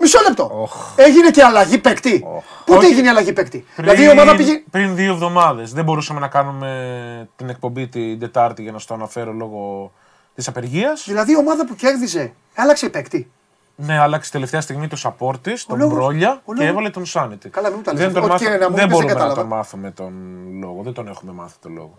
[0.00, 0.68] Μισό λεπτό.
[0.96, 2.24] Έγινε και αλλαγή παίκτη.
[2.64, 2.86] Πότε Όχι.
[2.92, 4.62] έγινε η αλλαγή παίκτη; Πριν, Δηλαδή η ομάδα πήγε.
[4.70, 9.32] πριν δύο εβδομάδες δεν μπορούσαμε να κάνουμε την εκπομπή την Τετάρτη για να στο αναφέρω
[9.32, 9.92] λόγω
[10.36, 11.04] της απεργίας.
[11.06, 13.30] Δηλαδή η ομάδα που κέρδιζε άλλαξε παίκτη.
[13.76, 17.04] Ναι, άλλαξε τελευταία στιγμή το support της, τον λόγος- Μπρόλια ο και λόγος- έβαλε τον
[17.06, 17.46] Σάνιτ.
[17.48, 18.00] Καλά, μην μου τα λες.
[18.00, 19.40] Δεν, τον Ό,τι μάθα- και να μου δεν πεις, μπορούμε δεν να κατάλαβα.
[19.40, 20.12] τον μάθουμε τον
[20.60, 20.82] λόγο.
[20.82, 21.98] Δεν τον έχουμε μάθει τον λόγο.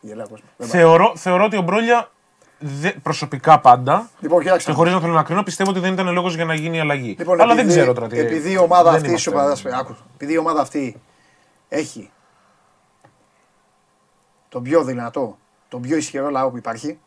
[0.00, 0.46] Γελάω κόσμο.
[0.56, 2.10] Δεν Θεωρώ, θεωρώ ότι ο Μπρόλια
[2.58, 4.70] δε- προσωπικά πάντα Λοιπόν, κοιτάξτε.
[4.70, 6.80] και χωρίς να θέλω να κρίνω, πιστεύω ότι δεν ήταν λόγος για να γίνει η
[6.80, 7.14] αλλαγή.
[7.18, 8.18] Λοιπόν, Αλλά επειδή, δεν ξέρω τώρα τι.
[8.18, 11.00] Επειδή η ομάδα δεν αυτή, είμαστε- σου παράσπε- άκου, επειδή η ομάδα αυτή
[11.68, 12.10] έχει
[14.48, 15.38] τον πιο δυνατό,
[15.72, 16.98] τον πιο ισχυρό λαό που υπάρχει.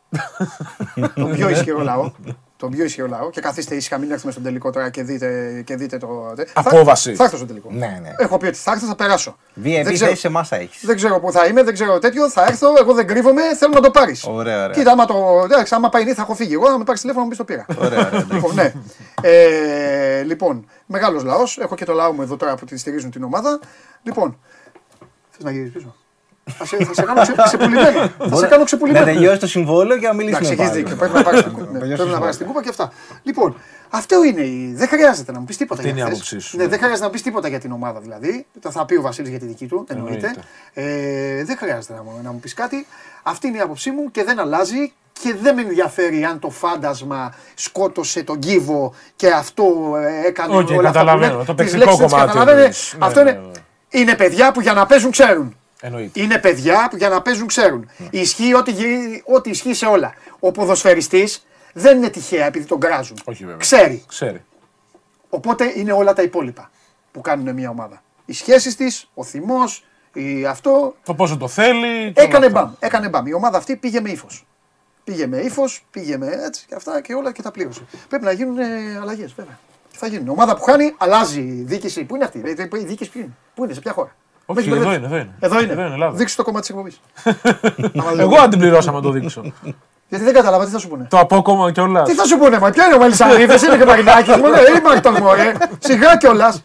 [1.16, 2.12] τον πιο ισχυρό λαό.
[2.58, 3.30] Τον πιο ισχυρό λαό.
[3.30, 6.34] Και καθίστε ήσυχα, μην έρθουμε στον τελικό τώρα και δείτε, και δείτε το.
[6.54, 7.10] Απόβαση.
[7.10, 7.70] Θα, θα έρθω στον τελικό.
[7.72, 8.14] Ναι, ναι.
[8.18, 9.38] Έχω πει ότι θα έρθω, θα περάσω.
[9.56, 10.86] VIP Δεν ξέρω- θέση σε μάσα έχεις.
[10.86, 12.30] Δεν ξέρω πού θα είμαι, δεν ξέρω τέτοιο.
[12.30, 14.26] Θα έρθω, εγώ δεν κρύβομαι, θέλω να το πάρεις.
[14.26, 14.76] Ωραία, ωραία.
[14.76, 16.54] Κοίτα, άμα, το, εντάξει, άμα πάει νύχτα, θα έχω φύγει.
[16.54, 17.86] Εγώ, να με πάρεις τηλέφωνο, να μου πει το πήρα.
[17.86, 18.26] Ωραία, ωραία.
[18.32, 18.74] λοιπόν, ναι.
[19.22, 21.58] Ε, λοιπόν, μεγάλος λαός.
[21.58, 23.60] Έχω και το λαό μου εδώ τώρα που τη στηρίζουν την ομάδα.
[24.04, 24.38] Λοιπόν,
[25.30, 25.96] θες να γυρίσεις πίσω;
[26.52, 28.00] Θα σε, θα σε κάνω ξε, ξεπουλημένο.
[28.30, 29.06] θα σε κάνω Να ξεπουλημένο.
[29.06, 30.82] τελειώσει το συμβόλαιο και να μιλήσουμε Εντάξει, έχεις πάλι.
[30.84, 30.96] δίκιο.
[30.96, 31.72] Πρέπει να πάρεις την κούπα.
[31.72, 32.92] Ναι, τελειώσει Πρέπει να το πάρεις την κούπα και αυτά.
[33.24, 33.56] Λοιπόν,
[33.90, 34.42] αυτό είναι.
[34.42, 36.30] η- Δεν χρειάζεται να μου πεις τίποτα Αυτή για είναι η χθες.
[36.32, 36.70] άποψή σου, Ναι, ναι.
[36.70, 38.46] δεν χρειάζεται να πεις τίποτα για την ομάδα δηλαδή.
[38.62, 39.86] Το θα πει ο Βασίλης για τη δική του.
[39.90, 40.36] Εννοείται.
[40.74, 42.88] Ε, δεν χρειάζεται να μου, να μου πεις κάτι.
[43.24, 44.94] Αυτή είναι η άποψή μου και δεν αλλάζει.
[45.22, 49.66] Και δεν με ενδιαφέρει αν το φάντασμα σκότωσε τον κύβο και αυτό
[50.24, 51.32] ε, έκανε Οκ, όλα αυτά που καταλαβαίνω.
[51.34, 51.46] λένε.
[51.46, 52.62] Το Τις παικτικό λέξεις τις κομμάτι καταλαβαίνετε.
[52.62, 52.96] εννοείς.
[53.00, 54.00] Ναι, Αυτό ναι, είναι, ναι.
[54.00, 55.56] είναι παιδιά που για να παίζουν ξέρουν.
[55.82, 56.22] Εννοείται.
[56.22, 57.90] Είναι παιδιά που για να παίζουν ξέρουν.
[58.10, 60.14] Ισχύει ό,τι, γυρί- ό,τι ισχύει σε όλα.
[60.40, 63.18] Ο ποδοσφαιριστής δεν είναι τυχαία επειδή τον κράζουν.
[63.24, 63.58] Όχι βέβαια.
[63.60, 64.04] Ξέρει.
[64.08, 64.44] Ξέρει.
[65.30, 66.70] Οπότε είναι όλα τα υπόλοιπα
[67.12, 68.04] που κάνουν μια ομάδα.
[68.26, 69.84] Οι σχέσεις της, ο θυμός,
[70.50, 70.96] αυτό.
[71.04, 72.12] Το πόσο το θέλει.
[72.14, 72.62] και όλα Έκανε αυτά.
[72.64, 72.74] μπαμ.
[72.80, 73.26] Έκανε μπαμ.
[73.28, 74.46] Η ομάδα αυτή πήγε με ύφος.
[75.04, 77.82] Πήγε με ύφος, πήγε με έτσι και αυτά και όλα και τα πλήρωσε.
[78.10, 78.58] Πρέπει να γίνουν
[79.02, 79.60] αλλαγές βέβαια.
[79.92, 80.26] Και θα γίνουν.
[80.26, 82.04] Η ομάδα που χάνει αλλάζει η διοίκηση.
[82.04, 82.38] Πού είναι αυτή,
[82.74, 84.16] η διοίκηση ποιο είναι, πού είναι, σε ποια χώρα;
[84.46, 84.98] Όχι, Με έχεις εδώ μπερδέψει.
[84.98, 85.36] είναι, εδώ είναι.
[85.40, 85.72] Εδώ είναι.
[85.72, 86.16] Εδώ είναι, Ελλάδα.
[86.18, 87.00] Δείξε το κομμάτι της εκπομπής.
[88.24, 89.42] Εγώ αν την πληρώσαμε να το δείξω.
[90.10, 91.08] Γιατί δεν κατάλαβα τι θα σου πούνε.
[91.10, 92.02] το απόκομμα κιόλα.
[92.04, 94.64] Τι θα σου πούνε, μα ποια είναι ο Μελισσαρίδης, είναι και ο Μαρινάκης, μου λέει,
[94.80, 96.64] είμαστε μωρέ, σιγά κιόλας.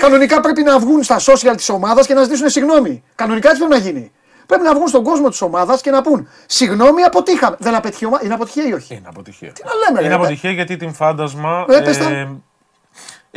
[0.00, 3.02] Κανονικά πρέπει να βγουν στα social της ομάδας και να ζητήσουν συγγνώμη.
[3.14, 4.12] Κανονικά έτσι πρέπει να γίνει.
[4.46, 7.56] Πρέπει να βγουν στον κόσμο της ομάδας και να πούν συγγνώμη, αποτύχαμε.
[7.58, 9.52] Δεν απέτυχε η ομάδα, είναι αποτυχία ή όχι; Είναι αποτυχία.
[9.52, 12.36] Τι να λέμε, Είναι ρε, αποτυχία γιατί την φάντασμα Ε, πες τα.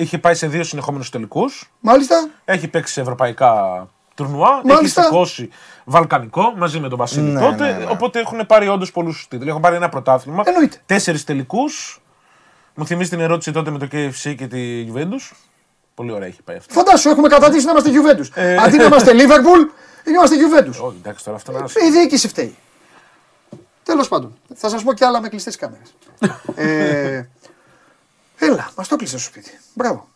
[0.01, 1.71] Είχε πάει σε δύο συνεχόμενους τελικούς.
[1.79, 4.61] Μάλιστα, Έχει παίξει σε ευρωπαϊκά τουρνουά.
[4.63, 5.01] Μάλιστα.
[5.01, 5.49] Έχει σηκώσει
[5.83, 7.71] βαλκανικό μαζί με τον Βασίλη Ναι, τότε.
[7.71, 7.85] ναι, ναι.
[7.89, 9.49] Οπότε έχουν πάρει όντως πολλούς τίτλους.
[9.49, 10.43] Έχουν πάρει ένα πρωτάθλημα.
[10.45, 10.77] Εννοείται.
[10.85, 12.01] Τέσσερις τελικούς.
[12.75, 15.31] Μου θυμίζει την ερώτηση τότε με το KFC και τη Juventus.
[15.95, 16.73] Πολύ ωραία έχει πάει αυτό.
[16.73, 18.27] φαντάσου, έχουμε καταντήσει να είμαστε Juventus.
[18.33, 18.55] Ε.
[18.55, 19.69] Αντί να είμαστε Liverpool,
[20.07, 20.85] είμαστε Juventus.
[20.87, 21.87] Όχι, εντάξει τώρα αυτό είναι ένα.
[21.87, 22.55] Η διοίκηση φταίει.
[23.83, 25.93] Τέλος πάντων, θα σας πω κι άλλα με κλειστές κάμερες.
[26.55, 27.29] ε,
[28.45, 29.51] έλα, μας το κλείσε στο σπίτι.
[29.73, 30.07] Μπράβο.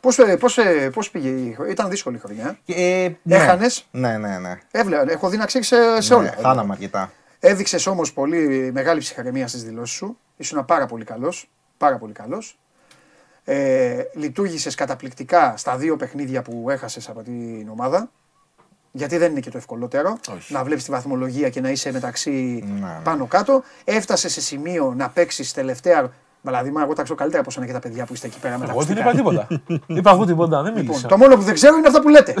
[0.00, 2.58] Πώς πώς, ε, πώς πήγε η χρονιά, ήταν δύσκολη η χρονιά.
[2.66, 3.36] Ε, ναι.
[3.36, 4.58] Έχανες; Ναι, ναι, ναι.
[4.70, 6.34] Έβλεπα, έχω δει να ξέρει σε, σε Ναι, όλα.
[6.42, 7.12] Χάναμε αρκετά.
[7.40, 10.18] Έδειξες όμως πολύ μεγάλη ψυχραιμία στις δηλώσεις σου.
[10.36, 11.50] Ήσουν πάρα πολύ καλός.
[11.76, 12.58] Πάρα πολύ καλός.
[13.44, 18.10] Ε, Λειτουργήσες καταπληκτικά στα δύο παιχνίδια που έχασες από την ομάδα.
[18.92, 20.52] Γιατί δεν είναι και το ευκολότερο Όχι.
[20.52, 23.00] να βλέπεις τη βαθμολογία και να είσαι μεταξύ Ναι.
[23.04, 23.62] πάνω κάτω.
[23.84, 26.12] Έφτασες σε σημείο να παίξεις τελευταία.
[26.42, 28.58] Δηλαδή, μα εγώ τα ξέρω καλύτερα πώ είναι και τα παιδιά που είστε εκεί πέρα
[28.58, 29.20] με τα Εγώ δεν ακουστικά.
[29.30, 29.84] είπα τίποτα.
[29.98, 31.08] είπα εγώ τίποτα, δεν Λοιπόν, μίλησα.
[31.08, 32.34] το μόνο που δεν ξέρω είναι αυτά που λέτε.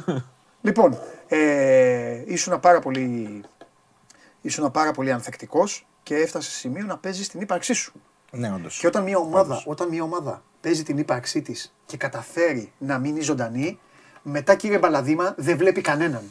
[0.66, 0.98] λοιπόν,
[1.28, 3.40] ε, ήσουν πάρα πολύ,
[4.40, 7.92] ήσουν πάρα πολύ ανθεκτικός και έφτασε σε σημείο να παίζεις την ύπαρξή σου.
[8.30, 8.78] Ναι, όντως.
[8.78, 13.20] Και όταν μια ομάδα, όταν μια ομάδα παίζει την ύπαρξή της και καταφέρει να μείνει
[13.20, 13.78] ζωντανή,
[14.22, 16.22] μετά κύριε Μπαλαδήμα δεν βλέπει κανέναν.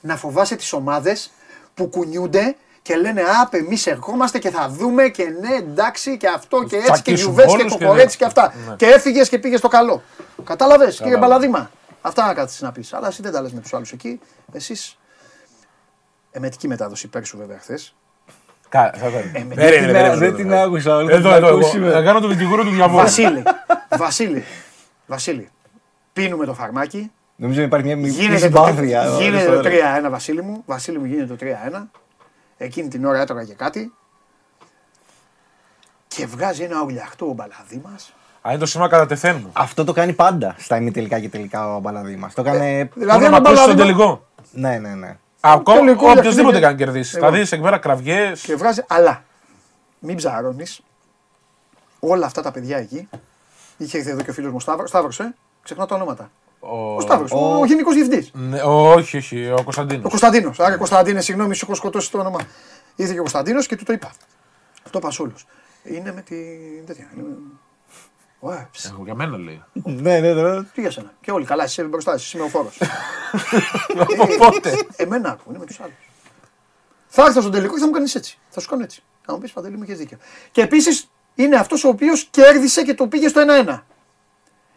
[0.00, 1.32] Να φοβάσαι τις ομάδες
[1.74, 2.56] που κουνιούνται
[2.86, 6.86] και λένε Απ, εμείς ερχόμαστε και θα δούμε και ναι, εντάξει και αυτό και έτσι
[6.86, 8.14] και τσακίσουν γιουβέτσι και όλους και κοκορέτσι ναι.
[8.16, 8.54] και αυτά.
[8.68, 8.76] Ναι.
[8.76, 10.02] Και έφυγες και πήγες στο καλό.
[10.44, 11.36] Κατάλαβες, κύριε Κατάλαβα.
[11.36, 11.70] Μπαλαδήμα.
[12.00, 12.92] Αυτά να κάτσει να πεις.
[12.92, 14.20] Αλλά εσύ δεν τα λες με τους άλλους εκεί.
[14.52, 14.98] Εσείς.
[16.30, 17.94] Εμετική μετάδοση υπέρ σου βέβαια χθες.
[18.68, 20.62] Κα- θα το- Ε, Περίμενε, δεν την- περίμενε, Δεν την περίμενε.
[20.62, 20.96] άκουσα.
[20.96, 21.58] όλη, Εδώ, θα την εδώ, εγώ.
[21.66, 21.90] ακούσουμε.
[21.90, 23.02] Θα κάνω τον δικηγόρο του διαβόλου.
[23.02, 23.42] Βασίλη,
[23.96, 24.44] Βασίλη,
[25.06, 25.48] Βασίλη,
[26.12, 27.10] πίνουμε το φαρμάκι.
[27.36, 29.04] Νομίζω υπάρχει μια μικρή Γίνεται το, συμπάθεια.
[29.18, 29.74] γίνεται εδώ, το τώρα.
[30.06, 30.62] 3-1, Βασίλη μου.
[30.66, 31.90] Βασίλη μου γίνεται το 3-1.
[32.56, 33.92] Εκείνη την ώρα έτρωγα και κάτι.
[36.08, 38.12] Και βγάζει ένα ουλιαχτό ο μπαλαδί μας.
[38.42, 39.50] Αν είναι το σήμα κατά τεθαίνουμε.
[39.52, 42.34] Αυτό το κάνει πάντα στα ημιτελικά και τελικά ο Μπαλαδί μας.
[42.34, 42.90] Το έκανε.
[42.94, 43.80] Δηλαδή, Πού να ένα μ' ακούσει στον μπαλαδί.
[43.82, 44.26] τελικό.
[44.52, 45.16] Ναι, ναι, ναι.
[45.40, 47.14] Ακόμα τελικό, οποιοδήποτε για- καν κερδίσεις.
[47.14, 47.24] Εγώ.
[47.26, 48.40] Θα δει εκεί πέρα κραυγές.
[48.40, 49.24] Και βγάζει, αλλά
[49.98, 50.80] μην ψαρώνεις.
[52.00, 53.08] Όλα αυτά τα παιδιά εκεί.
[53.76, 54.86] Είχε έρθει εδώ και ο φίλος μου Σταύρο.
[54.86, 56.30] Σταύρος, ε, ξεχνάω τα ονόματα.
[56.68, 58.30] Ο Σταύρος, ο, ο γενικός διευθυντής.
[58.34, 60.04] Ναι, όχι, όχι, ο Κωνσταντίνος.
[60.04, 60.60] Ο Κωνσταντίνος.
[60.60, 62.40] Άρα, Κωνσταντίνε, συγγνώμη, σου έχω σκοτώσει το όνομα.
[62.96, 64.10] Ήρθε και ο Κωνσταντίνος και του το είπα.
[64.84, 65.32] Αυτό πας όλο.
[65.82, 66.86] Είναι με την.
[66.86, 67.10] τέτοια.
[67.14, 67.36] είναι με-
[68.40, 69.62] Ωε, ψ, Εγώ για μένα λέει.
[69.72, 70.62] Ναι, ναι, ναι.
[70.62, 71.12] Τι για σένα.
[71.20, 72.70] Και όλοι καλά, εσύ είσαι μπροστά, εσύ είμαι ο φόρο.
[74.18, 75.94] Από πότε; Εμένα άκου, είναι με τους άλλους.
[77.06, 78.38] Θα έρθω στον τελικό και θα μου κάνεις έτσι.
[78.50, 79.02] Θα σου κάνω έτσι.
[79.24, 80.18] Θα μου πεις Παντελή μου είχε δίκιο.
[80.50, 83.82] Και επίσης είναι αυτός ο οποίος κέρδισε και το πήγε στο 1-1.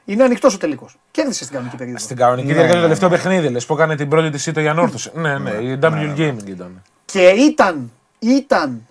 [0.10, 0.96] Είναι ανοιχτός ο τελικός.
[1.12, 2.00] Κέρδισε στην κανονική περίοδο.
[2.00, 4.62] Στην κανονική Ναι, διάρκεια ναι, το τελευταίο παιχνίδι, λες που έκανε την πρώτη της ήττα
[4.62, 5.12] για ανόρθωση.
[5.14, 6.82] Ναι, ναι, η W Gaming ήταν.
[7.06, 8.88] Και ήταν, ήταν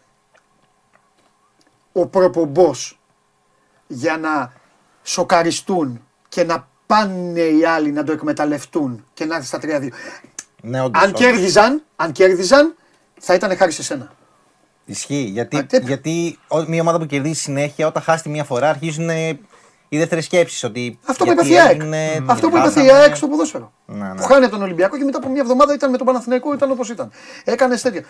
[1.93, 2.99] ο προπομπός
[3.87, 4.53] για να
[5.03, 9.89] σοκαριστούν και να πάνε οι άλλοι να το εκμεταλλευτούν και να έρθει στα 3-2.
[10.63, 11.21] Ναι, όντως, Αν όντως.
[11.21, 12.75] κέρδιζαν, αν κέρδιζαν,
[13.21, 14.13] θα ήταν χάρη σε σένα.
[14.85, 15.23] Ισχύει.
[15.33, 15.87] Γιατί, Α, τέτοιο.
[15.87, 19.09] γιατί ο- μια ομάδα που κερδίζει συνέχεια, όταν χάσει τη μία φορά, αρχίζουν
[19.89, 20.67] ε, οι δεύτερε σκέψει.
[20.67, 21.71] Ότι Αυτό που γιατί είπε η ΑΕΚ.
[21.81, 22.87] έγινε, Αυτό που είπε χάσαμε.
[22.87, 23.73] η ΑΕΚ στο ποδόσφαιρο.
[23.87, 24.15] Ναι, ναι.
[24.15, 26.71] Που χάνει από τον Ολυμπιακό και μετά από μια εβδομάδα ήταν με τον Παναθηναϊκό, ήταν
[26.71, 27.11] όπως ήταν.
[27.45, 28.03] Έκανες τέτοια.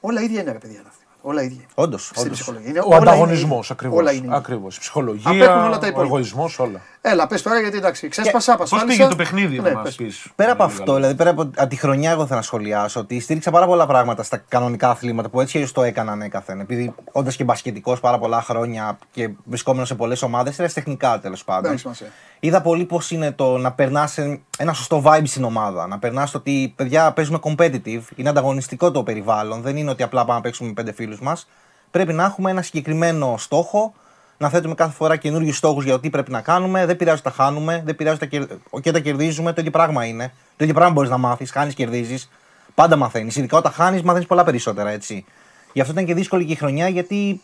[0.00, 1.04] Όλα ίδια είναι ρε παιδιά αυτά.
[1.22, 1.64] Όλα ίδια.
[1.74, 2.32] Όντως, Στην όντως.
[2.38, 2.68] ψυχολογία.
[2.70, 3.74] Είναι- Ο όλα είναι ανταγωνισμός ίδια.
[3.74, 3.98] ακριβώς.
[3.98, 4.24] Όλα είναι.
[4.24, 4.36] ίδια.
[4.36, 4.76] Ακριβώς.
[4.76, 6.02] Η Απέχουν ψυχολογία, όλα τα ο υπόλοιπα.
[6.02, 6.80] εγωισμός, όλα.
[7.02, 8.86] Έλα, πες τώρα γιατί εντάξει, ξέσπασα, Πώς απασχόλησα.
[8.86, 9.94] πήγε το παιχνίδι, Ναι, να μας πες.
[9.94, 10.26] πεις.
[10.36, 13.50] Πέρα από αυτό, δηλαδή πέρα από, από τη χρονιά, εγώ θέλω να σχολιάσω ότι στήριξα
[13.50, 16.60] πάρα πολλά πράγματα στα κανονικά αθλήματα που έτσι αλλιώς το έκαναν έκαθεν.
[16.60, 21.44] Επειδή όντας και μπασκετικός πάρα πολλά χρόνια και βρισκόμενος σε πολλές ομάδες, era τεχνικά τέλος
[21.46, 21.70] Δεν πάντων.
[21.70, 22.06] έχει σημασία.
[22.40, 24.18] Είδα πολύ πώς είναι το να περνάς
[24.58, 25.86] ένα σωστό vibe στην ομάδα.
[25.86, 29.60] Να περνάς το ότι παιδιά παίζουμε competitive, είναι ανταγωνιστικό το περιβάλλον.
[29.62, 31.48] Δεν είναι ότι απλά πάμε να παίξουμε με πέντε φίλους μας.
[31.90, 33.94] Πρέπει να έχουμε ένα συγκεκριμένο στόχο,
[34.40, 36.86] να θέτουμε κάθε φορά καινούριους στόχους για το τι πρέπει να κάνουμε.
[36.86, 38.42] Δεν πειράζει τα χάνουμε, δεν πειράζει τα κερ...
[38.80, 39.52] και τα κερδίζουμε.
[39.52, 40.32] Το ίδιο πράγμα είναι.
[40.56, 41.50] Το ίδιο πράγμα μπορείς να μάθεις.
[41.50, 42.30] Χάνεις, κερδίζεις.
[42.74, 43.36] Πάντα μαθαίνεις.
[43.36, 45.24] Ειδικά όταν χάνεις, μαθαίνεις πολλά περισσότερα έτσι.
[45.72, 47.40] Γι' αυτό ήταν και δύσκολη και η χρονιά γιατί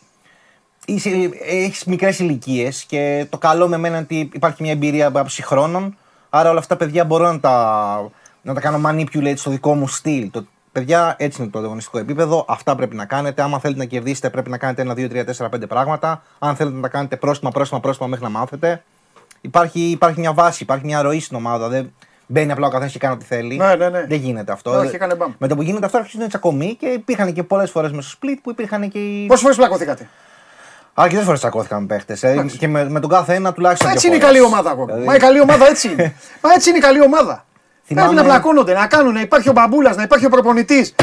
[1.45, 5.97] έχεις μικρές ηλικίες και το καλό με μένα είναι ότι υπάρχει μια εμπειρία από χρόνων.
[6.29, 8.09] Άρα όλα αυτά τα παιδιά μπορώ να τα,
[8.41, 10.31] να τα κάνω manipulate στο δικό μου στυλ.
[10.31, 10.45] Το,
[10.77, 12.45] παιδιά, έτσι είναι το αγωνιστικό επίπεδο.
[12.47, 13.41] Αυτά πρέπει να κάνετε.
[13.41, 16.23] Άμα θέλετε να κερδίσετε, πρέπει να κάνετε ένα, δύο, τρία, τέσσερα, πέντε πράγματα.
[16.39, 18.83] Αν θέλετε να τα κάνετε πρόστιμα, πρόστιμα, πρόστιμα μέχρι να μάθετε.
[19.41, 21.67] Υπάρχει, υπάρχει μια βάση, υπάρχει μια ροή στην ομάδα.
[21.67, 21.93] Δεν
[22.27, 23.57] μπαίνει απλά ο καθένας και κάνει ό,τι θέλει.
[23.57, 24.05] Ναι, ναι, ναι.
[24.07, 24.71] Δεν γίνεται αυτό.
[24.79, 25.33] Όχι, έκανε μπαμ.
[25.37, 28.37] Με το που γίνεται αυτό αρχίζουν τσακωμοί και υπήρχαν και πολλές φορές με στο split
[28.43, 29.25] που υπήρχαν και οι.
[29.25, 30.07] Πόσες φορές πλακωθήκατε;
[30.93, 32.23] Αρκετές φορές τσακώθηκαν παίχτες.
[32.23, 33.89] Ε, και με, με τον κάθε ένα τουλάχιστον.
[33.89, 34.39] Έτσι δύο είναι η φορές.
[34.39, 34.85] καλή ομάδα ακόμα.
[34.85, 36.15] Δηλαδή, Μα η καλή ομάδα έτσι είναι.
[36.41, 37.45] Μα έτσι είναι η καλή ομάδα.
[37.87, 40.95] Θυμάμαι- Πρέπει να πλακώνονται, να κάνουν, να υπάρχει ο μπαμπούλας, να υπάρχει ο προπονητής.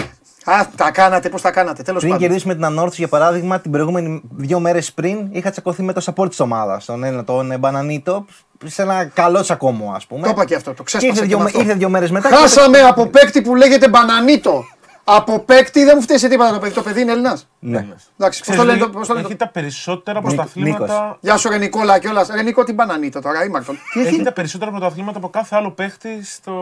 [0.45, 2.27] Α, τα κάνατε, πώς τα κάνατε, τέλος Πριν πάντων.
[2.27, 6.29] κερδίσουμε την Ανόρθωση, για παράδειγμα, την προηγούμενη δύο μέρες πριν είχα τσακωθεί με το support
[6.29, 8.25] της ομάδας, τον ένα, τον ε, Μπανανίτο,
[8.65, 10.23] σε ένα καλό τσακωμό, ας πούμε.
[10.23, 11.07] Το είπα και αυτό, το Και ξέσπασα.
[11.13, 11.61] ήρθε και δύο, με αυτό.
[11.61, 12.29] ήρθε δύο μέρες μετά.
[12.29, 14.65] και Χάσαμε από παίκτη που λέγεται Μπανανίτο.
[15.05, 16.75] Από παίκτη δεν μου φταίει σε τίποτα το παιδί.
[16.75, 17.49] Το παιδί είναι Έλληνας.
[17.59, 17.79] Ναι.
[17.79, 18.79] Εντάξει, πώς Ξέρεις, το λένε.
[18.79, 20.35] λέει, το- πώς το λένε Έχει το- τα περισσότερα Νίκος.
[20.35, 21.17] πρωταθλήματα.
[21.21, 22.27] Γεια σου, Ρε Νικόλα και όλα.
[22.35, 23.79] Ρε Νικό, την Μπανανίτο τώρα, ήμαρτον.
[23.93, 24.23] Τι Έχει έχει.
[24.23, 26.53] τα περισσότερα πρωταθλήματα από κάθε άλλο παίχτη στο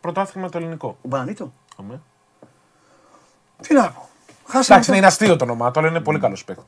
[0.00, 0.88] πρωτάθλημα το ελληνικό.
[0.88, 1.52] Ο Μπανανίτο.
[1.78, 2.00] Αμέ.
[3.62, 4.08] Τι να πω.
[4.46, 4.80] Χάσαμε.
[4.80, 6.64] Εντάξει, είναι αστείο το όνομά του, αλλά είναι πολύ καλός παίχτη.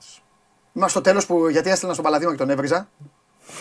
[0.73, 2.89] Μα στο τέλος που γιατί έστελνα στον Παλαδίνο και τον έβριζα.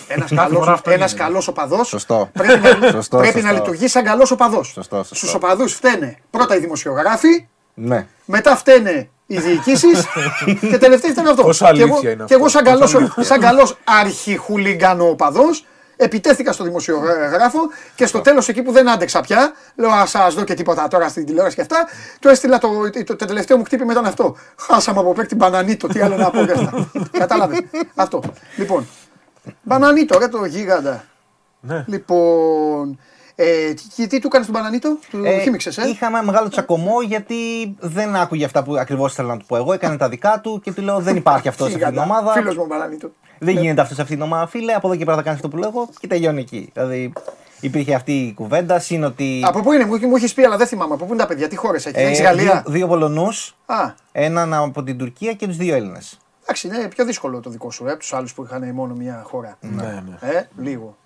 [0.08, 1.28] Ένας Κάθε φορά καλό αυτό ένας γίνεται.
[1.28, 2.30] καλός οπαδός Σωστό.
[2.34, 3.48] πρέπει, να, Σωστό, πρέπει σωστό.
[3.48, 4.68] να λειτουργεί σαν καλός οπαδός.
[4.68, 5.16] Σωστό, σωστό.
[5.16, 7.48] Στους οπαδούς φταίνε πρώτα οι δημοσιογράφοι,
[7.82, 8.08] Ναι.
[8.26, 10.06] μετά φταίνε οι διοικήσεις
[10.70, 11.44] και τελευταία φταίνε αυτό.
[11.44, 13.24] Πόσο και αλήθεια εγώ, είναι και εγώ αυτό, σαν πόσο καλός, αλήθεια.
[13.24, 15.66] σαν καλός αρχιχουλιγκανο οπαδός
[16.02, 17.60] επιτέθηκα στο δημοσιογράφο
[17.96, 21.10] και στο τέλος εκεί που δεν άντεξα πια, λέω Α σας δω και τίποτα τώρα
[21.10, 21.88] στην τηλεόραση και αυτά,
[22.20, 22.70] του έστειλα το,
[23.06, 24.36] το, το τελευταίο μου χτύπημα ήταν αυτό.
[24.58, 26.92] Χάσαμε από παίκτη μπανανίτο, τι άλλο να πω για αυτά.
[27.20, 27.60] Κατάλαβες.
[27.96, 28.22] αυτό.
[28.56, 28.88] Λοιπόν,
[29.62, 31.04] μπανανίτο, ρε το γίγαντα.
[31.60, 31.84] Ναι.
[31.88, 33.00] Λοιπόν,
[33.42, 37.02] ε, τι, τι του έκανε στον μπανανίτο, του Ε, χύμιξες, ε; Είχαμε ένα μεγάλο τσακωμό
[37.02, 37.36] γιατί
[37.80, 39.74] δεν άκουγε αυτά που ακριβώς ήθελα να του πω εγώ.
[39.74, 42.32] Έκανε τα δικά του και του λέω: Δεν υπάρχει αυτό σε αυτή την ομάδα.
[42.32, 43.12] Φίλος μου μπανανίτο.
[43.40, 44.74] Δεν γίνεται αυτό σε αυτή την ομάδα, φίλε.
[44.74, 46.70] Από εδώ και πέρα θα κάνεις αυτό που λέω εγώ και τελειώνει εκεί.
[46.74, 47.14] Δηλαδή
[47.60, 48.80] υπήρχε αυτή η κουβέντα.
[48.80, 49.42] Συν ότι.
[49.46, 50.94] Από πού είναι, μου, μου έχεις πει, αλλά δεν θυμάμαι.
[50.94, 53.92] Από πού είναι τα παιδιά, τι χώρες έχεις; ε, έχεις Γαλλία; δύο, δύο Πολωνούς, Α,
[54.12, 56.18] έναν από την Τουρκία και τους δύο Έλληνες.
[56.44, 59.24] εντάξει, είναι πιο δύσκολο το δικό σου, ε, από τους άλλους που είχαν μόνο μια
[59.26, 59.58] χώρα.
[59.62, 60.30] Ναι, ναι.
[60.30, 60.98] Ε, λίγο.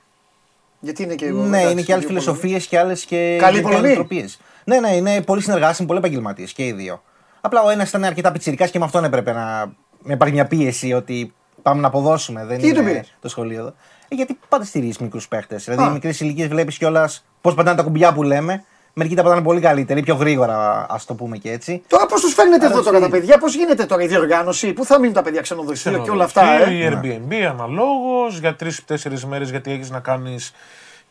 [0.83, 1.25] Γιατί είναι και.
[1.31, 3.37] Ναι, εντάξει, είναι και άλλες δύο φιλοσοφίες και άλλες και.
[3.39, 3.85] Καλοί και Πολωνοί.
[3.85, 4.39] νοοτροπίες.
[4.65, 7.01] Ναι, ναι, είναι πολύ συνεργάσιμοι, πολύ επαγγελματίες και οι δύο.
[7.41, 9.65] Απλά ο ένας ήταν αρκετά πιτσιρικάς και με αυτόν έπρεπε να,
[10.03, 12.45] να υπάρχει μια πίεση ότι πάμε να αποδώσουμε.
[12.45, 13.73] Δεν Τι τον είναι πήρες; το σχολείο εδώ.
[14.07, 15.63] Ε, γιατί πάντα στηρίζεις μικρούς παίχτες.
[15.63, 15.87] Δηλαδή, Α.
[15.87, 18.63] οι μικρές ηλικίες βλέπεις κιόλας πώς πατάνε τα κουμπιά που λέμε.
[18.95, 21.81] Μερικοί τα πατάνε πολύ καλύτεροι, πιο γρήγορα, ας το πούμε και έτσι.
[21.87, 22.89] Τώρα πώς τους φέρνετε εδώ έτσι.
[22.89, 26.09] τώρα τα παιδιά, πώς γίνεται τώρα η διοργάνωση, πού θα μείνουν τα παιδιά ξενοδοχείο και
[26.09, 26.41] όλα αυτά.
[26.41, 30.53] Ξενοδοχείο, Ε; Airbnb αναλόγως για τρει-τέσσερι μέρες γιατί έχεις να κάνεις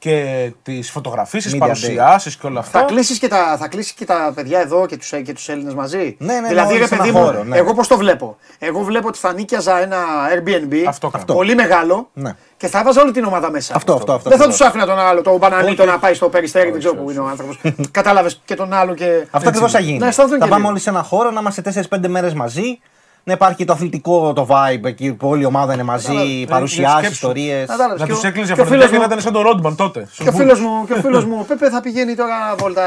[0.03, 2.79] και τις φωτογραφίσεις, Media παρουσιάσεις και όλα αυτά.
[2.79, 5.75] Θα κλείσει και, τα, θα κλείσεις και τα παιδιά εδώ και τους και τους Έλληνες
[5.75, 7.57] μαζί; Ναι, ναι, δηλαδή, όλοι ρε σε παιδί ένα μου, χώρο, ναι.
[7.57, 9.97] εγώ πώς το βλέπω; Εγώ βλέπω ότι θα νίκιαζα ένα
[10.35, 11.25] Airbnb Αυτό κάνω.
[11.25, 12.31] πολύ μεγάλο Ναι.
[12.57, 13.75] και θα έβαζα όλη την ομάδα μέσα.
[13.75, 14.29] Αυτό, αυτό, αυτό.
[14.29, 14.57] δεν θα ακριβώς.
[14.57, 17.21] τους άφηνα τον άλλο, τον Μπανανίτο Όχι, να πάει στο περιστέρι, δεν ξέρω πού είναι
[17.21, 17.61] ο άνθρωπος.
[17.91, 19.27] Κατάλαβες και τον άλλο και.
[19.31, 19.99] Αυτό ακριβώς θα γίνει.
[19.99, 20.69] Να αισθανθούν θα και πάμε λίγο.
[20.73, 22.79] όλοι σε ένα χώρο να είμαστε 4-5 μέρες μαζί.
[23.25, 26.45] Να υπάρχει το αθλητικό το vibe εκεί που όλη η ομάδα είναι μαζί, Κατάλαβες.
[26.49, 27.13] παρουσιάσει, σκέψου.
[27.13, 27.67] ιστορίες.
[27.69, 28.01] Κατάλαβες.
[28.01, 29.43] Να Και τους ο- έκλεισε και ο διαφορετικά φίλος και να μου- ήταν σαν τον
[29.43, 30.09] Ρόντμαν τότε.
[30.17, 32.85] Και ο φίλος μου, και ο φίλος μου, ο Πέπε θα πηγαίνει τώρα βόλτα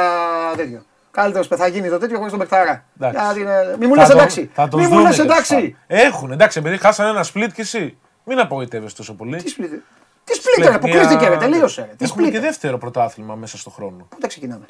[0.55, 0.81] τέτοιο.
[1.11, 2.83] Καλύτερος θα γίνει το τέτοιο χωρίς τον Πεκτάρα.
[2.99, 3.19] Εντάξει.
[3.25, 4.49] Γιατί είναι- Μη μου Θα λες τον- εντάξει.
[4.53, 5.53] θα τον Μη μου δούμε, λες τέλος εντάξει.
[5.53, 5.75] πάντων.
[5.87, 7.97] Έχουν, εντάξει, επειδή χάσανε ένα split κι εσύ.
[8.23, 9.35] Μην απογοητεύεσαι τόσο πολύ.
[9.43, 9.81] Τι σπλίτε.
[10.23, 11.81] Τι σπλίτε, ρε, αποκλείστηκε, ρε, τελείωσε.
[11.81, 11.87] ρε.
[11.87, 12.39] Τι Έχουμε και σπλίτε.
[12.39, 14.05] δεύτερο πρωτάθλημα μέσα στο χρόνο.
[14.09, 14.65] Πού τα ξεκινάμε.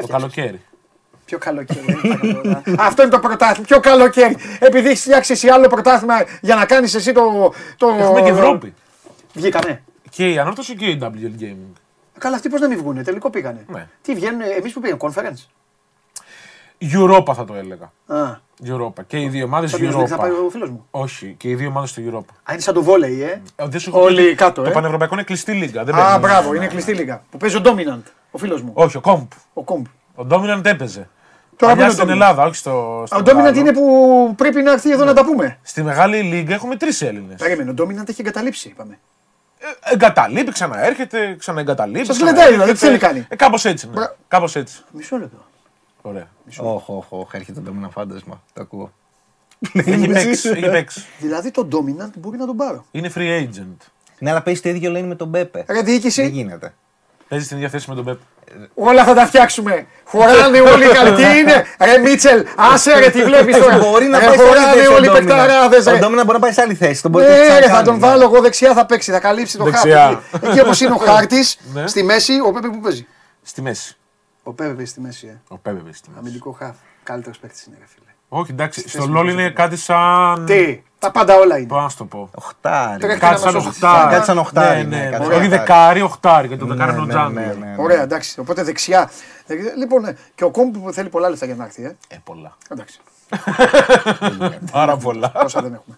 [0.00, 0.60] Το καλοκαίρι.
[1.30, 1.80] Πιο καλοκαίρι.
[1.84, 2.62] δεν υπάρχει τώρα.
[2.78, 3.66] Αυτό είναι το πρωτάθλημα.
[3.66, 4.36] Πιο καλοκαίρι.
[4.58, 7.52] Επειδή έχει φτιάξει εσύ άλλο πρωτάθλημα για να κάνεις εσύ το.
[7.76, 7.88] το...
[7.98, 8.74] Έχουμε και Ευρώπη.
[9.34, 9.82] Βγήκανε.
[10.10, 11.72] Και η ανόρθωση και η WL Gaming.
[12.18, 13.64] Καλά, αυτοί πώς να μην βγούνε, τελικό πήγανε.
[13.68, 13.88] Ναι.
[14.02, 15.46] Τι βγαίνουν, εμείς που πήγαμε, conference.
[16.80, 17.92] Europa θα το έλεγα.
[18.06, 18.36] Α,
[18.66, 19.04] Europa.
[19.06, 20.46] Και οι δύο ομάδες στο Champions League θα πάει Europa.
[20.46, 20.86] ο φίλος μου.
[20.90, 22.34] Όχι, και οι δύο ομάδες στο Europa.
[22.42, 23.42] Α, είναι σαν το βόλεϊ, ε.
[23.56, 24.72] Ε, δεν σου έχω Όλοι πει, κάτω, Το ε.
[24.72, 25.84] πανευρωπαϊκό είναι κλειστή λίγα.
[25.84, 26.20] Δεν Α, παίζουν.
[26.20, 27.22] μπράβο, είναι κλειστή λίγα.
[27.30, 28.70] Που παίζει ο Dominant, ο φίλος μου.
[28.74, 29.26] Όχι, ο Κόμπ.
[29.52, 29.86] Ο Κόμπ.
[30.14, 31.08] Ο Dominant έπαιζε.
[31.60, 32.10] Τώρα Παλιά που είναι στην ο Dominant.
[32.14, 33.02] Ελλάδα, όχι στο.
[33.06, 33.58] στο Ο Dominant άλλο.
[33.58, 35.58] είναι που πρέπει να έρθει εδώ να τα πούμε.
[35.62, 37.38] Στη μεγάλη λίγα έχουμε τρεις Έλληνες.
[37.40, 38.98] Περίμενε, ο Dominant έχει εγκαταλείψει, είπαμε.
[39.92, 42.04] Εγκαταλείπει, ξαναέρχεται, ξαναεγκαταλείπει.
[42.06, 43.26] Σας λεντάει, δηλαδή, τι θέλει κάνει.
[43.28, 43.86] Ε, Κάπως έτσι.
[43.86, 43.92] Ναι.
[43.92, 44.82] Μπρα- Κάπως έτσι.
[44.92, 45.44] Μισό λεπτό.
[46.02, 46.28] Ωραία.
[46.46, 48.42] Όχι, όχι, όχι, έρχεται το μήνα φάντασμα.
[48.52, 48.92] Το ακούω.
[49.72, 50.48] Έχει παίξει.
[50.48, 51.04] έχει παίξει.
[51.18, 52.84] Δηλαδή το Dominant μπορεί να τον πάρω.
[52.90, 53.76] Είναι free agent.
[54.18, 55.64] Ναι, αλλά παίζει το ίδιο lane με τον Μπέπε.
[55.68, 56.22] Ρε διοίκηση.
[56.22, 56.74] Δεν γίνεται.
[57.28, 58.18] Παίζει στην ίδια θέση με τον Πέπ.
[58.74, 59.86] Όλα θα τα φτιάξουμε.
[60.04, 61.12] Χωράνε όλοι οι καλοί.
[61.16, 63.78] Τι είναι, ρε Μίτσελ, άσε ρε, τι βλέπεις τώρα.
[63.78, 64.86] Μπορεί να Ρε, πάει σε άλλη χωράνε θέση.
[64.86, 65.26] ο όλοι οι Ντόμινα.
[65.34, 65.98] παικταράδες, Ο ρε.
[65.98, 67.02] Ντόμινα μπορεί να πάει σε άλλη θέση.
[67.02, 68.00] Τον μπορεί να Ναι, ρε, ξανακάνει, θα τον ναι.
[68.00, 69.78] βάλω εγώ δεξιά, θα παίξει, θα καλύψει το χάρτη.
[69.88, 70.22] Δεξιά.
[70.34, 71.86] Εκεί- Εκεί όπως είναι ο χάρτης, Ναι.
[71.86, 73.06] στη μέση, ο Πέπε που παίζει;
[73.42, 73.96] Στη μέση.
[74.42, 75.40] Ο Πέπε παίζει στη μέση, ε.
[75.48, 76.20] Ο Πέπε παίζει στη μέση.
[76.20, 76.74] Αμυντικό χάφ.
[77.02, 78.10] Καλύτερος παίκτης είναι, ρε φίλε.
[78.28, 78.80] Όχι, εντάξει.
[78.80, 80.44] Στο θέση LOL που είναι κάτι σαν.
[80.46, 81.66] Τι, τα πάντα όλα είναι.
[81.66, 82.30] Πώ να σου το πω.
[82.34, 83.00] Οχτάρι.
[83.00, 84.10] Τρέχει Κάτι να σαν μας οχτάρι.
[84.14, 85.10] Κάτι σαν οχτάρι, Ναι, ναι, ναι.
[85.10, 86.46] κάτι Όχι σαν δεκάρι, οχτάρι.
[86.46, 87.40] Γιατί το Ναι, δεκάρι είναι ο ναι, Τζάνγκο.
[87.40, 87.74] ναι, ναι, ναι.
[87.78, 88.40] Ωραία, εντάξει.
[88.40, 89.10] Οπότε δεξιά.
[89.46, 91.96] Ε, Λοιπόν, ε, και ο κόμπ που θέλει πολλά λεφτά για να έρθει, ε.
[92.08, 92.56] Ε, πολλά.
[92.68, 93.00] Εντάξει.
[94.72, 95.30] Πάρα πολλά.
[95.30, 95.94] Πόσα δεν έχουμε.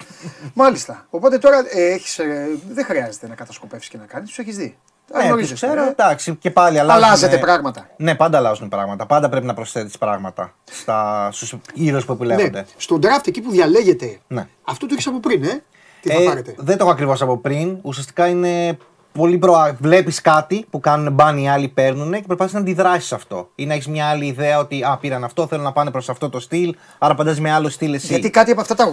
[0.54, 1.06] Μάλιστα.
[1.10, 4.76] Οπότε τώρα ε, έχεις, ε, δεν χρειάζεται να κατασκοπεύσεις και να κάνεις, τους έχεις δει.
[5.12, 5.90] Τα Ναι, γνωρίζεις τους ξέρω, τώρα, ε.
[5.90, 7.04] εντάξει, και πάλι αλλάζουν.
[7.04, 7.88] Αλλάζετε πράγματα.
[7.96, 9.06] Ναι, πάντα αλλάζουν πράγματα.
[9.06, 12.50] Πάντα πρέπει να προσθέτεις πράγματα στα, στους ήρωες που επιλέγονται.
[12.50, 14.48] Ναι, στον draft εκεί που διαλέγετε, Ναι.
[14.62, 15.62] αυτό το έχεις από πριν, ε.
[16.00, 17.78] Τι θα Ε, πάρετε; δεν το έχω ακριβώς από πριν.
[17.82, 18.76] Ουσιαστικά είναι
[19.12, 19.76] πολύ προα...
[19.80, 23.50] Βλέπεις κάτι που κάνουν μπαν οι άλλοι παίρνουν και προσπαθείς να αντιδράσεις σε αυτό.
[23.54, 26.28] Ή να έχεις μια άλλη ιδέα ότι α, πήραν αυτό, θέλουν να πάνε προς αυτό
[26.28, 28.06] το στυλ, άρα παντάζει με άλλο στυλ εσύ.
[28.06, 28.92] Γιατί κάτι από αυτά τα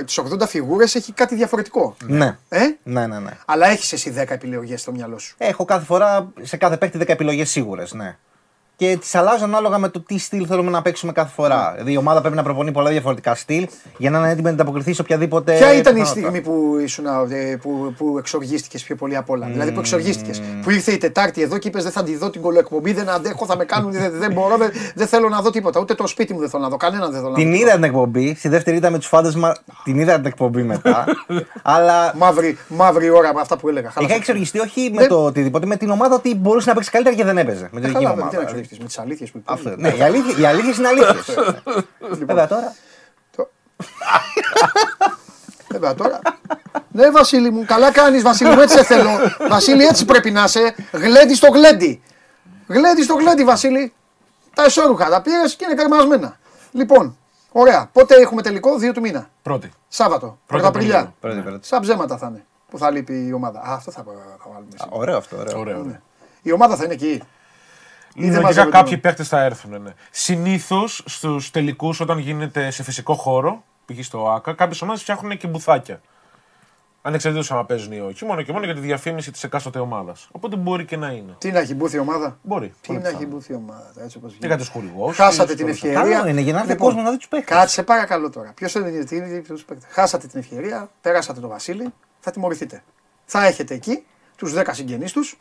[0.00, 1.96] 80, τις 80 φιγούρες έχει κάτι διαφορετικό.
[2.06, 2.36] Ναι.
[2.48, 3.30] Ε; ναι, ναι, ναι.
[3.46, 5.34] Αλλά έχεις εσύ 10 επιλογές στο μυαλό σου.
[5.38, 8.16] Έχω κάθε φορά σε κάθε παίκτη 10 επιλογές σίγουρες, ναι.
[8.78, 11.72] Και τις αλλάζω ανάλογα με το τι στυλ θέλουμε να παίξουμε κάθε φορά.
[11.74, 13.66] Δηλαδή η ομάδα πρέπει να προπονεί πολλά διαφορετικά στυλ
[13.98, 15.52] για να είναι έτοιμη να ανταποκριθεί σε οποιαδήποτε.
[15.56, 16.06] Ποια ήταν η πιθανότητα.
[16.20, 20.42] στιγμή που, ήσουν, ε, που, που εξοργίστηκες πιο πολύ απ' όλα; Δηλαδή που εξοργίστηκες.
[20.62, 23.46] Που ήρθε η Τετάρτη εδώ και είπες δεν θα τη δω την κολοεκπομπή, δεν αντέχω,
[23.46, 25.80] θα με κάνουν, δεν, δεν μπορώ, δεν, δεν θέλω να δω τίποτα.
[25.80, 27.56] Ούτε το σπίτι μου δεν θέλω να δω, κανέναν δεν θέλω να Την δω.
[27.56, 29.54] είδα την εκπομπή, στη δεύτερη ήταν με τους φάντασμα,
[29.84, 31.04] την είδα την εκπομπή μετά.
[31.62, 33.86] αλλά Μαύρη, μαύρη ώρα με αυτά που έλεγα.
[33.88, 34.14] είχα Χάλασα.
[34.14, 35.08] εξοργιστεί όχι με Ναι.
[35.08, 37.68] το οτιδήποτε, με την ομάδα ότι μπορούσε να παίξει καλύτερα και δεν έπαιζε.
[37.72, 38.56] Με την δική Καλά, μου δεν τι να ομάδα.
[38.72, 39.90] Εξοργιστείς, με τις αλήθειες που Αυτό, υπάρχουν.
[39.90, 41.36] ναι, οι αλήθειες, οι αλήθειες είναι αλήθειες.
[42.26, 42.74] Βέβαια τώρα.
[45.72, 46.20] Βέβαια τώρα.
[46.88, 49.10] Ναι, Βασίλη μου, καλά κάνεις, Βασίλη μου, έτσι σε θέλω.
[49.48, 50.74] Βασίλη, έτσι πρέπει να είσαι.
[50.92, 52.02] Γλέντι στο γλέντι.
[52.66, 53.92] Γλέντι στο γλέντι, Βασίλη.
[54.54, 56.38] Τα εσώρουχα τα πήρες και είναι καρμασμένα.
[56.72, 57.16] Λοιπόν,
[57.52, 57.88] ωραία.
[57.92, 59.30] Πότε έχουμε τελικό, 2 του μήνα.
[59.42, 59.70] Πρώτη.
[59.88, 60.98] Σάββατο, Πρώτη Πρωταπριλιά.
[60.98, 61.14] Απριλίου.
[61.20, 61.66] Πρώτη, πρώτη.
[61.66, 63.60] Σαν ψέματα θα είναι που θα λείπει η ομάδα.
[63.60, 64.02] Α, αυτό θα,
[64.38, 64.70] θα βάλουμε.
[64.70, 64.96] σήμερα.
[64.96, 65.58] Ωραίο αυτό, ωραίο.
[65.58, 65.78] Ωραίο.
[65.80, 66.00] ωραίο.
[66.42, 67.22] Η ομάδα θα είναι εκεί.
[68.14, 69.00] Ή δεν Λογικά μαζεύεται κάποιοι μόνο.
[69.02, 69.82] παίκτες θα έρθουν.
[69.82, 69.94] Ναι.
[70.10, 74.04] Συνήθως στους τελικούς, όταν γίνεται σε φυσικό χώρο, π.χ.
[74.04, 76.00] στο ΑΚΑ, κάποιες ομάδες φτιάχνουν και μπουθάκια.
[77.02, 78.24] Ανεξαρτήτως αν παίζουν ή όχι.
[78.24, 80.28] Μόνο και μόνο για τη διαφήμιση της εκάστοτε ομάδας.
[80.32, 81.34] Οπότε μπορεί και να είναι.
[81.38, 82.68] Τι να έχει μπούθει η ομάδα; Μπορεί.
[82.68, 83.34] Τι πολύ να έχει πιθανό.
[83.34, 83.92] μπούθει η ομάδα.
[84.02, 84.56] Έτσι όπως Και γίνεται.
[84.62, 85.12] για του χορηγού.
[85.14, 86.02] Χάσατε την ευκαιρία.
[86.02, 87.56] Καλό είναι για να έρθει ο κόσμος να δει τους παίκτες.
[87.56, 88.52] Κάτσε παρακαλώ τώρα.
[88.54, 89.88] Ποιος είναι τι είναι τους παίκτες.
[89.92, 92.82] Χάσατε την ευκαιρία, περάσατε το Βασίλη, θα τιμωρηθείτε.
[93.24, 94.04] Θα έχετε εκεί
[94.36, 95.36] τους 10 συγγενείς τους.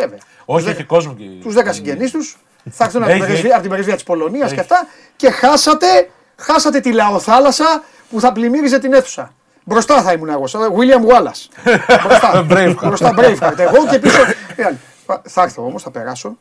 [0.00, 0.18] Βέβαια.
[0.44, 1.24] Όχι, έχει κόσμο και.
[1.42, 2.36] Τους 10 συγγενείς τους.
[2.70, 3.52] Θα έρθουν από την Έχει, πρεσβεία- έχει.
[3.52, 4.60] από την πρεσβεία της Πολωνίας και Έχει.
[4.60, 4.86] αυτά.
[5.16, 6.10] Και χάσατε,
[6.42, 9.32] Χάσατε τη λαοθάλασσα που θα πλημμύριζε την αίθουσα.
[9.64, 11.48] Μπροστά θα ήμουν εγώ, σαν William Wallace.
[12.06, 12.46] Μπροστά.
[12.50, 12.76] Braveheart.
[12.82, 13.58] Μπροστά Braveheart.
[13.58, 14.20] Εγώ και πίσω.
[14.56, 14.78] οι άλλοι.
[15.22, 16.36] Θα έρθω όμως, θα περάσω.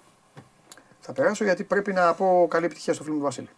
[1.00, 3.50] Θα περάσω γιατί πρέπει να πω καλή επιτυχία στο φίλο μου Βασίλη.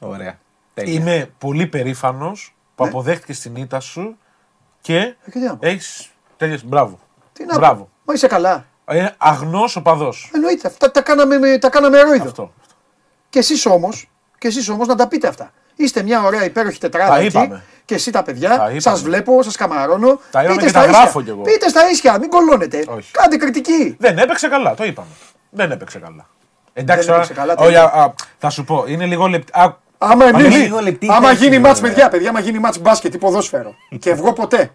[0.00, 0.38] Ωραία.
[0.74, 0.92] Τέλεια.
[1.00, 2.88] Είμαι πολύ περήφανος που Ναι.
[2.88, 4.16] αποδέχτηκε την ήττα σου
[4.80, 5.66] και Ε, και τι να πω.
[5.66, 6.08] έχει.
[6.36, 6.64] Τέλειωσε.
[6.66, 6.98] Μπράβο.
[7.32, 7.80] Τι να Μπράβο.
[7.82, 7.88] πω.
[8.04, 8.66] Μα είσαι καλά.
[8.92, 10.12] Είναι αγνός οπαδό.
[10.32, 10.68] Εννοείται.
[10.68, 12.24] Αυτά τα κάναμε, με- τα κάναμε ερόιδο.
[12.24, 12.52] Αυτό.
[13.28, 15.52] Και εσείς όμως, και εσείς όμως να τα πείτε αυτά.
[15.76, 17.26] Είστε μια ωραία υπέροχη τετράδα Τα εκεί.
[17.26, 17.62] είπαμε.
[17.84, 18.80] Και εσύ τα Τα παιδιά, είπαμε.
[18.80, 20.20] σας βλέπω, σας καμαρώνω.
[20.30, 20.98] Τα είπαμε Πείτε και στα τα ίσια.
[21.00, 21.42] γράφω κι εγώ.
[21.42, 22.84] Πείτε στα ίσια, μην κολώνετε.
[22.88, 23.10] Όχι.
[23.12, 23.96] Κάντε κριτική.
[23.98, 25.08] Δεν έπαιξε καλά, το είπαμε.
[25.50, 26.26] Δεν έπαιξε καλά.
[26.72, 27.82] Εντάξει, Δεν τώρα, έπαιξε καλά, όχι, τέλεια.
[27.84, 29.80] α, α, θα σου πω, είναι λίγο λεπτά.
[29.98, 31.94] Άμα εμείς, λίγο λεπτή άμα θέση, γίνει μάτς βέβαια.
[31.94, 34.70] παιδιά, παιδιά, άμα γίνει μάτς μπάσκετ ή ποδόσφαιρο και βγω ποτέ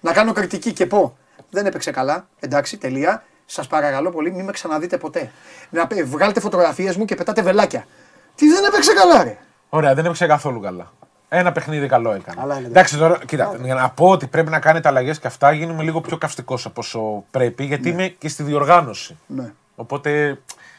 [0.00, 1.16] να κάνω κριτική και πω
[1.50, 3.24] δεν έπαιξε καλά, εντάξει, τελεία.
[3.46, 5.30] Σας παρακαλώ πολύ, μην με ξαναδείτε ποτέ.
[5.70, 7.86] Να πε- βγάλετε φωτογραφίες μου και πετάτε βελάκια.
[8.34, 9.36] Τι δεν έπαιξε καλά, ρε.
[9.68, 10.92] Ωραία, δεν έπαιξε καθόλου καλά.
[11.28, 12.40] Ένα παιχνίδι καλό έκανε.
[12.40, 15.52] Καλά είναι, Εντάξει, τώρα, κοίτα, για να πω ότι πρέπει να κάνετε αλλαγές και αυτά,
[15.52, 19.18] γίνομαι λίγο πιο καυστικός από όσο πρέπει, γιατί είμαι και στη διοργάνωση.
[19.26, 19.52] Ναι.
[19.74, 20.38] Οπότε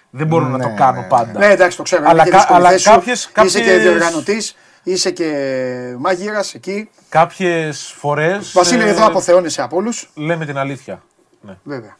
[0.09, 1.39] δεν μπορώ να Ναι, το κάνω ναι, πάντα.
[1.39, 2.03] Ναι, εντάξει, το ξέρω.
[2.05, 2.89] Αλλά είναι και κα- δύσκολη αλλά θέση σου.
[2.91, 5.31] κάποιες- Είσαι και κάποιες- διοργανωτής, είσαι και
[5.99, 6.89] μάγειρας εκεί.
[7.09, 8.51] Κάποιες φορές.
[8.53, 10.09] Βασίλη, εδώ αποθεώνεσαι από όλους.
[10.15, 11.01] Λέμε την αλήθεια.
[11.41, 11.57] Ναι.
[11.63, 11.97] Βέβαια.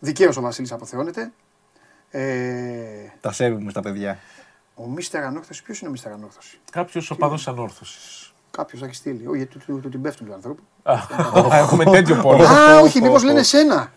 [0.00, 1.30] Δικαίως ο Βασίλης αποθεώνεται.
[2.10, 2.20] Ε,
[3.20, 4.18] Τα σέβουμε στα παιδιά.
[4.74, 8.32] ο Μίστερ Ανόρθωσης, ποιος είναι ο Μίστερ Ανόρθωσης; Κάποιος οπαδό ανόρθωσης.
[8.50, 9.26] Κάποιος θα έχει στείλει.
[9.26, 10.62] Όχι, γιατί του, του, του την πέφτουν του ανθρώπου.
[11.62, 12.44] Έχουμε τέτοιο πόλεμο.
[12.54, 13.92] Α, όχι, μήπως λένε εσένα.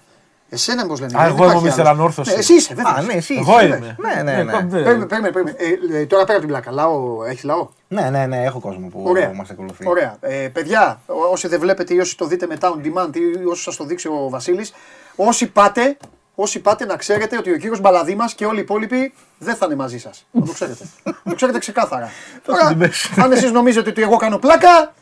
[0.49, 1.17] Εσένα μήπως λένε.
[1.17, 1.99] Α, δεν εγώ είμαι υπάρχει Μίστερ άλλος.
[1.99, 2.33] Ανόρθωσης.
[2.33, 2.91] Ναι, εσύ είσαι, βέβαια.
[2.91, 3.33] Α, ναι, εσύ.
[3.33, 3.95] Εγώ είσαι, είμαι.
[4.15, 4.51] Ναι, ναι, ναι.
[4.51, 5.31] κα- δεν- Περίμενε, περίμενε.
[5.31, 5.57] περίμενε.
[5.97, 6.71] Ε, ε, τώρα πέρα από την πλάκα.
[6.71, 9.33] Λαό, έχει λαό; Ναι, ναι, ναι, έχω κόσμο που Ωραία.
[9.33, 9.87] μας ακολουθεί.
[9.87, 10.17] Ωραία.
[10.19, 13.63] Ε, παιδιά, ό- όσοι δεν βλέπετε ή όσοι το δείτε μετά on demand ή όσοι
[13.63, 14.73] σας το δείξει ο Βασίλης,
[15.15, 15.97] όσοι πάτε,
[16.35, 19.75] όσοι πάτε να ξέρετε ότι ο κύριος Μπαλαδίμα και όλοι οι υπόλοιποι δεν θα είναι
[19.75, 20.25] μαζί σας.
[20.31, 20.89] Να το ξέρετε.
[21.23, 22.09] το ξέρετε ξεκάθαρα.
[22.45, 22.77] Τώρα,
[23.23, 24.93] αν εσείς νομίζετε ότι εγώ κάνω πλάκα,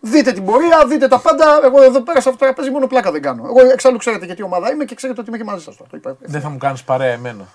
[0.00, 1.60] δείτε την πορεία, δείτε τα πάντα.
[1.64, 3.44] Εγώ εδώ πέρα σε αυτό το τραπέζι μόνο πλάκα δεν κάνω.
[3.44, 5.76] Εγώ εξάλλου ξέρετε γιατί ομάδα είμαι και ξέρετε ότι είμαι και μαζί σας.
[5.76, 6.16] Το είπα.
[6.20, 7.48] Δεν θα μου κάνεις παρέα εμένα.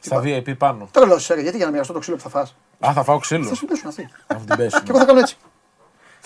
[0.00, 0.88] Στα VIP πάνω.
[0.90, 2.54] Τρελός, ρε, γιατί για να μοιραστώ το ξύλο που θα φας;
[2.86, 3.44] Α, θα φάω ξύλο.
[3.44, 4.10] Θα σου πέσουν αυτοί.
[4.26, 4.82] Θα μου την πέσουν.
[4.82, 5.36] Και εγώ θα κάνω έτσι.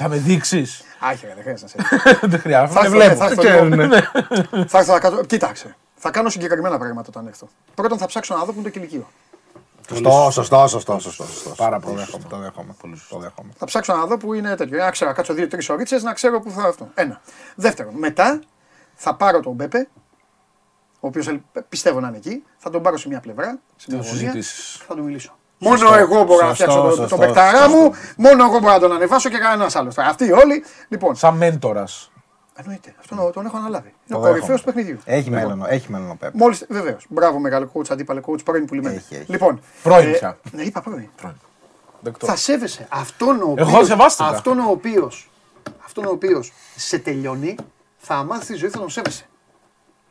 [0.02, 0.82] Θα με δείξεις.
[1.00, 2.80] Άχι, ρε, δεν χρειάζεται να σε Δεν χρειάζεται.
[2.80, 3.14] Θα Δεν έρθω, βλέπω.
[3.14, 3.76] θα έρθω Ξέρουνε.
[3.84, 4.00] λίγο.
[4.72, 5.22] θα έρθω να κάνω.
[5.24, 5.76] Κοίταξε.
[5.96, 7.48] Θα κάνω συγκεκριμένα πράγματα όταν έρθω.
[7.74, 9.06] Πρώτον θα ψάξω να δω που είναι το κηλικείο.
[9.88, 11.24] Σωστό, σωστό, σωστό, σωστό.
[11.24, 11.50] σωστό.
[11.56, 12.74] Πάρα Το πολύ δέχομαι, το δέχομαι.
[13.08, 13.50] Το δέχομαι.
[13.58, 14.76] Θα ψάξω να δω που είναι τέτοιο.
[14.76, 16.88] Για να ξέρω, να κάτσω δύο-τρεις ώρε να ξέρω που θα αυτό.
[16.94, 17.20] Ένα.
[17.54, 18.40] Δεύτερον, μετά
[18.94, 19.88] θα πάρω τον Μπέπε,
[21.00, 24.08] ο οποίος πιστεύω να είναι εκεί, θα τον πάρω σε μια πλευρά, σε μια Θα
[24.08, 24.82] γωνία, συζητήσεις.
[24.86, 25.38] θα τον μιλήσω.
[25.62, 27.76] Μόνο εγώ μπορώ να σωστό, φτιάξω τον, σωστό, τον παικταρά σωστό.
[27.76, 29.92] μου, μόνο εγώ μπορώ να τον ανεβάσω και κανένα άλλο.
[29.96, 30.64] Αυτοί όλοι.
[30.88, 32.10] Λοιπόν, Σαν μέντορας.
[32.56, 33.88] εννοείται, αυτόν τον έχω αναλάβει.
[33.88, 34.58] Είναι Το ο κορυφαίος δέχομαι.
[34.58, 34.98] του παιχνιδιού.
[35.04, 36.34] Έχει Λοιπόν, μέλλον, έχει μέλλον ο Πέπ.
[36.34, 36.66] Μόλις.
[36.68, 37.06] Βεβαίως.
[37.08, 38.94] Μπράβο, μεγάλο coach, αντίπαλο coach, πρώην πουλημένο.
[38.96, 39.30] Έχει, έχει.
[39.30, 39.60] Λοιπόν.
[39.82, 40.38] Πρώην πια.
[40.52, 41.08] Ναι, είπα πρώην.
[42.00, 42.26] Δεκτό.
[42.26, 44.28] Θα σέβεσαι αυτόν ο Εγώ οποίος, σεβάστηκα.
[44.28, 45.30] αυτόν ο οποίος,
[45.84, 47.54] αυτόν ο οποίος σε τελειώνει,
[47.98, 49.24] θα μάθει τη ζωή, θα τον σέβεσαι.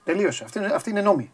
[0.04, 0.44] Τελείωσε.
[0.44, 1.32] Αυτή είναι, αυτή είναι νόμη.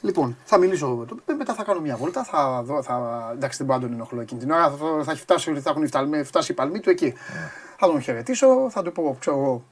[0.00, 3.78] Λοιπόν, θα μιλήσω, το- μετά θα κάνω μια βόλτα, θα δω, θα, εντάξει δεν μπορώ
[3.78, 6.54] να τον ενοχλώ εκείνη την ώρα, θα, θα έχει φτάσει, θα έχουν φτάσει, φτάσει οι
[6.54, 7.14] παλμοί του εκεί.
[7.78, 9.62] Θα τον χαιρετήσω, θα του πω, ξέρω εγώ,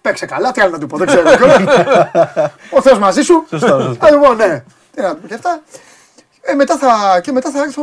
[0.00, 1.62] παίξε καλά, τι άλλο να του πω, δεν ξέρω κιόλας.
[2.76, 3.44] Ο Θεός μαζί σου.
[3.48, 3.94] Σωστό, σωστό.
[4.06, 4.64] Θα του πω, ναι,
[4.94, 5.62] τι να του πω και αυτά.
[6.40, 7.82] Ε, μετά θα, και μετά θα έρθω,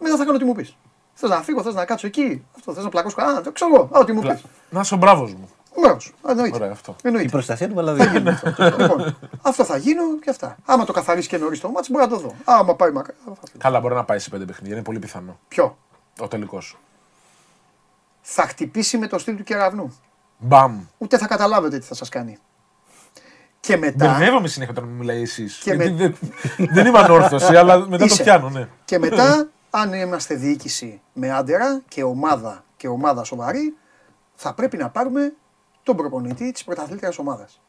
[0.00, 0.76] μετά θα κάνω τι μου πεις.
[1.14, 3.88] Θες να φύγω, θες να κάτσω εκεί, αυτό, θες να πλακώσω καλά, το ξέρω εγώ,
[3.92, 4.44] α, ό,τι μου πεις.
[4.70, 5.48] Να είσαι ο μπράβος μου.
[5.80, 5.96] Μπράβο,
[6.28, 6.56] εννοείται.
[6.56, 6.92] Ωραία, αυτό.
[6.92, 7.28] Η Εννοείται.
[7.30, 8.12] προστασία του Παλαδίου.
[8.12, 10.56] λοιπόν, αυτό θα γίνω και αυτά.
[10.64, 12.34] Άμα το καθαρίσει και νωρίς το μάτσο, μπορεί να το δω.
[12.44, 13.14] Άμα πάει μακριά.
[13.24, 13.58] θα φύγω.
[13.58, 14.74] Καλά, μπορεί να πάει σε πέντε παιχνίδια.
[14.74, 15.38] Είναι πολύ πιθανό.
[15.48, 15.76] Ποιο;
[16.20, 16.78] Ο τελικός.
[18.20, 19.96] Θα χτυπήσει με το στυλ του κεραυνού.
[20.38, 20.80] Μπαμ.
[20.98, 22.38] Ούτε θα καταλάβετε τι θα σας κάνει.
[23.60, 25.56] Και μετά, Μπερδεύομαι συνέχεια όταν μου μιλάει εσείς.
[25.56, 26.16] Και με- δεν,
[26.56, 28.16] δεν είμαι ανόρθωση, αλλά μετά Είσαι.
[28.16, 28.68] το πιάνω, ναι.
[28.84, 33.76] και μετά, αν είμαστε διοίκηση με άντερα και ομάδα και ομάδα σοβαρή,
[34.34, 35.32] θα πρέπει να πάρουμε
[35.94, 37.60] τον προπονητή της πρωταθλήτριας ομάδας.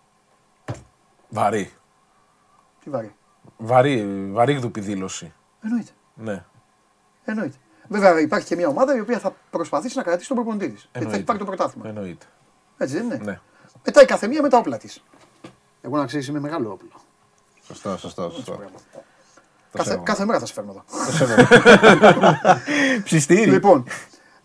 [1.30, 1.72] Βαρύ.
[2.84, 3.16] Τι βαρύ.
[3.58, 5.34] Βαρύ, βαρύγδουπη δήλωση.
[5.62, 5.92] Εννοείται.
[6.14, 6.46] Ναι.
[7.26, 7.56] Εννοείται.
[7.88, 10.74] Βέβαια, υπάρχει και μια ομάδα η οποία θα προσπαθήσει να κρατήσει τον προπονητή της.
[10.82, 11.24] Γιατί θα έχει Εννοείται.
[11.26, 11.88] πάρει το πρωτάθλημα.
[11.88, 12.26] Εννοείται.
[12.78, 13.40] Έτσι δεν είναι; Ναι.
[13.86, 15.04] Μετά η καθεμία με τα όπλα της.
[15.82, 16.90] Εγώ να ξέρεις, είμαι μεγάλο όπλο.
[17.64, 18.60] Σωστό, σωστό, σωστό.
[19.72, 20.06] Κάθε, σέβομαι.
[20.06, 20.84] κάθε μέρα θα σε φέρνω εδώ.
[23.04, 23.52] Ψιστήρι.
[23.52, 23.86] λοιπόν,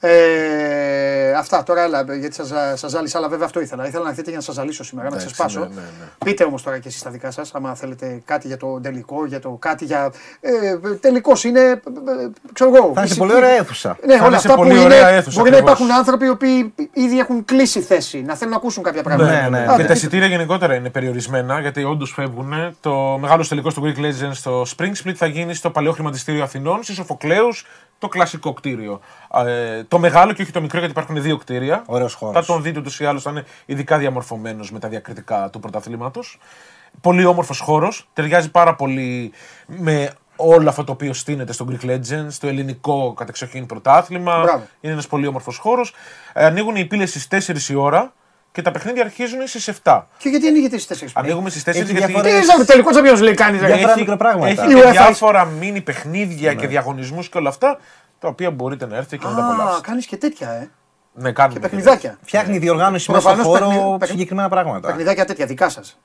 [0.06, 3.86] ε, αυτά τώρα έλα, γιατί σας, σας ζάλισα, αλλά βέβαια αυτό ήθελα.
[3.86, 5.60] Ήθελα να έρθετε για να σας ζαλίσω σήμερα, να Εντάξει, ξεσπάσω.
[5.60, 6.06] ναι, ναι, ναι.
[6.24, 9.40] Πείτε όμως τώρα και εσείς τα δικά σας, άμα θέλετε κάτι για το τελικό, για
[9.40, 10.12] το κάτι για...
[10.40, 11.78] Ε, τελικός είναι, ε, ε,
[12.52, 12.82] ξέρω εγώ.
[12.84, 13.96] Θα είναι σε φυσική- πολύ ωραία αίθουσα.
[14.06, 15.78] Ναι, είναι όλα σε αυτά που πολύ είναι, ωραία αίθουσα μπορεί να ακριβώς.
[15.78, 19.30] υπάρχουν άνθρωποι οι οποίοι ήδη έχουν κλείσει θέση, να θέλουν να ακούσουν κάποια πράγματα.
[19.30, 19.64] Ναι, ναι.
[19.68, 22.52] Άντε, Και τα εισιτήρια γενικότερα είναι περιορισμένα γιατί όντως φεύγουν.
[22.80, 26.82] Το μεγάλος τελικός του Greek Legends στο Spring Split θα γίνει στο παλαιό χρηματιστήριο Αθηνών,
[26.82, 27.48] στη Σοφοκλέου
[27.98, 29.00] το κλασικό κτίριο.
[29.46, 31.82] Ε, το μεγάλο και όχι το μικρό, γιατί υπάρχουν δύο κτίρια.
[31.86, 32.46] Ωραίος χώρος.
[32.46, 36.38] Θα τον δείτε ούτως ή άλλως, θα είναι ειδικά διαμορφωμένος με τα διακριτικά του πρωταθλήματος.
[37.00, 38.08] Πολύ όμορφος χώρος.
[38.12, 39.32] Ταιριάζει πάρα πολύ
[39.66, 44.40] με όλο αυτό το οποίο στείνεται στο Greek Legends, το ελληνικό κατεξοχήν πρωτάθλημα.
[44.42, 44.66] Μπράβο.
[44.80, 45.94] Είναι ένας πολύ όμορφος χώρος.
[46.32, 48.12] Ε, ανοίγουν οι πύλες στις 4 η ώρα
[48.56, 50.02] και τα παιχνίδια αρχίζουν στις 7.
[50.18, 51.94] Και γιατί ανοίγετε στις 4 Ανοίγουμε στις 4 Έχει γιατί.
[52.12, 52.32] διαφορές.
[52.32, 53.60] Τι είσαι τελικό Champions League κάνεις.
[53.60, 53.66] ρε.
[53.66, 54.46] Διάφορα μικροπράγματα.
[54.62, 54.90] Έχει Η και UEFA.
[54.90, 57.78] διάφορα μίνι παιχνίδια και διαγωνισμούς και όλα αυτά,
[58.18, 59.80] τα οποία μπορείτε να έρθετε και να τα Α, απολαύσετε.
[59.88, 60.70] κάνεις και τέτοια, ε.
[61.14, 62.18] Ναι, κάνουμε Και παιχνιδάκια.
[62.24, 64.86] Φτιάχνει διοργάνωση μέσα στον Προφανώς χώρο παιχνι- συγκεκριμένα πράγματα.
[64.86, 65.98] Παιχνιδάκια τέτοια δικά σας.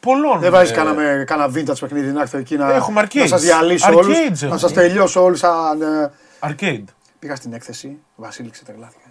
[0.00, 0.40] Πολλών.
[0.40, 3.26] Δεν βάζεις ε, κανένα κανένα vintage παιχνίδι να έρθω εκεί να, Έχουμε να arcades.
[3.28, 4.18] σας διαλύσω Arcades όλους.
[4.18, 4.58] Να έχουμε.
[4.58, 5.82] σας τελειώσω όλους σαν.
[5.82, 6.10] ε,
[6.40, 6.84] Arcade.
[7.18, 9.04] Πήγα στην έκθεση, ο Βασίλη ξετρελάθηκε.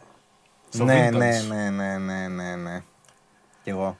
[0.69, 1.15] Στο Ναι, vintage.
[1.17, 2.83] ναι, ναι, ναι, ναι, ναι, ναι.
[3.63, 3.97] Κι εγώ.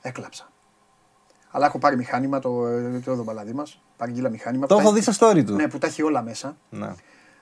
[0.00, 0.48] Έκλαψα.
[1.50, 3.80] Αλλά έχω πάρει μηχάνημα το, ε, το δομπαλαδί μας.
[3.96, 4.66] Παρήγγειλα μηχάνημα.
[4.66, 5.54] Το που έχω τα- δει στα story του.
[5.54, 6.56] Ναι, που τα έχει όλα μέσα.
[6.70, 6.90] Ναι.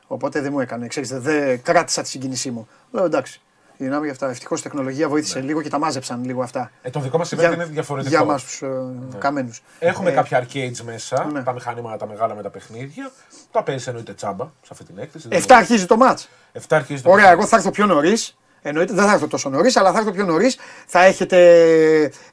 [0.07, 0.87] Οπότε δεν μου έκανε.
[0.87, 2.69] Ξέρετε, δεν κράτησα τη συγκίνησή μου.
[2.91, 3.41] Λέω εντάξει.
[3.79, 4.29] Δυνάμει για αυτά.
[4.31, 6.71] Ευτυχώς η τεχνολογία βοήθησε λίγο και τα μάζεψαν λίγο αυτά.
[6.83, 8.15] Ε, το δικό μας event είναι διαφορετικό.
[8.15, 8.67] Για εμά του
[9.15, 9.63] ε, καμένους.
[9.79, 11.43] Έχουμε Ε, κάποια arcades μέσα, ναι.
[11.43, 13.11] τα μηχανήματα τα μεγάλα με τα παιχνίδια.
[13.51, 15.29] Τα παίζει εννοείται τσάμπα σε αυτή την έκθεση.
[15.31, 16.19] 7 αρχίζει το μάτ.
[16.57, 17.41] 7 αρχίζει το Ωραία, παιχνίδι.
[17.41, 18.37] εγώ θα έρθω πιο νωρίς.
[18.63, 20.59] Εννοείται δεν θα έρθω τόσο νωρίς, αλλά θα έρθω πιο νωρίς.
[20.87, 21.39] Θα έχετε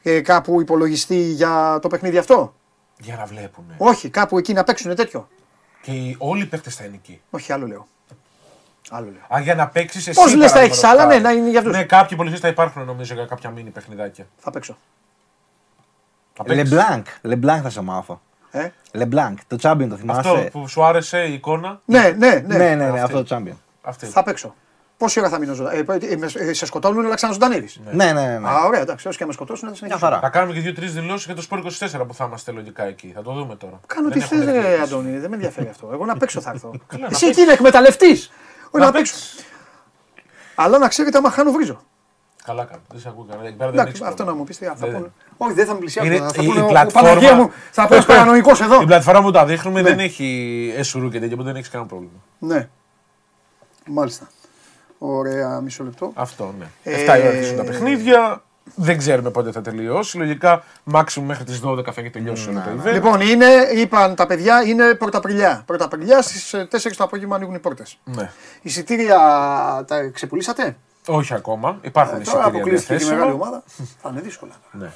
[0.02, 2.54] ε, κάπου υπολογιστή για το παιχνίδι αυτό;
[3.00, 3.64] Για να βλέπουν.
[3.78, 5.28] Όχι, κάπου εκεί να παίξουν τέτοιο;
[5.82, 7.22] Και οι- όλοι οι παίχτε θα είναι εκεί.
[7.30, 7.88] Όχι, άλλο λέω.
[8.90, 9.38] Άλλο λέω.
[9.38, 10.20] Α, για να παίξεις εσύ.
[10.22, 11.16] Πώς λες, τα παραδείγματος έχεις άλλα, χάρη.
[11.16, 11.74] ναι, να είναι για αυτούς.
[11.76, 14.26] Ναι, κάποιοι υπολογιστές θα υπάρχουν νομίζω για κάποια μίνι παιχνιδάκια.
[14.38, 14.78] Θα παίξω.
[16.34, 16.72] Θα παίξεις.
[16.72, 17.06] LeBlanc.
[17.22, 18.22] LeBlanc θα σε μάθω.
[18.52, 19.38] Ε; LeBlanc.
[19.48, 22.58] Το Champion το θυμάσαι; Αυτό που σου άρεσε η εικόνα; Ναι, ναι, ναι.
[22.58, 23.00] Ναι, ναι, ναι, Αυτή.
[23.00, 23.56] αυτό το Champion.
[23.86, 24.06] Αυτή.
[24.06, 24.56] Θα παίξω.
[24.98, 27.70] Πόση ώρα θα μείνω ζωντανή; Ε, ε, ε, ε, σε σκοτώνουν, αλλά ξαναζωντανεύει.
[27.92, 28.40] Ναι, ναι, ναι.
[28.40, 28.48] ναι.
[28.50, 30.06] Α, ωραία, εντάξει, όσο και να με σκοτώσουν, θα Μια συνεχίσω.
[30.06, 30.20] χαρά.
[30.20, 31.64] Θα κάνουμε και δύο-τρεις δηλώσεις για το Sport
[32.02, 33.12] 24 που θα είμαστε λογικά εκεί.
[33.16, 33.80] Θα το δούμε τώρα.
[33.88, 34.82] Κάνω Δεν τι έχουν θες, έρθει ρε έκθεση.
[34.94, 35.90] Αντώνη, δεν με ενδιαφέρει αυτό.
[35.94, 36.70] Εγώ να παίξω θα έρθω.
[36.88, 37.38] Καλά, να Εσύ παίξεις.
[37.38, 38.12] εκεί να εκμεταλλευτεί.
[38.12, 38.30] Όχι
[38.72, 39.14] Να να παίξω.
[39.14, 39.46] παίξεις.
[40.56, 41.82] Αλλά να ξέρετε, άμα χάνω, βρίζω.
[42.46, 42.82] Καλά κάνω.
[42.92, 43.48] Δεν σε ακούω κανένα.
[43.48, 44.38] Εκεί πέρα δεν Εντάξει, έχεις αυτό να πρόβλημα.
[44.40, 45.12] μου πεις τι θα Δεν- πούνε.
[45.38, 46.12] Όχι, δεν θα με πλησιάσουν.
[46.14, 48.82] Είναι- Θα η- πούνε, η «Ο- ο πλατφόρμα- Παναγία μου, θα πω παρανοϊκός εδώ.
[48.82, 49.90] Η πλατφόρμα που τα δείχνουμε Ναι.
[49.90, 52.14] δεν έχει εσουρού και τέτοια, οπότε δεν έχει κανένα πρόβλημα.
[52.40, 52.70] Ναι.
[53.86, 54.28] Μάλιστα.
[54.98, 56.12] Ωραία, μισό λεπτό.
[56.14, 56.66] Αυτό, ναι.
[56.84, 58.44] Ε, 7 η ώρα αρχίζουν τα παιχνίδια.
[58.76, 60.18] Δεν ξέρουμε πότε θα τελειώσει.
[60.18, 62.94] Λογικά, maximum μέχρι τις 12 θα έχει τελειώσει όλο το event.
[62.94, 63.46] Λοιπόν, είναι,
[63.76, 65.64] είπαν τα παιδιά, είναι πρωταπριλιά.
[65.66, 66.66] Πρωταπριλιά στις 4
[66.98, 67.98] το απόγευμα ανοίγουν οι πόρτες.
[68.04, 68.32] Ναι.
[68.62, 69.18] Εισιτήρια
[69.88, 70.76] τα ξεπουλήσατε;
[71.08, 71.78] Όχι ακόμα.
[71.82, 73.46] Υπάρχουν Ε, τώρα εισιτήρια αποκλείστηκε και η μεγάλη διαθέσιμα.
[73.48, 73.64] ομάδα.
[74.02, 74.52] θα είναι δύσκολα.
[74.72, 74.92] Ναι.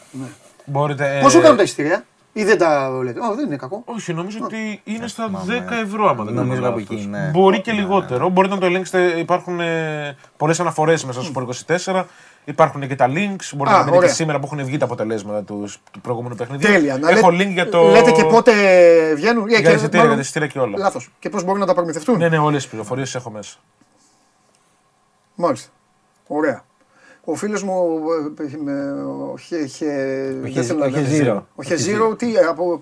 [0.66, 2.06] Μπορείτε, ε, Πόσο κάνουν τα εισιτήρια,
[2.40, 3.20] ή δεν τα λέτε.
[3.20, 3.82] Ω, δεν είναι κακό.
[3.86, 6.96] Όχι, νομίζω ότι είναι στα 10 ευρώ άμα δεν Νομίζω κάνω κάπου λάθος.
[6.98, 7.30] εκεί, ναι.
[7.34, 8.30] Μπορεί και λιγότερο.
[8.30, 9.20] Μπορείτε να το ελέγξετε.
[9.20, 12.04] Υπάρχουν ε, πολλές αναφορές μέσα στο Sport 24.
[12.46, 13.52] Υπάρχουν και τα links.
[13.56, 14.10] Μπορείτε Α, να δείτε ωραία.
[14.10, 16.68] και σήμερα που έχουν βγει τα αποτελέσματα τους, του προηγούμενου παιχνιδιού.
[16.72, 16.98] Τέλεια.
[16.98, 17.84] Να Έχω λέτε- link για το.
[17.88, 18.52] Λέτε και πότε
[19.16, 20.78] βγαίνουν; Ε, Για και- εισιτήρια, μάλλον- για τα εισιτήρια και όλα.
[20.78, 21.10] Λάθος.
[21.20, 23.58] Και πώς μπορούν να τα προμηθευτούν; Ναι, ναι, όλες τις πληροφορίες έχω μέσα.
[25.36, 25.70] Μάλιστα.
[26.28, 26.64] Ωραία.
[27.30, 27.74] Ο φίλος μου.
[28.54, 29.88] ε, με- ο Χε- Χε-
[30.42, 31.00] δεν Χε- θέλω να ο λέω.
[31.04, 31.48] Χεζίρο.
[31.56, 32.80] Ο Χεζίρο, τι, ε, από,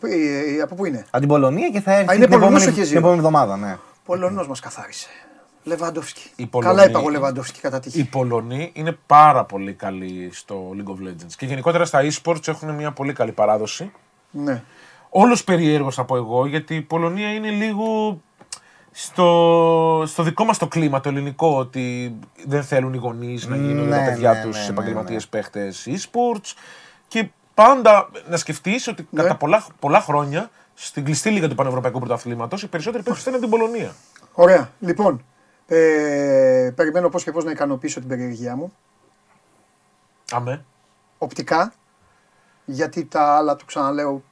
[0.57, 2.61] ε, από πού είναι; Από την Πολωνία και θα έρθει Α, είναι την, επόμενη, Πολωνός
[2.63, 2.99] ο την Χεζίρο.
[2.99, 3.77] επόμενη εβδομάδα, ναι.
[4.05, 5.07] Πολωνός μας καθάρισε.
[5.63, 6.29] Λεβαντόφσκι.
[6.35, 7.99] Οι Πολωνοί- Καλά είπα εγώ Λεβαντόφσκι κατά τύχη.
[7.99, 11.31] Οι Πολωνοί είναι πάρα πολύ καλοί στο League of Legends.
[11.37, 13.91] Και γενικότερα στα e-sports έχουν μια πολύ καλή παράδοση.
[14.31, 14.63] Ναι.
[15.09, 17.83] Όλος περίεργος θα πω εγώ, γιατί η Πολωνία είναι λίγο
[18.97, 22.15] στο, στο δικό μας το κλίμα, το ελληνικό, ότι
[22.45, 25.29] δεν θέλουν οι γονείς να γίνουν Ναι, τα παιδιά ναι, τους ναι, ναι, επαγγελματίες ναι.
[25.29, 26.53] παίχτες e-sports
[27.07, 29.21] και πάντα να σκεφτείς ότι Ναι.
[29.21, 33.41] κατά πολλά, πολλά χρόνια στην κλειστή λίγα του Πανευρωπαϊκού Πρωταθλήματος οι περισσότεροι παίχτες ήταν από
[33.41, 33.95] την Πολωνία.
[34.33, 34.69] Ωραία.
[34.79, 35.25] Λοιπόν,
[35.67, 38.73] ε, περιμένω πώς και πώς να ικανοποιήσω την περιεργία μου.
[40.31, 40.65] Αμέ.
[41.17, 41.73] Οπτικά,
[42.65, 44.23] γιατί τα άλλα, το ξαναλέω,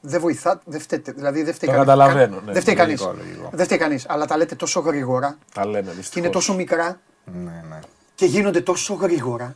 [0.00, 1.12] δεν βοηθά, δεν φταίτε.
[1.12, 1.88] Δηλαδή δεν φταίει Το κανείς.
[1.90, 2.52] καταλαβαίνω, Κα- ναι.
[2.52, 3.00] Δεν φταίει κανείς.
[3.00, 3.50] Λογικό, λογικό.
[3.52, 4.04] Δεν φταίει κανείς.
[4.08, 6.30] Αλλά τα λέτε τόσο γρήγορα Τα λένε και είναι δυστυχώς.
[6.30, 7.78] τόσο μικρά ναι, ναι.
[8.14, 9.54] και γίνονται τόσο γρήγορα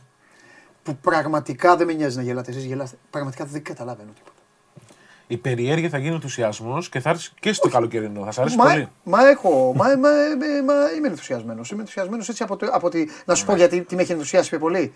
[0.83, 2.51] που πραγματικά δεν με νοιάζει να γελάτε.
[2.51, 2.97] Εσείς γελάστε.
[3.09, 4.31] Πραγματικά δεν καταλαβαίνω τίποτα.
[5.27, 8.23] Η περιέργεια θα γίνει ενθουσιασμός και θα έρθεις και στο καλοκαιρινό.
[8.23, 8.87] Θα σα αρέσει Μα, πολύ.
[9.03, 11.71] μα έχω, μα, μα, μα, μα είμαι ενθουσιασμένος.
[11.71, 13.05] Είμαι ενθουσιασμένος έτσι από, το, από τη.
[13.25, 14.93] Να σου πω γιατί τι με έχει ενθουσιάσει πιο πολύ.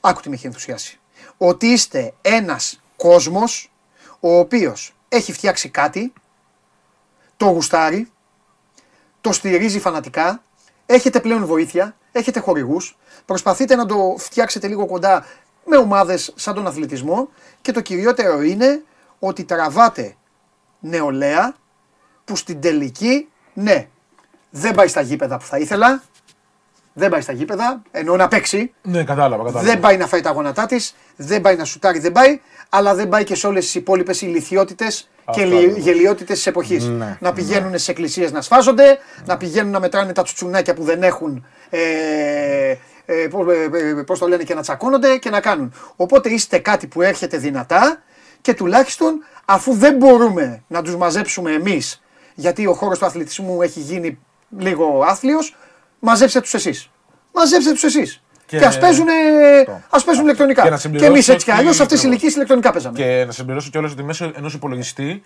[0.00, 0.98] Άκου τι με έχει ενθουσιάσει.
[1.36, 3.69] Ότι είστε ένας κόσμος
[4.20, 6.12] ο οποίος έχει φτιάξει κάτι,
[7.36, 8.10] το γουστάρει,
[9.20, 10.42] το στηρίζει φανατικά,
[10.86, 15.26] έχετε πλέον βοήθεια, έχετε χορηγούς, προσπαθείτε να το φτιάξετε λίγο κοντά
[15.64, 17.28] με ομάδες σαν τον αθλητισμό
[17.60, 18.82] και το κυριότερο είναι
[19.18, 20.16] ότι τραβάτε
[20.80, 21.54] νεολαία
[22.24, 23.88] που στην τελική, ναι,
[24.50, 26.02] δεν πάει στα γήπεδα που θα ήθελα,
[26.92, 29.44] δεν πάει στα γήπεδα, εννοώ να παίξει, Ναι, κατάλαβα.
[29.44, 29.70] κατάλαβα.
[29.70, 33.08] δεν πάει να φάει τα γόνατά της, δεν πάει να σουτάρει, δεν πάει, αλλά δεν
[33.08, 35.78] πάει και σε όλες τις υπόλοιπες ηλικιότητες και Αυτό λι- ακριβώς.
[35.78, 36.84] γελιότητες της εποχής.
[36.84, 41.02] Ναι, να πηγαίνουν σε εκκλησίες να σφάζονται, να πηγαίνουν να μετράνε τα τσουτσουνάκια που δεν
[41.02, 41.46] έχουν.
[41.70, 41.78] Ε,
[43.04, 45.72] ε, πώς, ε, ε, πώς το λένε και να τσακώνονται και να κάνουν.
[45.96, 48.02] Οπότε είστε κάτι που έρχεται δυνατά
[48.40, 52.02] και τουλάχιστον αφού δεν μπορούμε να τους μαζέψουμε εμείς
[52.34, 54.18] γιατί ο χώρος του αθλητισμού έχει γίνει
[54.58, 55.56] λίγο άθλιος,
[56.00, 56.90] μαζέψτε τους εσείς.
[57.34, 58.22] Μαζέψτε τους εσείς.
[58.46, 59.06] Και, Και- ας παίζουν,
[59.90, 60.60] ας παίζουν ηλεκτρονικά.
[60.62, 62.22] Και Και, να συμπληρώσω εμείς έτσι κι ότι- αλλιώς σε αυτές τις ακριβώς.
[62.22, 62.98] ηλικίες ηλεκτρονικά παίζαμε.
[62.98, 65.22] Και να συμπληρώσω κιόλας ότι μέσω ενός υπολογιστή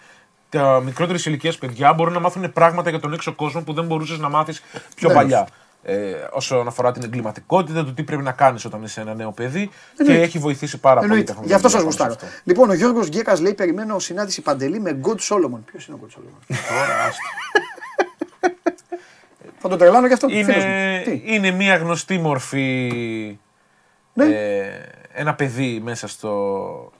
[0.48, 4.18] τα μικρότερη ηλικία παιδιά μπορούν να μάθουν πράγματα για τον έξω κόσμο που δεν μπορούσες
[4.18, 4.62] να μάθεις
[4.96, 5.14] πιο Ναι.
[5.14, 5.46] παλιά.
[5.86, 9.66] Ε, όσον αφορά την εγκληματικότητα, το τι πρέπει να κάνεις όταν είσαι ένα νέο παιδί.
[9.66, 9.72] Και
[10.02, 10.22] Εννοείται.
[10.22, 11.06] έχει βοηθήσει πάρα πολύ.
[11.06, 11.26] η Εννοείται.
[11.32, 12.28] τεχνολογία Γι' αυτό σας πάνω σε γουστάρω.
[12.30, 12.40] αυτό.
[12.44, 15.64] Λοιπόν, ο Γιώργος Γκέκας λέει: Περιμένω συνάντηση παντελή με Γκοντ Σόλομον.
[15.64, 16.38] Ποιος είναι ο Γκοντ Σόλομον.
[16.46, 17.28] Τώρα, άστο.
[19.64, 20.26] Θα τον τρελάνω γι' αυτό.
[20.30, 20.70] είναι, φίλος μου.
[21.04, 23.38] Τι; είναι μια γνωστή μορφή.
[24.12, 24.24] Ναι.
[24.24, 24.64] Ε,
[25.12, 26.92] ένα παιδί μέσα στο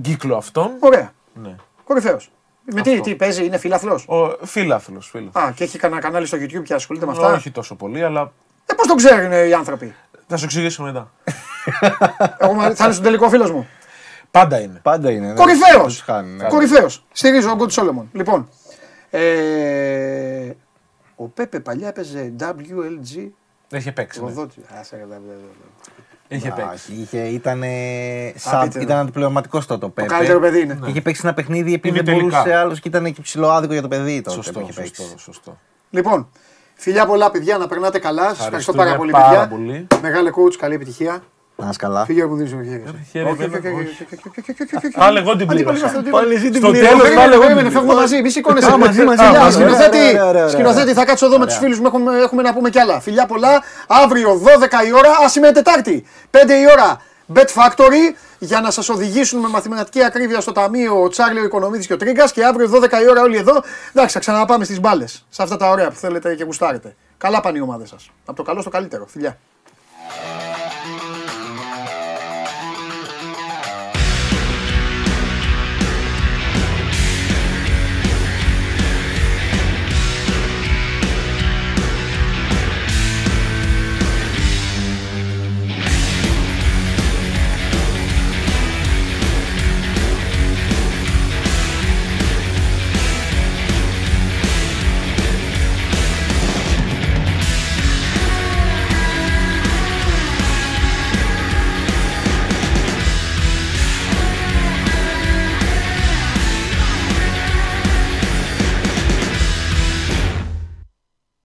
[0.00, 0.70] κύκλο αυτόν.
[0.80, 1.12] Ωραία.
[1.34, 1.54] Ναι.
[1.84, 2.30] Κορυφαίος.
[2.64, 4.00] Με τι, τι παίζει, είναι φιλαθλό.
[4.06, 5.34] Ο φίλαθλος, φίλος.
[5.34, 8.32] Α, και έχει κανένα κανάλι στο YouTube και ασχολείται με αυτά; Όχι τόσο πολύ, αλλά
[8.66, 9.94] Ε, πώς τον ξέρουν οι άνθρωποι;
[10.26, 11.10] θα σου εξηγήσω μετά.
[12.38, 13.68] Εγώ, μα- θα είναι στον τελικό φίλος μου.
[14.30, 14.80] Πάντα είναι.
[14.82, 15.26] Πάντα είναι.
[15.26, 15.34] ναι.
[15.34, 15.84] Κορυφαίος.
[15.84, 16.48] Τους χάνει, ναι.
[16.48, 17.04] Κορυφαίος.
[17.12, 18.08] Στηρίζω ο Γκοντ Σόλομον.
[18.12, 18.48] Λοιπόν.
[19.10, 20.50] Ε,
[21.16, 23.28] ο Πέπε παλιά έπαιζε WLG.
[23.70, 24.18] Έχει παίξει.
[24.20, 24.24] ναι.
[24.26, 24.60] Προδότη.
[24.80, 25.32] Άσε, ρε, δε, δε,
[26.28, 26.36] δε.
[26.36, 26.92] Είχε Α, παίξει.
[26.92, 27.62] Είχε, ήταν,
[28.52, 30.08] Α, πείτε, ήταν αντιπληρωματικός τότε ο Πέπε.
[30.08, 30.78] καλύτερο παιδί είναι.
[30.86, 32.60] Είχε παίξει ένα παιχνίδι επειδή Είναι δεν μπορούσε τελικά.
[32.60, 34.36] άλλος και ήταν και ψηλό άδικο για το παιδί τότε.
[34.36, 35.02] που Σωστό, είχε παίξει.
[35.02, 35.58] σωστό, σωστό.
[35.90, 36.28] Λοιπόν,
[36.74, 38.28] φιλιά πολλά παιδιά, να περνάτε καλά.
[38.34, 39.48] Σας ευχαριστώ Ευχαριστούμε πάρα πολύ, πάρα παιδιά.
[39.56, 39.86] πολύ.
[40.02, 41.22] Μεγάλε coach, καλή επιτυχία.
[41.58, 42.04] Να είσαι καλά.
[42.04, 42.84] Φύγε μου δίνει ο χέρι.
[43.10, 44.14] χέρι, Όχι, βέβαια, όχι, όχι, όχι.
[44.14, 44.96] όχι, όχι, όχι, όχι, όχι, όχι.
[44.96, 45.86] Πάλι εγώ την Αντί, πλήρωσα.
[45.92, 48.00] πάλι Πάλι εσύ Στο τέλος, Περίμενε, πάλι εγώ την περίμενε, φεύγουμε πλήρωσα.
[48.00, 48.70] μαζί, μη σηκώνεσαι.
[48.70, 50.48] Α, μαζί, μαζί, Φιλιά, α, Σκηνοθέτη, ωραία, ωραία, ωραία.
[50.48, 53.00] σκηνοθέτη, θα κάτσω εδώ με τους φίλους μου, έχουμε, έχουμε να πούμε κι άλλα.
[53.00, 57.00] Φιλιά πολλά, αύριο 12 η ώρα, ας είμαι Τετάρτη, 5 η ώρα.
[57.34, 61.86] Bet Factory για να σας οδηγήσουν με μαθηματική ακρίβεια στο ταμείο ο Τσάρλι, ο Οικονομίδης
[61.86, 62.32] και ο Τρίγκας.
[62.32, 63.62] Και αύριο 12 η ώρα όλοι εδώ.
[63.92, 65.24] Εντάξει, θα ξαναπάμε στις μπάλες.
[65.28, 66.96] Σε αυτά τα ωραία που θέλετε και γουστάρετε.
[67.18, 68.10] Καλά πάνε οι ομάδες σας.
[68.24, 69.06] Από το καλό στο καλύτερο.
[69.06, 69.38] Φιλιά.